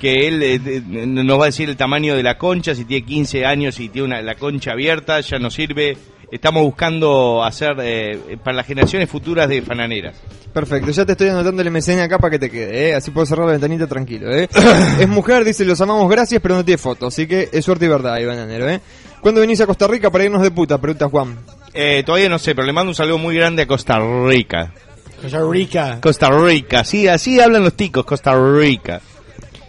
que 0.00 0.26
él 0.26 0.42
eh, 0.42 0.58
de- 0.58 0.80
nos 1.06 1.38
va 1.38 1.44
a 1.44 1.46
decir 1.46 1.68
el 1.70 1.76
tamaño 1.76 2.16
de 2.16 2.22
la 2.24 2.36
concha, 2.36 2.74
si 2.74 2.84
tiene 2.84 3.06
15 3.06 3.46
años, 3.46 3.76
si 3.76 3.88
tiene 3.88 4.06
una, 4.08 4.20
la 4.22 4.34
concha 4.34 4.72
abierta, 4.72 5.20
ya 5.20 5.38
nos 5.38 5.54
sirve. 5.54 5.96
Estamos 6.30 6.62
buscando 6.62 7.44
hacer 7.44 7.76
eh, 7.80 8.38
para 8.42 8.56
las 8.56 8.66
generaciones 8.66 9.08
futuras 9.08 9.48
de 9.48 9.62
fananeras. 9.62 10.16
Perfecto, 10.52 10.90
ya 10.90 11.04
te 11.04 11.12
estoy 11.12 11.28
anotando 11.28 11.62
el 11.62 11.70
MCN 11.70 12.00
acá 12.00 12.18
para 12.18 12.30
que 12.32 12.38
te 12.38 12.50
quede, 12.50 12.88
¿eh? 12.88 12.94
Así 12.94 13.10
puedo 13.10 13.26
cerrar 13.26 13.46
la 13.46 13.52
ventanita 13.52 13.86
tranquilo, 13.86 14.34
¿eh? 14.34 14.48
es 15.00 15.08
mujer, 15.08 15.44
dice, 15.44 15.64
los 15.64 15.80
amamos, 15.80 16.10
gracias, 16.10 16.40
pero 16.40 16.56
no 16.56 16.64
tiene 16.64 16.78
foto, 16.78 17.06
así 17.08 17.26
que 17.26 17.48
es 17.52 17.64
suerte 17.64 17.84
y 17.84 17.88
verdad 17.88 18.14
ahí, 18.14 18.24
bananero, 18.24 18.68
¿eh? 18.68 18.80
¿Cuándo 19.20 19.40
venís 19.40 19.60
a 19.60 19.66
Costa 19.66 19.86
Rica 19.86 20.10
para 20.10 20.24
irnos 20.24 20.42
de 20.42 20.50
puta? 20.50 20.78
Pregunta 20.78 21.08
Juan. 21.08 21.36
Eh, 21.74 22.02
todavía 22.04 22.28
no 22.28 22.38
sé, 22.38 22.54
pero 22.54 22.66
le 22.66 22.72
mando 22.72 22.90
un 22.90 22.94
saludo 22.94 23.18
muy 23.18 23.36
grande 23.36 23.62
a 23.62 23.66
Costa 23.66 23.98
Rica. 24.00 24.72
Costa 25.20 25.40
Rica. 25.48 26.00
Costa 26.00 26.30
Rica, 26.30 26.84
sí, 26.84 27.06
así 27.06 27.38
hablan 27.38 27.62
los 27.62 27.74
ticos, 27.74 28.04
Costa 28.04 28.34
Rica. 28.34 29.00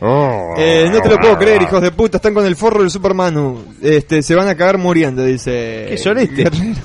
Eh, 0.02 0.90
no 0.92 1.02
te 1.02 1.10
lo 1.10 1.18
puedo 1.18 1.38
creer, 1.38 1.62
hijos 1.62 1.82
de 1.82 1.92
puta, 1.92 2.18
están 2.18 2.34
con 2.34 2.46
el 2.46 2.56
forro 2.56 2.82
del 2.82 2.92
Supermanu. 2.92 3.64
Este, 3.82 4.22
se 4.22 4.36
van 4.36 4.48
a 4.48 4.56
cagar 4.56 4.78
muriendo, 4.78 5.24
dice. 5.24 5.86
¿Qué 5.90 5.98
son 5.98 6.18
este? 6.20 6.44
Guerrero. 6.44 6.76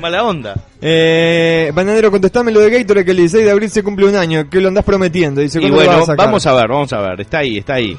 Mala 0.00 0.22
onda. 0.24 0.54
Eh, 0.80 1.72
Bananero, 1.74 2.10
contestame 2.10 2.52
lo 2.52 2.60
de 2.60 2.70
Gatorade 2.70 3.04
que 3.04 3.10
el 3.10 3.16
16 3.18 3.44
de 3.44 3.50
abril 3.50 3.70
se 3.70 3.82
cumple 3.82 4.06
un 4.06 4.14
año. 4.16 4.48
¿Qué 4.48 4.60
lo 4.60 4.68
andás 4.68 4.84
prometiendo? 4.84 5.40
Dice, 5.40 5.58
Y 5.58 5.62
¿cuándo 5.62 5.76
lo 5.78 5.82
bueno, 5.84 5.92
vas 6.00 6.08
a 6.08 6.12
sacar? 6.12 6.26
vamos 6.26 6.46
a 6.46 6.52
ver, 6.54 6.68
vamos 6.68 6.92
a 6.92 7.00
ver, 7.00 7.20
está 7.20 7.38
ahí, 7.38 7.58
está 7.58 7.74
ahí. 7.74 7.96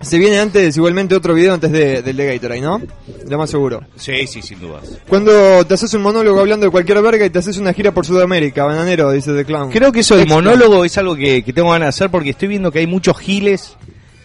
Se 0.00 0.18
viene 0.18 0.38
antes, 0.38 0.76
igualmente, 0.76 1.14
otro 1.14 1.34
video 1.34 1.54
antes 1.54 1.72
de, 1.72 2.02
del 2.02 2.16
de 2.16 2.34
Gatorade, 2.34 2.60
¿no? 2.60 2.82
Lo 3.28 3.38
más 3.38 3.50
seguro. 3.50 3.82
Sí, 3.96 4.26
sí, 4.26 4.42
sin 4.42 4.60
dudas. 4.60 4.98
Cuando 5.08 5.64
te 5.64 5.74
haces 5.74 5.92
un 5.94 6.02
monólogo 6.02 6.40
hablando 6.40 6.66
de 6.66 6.70
cualquier 6.70 7.00
verga 7.02 7.24
y 7.24 7.30
te 7.30 7.38
haces 7.38 7.56
una 7.56 7.72
gira 7.72 7.92
por 7.92 8.04
Sudamérica, 8.04 8.64
Bananero, 8.64 9.10
dice 9.10 9.32
The 9.32 9.44
Clown. 9.44 9.70
Creo 9.70 9.92
que 9.92 10.00
eso 10.00 10.16
del 10.16 10.28
monólogo 10.28 10.84
es 10.84 10.96
algo 10.98 11.16
que, 11.16 11.42
que 11.42 11.52
tengo 11.52 11.70
ganas 11.70 11.86
de 11.86 11.88
hacer 11.88 12.10
porque 12.10 12.30
estoy 12.30 12.48
viendo 12.48 12.70
que 12.70 12.80
hay 12.80 12.86
muchos 12.86 13.18
giles 13.18 13.76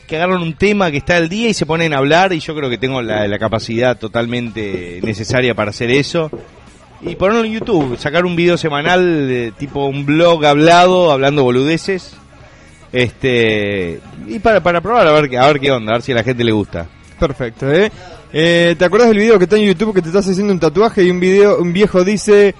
que 0.07 0.17
agarran 0.17 0.41
un 0.41 0.55
tema 0.55 0.91
que 0.91 0.97
está 0.97 1.15
al 1.15 1.29
día 1.29 1.47
y 1.47 1.53
se 1.53 1.65
ponen 1.65 1.93
a 1.93 1.99
hablar 1.99 2.33
y 2.33 2.39
yo 2.41 2.53
creo 2.53 2.69
que 2.69 2.77
tengo 2.77 3.01
la, 3.01 3.25
la 3.29 3.39
capacidad 3.39 3.97
totalmente 3.97 4.99
necesaria 5.03 5.55
para 5.55 5.69
hacer 5.69 5.89
eso. 5.89 6.29
Y 7.01 7.15
ponerlo 7.15 7.45
en 7.45 7.53
YouTube, 7.53 7.97
sacar 7.97 8.25
un 8.25 8.35
video 8.35 8.57
semanal 8.57 9.27
de 9.27 9.53
tipo 9.57 9.85
un 9.85 10.05
blog 10.05 10.45
hablado, 10.45 11.11
hablando 11.11 11.43
boludeces. 11.43 12.13
Este, 12.91 13.99
y 14.27 14.39
para, 14.39 14.61
para 14.61 14.81
probar 14.81 15.07
a 15.07 15.11
ver, 15.13 15.29
qué- 15.29 15.37
a 15.37 15.47
ver 15.47 15.59
qué 15.59 15.71
onda, 15.71 15.91
a 15.91 15.95
ver 15.95 16.01
si 16.01 16.11
a 16.11 16.15
la 16.15 16.23
gente 16.23 16.43
le 16.43 16.51
gusta. 16.51 16.87
Perfecto, 17.19 17.71
¿eh? 17.71 17.91
Eh, 18.33 18.75
¿Te 18.77 18.85
acuerdas 18.85 19.09
del 19.09 19.17
video 19.19 19.37
que 19.37 19.43
está 19.45 19.57
en 19.57 19.63
YouTube 19.65 19.93
que 19.93 20.01
te 20.01 20.07
estás 20.09 20.27
haciendo 20.27 20.51
un 20.53 20.59
tatuaje 20.59 21.03
y 21.03 21.09
un 21.11 21.19
video, 21.19 21.57
un 21.59 21.71
viejo 21.73 22.03
dice, 22.03 22.55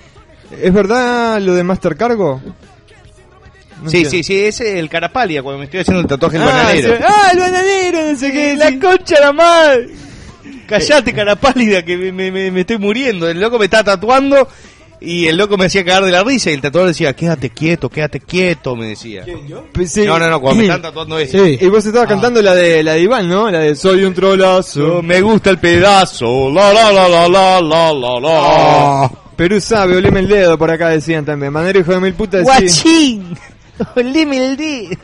¿es 0.62 0.74
verdad 0.74 1.40
lo 1.41 1.53
de 1.53 1.64
Master 1.64 1.95
Cargo? 1.95 2.41
No 3.82 3.90
sí, 3.90 4.06
sí, 4.06 4.24
sí, 4.24 4.40
ese 4.45 4.74
es 4.74 4.76
el 4.80 4.90
carapalia 4.90 5.41
cuando 5.41 5.60
me 5.60 5.66
estoy 5.66 5.80
haciendo 5.80 6.02
el 6.02 6.08
tatuaje 6.08 6.38
del 6.38 6.48
Ah, 6.48 6.52
bananero. 6.52 6.98
sí. 6.98 7.03
ah, 7.08 7.30
el 7.34 7.40
bananero, 7.40 8.12
no 8.12 8.18
sé 8.18 8.32
qué. 8.32 8.56
La 8.56 8.80
concha 8.80 9.20
la 9.20 9.32
madre. 9.34 9.90
Callate, 10.68 11.14
cara 11.14 11.36
pálida, 11.36 11.84
que 11.84 11.98
me- 11.98 12.32
me- 12.32 12.52
me 12.52 12.60
estoy 12.62 12.78
muriendo. 12.78 13.28
El 13.28 13.41
loco 13.41 13.58
me 13.58 13.66
está 13.66 13.84
tatuando 13.84 14.48
y 15.03 15.26
el 15.26 15.36
loco 15.36 15.57
me 15.57 15.65
hacía 15.65 15.84
cagar 15.84 16.06
de 16.06 16.11
la 16.11 16.23
risa 16.23 16.52
y 16.52 16.53
el 16.53 16.61
tatuador 16.61 16.90
decía, 16.90 17.14
quédate 17.14 17.49
quieto, 17.49 17.90
quédate 17.90 18.19
quieto, 18.19 18.76
me 18.76 18.90
decía. 18.90 19.26
Pues 19.73 19.91
sí. 19.91 20.06
No, 20.06 20.19
no, 20.19 20.30
no, 20.30 20.40
cuando 20.40 20.60
me 20.60 20.65
están 20.65 20.84
tatuando 20.84 21.18
eso. 21.18 21.48
Y 21.48 21.68
vos 21.69 21.84
estabas 21.84 22.07
cantando 22.07 22.40
la 22.40 22.53
de 22.53 22.84
la 22.84 22.94
de 22.94 23.02
Iván, 23.02 23.28
¿no? 23.28 23.49
La 23.49 23.60
de 23.60 23.76
Soy 23.76 24.03
un 24.03 24.14
trolazo. 24.14 25.02
Me 25.02 25.19
gusta 25.22 25.49
el 25.49 25.57
pedazo. 25.57 26.52
La 26.52 26.72
la 26.72 26.91
la 26.91 27.10
la 27.10 27.28
la 27.28 27.61
la 27.61 27.91
la 27.91 28.19
la. 28.19 29.06
Ah. 29.06 29.11
Perú 29.36 29.60
sabe, 29.60 29.98
oleme 29.98 30.19
el 30.19 30.28
dedo 30.28 30.56
por 30.56 30.69
acá 30.69 30.90
decían 30.90 31.26
también. 31.26 31.52
Manero 31.52 31.80
hijo 31.80 31.94
de 31.94 31.99
mil 31.99 32.14
putas. 32.14 32.44
Guachín. 32.44 33.36
Olime 33.95 34.38
el 34.38 34.56
dedo. 34.56 35.02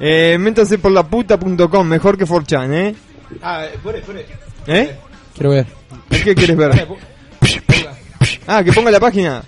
Eh, 0.00 0.38
métase 0.40 0.78
por 0.78 0.90
la 0.90 1.02
puta.com, 1.02 1.86
mejor 1.86 2.16
que 2.16 2.24
4chan, 2.24 2.72
¿eh? 2.72 2.94
Ah, 3.42 3.66
pone, 3.82 3.98
pone. 3.98 4.24
¿Eh? 4.66 4.96
Quiero 5.34 5.50
ver. 5.50 5.66
¿Qué 6.08 6.34
quieres 6.34 6.56
ver? 6.56 6.88
Ah, 8.48 8.64
que 8.64 8.72
ponga 8.72 8.90
la 8.90 8.98
página. 8.98 9.42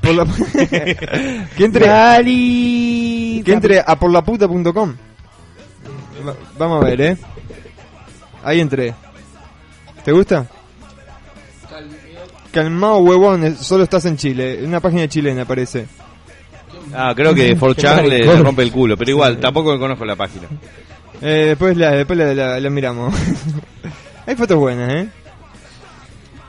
Por 0.00 0.14
la... 0.14 0.24
que 1.56 1.64
entre 1.64 1.84
que 3.44 3.52
entre 3.52 3.78
a 3.86 3.94
porlaputa.com. 3.96 4.94
Va- 6.26 6.34
Vamos 6.58 6.82
a 6.82 6.86
ver, 6.88 7.00
¿eh? 7.02 7.16
Ahí 8.42 8.58
entré. 8.60 8.94
¿Te 10.04 10.10
gusta? 10.12 10.46
Calmao 12.52 12.98
huevón, 12.98 13.56
solo 13.56 13.84
estás 13.84 14.04
en 14.06 14.16
Chile. 14.16 14.60
Una 14.64 14.80
página 14.80 15.06
chilena 15.08 15.44
parece. 15.44 15.86
Ah, 16.94 17.12
creo 17.14 17.34
que 17.34 17.56
4chan 17.58 18.06
le, 18.08 18.18
le 18.26 18.36
rompe 18.42 18.62
el 18.62 18.72
culo, 18.72 18.96
pero 18.96 19.10
igual, 19.10 19.38
tampoco 19.38 19.78
conozco 19.78 20.04
la 20.04 20.16
página. 20.16 20.48
Eh, 21.20 21.44
después 21.48 21.76
la, 21.76 21.92
después 21.92 22.18
la, 22.18 22.34
la- 22.34 22.60
la 22.60 22.70
miramos. 22.70 23.14
Hay 24.26 24.36
fotos 24.36 24.58
buenas, 24.58 24.92
¿eh? 24.92 25.08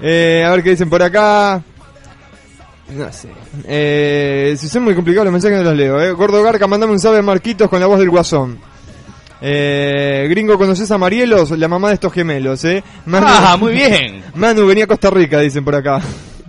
Eh, 0.02 0.44
A 0.46 0.52
ver 0.52 0.64
qué 0.64 0.72
dicen 0.72 0.90
por 0.90 1.02
acá. 1.04 1.62
No 2.96 3.12
sé. 3.12 3.30
Eh, 3.66 4.56
si 4.58 4.68
son 4.68 4.84
muy 4.84 4.94
complicados 4.96 5.26
los 5.26 5.34
mensajes 5.34 5.58
no 5.58 5.64
los 5.64 5.76
leo, 5.76 6.02
¿eh? 6.02 6.12
Gordo 6.12 6.44
Garca, 6.44 6.68
mandame 6.68 6.94
un 6.94 7.00
sabe 7.00 7.22
Marquitos 7.22 7.70
con 7.70 7.80
la 7.80 7.88
voz 7.88 8.00
del 8.00 8.10
guasón. 8.10 8.60
Eh, 9.42 10.28
gringo, 10.30 10.58
¿conoces 10.58 10.90
a 10.92 10.98
Marielos? 10.98 11.52
La 11.52 11.68
mamá 11.68 11.90
de 11.90 11.96
estos 11.96 12.14
gemelos, 12.14 12.64
¿eh? 12.66 12.84
Manu- 13.06 13.26
Ah, 13.28 13.58
muy 13.60 13.74
bien. 13.74 14.24
Manu 14.36 14.66
venía 14.66 14.86
a 14.86 14.88
Costa 14.88 15.10
Rica, 15.10 15.40
dicen 15.40 15.66
por 15.66 15.76
acá. 15.76 16.00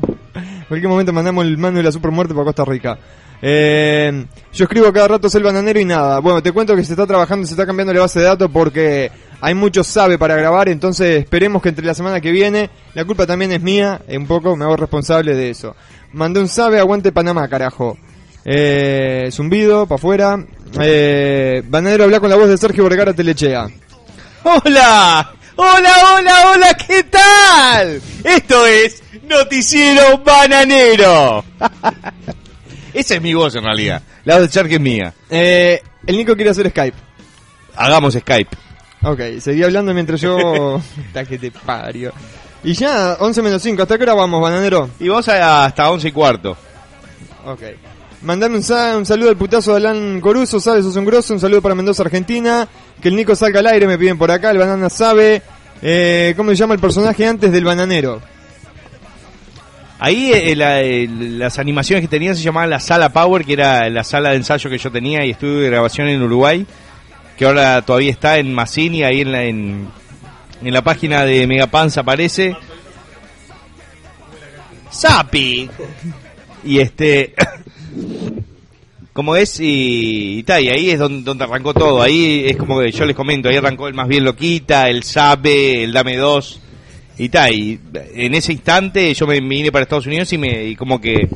En 0.07 0.65
cualquier 0.69 0.89
momento 0.89 1.13
mandamos 1.13 1.45
el 1.45 1.59
Manu 1.59 1.79
de 1.79 1.83
la 1.83 1.93
supermuerte 1.93 2.35
para 2.35 2.45
Costa 2.47 2.65
Rica. 2.65 2.99
Eh, 3.43 4.25
yo 4.53 4.65
escribo 4.65 4.93
cada 4.93 5.09
rato 5.09 5.29
el 5.35 5.43
bananero 5.43 5.79
y 5.81 5.85
nada. 5.85 6.21
Bueno, 6.21 6.43
te 6.43 6.53
cuento 6.53 6.75
que 6.77 6.85
se 6.85 6.93
está 6.93 7.07
trabajando, 7.07 7.47
se 7.47 7.53
está 7.55 7.67
cambiando 7.67 7.93
la 7.93 8.01
base 8.01 8.21
de 8.21 8.27
datos 8.27 8.51
porque 8.51 9.11
hay 9.41 9.55
mucho 9.55 9.85
sabe 9.85 10.17
para 10.17 10.37
grabar, 10.37 10.69
entonces 10.71 11.19
esperemos 11.19 11.61
que 11.61 11.69
entre 11.69 11.85
la 11.85 11.93
semana 11.93 12.21
que 12.21 12.31
viene, 12.31 12.71
la 12.95 13.05
culpa 13.05 13.27
también 13.27 13.53
es 13.53 13.61
mía, 13.61 14.01
eh, 14.09 14.17
un 14.17 14.27
poco 14.27 14.57
me 14.57 14.65
hago 14.65 14.77
responsable 14.77 15.35
de 15.35 15.51
eso. 15.51 15.77
Mandé 16.15 16.39
un 16.39 16.49
sabe, 16.49 16.79
aguante 16.79 17.11
Panamá, 17.11 17.49
carajo. 17.49 17.99
Eh, 18.45 19.29
zumbido, 19.33 19.87
para 19.87 19.97
afuera. 19.97 20.45
Eh, 20.81 21.61
bananero 21.67 22.05
habla 22.05 22.21
con 22.21 22.31
la 22.31 22.37
voz 22.37 22.49
de 22.49 22.57
Sergio 22.57 22.85
Vergara 22.85 23.13
Telechea. 23.13 23.69
¡Hola! 24.45 25.35
¡Hola, 25.57 25.93
hola, 26.17 26.53
hola! 26.53 26.75
¿Qué 26.75 27.03
tal? 27.05 28.01
Esto 28.23 28.65
es 28.65 29.03
Noticiero 29.29 30.19
Bananero. 30.19 31.45
Esa 32.95 33.15
es 33.17 33.23
mi 33.23 33.35
voz 33.35 33.57
en 33.57 33.65
realidad. 33.65 34.01
La 34.25 34.35
voz 34.35 34.47
de 34.47 34.53
Sergio 34.53 34.77
es 34.77 34.83
mía. 34.83 35.13
Eh, 35.29 35.83
el 36.07 36.17
Nico 36.17 36.37
quiere 36.37 36.51
hacer 36.51 36.71
Skype. 36.71 36.97
Hagamos 37.75 38.15
Skype. 38.15 38.57
Ok, 39.03 39.21
seguí 39.41 39.65
hablando 39.65 39.93
mientras 39.93 40.21
yo... 40.21 40.81
Está 41.09 41.25
que 41.25 41.39
te 41.39 41.51
pario. 41.51 42.13
Y 42.65 42.73
ya, 42.73 43.17
11 43.21 43.43
menos 43.43 43.63
5, 43.63 43.83
¿hasta 43.83 43.97
qué 43.99 44.05
hora 44.05 44.15
vamos, 44.15 44.41
bananero? 44.41 44.89
Y 44.99 45.09
vamos 45.09 45.29
a- 45.29 45.67
hasta 45.67 45.91
11 45.91 46.09
y 46.09 46.13
cuarto. 46.13 46.57
Ok. 47.47 47.61
Mandame 48.23 48.57
un, 48.57 48.63
sa- 48.63 48.97
un 48.97 49.05
saludo 49.05 49.29
al 49.29 49.37
putazo 49.37 49.73
de 49.73 49.77
Alan 49.77 50.19
Coruso, 50.21 50.59
sabes, 50.59 50.85
sos 50.85 50.97
un 50.97 51.05
grosso, 51.05 51.35
un 51.35 51.41
saludo 51.41 51.61
para 51.61 51.75
Mendoza, 51.75 52.03
Argentina. 52.03 52.67
Que 53.03 53.09
el 53.09 53.17
Nico 53.17 53.37
salga 53.37 53.61
al 53.61 53.67
aire, 53.67 53.87
me 53.87 53.99
piden 53.99 54.17
por 54.17 54.31
acá, 54.31 54.51
el 54.51 54.57
banana 54.59 54.89
sabe. 54.89 55.43
Eh, 55.83 56.33
¿Cómo 56.39 56.51
se 56.51 56.57
llama 56.57 56.73
el 56.73 56.81
personaje 56.81 57.27
antes 57.27 57.53
del 57.53 57.65
bananero? 57.65 58.23
Ahí 59.99 60.33
eh, 60.33 60.57
la- 60.57 60.81
eh, 60.83 61.07
las 61.09 61.59
animaciones 61.59 62.03
que 62.03 62.09
tenía 62.09 62.35
se 62.35 62.43
llamaban 62.43 62.71
la 62.71 62.81
Sala 62.81 63.11
Power, 63.11 63.45
que 63.45 63.53
era 63.53 63.89
la 63.91 64.05
sala 64.05 64.31
de 64.31 64.37
ensayo 64.37 64.69
que 64.71 64.79
yo 64.79 64.91
tenía 64.91 65.25
y 65.27 65.31
estudio 65.31 65.61
de 65.61 65.69
grabación 65.71 66.09
en 66.09 66.23
Uruguay, 66.23 66.67
que 67.37 67.45
ahora 67.45 67.83
todavía 67.83 68.11
está 68.11 68.39
en 68.39 68.53
Massini, 68.55 69.03
ahí 69.05 69.21
en 69.21 69.33
la, 69.33 69.43
en, 69.45 69.89
en 70.63 70.73
la 70.73 70.83
página 70.83 71.25
de 71.25 71.47
Megapanza 71.47 72.01
aparece. 72.01 72.57
Sapi. 74.91 75.69
Y 76.65 76.79
este... 76.79 77.35
como 79.13 79.37
es 79.37 79.61
y, 79.61 80.39
y 80.39 80.43
ta, 80.43 80.61
y 80.61 80.69
ahí 80.69 80.91
es 80.91 80.99
donde, 80.99 81.23
donde 81.23 81.45
arrancó 81.45 81.73
todo. 81.73 82.03
Ahí 82.03 82.47
es 82.47 82.57
como 82.57 82.81
que 82.81 82.91
yo 82.91 83.05
les 83.05 83.15
comento, 83.15 83.49
ahí 83.49 83.57
arrancó 83.57 83.87
el 83.87 83.95
más 83.95 84.09
bien 84.09 84.25
loquita, 84.25 84.91
el 84.91 85.05
sabe, 85.05 85.85
el 85.85 85.93
dame 85.93 86.17
dos 86.17 86.61
y 87.17 87.29
ta, 87.29 87.51
y 87.51 87.79
en 88.15 88.35
ese 88.35 88.53
instante 88.53 89.15
yo 89.15 89.27
me 89.27 89.41
vine 89.41 89.71
para 89.71 89.85
Estados 89.85 90.07
Unidos 90.07 90.33
y 90.33 90.39
me 90.39 90.65
y 90.65 90.75
como 90.75 91.01
que 91.01 91.29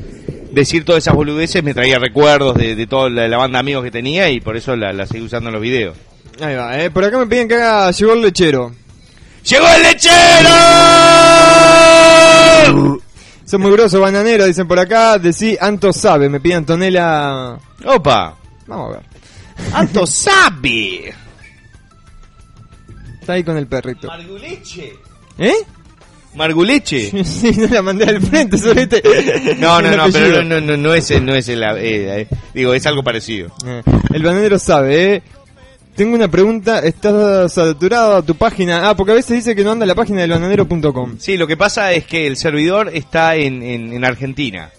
decir 0.51 0.83
todas 0.83 1.03
esas 1.03 1.15
boludeces 1.15 1.63
me 1.63 1.73
traía 1.73 1.99
recuerdos 1.99 2.55
de, 2.57 2.75
de 2.75 2.85
toda 2.85 3.09
la, 3.09 3.37
banda 3.37 3.57
de 3.57 3.61
amigos 3.61 3.83
que 3.85 3.91
tenía 3.91 4.29
y 4.29 4.41
por 4.41 4.57
eso 4.57 4.75
la, 4.75 4.91
la 4.91 5.05
seguí 5.05 5.23
usando 5.23 5.49
en 5.49 5.53
los 5.53 5.61
videos. 5.61 5.95
Ahí 6.41 6.55
va, 6.55 6.83
eh. 6.83 6.89
Por 6.89 7.03
acá 7.03 7.17
me 7.17 7.27
piden 7.27 7.47
que 7.47 7.55
haga... 7.55 7.91
Llegó 7.91 8.13
el 8.13 8.21
lechero. 8.21 8.71
¡Llegó 9.49 9.67
el 9.67 9.81
lechero! 9.81 10.49
Son 13.45 13.61
muy 13.61 13.71
grosos, 13.71 13.99
bananero, 13.99 14.45
dicen 14.45 14.67
por 14.67 14.77
acá. 14.77 15.17
Decí, 15.17 15.57
Anto 15.59 15.91
sabe, 15.91 16.29
me 16.29 16.39
pide 16.39 16.53
Antonella... 16.55 17.57
Opa. 17.83 18.37
Vamos 18.67 18.93
a 18.93 18.97
ver. 18.97 19.05
Anto 19.73 20.05
sabe. 20.05 21.15
Está 23.19 23.33
ahí 23.33 23.43
con 23.43 23.57
el 23.57 23.65
perrito. 23.65 24.07
Marguleche. 24.07 24.93
¿Eh? 25.39 25.55
Marguleche. 26.35 27.23
sí, 27.25 27.51
no 27.57 27.67
la 27.73 27.81
mandé 27.81 28.05
al 28.05 28.21
frente, 28.21 28.55
sobre 28.57 28.83
este. 28.83 29.01
No, 29.57 29.81
no, 29.81 29.95
no, 29.95 30.03
apellido. 30.03 30.21
pero 30.21 30.43
no, 30.43 30.61
no, 30.61 30.77
no 30.77 30.93
es, 30.93 31.21
no 31.21 31.33
es 31.33 31.49
el, 31.49 31.63
eh, 31.63 32.21
eh, 32.21 32.27
digo, 32.53 32.75
es 32.75 32.85
algo 32.85 33.03
parecido. 33.03 33.51
Eh, 33.65 33.81
El 34.13 34.21
bananero 34.21 34.59
sabe, 34.59 35.15
¿eh? 35.15 35.23
Tengo 35.99 36.15
una 36.15 36.29
pregunta, 36.29 36.79
¿estás 36.79 37.51
saturada 37.51 38.21
tu 38.21 38.33
página? 38.33 38.87
Ah, 38.87 38.95
porque 38.95 39.11
a 39.11 39.15
veces 39.15 39.35
dice 39.35 39.53
que 39.53 39.65
no 39.65 39.73
anda 39.73 39.85
la 39.85 39.95
página 39.95 40.21
del 40.21 40.29
bananero.com. 40.29 41.17
Sí, 41.19 41.35
lo 41.35 41.45
que 41.45 41.57
pasa 41.57 41.91
es 41.91 42.05
que 42.05 42.25
el 42.25 42.37
servidor 42.37 42.89
está 42.93 43.35
en, 43.35 43.61
en, 43.61 43.91
en 43.91 44.05
Argentina. 44.05 44.69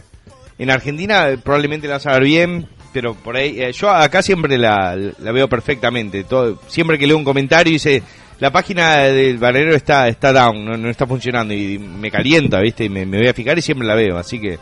En 0.59 0.71
Argentina 0.71 1.29
eh, 1.29 1.37
probablemente 1.37 1.87
la 1.89 1.97
vas 1.97 2.07
a 2.07 2.13
ver 2.13 2.25
bien, 2.25 2.69
pero 2.95 3.13
por 3.13 3.37
ahí, 3.37 3.61
eh, 3.61 3.71
yo 3.73 3.91
acá 3.91 4.23
siempre 4.23 4.57
la, 4.57 4.97
la 4.97 5.33
veo 5.33 5.47
perfectamente. 5.47 6.25
Todo, 6.25 6.59
siempre 6.69 6.99
que 6.99 7.07
leo 7.07 7.19
un 7.19 7.25
comentario 7.25 7.71
dice, 7.71 8.03
la 8.39 8.51
página 8.51 9.01
del 9.01 9.37
bananero 9.37 9.75
está, 9.75 10.09
está 10.09 10.33
down, 10.33 10.65
no, 10.65 10.79
no 10.79 10.89
está 10.89 11.07
funcionando 11.07 11.53
y 11.53 11.79
me 11.79 12.11
calienta, 12.11 12.61
¿viste? 12.61 12.85
Y 12.85 12.89
me 12.89 13.05
voy 13.05 13.29
a 13.29 13.35
fijar 13.35 13.59
y 13.59 13.61
siempre 13.61 13.87
la 13.87 13.95
veo, 13.95 14.17
así 14.17 14.41
que... 14.41 14.59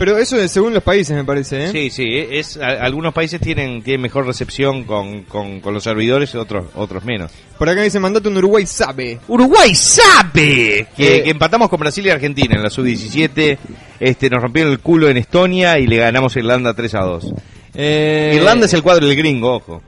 Pero 0.00 0.16
eso 0.16 0.38
es 0.40 0.50
según 0.50 0.72
los 0.72 0.82
países, 0.82 1.14
me 1.14 1.24
parece, 1.24 1.66
¿eh? 1.66 1.68
Sí, 1.72 1.90
sí, 1.90 2.08
es, 2.30 2.56
a- 2.56 2.82
algunos 2.82 3.12
países 3.12 3.38
tienen, 3.38 3.82
tienen 3.82 4.00
mejor 4.00 4.26
recepción 4.26 4.84
con, 4.84 5.24
con, 5.24 5.60
con 5.60 5.74
los 5.74 5.84
servidores, 5.84 6.34
otros, 6.34 6.64
otros 6.74 7.04
menos. 7.04 7.30
Por 7.58 7.68
acá 7.68 7.82
dice, 7.82 8.00
mandate 8.00 8.28
un 8.28 8.38
Uruguay 8.38 8.64
sabe. 8.64 9.18
Uruguay 9.28 9.74
sabe 9.74 10.88
que, 10.96 11.18
Eh. 11.18 11.22
que 11.24 11.30
empatamos 11.30 11.68
con 11.68 11.78
Brasil 11.80 12.06
y 12.06 12.08
Argentina 12.08 12.56
en 12.56 12.62
la 12.62 12.70
sub-17. 12.70 13.58
Este, 14.00 14.30
nos 14.30 14.40
rompieron 14.42 14.72
el 14.72 14.80
culo 14.80 15.10
en 15.10 15.18
Estonia 15.18 15.78
y 15.78 15.86
le 15.86 15.98
ganamos 15.98 16.34
a 16.34 16.38
Irlanda 16.38 16.72
3 16.72 16.94
a 16.94 17.00
2. 17.00 17.32
Eh, 17.74 18.32
Irlanda 18.36 18.64
es 18.64 18.72
el 18.72 18.82
cuadro 18.82 19.06
del 19.06 19.16
gringo, 19.18 19.56
ojo. 19.56 19.82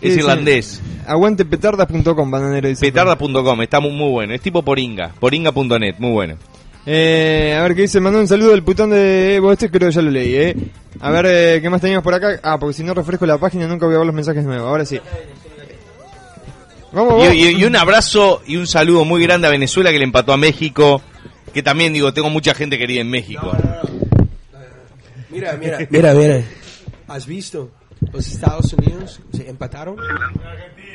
¿qué 0.00 0.08
Es 0.08 0.16
irlandés. 0.16 0.80
Aguante 1.06 1.44
petardas.com, 1.44 2.30
bananero 2.30 2.68
dice. 2.68 2.80
Petarda.com, 2.86 3.60
está 3.60 3.80
muy, 3.80 3.92
muy 3.92 4.10
bueno. 4.10 4.32
Es 4.32 4.40
tipo 4.40 4.62
Poringa. 4.62 5.12
Poringa.net, 5.20 5.96
muy 5.98 6.10
bueno. 6.12 6.36
Eh, 6.86 7.56
a 7.58 7.62
ver 7.62 7.74
qué 7.74 7.82
dice, 7.82 8.00
mandó 8.00 8.20
un 8.20 8.28
saludo 8.28 8.54
al 8.54 8.62
putón 8.62 8.90
de... 8.90 9.38
Vos 9.40 9.52
este 9.54 9.70
creo 9.70 9.88
que 9.88 9.94
ya 9.94 10.02
lo 10.02 10.10
leí, 10.10 10.34
¿eh? 10.36 10.56
A 11.00 11.10
ver, 11.10 11.26
eh, 11.28 11.58
¿qué 11.60 11.68
más 11.68 11.80
teníamos 11.80 12.04
por 12.04 12.14
acá? 12.14 12.38
Ah, 12.42 12.58
porque 12.58 12.74
si 12.74 12.84
no 12.84 12.94
refresco 12.94 13.26
la 13.26 13.38
página 13.38 13.66
nunca 13.66 13.86
voy 13.86 13.96
a 13.96 13.98
ver 13.98 14.06
los 14.06 14.14
mensajes 14.14 14.44
nuevos. 14.44 14.68
Ahora 14.68 14.84
sí. 14.84 15.00
Vamos, 16.92 17.14
Y, 17.14 17.26
vamos. 17.26 17.34
y- 17.34 17.48
y 17.60 17.64
un 17.64 17.76
abrazo 17.76 18.40
y 18.46 18.56
un 18.56 18.66
saludo 18.66 19.04
muy 19.04 19.20
grande 19.22 19.48
a 19.48 19.50
Venezuela 19.50 19.90
que 19.90 19.98
le 19.98 20.04
empató 20.04 20.32
a 20.32 20.36
México. 20.36 21.02
Que 21.52 21.62
también, 21.62 21.92
digo, 21.92 22.12
tengo 22.14 22.30
mucha 22.30 22.54
gente 22.54 22.78
querida 22.78 23.00
en 23.00 23.10
México. 23.10 23.50
Mira, 25.30 25.54
mira. 25.56 25.78
Mira, 25.90 26.14
mira. 26.14 26.42
¿Has 27.08 27.26
visto? 27.26 27.70
los 28.12 28.26
Estados 28.28 28.72
Unidos 28.74 29.20
se 29.32 29.48
empataron 29.48 29.96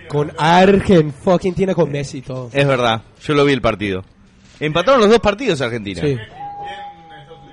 con 0.08 0.32
Argentina 0.38 1.74
con 1.74 1.92
Messi 1.92 2.20
y 2.20 2.22
todo. 2.22 2.50
Es 2.54 2.66
verdad, 2.68 3.02
yo 3.24 3.34
lo 3.34 3.44
vi 3.44 3.54
el 3.54 3.62
partido. 3.62 4.04
Empataron 4.62 5.02
los 5.02 5.10
dos 5.10 5.20
partidos 5.20 5.60
Argentina. 5.60 6.02
Sí. 6.02 6.18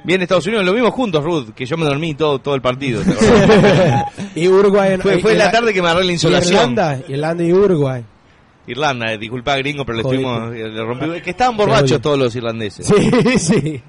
Bien 0.04 0.22
Estados 0.22 0.46
Unidos, 0.46 0.64
lo 0.64 0.72
vimos 0.72 0.92
juntos, 0.92 1.22
Ruth, 1.24 1.50
que 1.54 1.66
yo 1.66 1.76
me 1.76 1.84
dormí 1.84 2.14
todo, 2.14 2.38
todo 2.38 2.54
el 2.54 2.60
partido. 2.62 3.02
y 4.34 4.46
Uruguay. 4.48 4.96
Fue, 5.02 5.18
fue 5.18 5.34
la 5.34 5.50
tarde 5.50 5.74
que 5.74 5.82
me 5.82 5.88
agarré 5.88 6.04
la 6.06 6.12
insolación. 6.12 6.54
Irlanda, 6.54 7.00
Irlanda 7.08 7.44
y 7.44 7.52
Uruguay. 7.52 8.04
Irlanda, 8.68 9.12
eh, 9.12 9.18
disculpa 9.18 9.56
gringo, 9.56 9.84
pero 9.84 9.96
le 9.96 10.02
estuvimos, 10.02 10.54
eh, 10.54 10.68
le 10.68 10.82
rompimos. 10.84 11.16
Es 11.16 11.22
que 11.22 11.30
estaban 11.30 11.56
borrachos 11.56 12.00
todos 12.00 12.18
los 12.18 12.34
irlandeses. 12.36 12.86
Sí, 12.86 13.38
sí. 13.38 13.82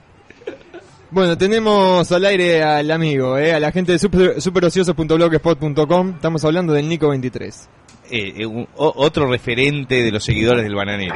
Bueno, 1.11 1.37
tenemos 1.37 2.11
al 2.11 2.25
aire 2.25 2.63
al 2.63 2.89
amigo, 2.91 3.37
eh, 3.37 3.53
a 3.53 3.59
la 3.59 3.71
gente 3.71 3.91
de 3.93 3.99
super, 3.99 4.41
superocioso.blogspot.com. 4.41 6.09
Estamos 6.15 6.45
hablando 6.45 6.73
del 6.73 6.87
Nico 6.87 7.09
23. 7.09 7.69
Eh, 8.11 8.33
eh, 8.37 8.45
un- 8.45 8.67
o- 8.75 8.93
otro 8.95 9.27
referente 9.29 10.01
de 10.03 10.11
los 10.11 10.23
seguidores 10.23 10.63
del 10.63 10.75
bananero. 10.75 11.15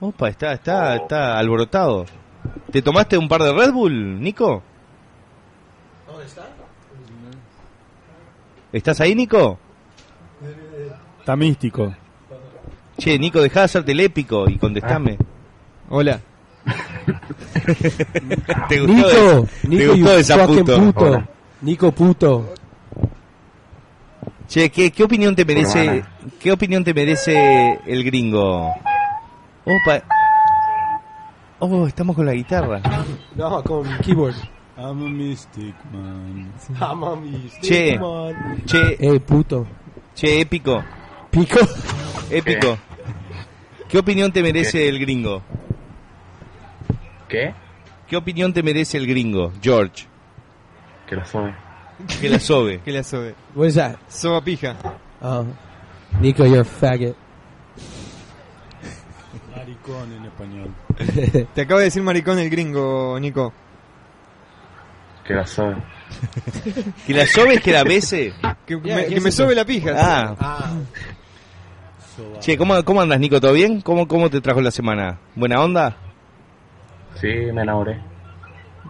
Opa, 0.00 0.28
está, 0.28 0.52
está, 0.54 0.96
está 0.96 1.38
alborotado. 1.38 2.06
¿Te 2.70 2.80
tomaste 2.80 3.18
un 3.18 3.28
par 3.28 3.42
de 3.42 3.52
Red 3.52 3.72
Bull, 3.72 4.20
Nico? 4.20 4.62
¿Dónde 6.08 6.24
está? 6.24 6.46
¿Estás 8.72 9.00
ahí, 9.00 9.14
Nico? 9.14 9.58
Está 11.18 11.36
místico. 11.36 11.94
Che, 12.96 13.18
Nico, 13.18 13.40
dejá 13.42 13.60
de 13.60 13.64
hacerte 13.66 13.92
el 13.92 14.00
épico 14.00 14.48
y 14.48 14.56
contestame. 14.58 15.18
Hola. 15.90 16.20
¿Te 18.68 18.80
gustó, 18.80 18.86
Nico, 18.86 19.08
de- 19.42 19.48
te 19.62 19.68
Nico, 19.68 19.92
gustó 19.92 20.12
you 20.14 20.18
esa 20.18 20.46
puto? 20.46 20.76
puto. 20.78 21.22
Nico 21.62 21.92
puto. 21.92 22.54
Che, 24.48 24.70
¿qué, 24.70 24.90
qué 24.90 25.04
opinión 25.04 25.34
te 25.36 25.44
merece, 25.44 26.04
qué 26.40 26.52
opinión 26.52 26.82
te 26.84 26.92
merece 26.94 27.78
el 27.86 28.02
gringo? 28.04 28.74
Opa. 29.64 30.02
Oh, 31.58 31.86
estamos 31.86 32.16
con 32.16 32.24
la 32.26 32.32
guitarra. 32.32 32.80
No, 33.36 33.62
con 33.62 33.84
keyboard. 33.98 34.34
I'm 34.78 35.02
a 35.04 35.08
mystic 35.10 35.74
man. 35.92 36.52
I'm 36.80 37.02
a 37.04 37.16
mystic 37.16 37.62
Che, 37.62 37.98
man. 37.98 38.62
che, 38.66 38.96
Eh, 38.98 39.20
puto. 39.20 39.66
che, 40.14 40.40
épico. 40.40 40.82
¿Pico? 41.30 41.58
Épico. 42.30 42.78
¿Qué 43.88 43.98
opinión 43.98 44.32
te 44.32 44.42
merece 44.42 44.88
el 44.88 44.98
gringo? 44.98 45.42
¿Qué? 47.28 47.54
¿Qué 48.08 48.16
opinión 48.16 48.52
te 48.52 48.62
merece 48.62 48.96
el 48.96 49.06
gringo, 49.06 49.52
George? 49.62 50.06
Que 51.06 51.16
lo 51.16 51.24
soy. 51.26 51.52
Que 52.20 52.28
la 52.28 52.38
sobe. 52.40 52.80
¿Qué 52.84 52.90
le 52.92 53.04
sobe? 53.04 53.34
What 53.54 53.66
is 53.68 53.74
that? 53.74 53.96
Soba 54.08 54.40
pija. 54.42 54.74
Oh. 55.20 55.44
Nico, 56.20 56.44
you're 56.46 56.60
a 56.62 56.64
faggot. 56.64 57.14
Maricón 59.86 60.12
en 60.12 60.24
español. 60.24 61.48
Te 61.54 61.60
acaba 61.62 61.80
de 61.80 61.86
decir 61.86 62.02
maricón 62.02 62.38
el 62.38 62.50
gringo, 62.50 63.18
Nico. 63.20 63.52
Que 65.26 65.34
lo 65.34 65.46
soy. 65.46 65.74
¿Que 67.06 67.14
la 67.14 67.26
sobe 67.26 67.54
es 67.54 67.60
que 67.60 67.72
la 67.72 67.84
bese? 67.84 68.32
Que, 68.66 68.76
me, 68.76 68.82
¿qué 68.82 69.06
que 69.06 69.14
es 69.16 69.22
me 69.22 69.30
sobe 69.30 69.54
la 69.54 69.64
pija. 69.64 69.92
Ah. 69.96 70.36
Ah. 70.38 70.72
Che, 72.40 72.58
¿cómo, 72.58 72.82
¿cómo 72.84 73.00
andas, 73.00 73.18
Nico? 73.18 73.40
¿Todo 73.40 73.52
bien? 73.54 73.80
¿Cómo, 73.80 74.06
¿Cómo 74.06 74.28
te 74.28 74.40
trajo 74.40 74.60
la 74.60 74.70
semana? 74.70 75.18
¿Buena 75.34 75.62
onda? 75.62 75.96
Sí, 77.20 77.28
me 77.28 77.62
enamoré. 77.62 77.98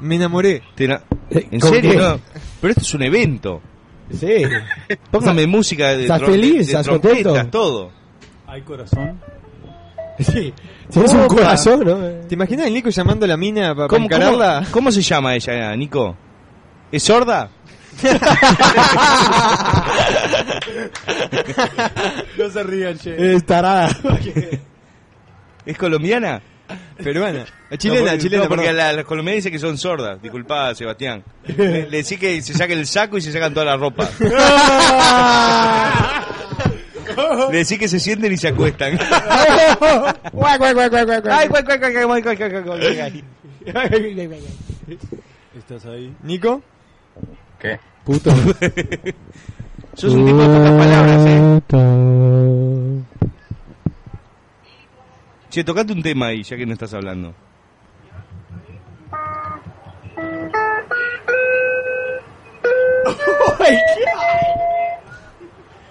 Me 0.01 0.17
enamoré. 0.17 0.63
Te 0.75 0.89
na- 0.89 1.03
¿En 1.31 1.61
¿Con 1.61 1.71
serio? 1.71 2.01
No. 2.01 2.21
Pero 2.61 2.71
esto 2.73 2.83
es 2.83 2.95
un 2.95 3.03
evento. 3.03 3.61
Sí. 4.13 4.43
Póngame 5.13 5.47
música 5.47 5.91
de, 5.91 6.03
¿Estás 6.03 6.23
feliz? 6.23 6.55
de 6.55 6.61
¿Estás 6.63 6.89
contento? 6.89 7.47
todo. 7.51 7.91
¿Hay 8.49 8.63
corazón? 8.63 9.21
Sí. 10.33 10.53
Tienes 10.91 11.13
un 11.15 11.27
corazón, 11.29 11.81
¿no? 11.85 11.97
¿Te 12.29 12.35
imaginas 12.35 12.67
el 12.67 12.75
Nico 12.75 12.91
llamando 12.91 13.25
a 13.25 13.29
la 13.29 13.37
mina 13.37 13.75
para 13.75 13.89
¿Cómo, 13.89 14.05
encararla? 14.05 14.59
cómo- 14.61 14.71
cómo 14.73 14.93
se 14.93 15.03
llama 15.03 15.35
ella, 15.35 15.75
Nico? 15.77 16.17
¿Es 16.93 17.03
sorda? 17.05 17.49
No 22.39 22.51
se 22.51 22.63
rían, 22.63 22.99
che. 22.99 23.35
Es 23.35 23.45
tarada. 23.45 23.89
¿Es 25.67 25.77
colombiana? 25.79 26.41
Peruana. 27.03 27.45
Chilena, 27.77 28.01
No, 28.01 28.07
porque- 28.07 28.19
chilena. 28.23 28.43
no, 28.45 28.49
porque 28.49 28.73
la- 28.73 28.93
las 28.93 29.05
colombianas 29.05 29.37
dicen 29.45 29.53
que 29.53 29.59
son 29.59 29.77
sordas. 29.79 30.21
Disculpa, 30.23 30.75
Sebastián. 30.75 31.23
Le, 31.47 31.89
le 31.91 31.97
decís 32.03 32.19
que 32.19 32.41
se 32.43 32.55
saquen 32.55 32.79
el 32.79 32.87
saco 32.87 33.19
y 33.19 33.21
se 33.21 33.33
sacan 33.33 33.53
toda 33.53 33.67
la 33.67 33.77
ropa. 33.77 34.09
Le 37.51 37.59
decís 37.59 37.79
que 37.79 37.89
se 37.89 38.01
sienten 38.01 38.33
y 38.33 38.37
se 38.37 38.49
acuestan. 38.49 38.99
¿Estás 45.57 45.87
ahí? 45.87 46.15
¿Nico? 46.23 46.63
¿Qué? 47.59 47.79
Puto. 48.05 48.31
Sos 49.95 50.15
un 50.15 50.25
tipo 50.27 50.39
de 50.39 50.59
pocas 50.59 50.73
palabras, 50.73 51.27
eh. 51.27 51.61
Che, 55.51 55.65
tocate 55.65 55.93
un 55.93 56.03
tema 56.03 56.27
ahí, 56.27 56.43
ya 56.45 56.57
que 56.57 56.65
no 56.65 56.73
estás 56.73 56.95
hablando. 56.95 57.35
¡Ay, 63.59 63.77
qué 63.97 64.10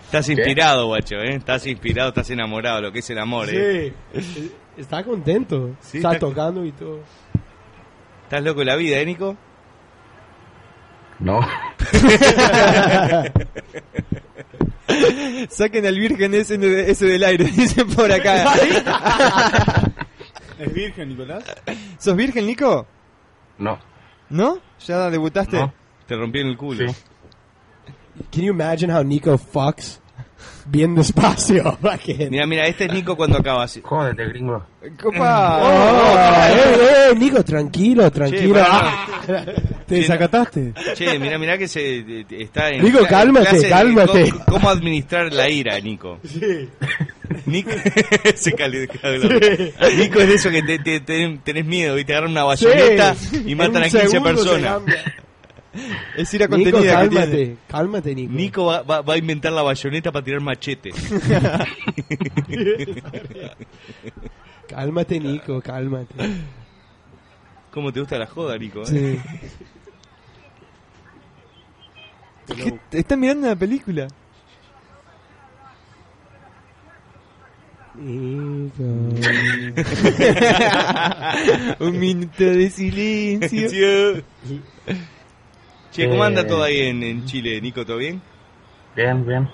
Estás 0.09 0.27
inspirado, 0.29 0.87
guacho, 0.87 1.17
¿eh? 1.17 1.35
Estás 1.35 1.67
inspirado, 1.67 2.09
estás 2.09 2.27
enamorado, 2.31 2.81
lo 2.81 2.91
que 2.91 2.97
es 2.97 3.09
el 3.11 3.19
amor, 3.19 3.47
¿eh? 3.51 3.93
Sí. 4.19 4.51
Está 4.75 5.03
contento. 5.03 5.75
Sí, 5.81 5.97
está 5.97 6.13
está- 6.13 6.25
tocando 6.27 6.65
y 6.65 6.71
todo. 6.71 7.01
¿Estás 8.23 8.41
loco 8.43 8.61
de 8.61 8.65
la 8.65 8.75
vida, 8.75 8.97
eh, 8.97 9.05
Nico? 9.05 9.37
No. 11.19 11.39
Saquen 15.49 15.85
al 15.85 15.99
virgen 15.99 16.33
ese, 16.33 16.57
de- 16.57 16.89
ese 16.91 17.05
del 17.05 17.23
aire, 17.23 17.43
dicen 17.55 17.87
por 17.89 18.11
acá. 18.11 18.53
¿Es 20.59 20.73
virgen, 20.73 21.09
Nicolás? 21.09 21.43
¿Sos 21.99 22.15
virgen, 22.15 22.47
Nico? 22.47 22.87
No. 23.59 23.77
¿No? 24.29 24.57
¿Ya 24.85 25.09
debutaste? 25.11 25.57
No. 25.57 25.71
Te 26.07 26.15
rompí 26.15 26.39
en 26.39 26.47
el 26.47 26.57
culo. 26.57 26.87
Sí. 26.89 26.95
Can 28.31 28.43
you 28.43 28.51
imagine 28.51 28.89
how 28.91 29.03
Nico 29.03 29.37
fucks? 29.37 29.99
Bien 30.65 30.93
despacio. 30.93 31.77
fucking. 31.81 32.29
Mira, 32.29 32.45
mira, 32.45 32.67
este 32.67 32.85
es 32.85 32.93
Nico 32.93 33.15
cuando 33.17 33.37
acaba 33.39 33.63
así. 33.63 33.81
Jódete, 33.83 34.25
gringo. 34.27 34.63
Copa. 35.01 35.59
Oh, 35.63 36.47
eh, 36.47 37.09
eh, 37.11 37.15
Nico, 37.17 37.43
tranquilo, 37.43 38.11
tranquilo. 38.11 38.61
Ah, 38.65 39.05
¿Te 39.87 39.95
Sí. 39.95 40.01
desacataste? 40.01 40.73
Che, 40.93 41.17
mira, 41.17 41.39
mira 41.39 41.57
que 41.57 41.67
se 41.67 41.97
eh, 41.97 42.25
está 42.29 42.69
en 42.69 42.83
Nico, 42.83 42.99
cálmate, 43.09 43.59
de 43.61 43.69
cálmate. 43.69 44.29
Cómo, 44.31 44.45
cómo 44.45 44.69
administrar 44.69 45.33
la 45.33 45.49
ira, 45.49 45.79
Nico. 45.79 46.19
Sí. 46.23 46.69
Nico 47.47 47.71
se 48.35 48.51
calentó. 48.53 48.93
Nico 49.97 50.19
es 50.19 50.27
de 50.27 50.33
eso 50.35 50.51
que 50.51 50.61
te, 50.61 50.77
te- 50.79 50.99
te- 50.99 51.39
tenés 51.43 51.65
miedo 51.65 51.97
y 51.97 52.05
te 52.05 52.13
agarran 52.13 52.31
una 52.31 52.43
bayoneta 52.43 53.15
Sí. 53.15 53.43
y 53.47 53.55
matan 53.55 53.77
a 53.83 53.85
un 53.85 53.91
15 53.91 54.07
segundo 54.07 54.37
se 54.43 54.49
personas. 54.49 54.81
Es 56.17 56.33
ira 56.33 56.47
Nico, 56.47 56.71
contenida 56.71 56.81
que 56.81 56.87
cálmate. 57.09 57.57
Cálmate, 57.67 58.15
Nico. 58.15 58.33
Nico 58.33 58.65
va, 58.65 58.81
va- 58.81 59.01
va 59.01 59.13
a 59.13 59.17
inventar 59.17 59.51
la 59.51 59.61
bayoneta 59.61 60.11
para 60.11 60.25
tirar 60.25 60.41
machete. 60.41 60.89
Cálmate, 64.67 65.19
Nico, 65.19 65.61
cálmate. 65.61 66.15
¿Cómo 67.71 67.91
te 67.93 67.99
gusta 67.99 68.17
la 68.17 68.25
joda, 68.27 68.57
Nico? 68.57 68.81
eh? 68.83 68.85
Sí. 68.87 69.19
¿Qué? 72.55 72.79
¿Te 72.89 72.99
¿Están 72.99 73.19
mirando 73.19 73.45
una 73.47 73.55
película? 73.55 74.07
Un 81.79 81.99
minuto 81.99 82.43
de 82.43 82.69
silencio. 82.69 84.23
Che, 85.91 86.07
¿cómo 86.09 86.23
anda 86.23 86.41
Eh. 86.41 86.45
todo 86.45 86.63
ahí 86.63 86.81
en, 86.81 87.01
en 87.03 87.25
Chile, 87.25 87.59
Nico? 87.61 87.85
¿Todo 87.85 87.97
bien? 87.97 88.21
Bien, 88.95 89.25
bien. 89.25 89.49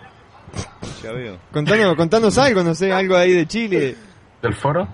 Ya 1.04 1.12
veo. 1.12 1.38
Contanos, 1.52 1.96
contanos 1.96 2.38
algo, 2.38 2.64
no 2.64 2.74
sé, 2.76 2.92
algo 2.92 3.16
ahí 3.16 3.32
de 3.32 3.46
Chile, 3.48 3.96
¿Del 4.42 4.54
foro? 4.54 4.88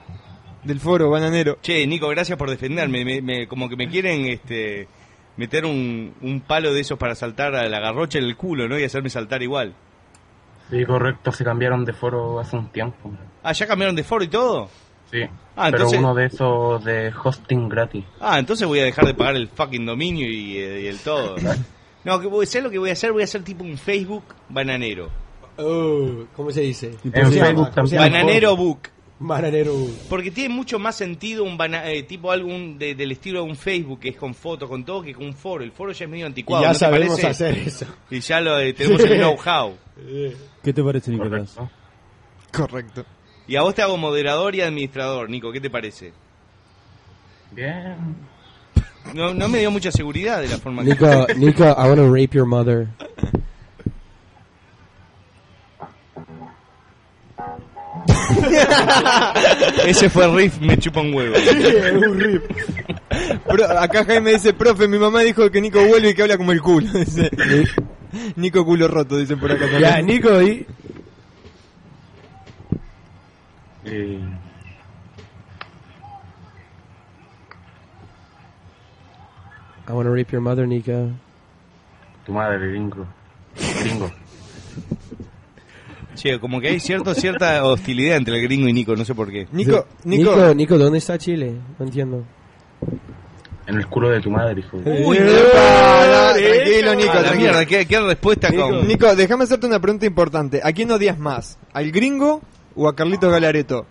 del 0.63 0.79
foro 0.79 1.09
bananero. 1.09 1.57
Che, 1.61 1.85
Nico, 1.87 2.07
gracias 2.09 2.37
por 2.37 2.49
defenderme. 2.49 3.03
Me- 3.05 3.21
me- 3.21 3.47
como 3.47 3.67
que 3.69 3.75
me 3.75 3.87
quieren 3.87 4.25
este, 4.27 4.87
meter 5.37 5.65
un, 5.65 6.13
un 6.21 6.41
palo 6.41 6.73
de 6.73 6.81
esos 6.81 6.97
para 6.99 7.15
saltar 7.15 7.55
a 7.55 7.67
la 7.67 7.79
garrocha 7.79 8.19
en 8.19 8.25
el 8.25 8.35
culo, 8.37 8.67
¿no? 8.67 8.77
Y 8.77 8.83
hacerme 8.83 9.09
saltar 9.09 9.41
igual. 9.41 9.73
Sí, 10.69 10.85
correcto. 10.85 11.31
Se 11.31 11.43
cambiaron 11.43 11.83
de 11.85 11.93
foro 11.93 12.39
hace 12.39 12.55
un 12.55 12.69
tiempo. 12.71 13.11
Ah, 13.43 13.51
¿ya 13.53 13.65
cambiaron 13.67 13.95
de 13.95 14.03
foro 14.03 14.23
y 14.23 14.27
todo? 14.29 14.69
Sí. 15.11 15.19
Ah, 15.55 15.69
pero 15.71 15.89
uno 15.99 16.15
de 16.15 16.25
esos 16.27 16.83
de 16.85 17.11
hosting 17.23 17.67
gratis. 17.69 18.05
Ah, 18.19 18.39
entonces 18.39 18.67
voy 18.67 18.79
a 18.79 18.83
dejar 18.85 19.05
de 19.05 19.13
pagar 19.13 19.35
el 19.35 19.47
fucking 19.49 19.85
dominio 19.85 20.29
y, 20.29 20.57
eh, 20.57 20.81
y 20.83 20.87
el 20.87 20.99
todo. 20.99 21.35
No, 22.03 22.19
que 22.19 22.25
voy, 22.25 22.47
¿sabes 22.47 22.63
lo 22.63 22.71
que 22.71 22.79
voy 22.79 22.89
a 22.89 22.93
hacer? 22.93 23.11
Voy 23.11 23.21
a 23.21 23.25
hacer 23.25 23.43
tipo 23.43 23.63
un 23.63 23.77
Facebook 23.77 24.23
bananero. 24.49 25.07
Oh, 25.57 26.23
¿Cómo 26.35 26.49
se 26.49 26.61
dice? 26.61 26.95
En 27.03 27.31
Facebook 27.31 27.69
también. 27.75 28.01
Bananero 28.01 28.55
book. 28.57 28.79
Bananero. 29.19 29.75
Porque 30.09 30.31
tiene 30.31 30.51
mucho 30.51 30.79
más 30.79 30.95
sentido 30.95 31.43
un 31.43 31.57
bana- 31.57 31.87
eh, 31.91 32.01
tipo 32.01 32.31
algún 32.31 32.79
de- 32.79 32.95
del 32.95 33.11
estilo 33.11 33.43
de 33.43 33.49
un 33.51 33.55
Facebook 33.55 33.99
que 33.99 34.09
es 34.09 34.15
con 34.17 34.33
fotos, 34.33 34.67
con 34.67 34.83
todo, 34.83 35.03
que 35.03 35.13
con 35.13 35.27
un 35.27 35.35
foro. 35.35 35.63
El 35.63 35.71
foro 35.71 35.91
ya 35.91 36.05
es 36.05 36.09
medio 36.09 36.25
anticuado. 36.25 36.63
Y 36.63 36.65
ya 36.65 36.69
¿no 36.69 36.73
te 36.73 36.79
sabemos 36.79 37.23
hacer 37.23 37.55
eso. 37.59 37.85
Y 38.09 38.19
ya 38.19 38.41
lo, 38.41 38.57
eh, 38.59 38.73
tenemos 38.73 39.03
el 39.03 39.17
know-how. 39.19 39.75
¿Qué 40.63 40.73
te 40.73 40.83
parece, 40.83 41.11
Nicolás? 41.11 41.55
Correcto. 42.51 43.05
Y 43.47 43.55
a 43.55 43.61
vos 43.61 43.75
te 43.75 43.81
hago 43.81 43.97
moderador 43.97 44.55
y 44.55 44.61
administrador, 44.61 45.29
Nico. 45.29 45.51
¿Qué 45.51 45.59
te 45.59 45.69
parece? 45.69 46.13
Bien. 47.51 48.15
No, 49.13 49.33
no 49.33 49.47
me 49.49 49.59
dio 49.59 49.71
mucha 49.71 49.91
seguridad 49.91 50.41
de 50.41 50.47
la 50.47 50.57
forma 50.57 50.83
Nico, 50.83 51.25
que... 51.25 51.35
Nico, 51.35 51.63
I 51.77 51.87
want 51.87 51.97
to 51.97 52.09
rape 52.13 52.33
your 52.33 52.45
mother. 52.45 52.87
Ese 59.85 60.09
fue 60.09 60.25
el 60.25 60.35
riff, 60.35 60.59
me 60.59 60.77
chupa 60.77 61.01
un 61.01 61.13
huevo. 61.13 61.35
un 62.07 62.19
rip. 62.19 62.43
Pro- 63.47 63.79
acá 63.79 64.05
Jaime 64.05 64.31
dice, 64.33 64.53
profe, 64.53 64.87
mi 64.87 64.97
mamá 64.97 65.21
dijo 65.21 65.49
que 65.51 65.61
Nico 65.61 65.85
vuelve 65.85 66.09
y 66.09 66.13
que 66.13 66.21
habla 66.23 66.37
como 66.37 66.51
el 66.51 66.61
culo. 66.61 66.87
Dice. 66.93 67.29
Nico 68.35 68.65
culo 68.65 68.87
roto, 68.87 69.17
dicen 69.17 69.39
por 69.39 69.51
acá. 69.51 69.65
Ya, 69.79 70.01
Nico, 70.01 70.41
y... 70.41 70.65
Eh, 73.85 74.19
I 79.87 79.93
want 79.93 80.05
to 80.05 80.11
rape 80.11 80.31
your 80.31 80.41
mother, 80.41 80.67
Nico. 80.67 81.11
tu 82.25 82.31
madre, 82.33 82.59
gringo. 82.69 83.05
Gringo. 83.83 84.11
Che, 86.15 86.39
como 86.39 86.61
que 86.61 86.67
hay 86.67 86.79
cierto, 86.79 87.13
cierta 87.15 87.63
hostilidad 87.65 88.17
entre 88.17 88.35
el 88.37 88.43
gringo 88.43 88.67
y 88.67 88.73
Nico, 88.73 88.95
no 88.95 89.03
sé 89.03 89.15
por 89.15 89.31
qué. 89.31 89.47
Nico, 89.51 89.87
Nico, 90.03 90.53
Nico, 90.53 90.77
¿dónde 90.77 90.99
está 90.99 91.17
Chile? 91.17 91.55
No 91.79 91.85
entiendo. 91.85 92.23
En 93.65 93.75
el 93.77 93.87
culo 93.87 94.09
de 94.09 94.21
tu 94.21 94.29
madre, 94.29 94.59
hijo. 94.59 94.77
Uy, 94.77 95.17
no, 95.19 95.25
tranquilo, 96.33 96.95
Nico, 96.95 97.11
A 97.11 97.15
la 97.15 97.21
tranquilo. 97.23 97.35
mierda, 97.37 97.65
¿qué, 97.65 97.85
qué 97.87 97.99
respuesta 98.01 98.49
Nico, 98.49 98.69
con...? 98.69 98.87
Nico, 98.87 99.15
déjame 99.15 99.45
hacerte 99.45 99.65
una 99.65 99.79
pregunta 99.79 100.05
importante. 100.05 100.61
¿A 100.63 100.71
quién 100.73 100.91
odias 100.91 101.17
más? 101.17 101.57
¿Al 101.73 101.91
gringo 101.91 102.41
o 102.75 102.87
a 102.87 102.95
Carlitos 102.95 103.31
Galareto? 103.31 103.85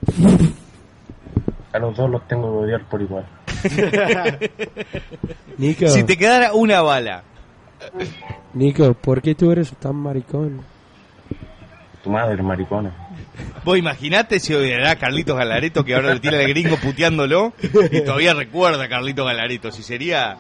A 1.73 1.79
los 1.79 1.97
dos 1.97 2.11
los 2.11 2.27
tengo 2.27 2.51
que 2.51 2.65
odiar 2.67 2.85
por 2.89 3.01
igual. 3.01 3.27
Nico, 5.59 5.89
Si 5.89 6.03
te 6.05 6.17
quedara 6.17 6.53
una 6.53 6.81
bala. 6.81 7.23
Nico, 8.55 8.95
¿por 8.95 9.23
qué 9.23 9.35
tú 9.35 9.51
eres 9.53 9.73
tan 9.77 9.97
maricón? 9.97 10.63
Tu 12.03 12.11
madre, 12.11 12.43
maricona. 12.43 12.93
Vos 13.65 13.79
imaginate 13.79 14.41
si 14.41 14.55
odiará 14.55 14.93
a 14.93 14.97
Carlitos 14.97 15.37
Galareto 15.37 15.85
que 15.85 15.95
ahora 15.95 16.15
le 16.15 16.21
tira 16.21 16.39
al 16.39 16.49
gringo 16.49 16.77
puteándolo 16.77 17.53
y 17.91 18.01
todavía 18.01 18.35
recuerda 18.35 18.85
a 18.85 18.89
Carlitos 18.89 19.27
Galareto. 19.27 19.71
Si 19.71 19.83
sería. 19.83 20.39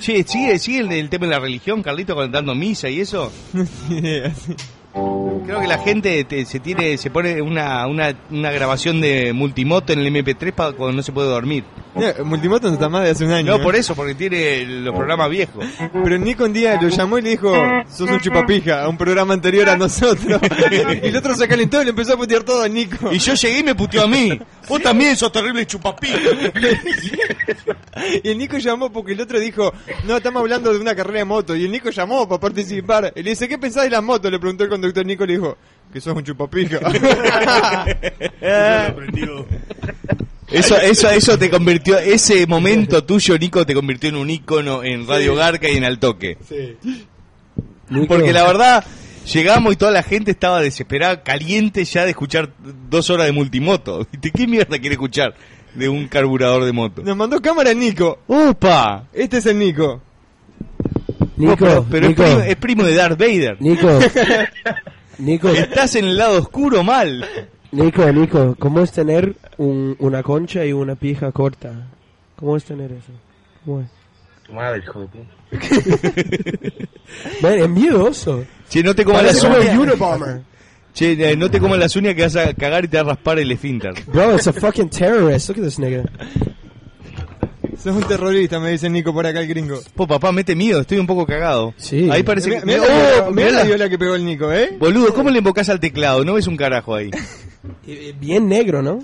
Che, 0.00 0.22
¿sigue, 0.22 0.58
sigue 0.58 0.78
el, 0.80 0.92
el 0.92 1.08
tema 1.10 1.26
de 1.26 1.32
la 1.32 1.40
religión, 1.40 1.82
Carlitos, 1.82 2.30
dando 2.30 2.54
misa 2.54 2.88
y 2.88 3.00
eso? 3.00 3.32
Creo 4.94 5.60
que 5.60 5.66
la 5.66 5.78
gente 5.78 6.22
te- 6.24 6.44
se 6.44 6.60
tiene 6.60 6.98
se 6.98 7.10
pone 7.10 7.40
una, 7.40 7.86
una, 7.86 8.14
una 8.30 8.50
grabación 8.50 9.00
de 9.00 9.32
multimoto 9.32 9.92
en 9.92 10.00
el 10.00 10.06
MP3 10.14 10.52
para 10.52 10.72
cuando 10.72 10.96
no 10.96 11.02
se 11.02 11.12
puede 11.12 11.28
dormir. 11.28 11.64
Mira, 11.94 12.14
Multimoto 12.24 12.68
no 12.68 12.74
está 12.74 12.88
más 12.88 13.04
de 13.04 13.10
hace 13.10 13.24
un 13.26 13.32
año. 13.32 13.52
No, 13.52 13.56
¿eh? 13.58 13.62
por 13.62 13.76
eso, 13.76 13.94
porque 13.94 14.14
tiene 14.14 14.64
los 14.64 14.94
programas 14.94 15.28
viejos. 15.28 15.62
Pero 15.92 16.18
Nico 16.18 16.44
un 16.44 16.52
día 16.54 16.80
lo 16.80 16.88
llamó 16.88 17.18
y 17.18 17.22
le 17.22 17.30
dijo, 17.30 17.52
sos 17.90 18.08
un 18.08 18.18
chupapija, 18.20 18.84
a 18.84 18.88
un 18.88 18.96
programa 18.96 19.34
anterior 19.34 19.68
a 19.68 19.76
nosotros. 19.76 20.40
y 21.02 21.06
el 21.06 21.16
otro 21.16 21.34
se 21.34 21.46
calentó 21.46 21.82
y 21.82 21.84
le 21.84 21.90
empezó 21.90 22.14
a 22.14 22.16
putear 22.16 22.44
todo 22.44 22.62
a 22.62 22.68
Nico. 22.68 23.12
Y 23.12 23.18
yo 23.18 23.34
llegué 23.34 23.58
y 23.58 23.62
me 23.62 23.74
puteó 23.74 24.04
a 24.04 24.06
mí. 24.06 24.38
Vos 24.68 24.80
también 24.80 25.16
sos 25.16 25.32
terrible 25.32 25.66
chupapija. 25.66 26.18
Y 28.24 28.30
el 28.30 28.38
Nico 28.38 28.56
llamó 28.58 28.90
porque 28.90 29.12
el 29.12 29.20
otro 29.20 29.38
dijo, 29.38 29.72
no, 30.04 30.16
estamos 30.16 30.40
hablando 30.40 30.72
de 30.72 30.80
una 30.80 30.94
carrera 30.94 31.20
de 31.20 31.24
moto. 31.24 31.54
Y 31.54 31.66
el 31.66 31.70
Nico 31.70 31.90
llamó 31.90 32.26
para 32.26 32.40
participar. 32.40 33.12
Y 33.14 33.22
le 33.22 33.30
dice, 33.30 33.46
¿qué 33.46 33.58
pensás 33.58 33.84
de 33.84 33.90
las 33.90 34.02
motos? 34.02 34.30
Le 34.30 34.38
preguntó 34.38 34.64
el 34.64 34.70
conductor 34.70 34.81
Nico 35.04 35.24
y 35.24 35.26
le 35.26 35.32
dijo, 35.34 35.56
que 35.92 36.00
sos 36.00 36.16
un 36.16 36.24
chupapija. 36.24 36.78
Eso, 40.52 40.76
eso, 40.76 41.08
eso 41.08 41.38
te 41.38 41.48
convirtió, 41.48 41.98
ese 41.98 42.46
momento 42.46 43.02
tuyo, 43.04 43.38
Nico, 43.38 43.64
te 43.64 43.72
convirtió 43.72 44.10
en 44.10 44.16
un 44.16 44.28
ícono 44.28 44.84
en 44.84 45.06
Radio 45.06 45.34
Garca 45.34 45.66
y 45.66 45.78
en 45.78 45.84
Altoque. 45.84 46.36
Sí. 46.46 46.76
Porque 48.06 48.34
la 48.34 48.44
verdad, 48.44 48.84
llegamos 49.32 49.72
y 49.72 49.76
toda 49.76 49.92
la 49.92 50.02
gente 50.02 50.30
estaba 50.30 50.60
desesperada, 50.60 51.22
caliente 51.22 51.84
ya 51.86 52.04
de 52.04 52.10
escuchar 52.10 52.52
dos 52.90 53.08
horas 53.08 53.26
de 53.26 53.32
multimoto. 53.32 54.06
¿De 54.12 54.30
qué 54.30 54.46
mierda 54.46 54.78
quiere 54.78 54.94
escuchar 54.94 55.34
de 55.74 55.88
un 55.88 56.06
carburador 56.06 56.64
de 56.64 56.72
moto? 56.72 57.02
Nos 57.02 57.16
mandó 57.16 57.40
cámara 57.40 57.70
el 57.70 57.78
Nico. 57.78 58.18
¡Upa! 58.26 59.04
Este 59.12 59.38
es 59.38 59.46
el 59.46 59.58
Nico. 59.58 60.02
Nico, 61.36 61.56
pero 61.58 61.86
pero 61.90 62.08
Nico. 62.08 62.22
Es, 62.24 62.28
primo, 62.30 62.42
es 62.50 62.56
primo 62.56 62.82
de 62.84 62.94
Darth 62.94 63.18
Vader. 63.18 63.56
Nico, 63.60 63.88
Nico, 65.18 65.48
Estás 65.50 65.94
en 65.96 66.04
el 66.06 66.16
lado 66.16 66.38
oscuro 66.40 66.82
mal. 66.82 67.24
Nico, 67.72 68.10
Nico, 68.12 68.54
¿cómo 68.58 68.80
es 68.82 68.92
tener 68.92 69.34
un- 69.56 69.96
una 69.98 70.22
concha 70.22 70.64
y 70.64 70.72
una 70.72 70.94
pija 70.94 71.32
corta? 71.32 71.88
¿Cómo 72.36 72.56
es 72.56 72.64
tener 72.64 72.92
eso? 72.92 73.12
¿Cómo 73.64 73.80
es? 73.80 73.86
Tu 74.46 74.52
madre, 74.52 74.82
hijo 74.82 75.00
de 75.00 75.06
puta. 75.06 75.24
Man, 77.42 77.54
es 77.58 77.68
miedoso. 77.68 78.44
Che, 78.68 78.82
no 78.82 78.94
te 78.94 79.04
comas 79.04 79.22
las 79.24 79.42
uñas. 79.44 80.40
Che, 80.94 81.12
eh, 81.30 81.36
no 81.36 81.50
te 81.50 81.58
comas 81.60 81.78
las 81.78 81.94
uñas 81.96 82.14
que 82.14 82.22
vas 82.22 82.36
a 82.36 82.52
cagar 82.54 82.84
y 82.84 82.88
te 82.88 82.96
vas 82.98 83.06
a 83.06 83.08
raspar 83.10 83.38
el 83.38 83.50
esfínter. 83.52 83.94
Bro, 84.06 84.34
it's 84.34 84.46
a 84.46 84.52
fucking 84.52 84.90
terrorist. 84.90 85.48
Look 85.48 85.58
at 85.58 85.64
this 85.64 85.78
nigga. 85.78 86.04
Sos 87.82 87.96
un 87.96 88.04
terrorista, 88.04 88.60
me 88.60 88.70
dice 88.70 88.88
Nico 88.88 89.12
por 89.12 89.26
acá 89.26 89.40
el 89.40 89.48
gringo. 89.48 89.80
Po, 89.96 90.06
papá, 90.06 90.30
mete 90.30 90.54
miedo, 90.54 90.80
estoy 90.82 90.98
un 90.98 91.06
poco 91.06 91.26
cagado. 91.26 91.74
Sí. 91.76 92.08
Ahí 92.10 92.22
parece 92.22 92.48
que... 92.50 92.64
mirá 92.64 92.80
¡Oh! 92.82 93.30
la 93.34 93.64
viola- 93.64 93.88
que 93.88 93.98
pegó 93.98 94.14
el 94.14 94.24
Nico, 94.24 94.52
¿eh? 94.52 94.76
Boludo, 94.78 95.12
¿cómo 95.12 95.30
le 95.30 95.38
invocás 95.38 95.68
al 95.68 95.80
teclado? 95.80 96.24
No 96.24 96.34
ves 96.34 96.46
un 96.46 96.56
carajo 96.56 96.94
ahí. 96.94 97.10
Bien 98.20 98.48
negro, 98.48 98.82
¿no? 98.82 99.00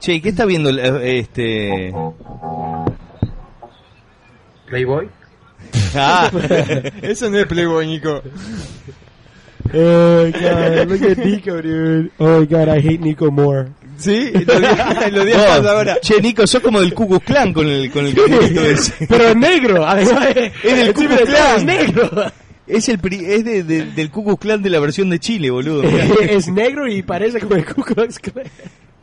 Che, 0.00 0.20
¿qué 0.22 0.30
está 0.30 0.46
viendo 0.46 0.70
eh, 0.70 1.18
este...? 1.18 1.92
Playboy. 4.66 5.08
Ah, 5.94 6.30
Eso 7.02 7.28
no 7.30 7.38
es 7.38 7.46
Playboy, 7.46 7.86
Nico. 7.86 8.22
Oh, 9.74 10.24
God, 10.32 10.88
look 10.88 11.02
at 11.10 11.18
Nico, 11.18 11.60
dude. 11.60 12.10
Oh, 12.18 12.44
God, 12.46 12.68
I 12.68 12.80
hate 12.80 13.00
Nico 13.00 13.30
more. 13.30 13.68
Sí, 13.98 14.30
lo 14.32 14.40
di- 14.60 15.10
lo 15.12 15.24
di 15.24 15.32
no, 15.32 15.38
más 15.38 15.66
ahora. 15.66 15.98
Che, 16.00 16.20
Nico, 16.20 16.46
sos 16.46 16.60
como 16.62 16.80
del 16.80 16.92
Ku 16.94 17.06
Klux 17.08 17.24
Klan 17.24 17.52
con 17.52 17.66
el, 17.66 17.90
con 17.90 18.06
el 18.06 18.16
ese. 18.58 18.92
Pero 19.08 19.28
es 19.28 19.36
negro, 19.36 19.86
además. 19.86 20.28
Es 20.36 20.62
del 20.76 20.92
Ku 20.94 21.02
Encima 21.02 21.16
Klux 21.16 21.18
de 21.18 21.26
todo, 21.26 21.34
Klan. 21.34 21.56
Es 21.56 21.64
negro. 21.64 22.32
Es, 22.66 22.88
el 22.88 22.98
pri- 22.98 23.24
es 23.24 23.44
de- 23.44 23.62
de- 23.62 23.84
del 23.86 24.10
Ku 24.10 24.24
Klux 24.24 24.40
Klan 24.40 24.62
de 24.62 24.70
la 24.70 24.80
versión 24.80 25.10
de 25.10 25.18
Chile, 25.18 25.50
boludo. 25.50 25.82
es 25.84 26.48
negro 26.48 26.88
y 26.88 27.02
parece 27.02 27.38
como 27.40 27.54
el 27.56 27.64
Ku 27.64 27.82
Klux 27.82 28.18
Klan. 28.18 28.46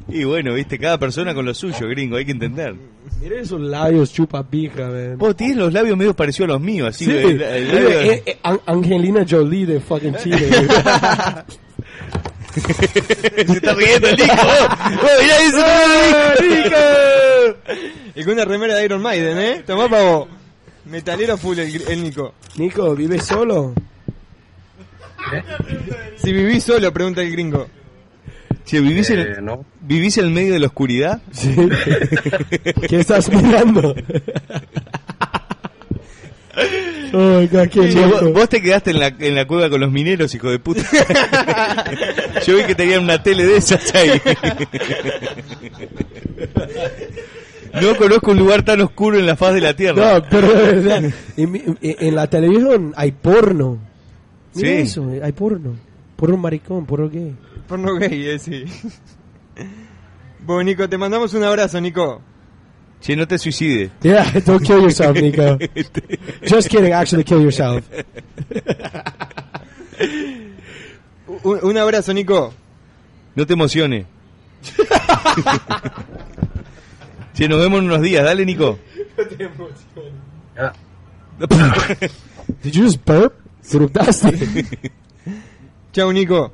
Y 0.09 0.23
bueno, 0.25 0.53
viste, 0.55 0.77
cada 0.77 0.97
persona 0.97 1.33
con 1.33 1.45
lo 1.45 1.53
suyo, 1.53 1.87
gringo, 1.87 2.17
hay 2.17 2.25
que 2.25 2.31
entender. 2.31 2.75
Mira 3.21 3.39
esos 3.39 3.61
labios 3.61 4.11
chupa 4.11 4.43
pija, 4.43 4.87
man. 4.87 5.17
Vos 5.17 5.35
tienes 5.37 5.55
los 5.57 5.71
labios 5.71 5.95
medio 5.95 6.13
parecidos 6.13 6.49
a 6.49 6.53
los 6.53 6.61
míos, 6.61 6.89
así. 6.89 7.05
Sí. 7.05 7.11
el- 7.11 7.41
el 7.41 7.67
labio- 7.71 8.01
Eh, 8.11 8.23
eh, 8.25 8.37
An- 8.43 8.59
Angelina 8.65 9.25
Jolie 9.29 9.65
de 9.65 9.79
fucking 9.79 10.15
Chile. 10.21 10.49
Se 12.53 13.53
está 13.53 13.73
riendo 13.73 14.07
el 14.07 14.15
Nico. 14.15 14.33
Oh, 14.33 15.21
mirá 15.21 15.37
eso, 15.41 15.63
¡Nico! 16.41 17.75
Y 18.15 18.23
con 18.23 18.33
una 18.33 18.45
remera 18.45 18.75
de 18.75 18.85
Iron 18.85 19.01
Maiden, 19.01 19.37
¿eh? 19.37 19.63
Tomá 19.65 19.89
pavo. 19.89 20.27
Metalero 20.85 21.37
full 21.37 21.59
el, 21.59 21.81
el 21.87 22.03
Nico. 22.03 22.33
Nico, 22.57 22.95
¿vive 22.95 23.19
solo? 23.19 23.73
Si 26.17 26.31
vivís 26.33 26.63
solo, 26.63 26.91
pregunta 26.91 27.21
el 27.21 27.31
gringo. 27.31 27.67
Che, 28.65 28.79
¿vivís, 28.79 29.09
en, 29.09 29.19
Eh, 29.19 29.35
no. 29.41 29.65
¿Vivís 29.81 30.17
en 30.17 30.25
el 30.25 30.31
medio 30.31 30.53
de 30.53 30.59
la 30.59 30.67
oscuridad? 30.67 31.21
Sí. 31.31 31.55
¿Qué 32.87 32.99
estás 32.99 33.29
mirando? 33.31 33.95
Oh, 37.13 37.41
God, 37.51 37.67
qué 37.69 37.89
Che, 37.89 38.05
vos, 38.31 38.49
te 38.49 38.61
quedaste 38.61 38.91
en 38.91 38.99
la, 38.99 39.07
en 39.07 39.35
la 39.35 39.45
cueva 39.45 39.69
con 39.69 39.79
los 39.81 39.91
mineros, 39.91 40.33
hijo 40.35 40.49
de 40.49 40.59
puta. 40.59 40.81
Yo 42.45 42.55
vi 42.57 42.63
que 42.63 42.75
tenían 42.75 43.03
una 43.03 43.21
tele 43.21 43.45
de 43.45 43.57
esas 43.57 43.93
ahí. 43.95 44.21
No 47.81 47.95
conozco 47.95 48.31
un 48.31 48.37
lugar 48.39 48.63
tan 48.63 48.81
oscuro 48.81 49.17
en 49.17 49.25
la 49.25 49.35
faz 49.35 49.53
de 49.53 49.61
la 49.61 49.73
tierra. 49.75 50.19
No, 50.19 50.25
pero 50.29 50.49
en 51.37 52.15
la 52.15 52.27
televisión 52.27 52.93
hay 52.95 53.11
porno. 53.11 53.77
Mira 54.53 54.69
Sí. 54.69 54.75
eso, 54.75 55.09
hay 55.23 55.31
porno. 55.31 55.75
Porno 56.17 56.37
maricón, 56.37 56.85
porno 56.85 57.09
gay. 57.09 57.33
Porno 57.67 57.95
gay, 57.95 58.27
eh, 58.27 58.39
sí. 58.39 58.65
Bueno, 60.45 60.63
Nico, 60.63 60.89
te 60.89 60.97
mandamos 60.97 61.33
un 61.33 61.43
abrazo, 61.43 61.79
Nico. 61.79 62.21
Che, 63.01 63.15
no 63.15 63.25
te 63.27 63.37
suicides. 63.37 63.91
Yeah, 64.03 64.39
don't 64.45 64.63
kill 64.63 64.81
yourself, 64.81 65.17
Nico. 65.17 65.57
Just 66.43 66.69
kidding, 66.69 66.93
actually 66.93 67.23
kill 67.23 67.41
yourself. 67.41 67.83
Un, 71.43 71.59
un 71.63 71.77
abrazo, 71.77 72.13
Nico. 72.13 72.53
No 73.35 73.45
te 73.47 73.53
emociones. 73.53 74.05
che, 77.33 77.47
nos 77.49 77.59
vemos 77.59 77.79
en 77.79 77.85
unos 77.85 78.01
días. 78.01 78.23
Dale, 78.23 78.45
Nico. 78.45 78.77
Did 82.61 82.75
you 82.75 82.83
just 82.83 83.03
burp? 83.03 83.33
Eructaste. 83.73 84.67
Chao, 85.91 86.11
Nico. 86.11 86.51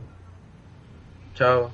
Chao. 1.36 1.72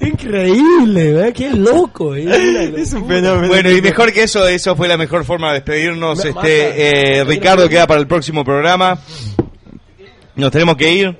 Increíble, 0.00 1.12
¿verdad? 1.12 1.32
Qué 1.32 1.50
loco. 1.50 2.14
eh. 2.16 2.74
Es 2.76 2.92
un 2.92 3.06
fenómeno. 3.06 3.48
Bueno, 3.48 3.70
y 3.70 3.80
mejor 3.80 4.12
que 4.12 4.24
eso, 4.24 4.46
eso 4.46 4.76
fue 4.76 4.88
la 4.88 4.96
mejor 4.96 5.24
forma 5.24 5.48
de 5.48 5.54
despedirnos. 5.54 6.22
Me 6.24 6.30
Este, 6.30 7.18
eh, 7.18 7.24
Ricardo 7.24 7.68
queda 7.68 7.86
para 7.86 8.00
el 8.00 8.06
próximo 8.06 8.44
programa. 8.44 8.98
Nos 10.36 10.50
tenemos 10.50 10.76
que 10.76 10.92
ir. 10.92 11.16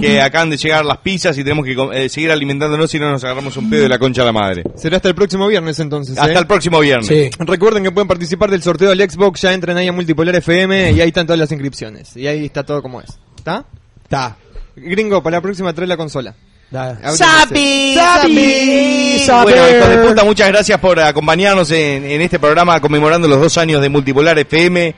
Que 0.00 0.20
acaban 0.20 0.50
de 0.50 0.56
llegar 0.56 0.84
las 0.84 0.98
pizzas 0.98 1.36
y 1.38 1.44
tenemos 1.44 1.64
que 1.64 1.76
eh, 1.92 2.08
seguir 2.08 2.30
alimentándonos 2.30 2.90
si 2.90 2.98
no 2.98 3.10
nos 3.10 3.22
agarramos 3.24 3.56
un 3.56 3.68
pedo 3.68 3.82
de 3.82 3.88
la 3.88 3.98
concha 3.98 4.22
a 4.22 4.24
la 4.24 4.32
madre. 4.32 4.64
Será 4.76 4.96
hasta 4.96 5.08
el 5.08 5.14
próximo 5.14 5.46
viernes 5.46 5.78
entonces. 5.80 6.16
Hasta 6.18 6.32
¿eh? 6.32 6.38
el 6.38 6.46
próximo 6.46 6.80
viernes. 6.80 7.10
Recuerden 7.38 7.82
que 7.82 7.90
pueden 7.90 8.08
participar 8.08 8.50
del 8.50 8.62
sorteo 8.62 8.90
del 8.90 9.10
Xbox, 9.10 9.42
ya 9.42 9.52
entren 9.52 9.76
ahí 9.76 9.88
a 9.88 9.92
Multipolar 9.92 10.34
FM 10.36 10.92
y 10.92 11.00
ahí 11.00 11.08
están 11.08 11.26
todas 11.26 11.38
las 11.38 11.50
inscripciones. 11.52 12.16
Y 12.16 12.26
ahí 12.26 12.44
está 12.46 12.64
todo 12.64 12.80
como 12.82 13.00
es. 13.00 13.18
¿Está? 13.36 13.64
Está. 14.04 14.36
Gringo, 14.76 15.22
para 15.22 15.36
la 15.36 15.40
próxima 15.40 15.72
trae 15.72 15.86
la 15.86 15.96
consola. 15.96 16.34
¡Sapi! 16.72 17.94
¡Sapi! 17.94 19.24
Bueno, 19.42 19.62
hijos 19.68 19.88
de 19.90 19.96
puta, 20.08 20.24
muchas 20.24 20.48
gracias 20.48 20.78
por 20.80 20.98
acompañarnos 21.00 21.70
en, 21.70 22.04
en 22.04 22.22
este 22.22 22.38
programa 22.38 22.80
conmemorando 22.80 23.28
los 23.28 23.40
dos 23.40 23.58
años 23.58 23.82
de 23.82 23.88
Multipolar 23.90 24.38
FM. 24.38 24.94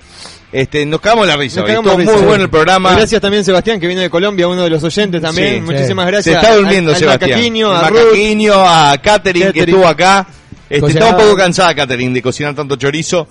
Este, 0.52 0.86
nos 0.86 1.00
cagamos 1.00 1.26
la 1.26 1.36
risa. 1.36 1.60
Nos 1.60 1.68
hoy. 1.68 1.74
cagamos 1.76 1.98
Estuvo 2.00 2.16
muy 2.18 2.26
bueno 2.26 2.44
el 2.44 2.50
programa. 2.50 2.92
Gracias 2.94 3.20
también 3.20 3.44
Sebastián, 3.44 3.80
que 3.80 3.88
viene 3.88 4.02
de 4.02 4.10
Colombia, 4.10 4.46
uno 4.46 4.62
de 4.62 4.70
los 4.70 4.84
oyentes 4.84 5.20
también. 5.20 5.54
Sí, 5.56 5.60
Muchísimas 5.62 6.06
sí. 6.06 6.10
gracias. 6.12 6.40
Se 6.40 6.40
está 6.40 6.56
durmiendo, 6.56 6.90
al, 6.90 6.94
al 6.94 7.00
Sebastián. 7.00 7.30
Macaquiño, 7.30 7.72
a. 7.72 7.82
Macaquiño, 7.90 8.54
a 8.56 8.98
Catherine, 9.02 9.52
que 9.52 9.60
estuvo 9.60 9.86
acá. 9.86 10.26
Este, 10.70 10.90
estaba 10.92 11.10
un 11.10 11.16
poco 11.16 11.36
cansada 11.36 11.74
Catherine 11.74 12.14
de 12.14 12.22
cocinar 12.22 12.54
tanto 12.54 12.76
chorizo, 12.76 13.26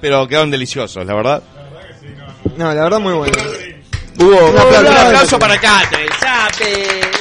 pero 0.00 0.26
quedaron 0.26 0.50
deliciosos, 0.50 1.04
la 1.04 1.14
verdad. 1.14 1.42
No, 2.56 2.72
la 2.72 2.82
verdad 2.82 2.98
muy 2.98 3.12
bueno. 3.12 3.36
Hubo 4.18 4.50
Un 4.50 4.56
aplauso, 4.58 4.80
un 4.80 4.86
aplauso 4.86 5.06
aplauso. 5.06 5.38
para 5.38 5.60
Catherine. 5.60 7.13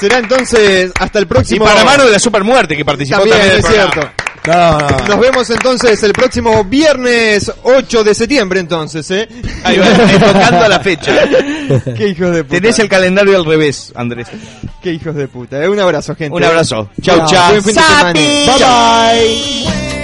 Será 0.00 0.18
entonces 0.18 0.90
hasta 0.98 1.18
el 1.18 1.24
Y 1.24 1.28
próximo. 1.28 1.64
para 1.64 1.84
Mano 1.84 2.04
de 2.06 2.12
la 2.12 2.18
Supermuerte, 2.18 2.76
que 2.76 2.84
participó 2.84 3.18
También, 3.18 3.38
también, 3.38 3.58
es 3.58 3.66
cierto. 3.66 4.10
Nos 5.06 5.20
vemos 5.20 5.50
entonces 5.50 6.02
el 6.02 6.12
próximo 6.12 6.64
viernes 6.64 7.52
8 7.62 8.04
de 8.04 8.14
septiembre 8.14 8.60
entonces, 8.60 9.10
¿eh? 9.10 9.28
Ahí 9.64 9.76
va, 9.76 9.86
tocando 10.32 10.68
la 10.68 10.80
fecha. 10.80 11.12
Qué 11.96 12.08
hijos 12.08 12.34
de 12.34 12.44
puta. 12.44 12.54
Tenés 12.60 12.78
el 12.78 12.88
calendario 12.88 13.36
al 13.36 13.44
revés, 13.44 13.92
Andrés. 13.94 14.28
Qué 14.82 14.92
hijos 14.94 15.14
de 15.14 15.28
puta. 15.28 15.62
¿eh? 15.62 15.68
Un 15.68 15.78
abrazo, 15.78 16.14
gente. 16.16 16.34
Un 16.34 16.42
abrazo. 16.44 16.88
Chau, 17.02 17.18
Chao. 17.18 17.26
chau. 17.28 17.50
Buen 17.50 17.64
fin 17.64 17.74
de 17.74 17.80
semana. 17.82 18.08
Sapi. 18.08 18.46
Bye 18.46 19.64
bye. 19.84 19.99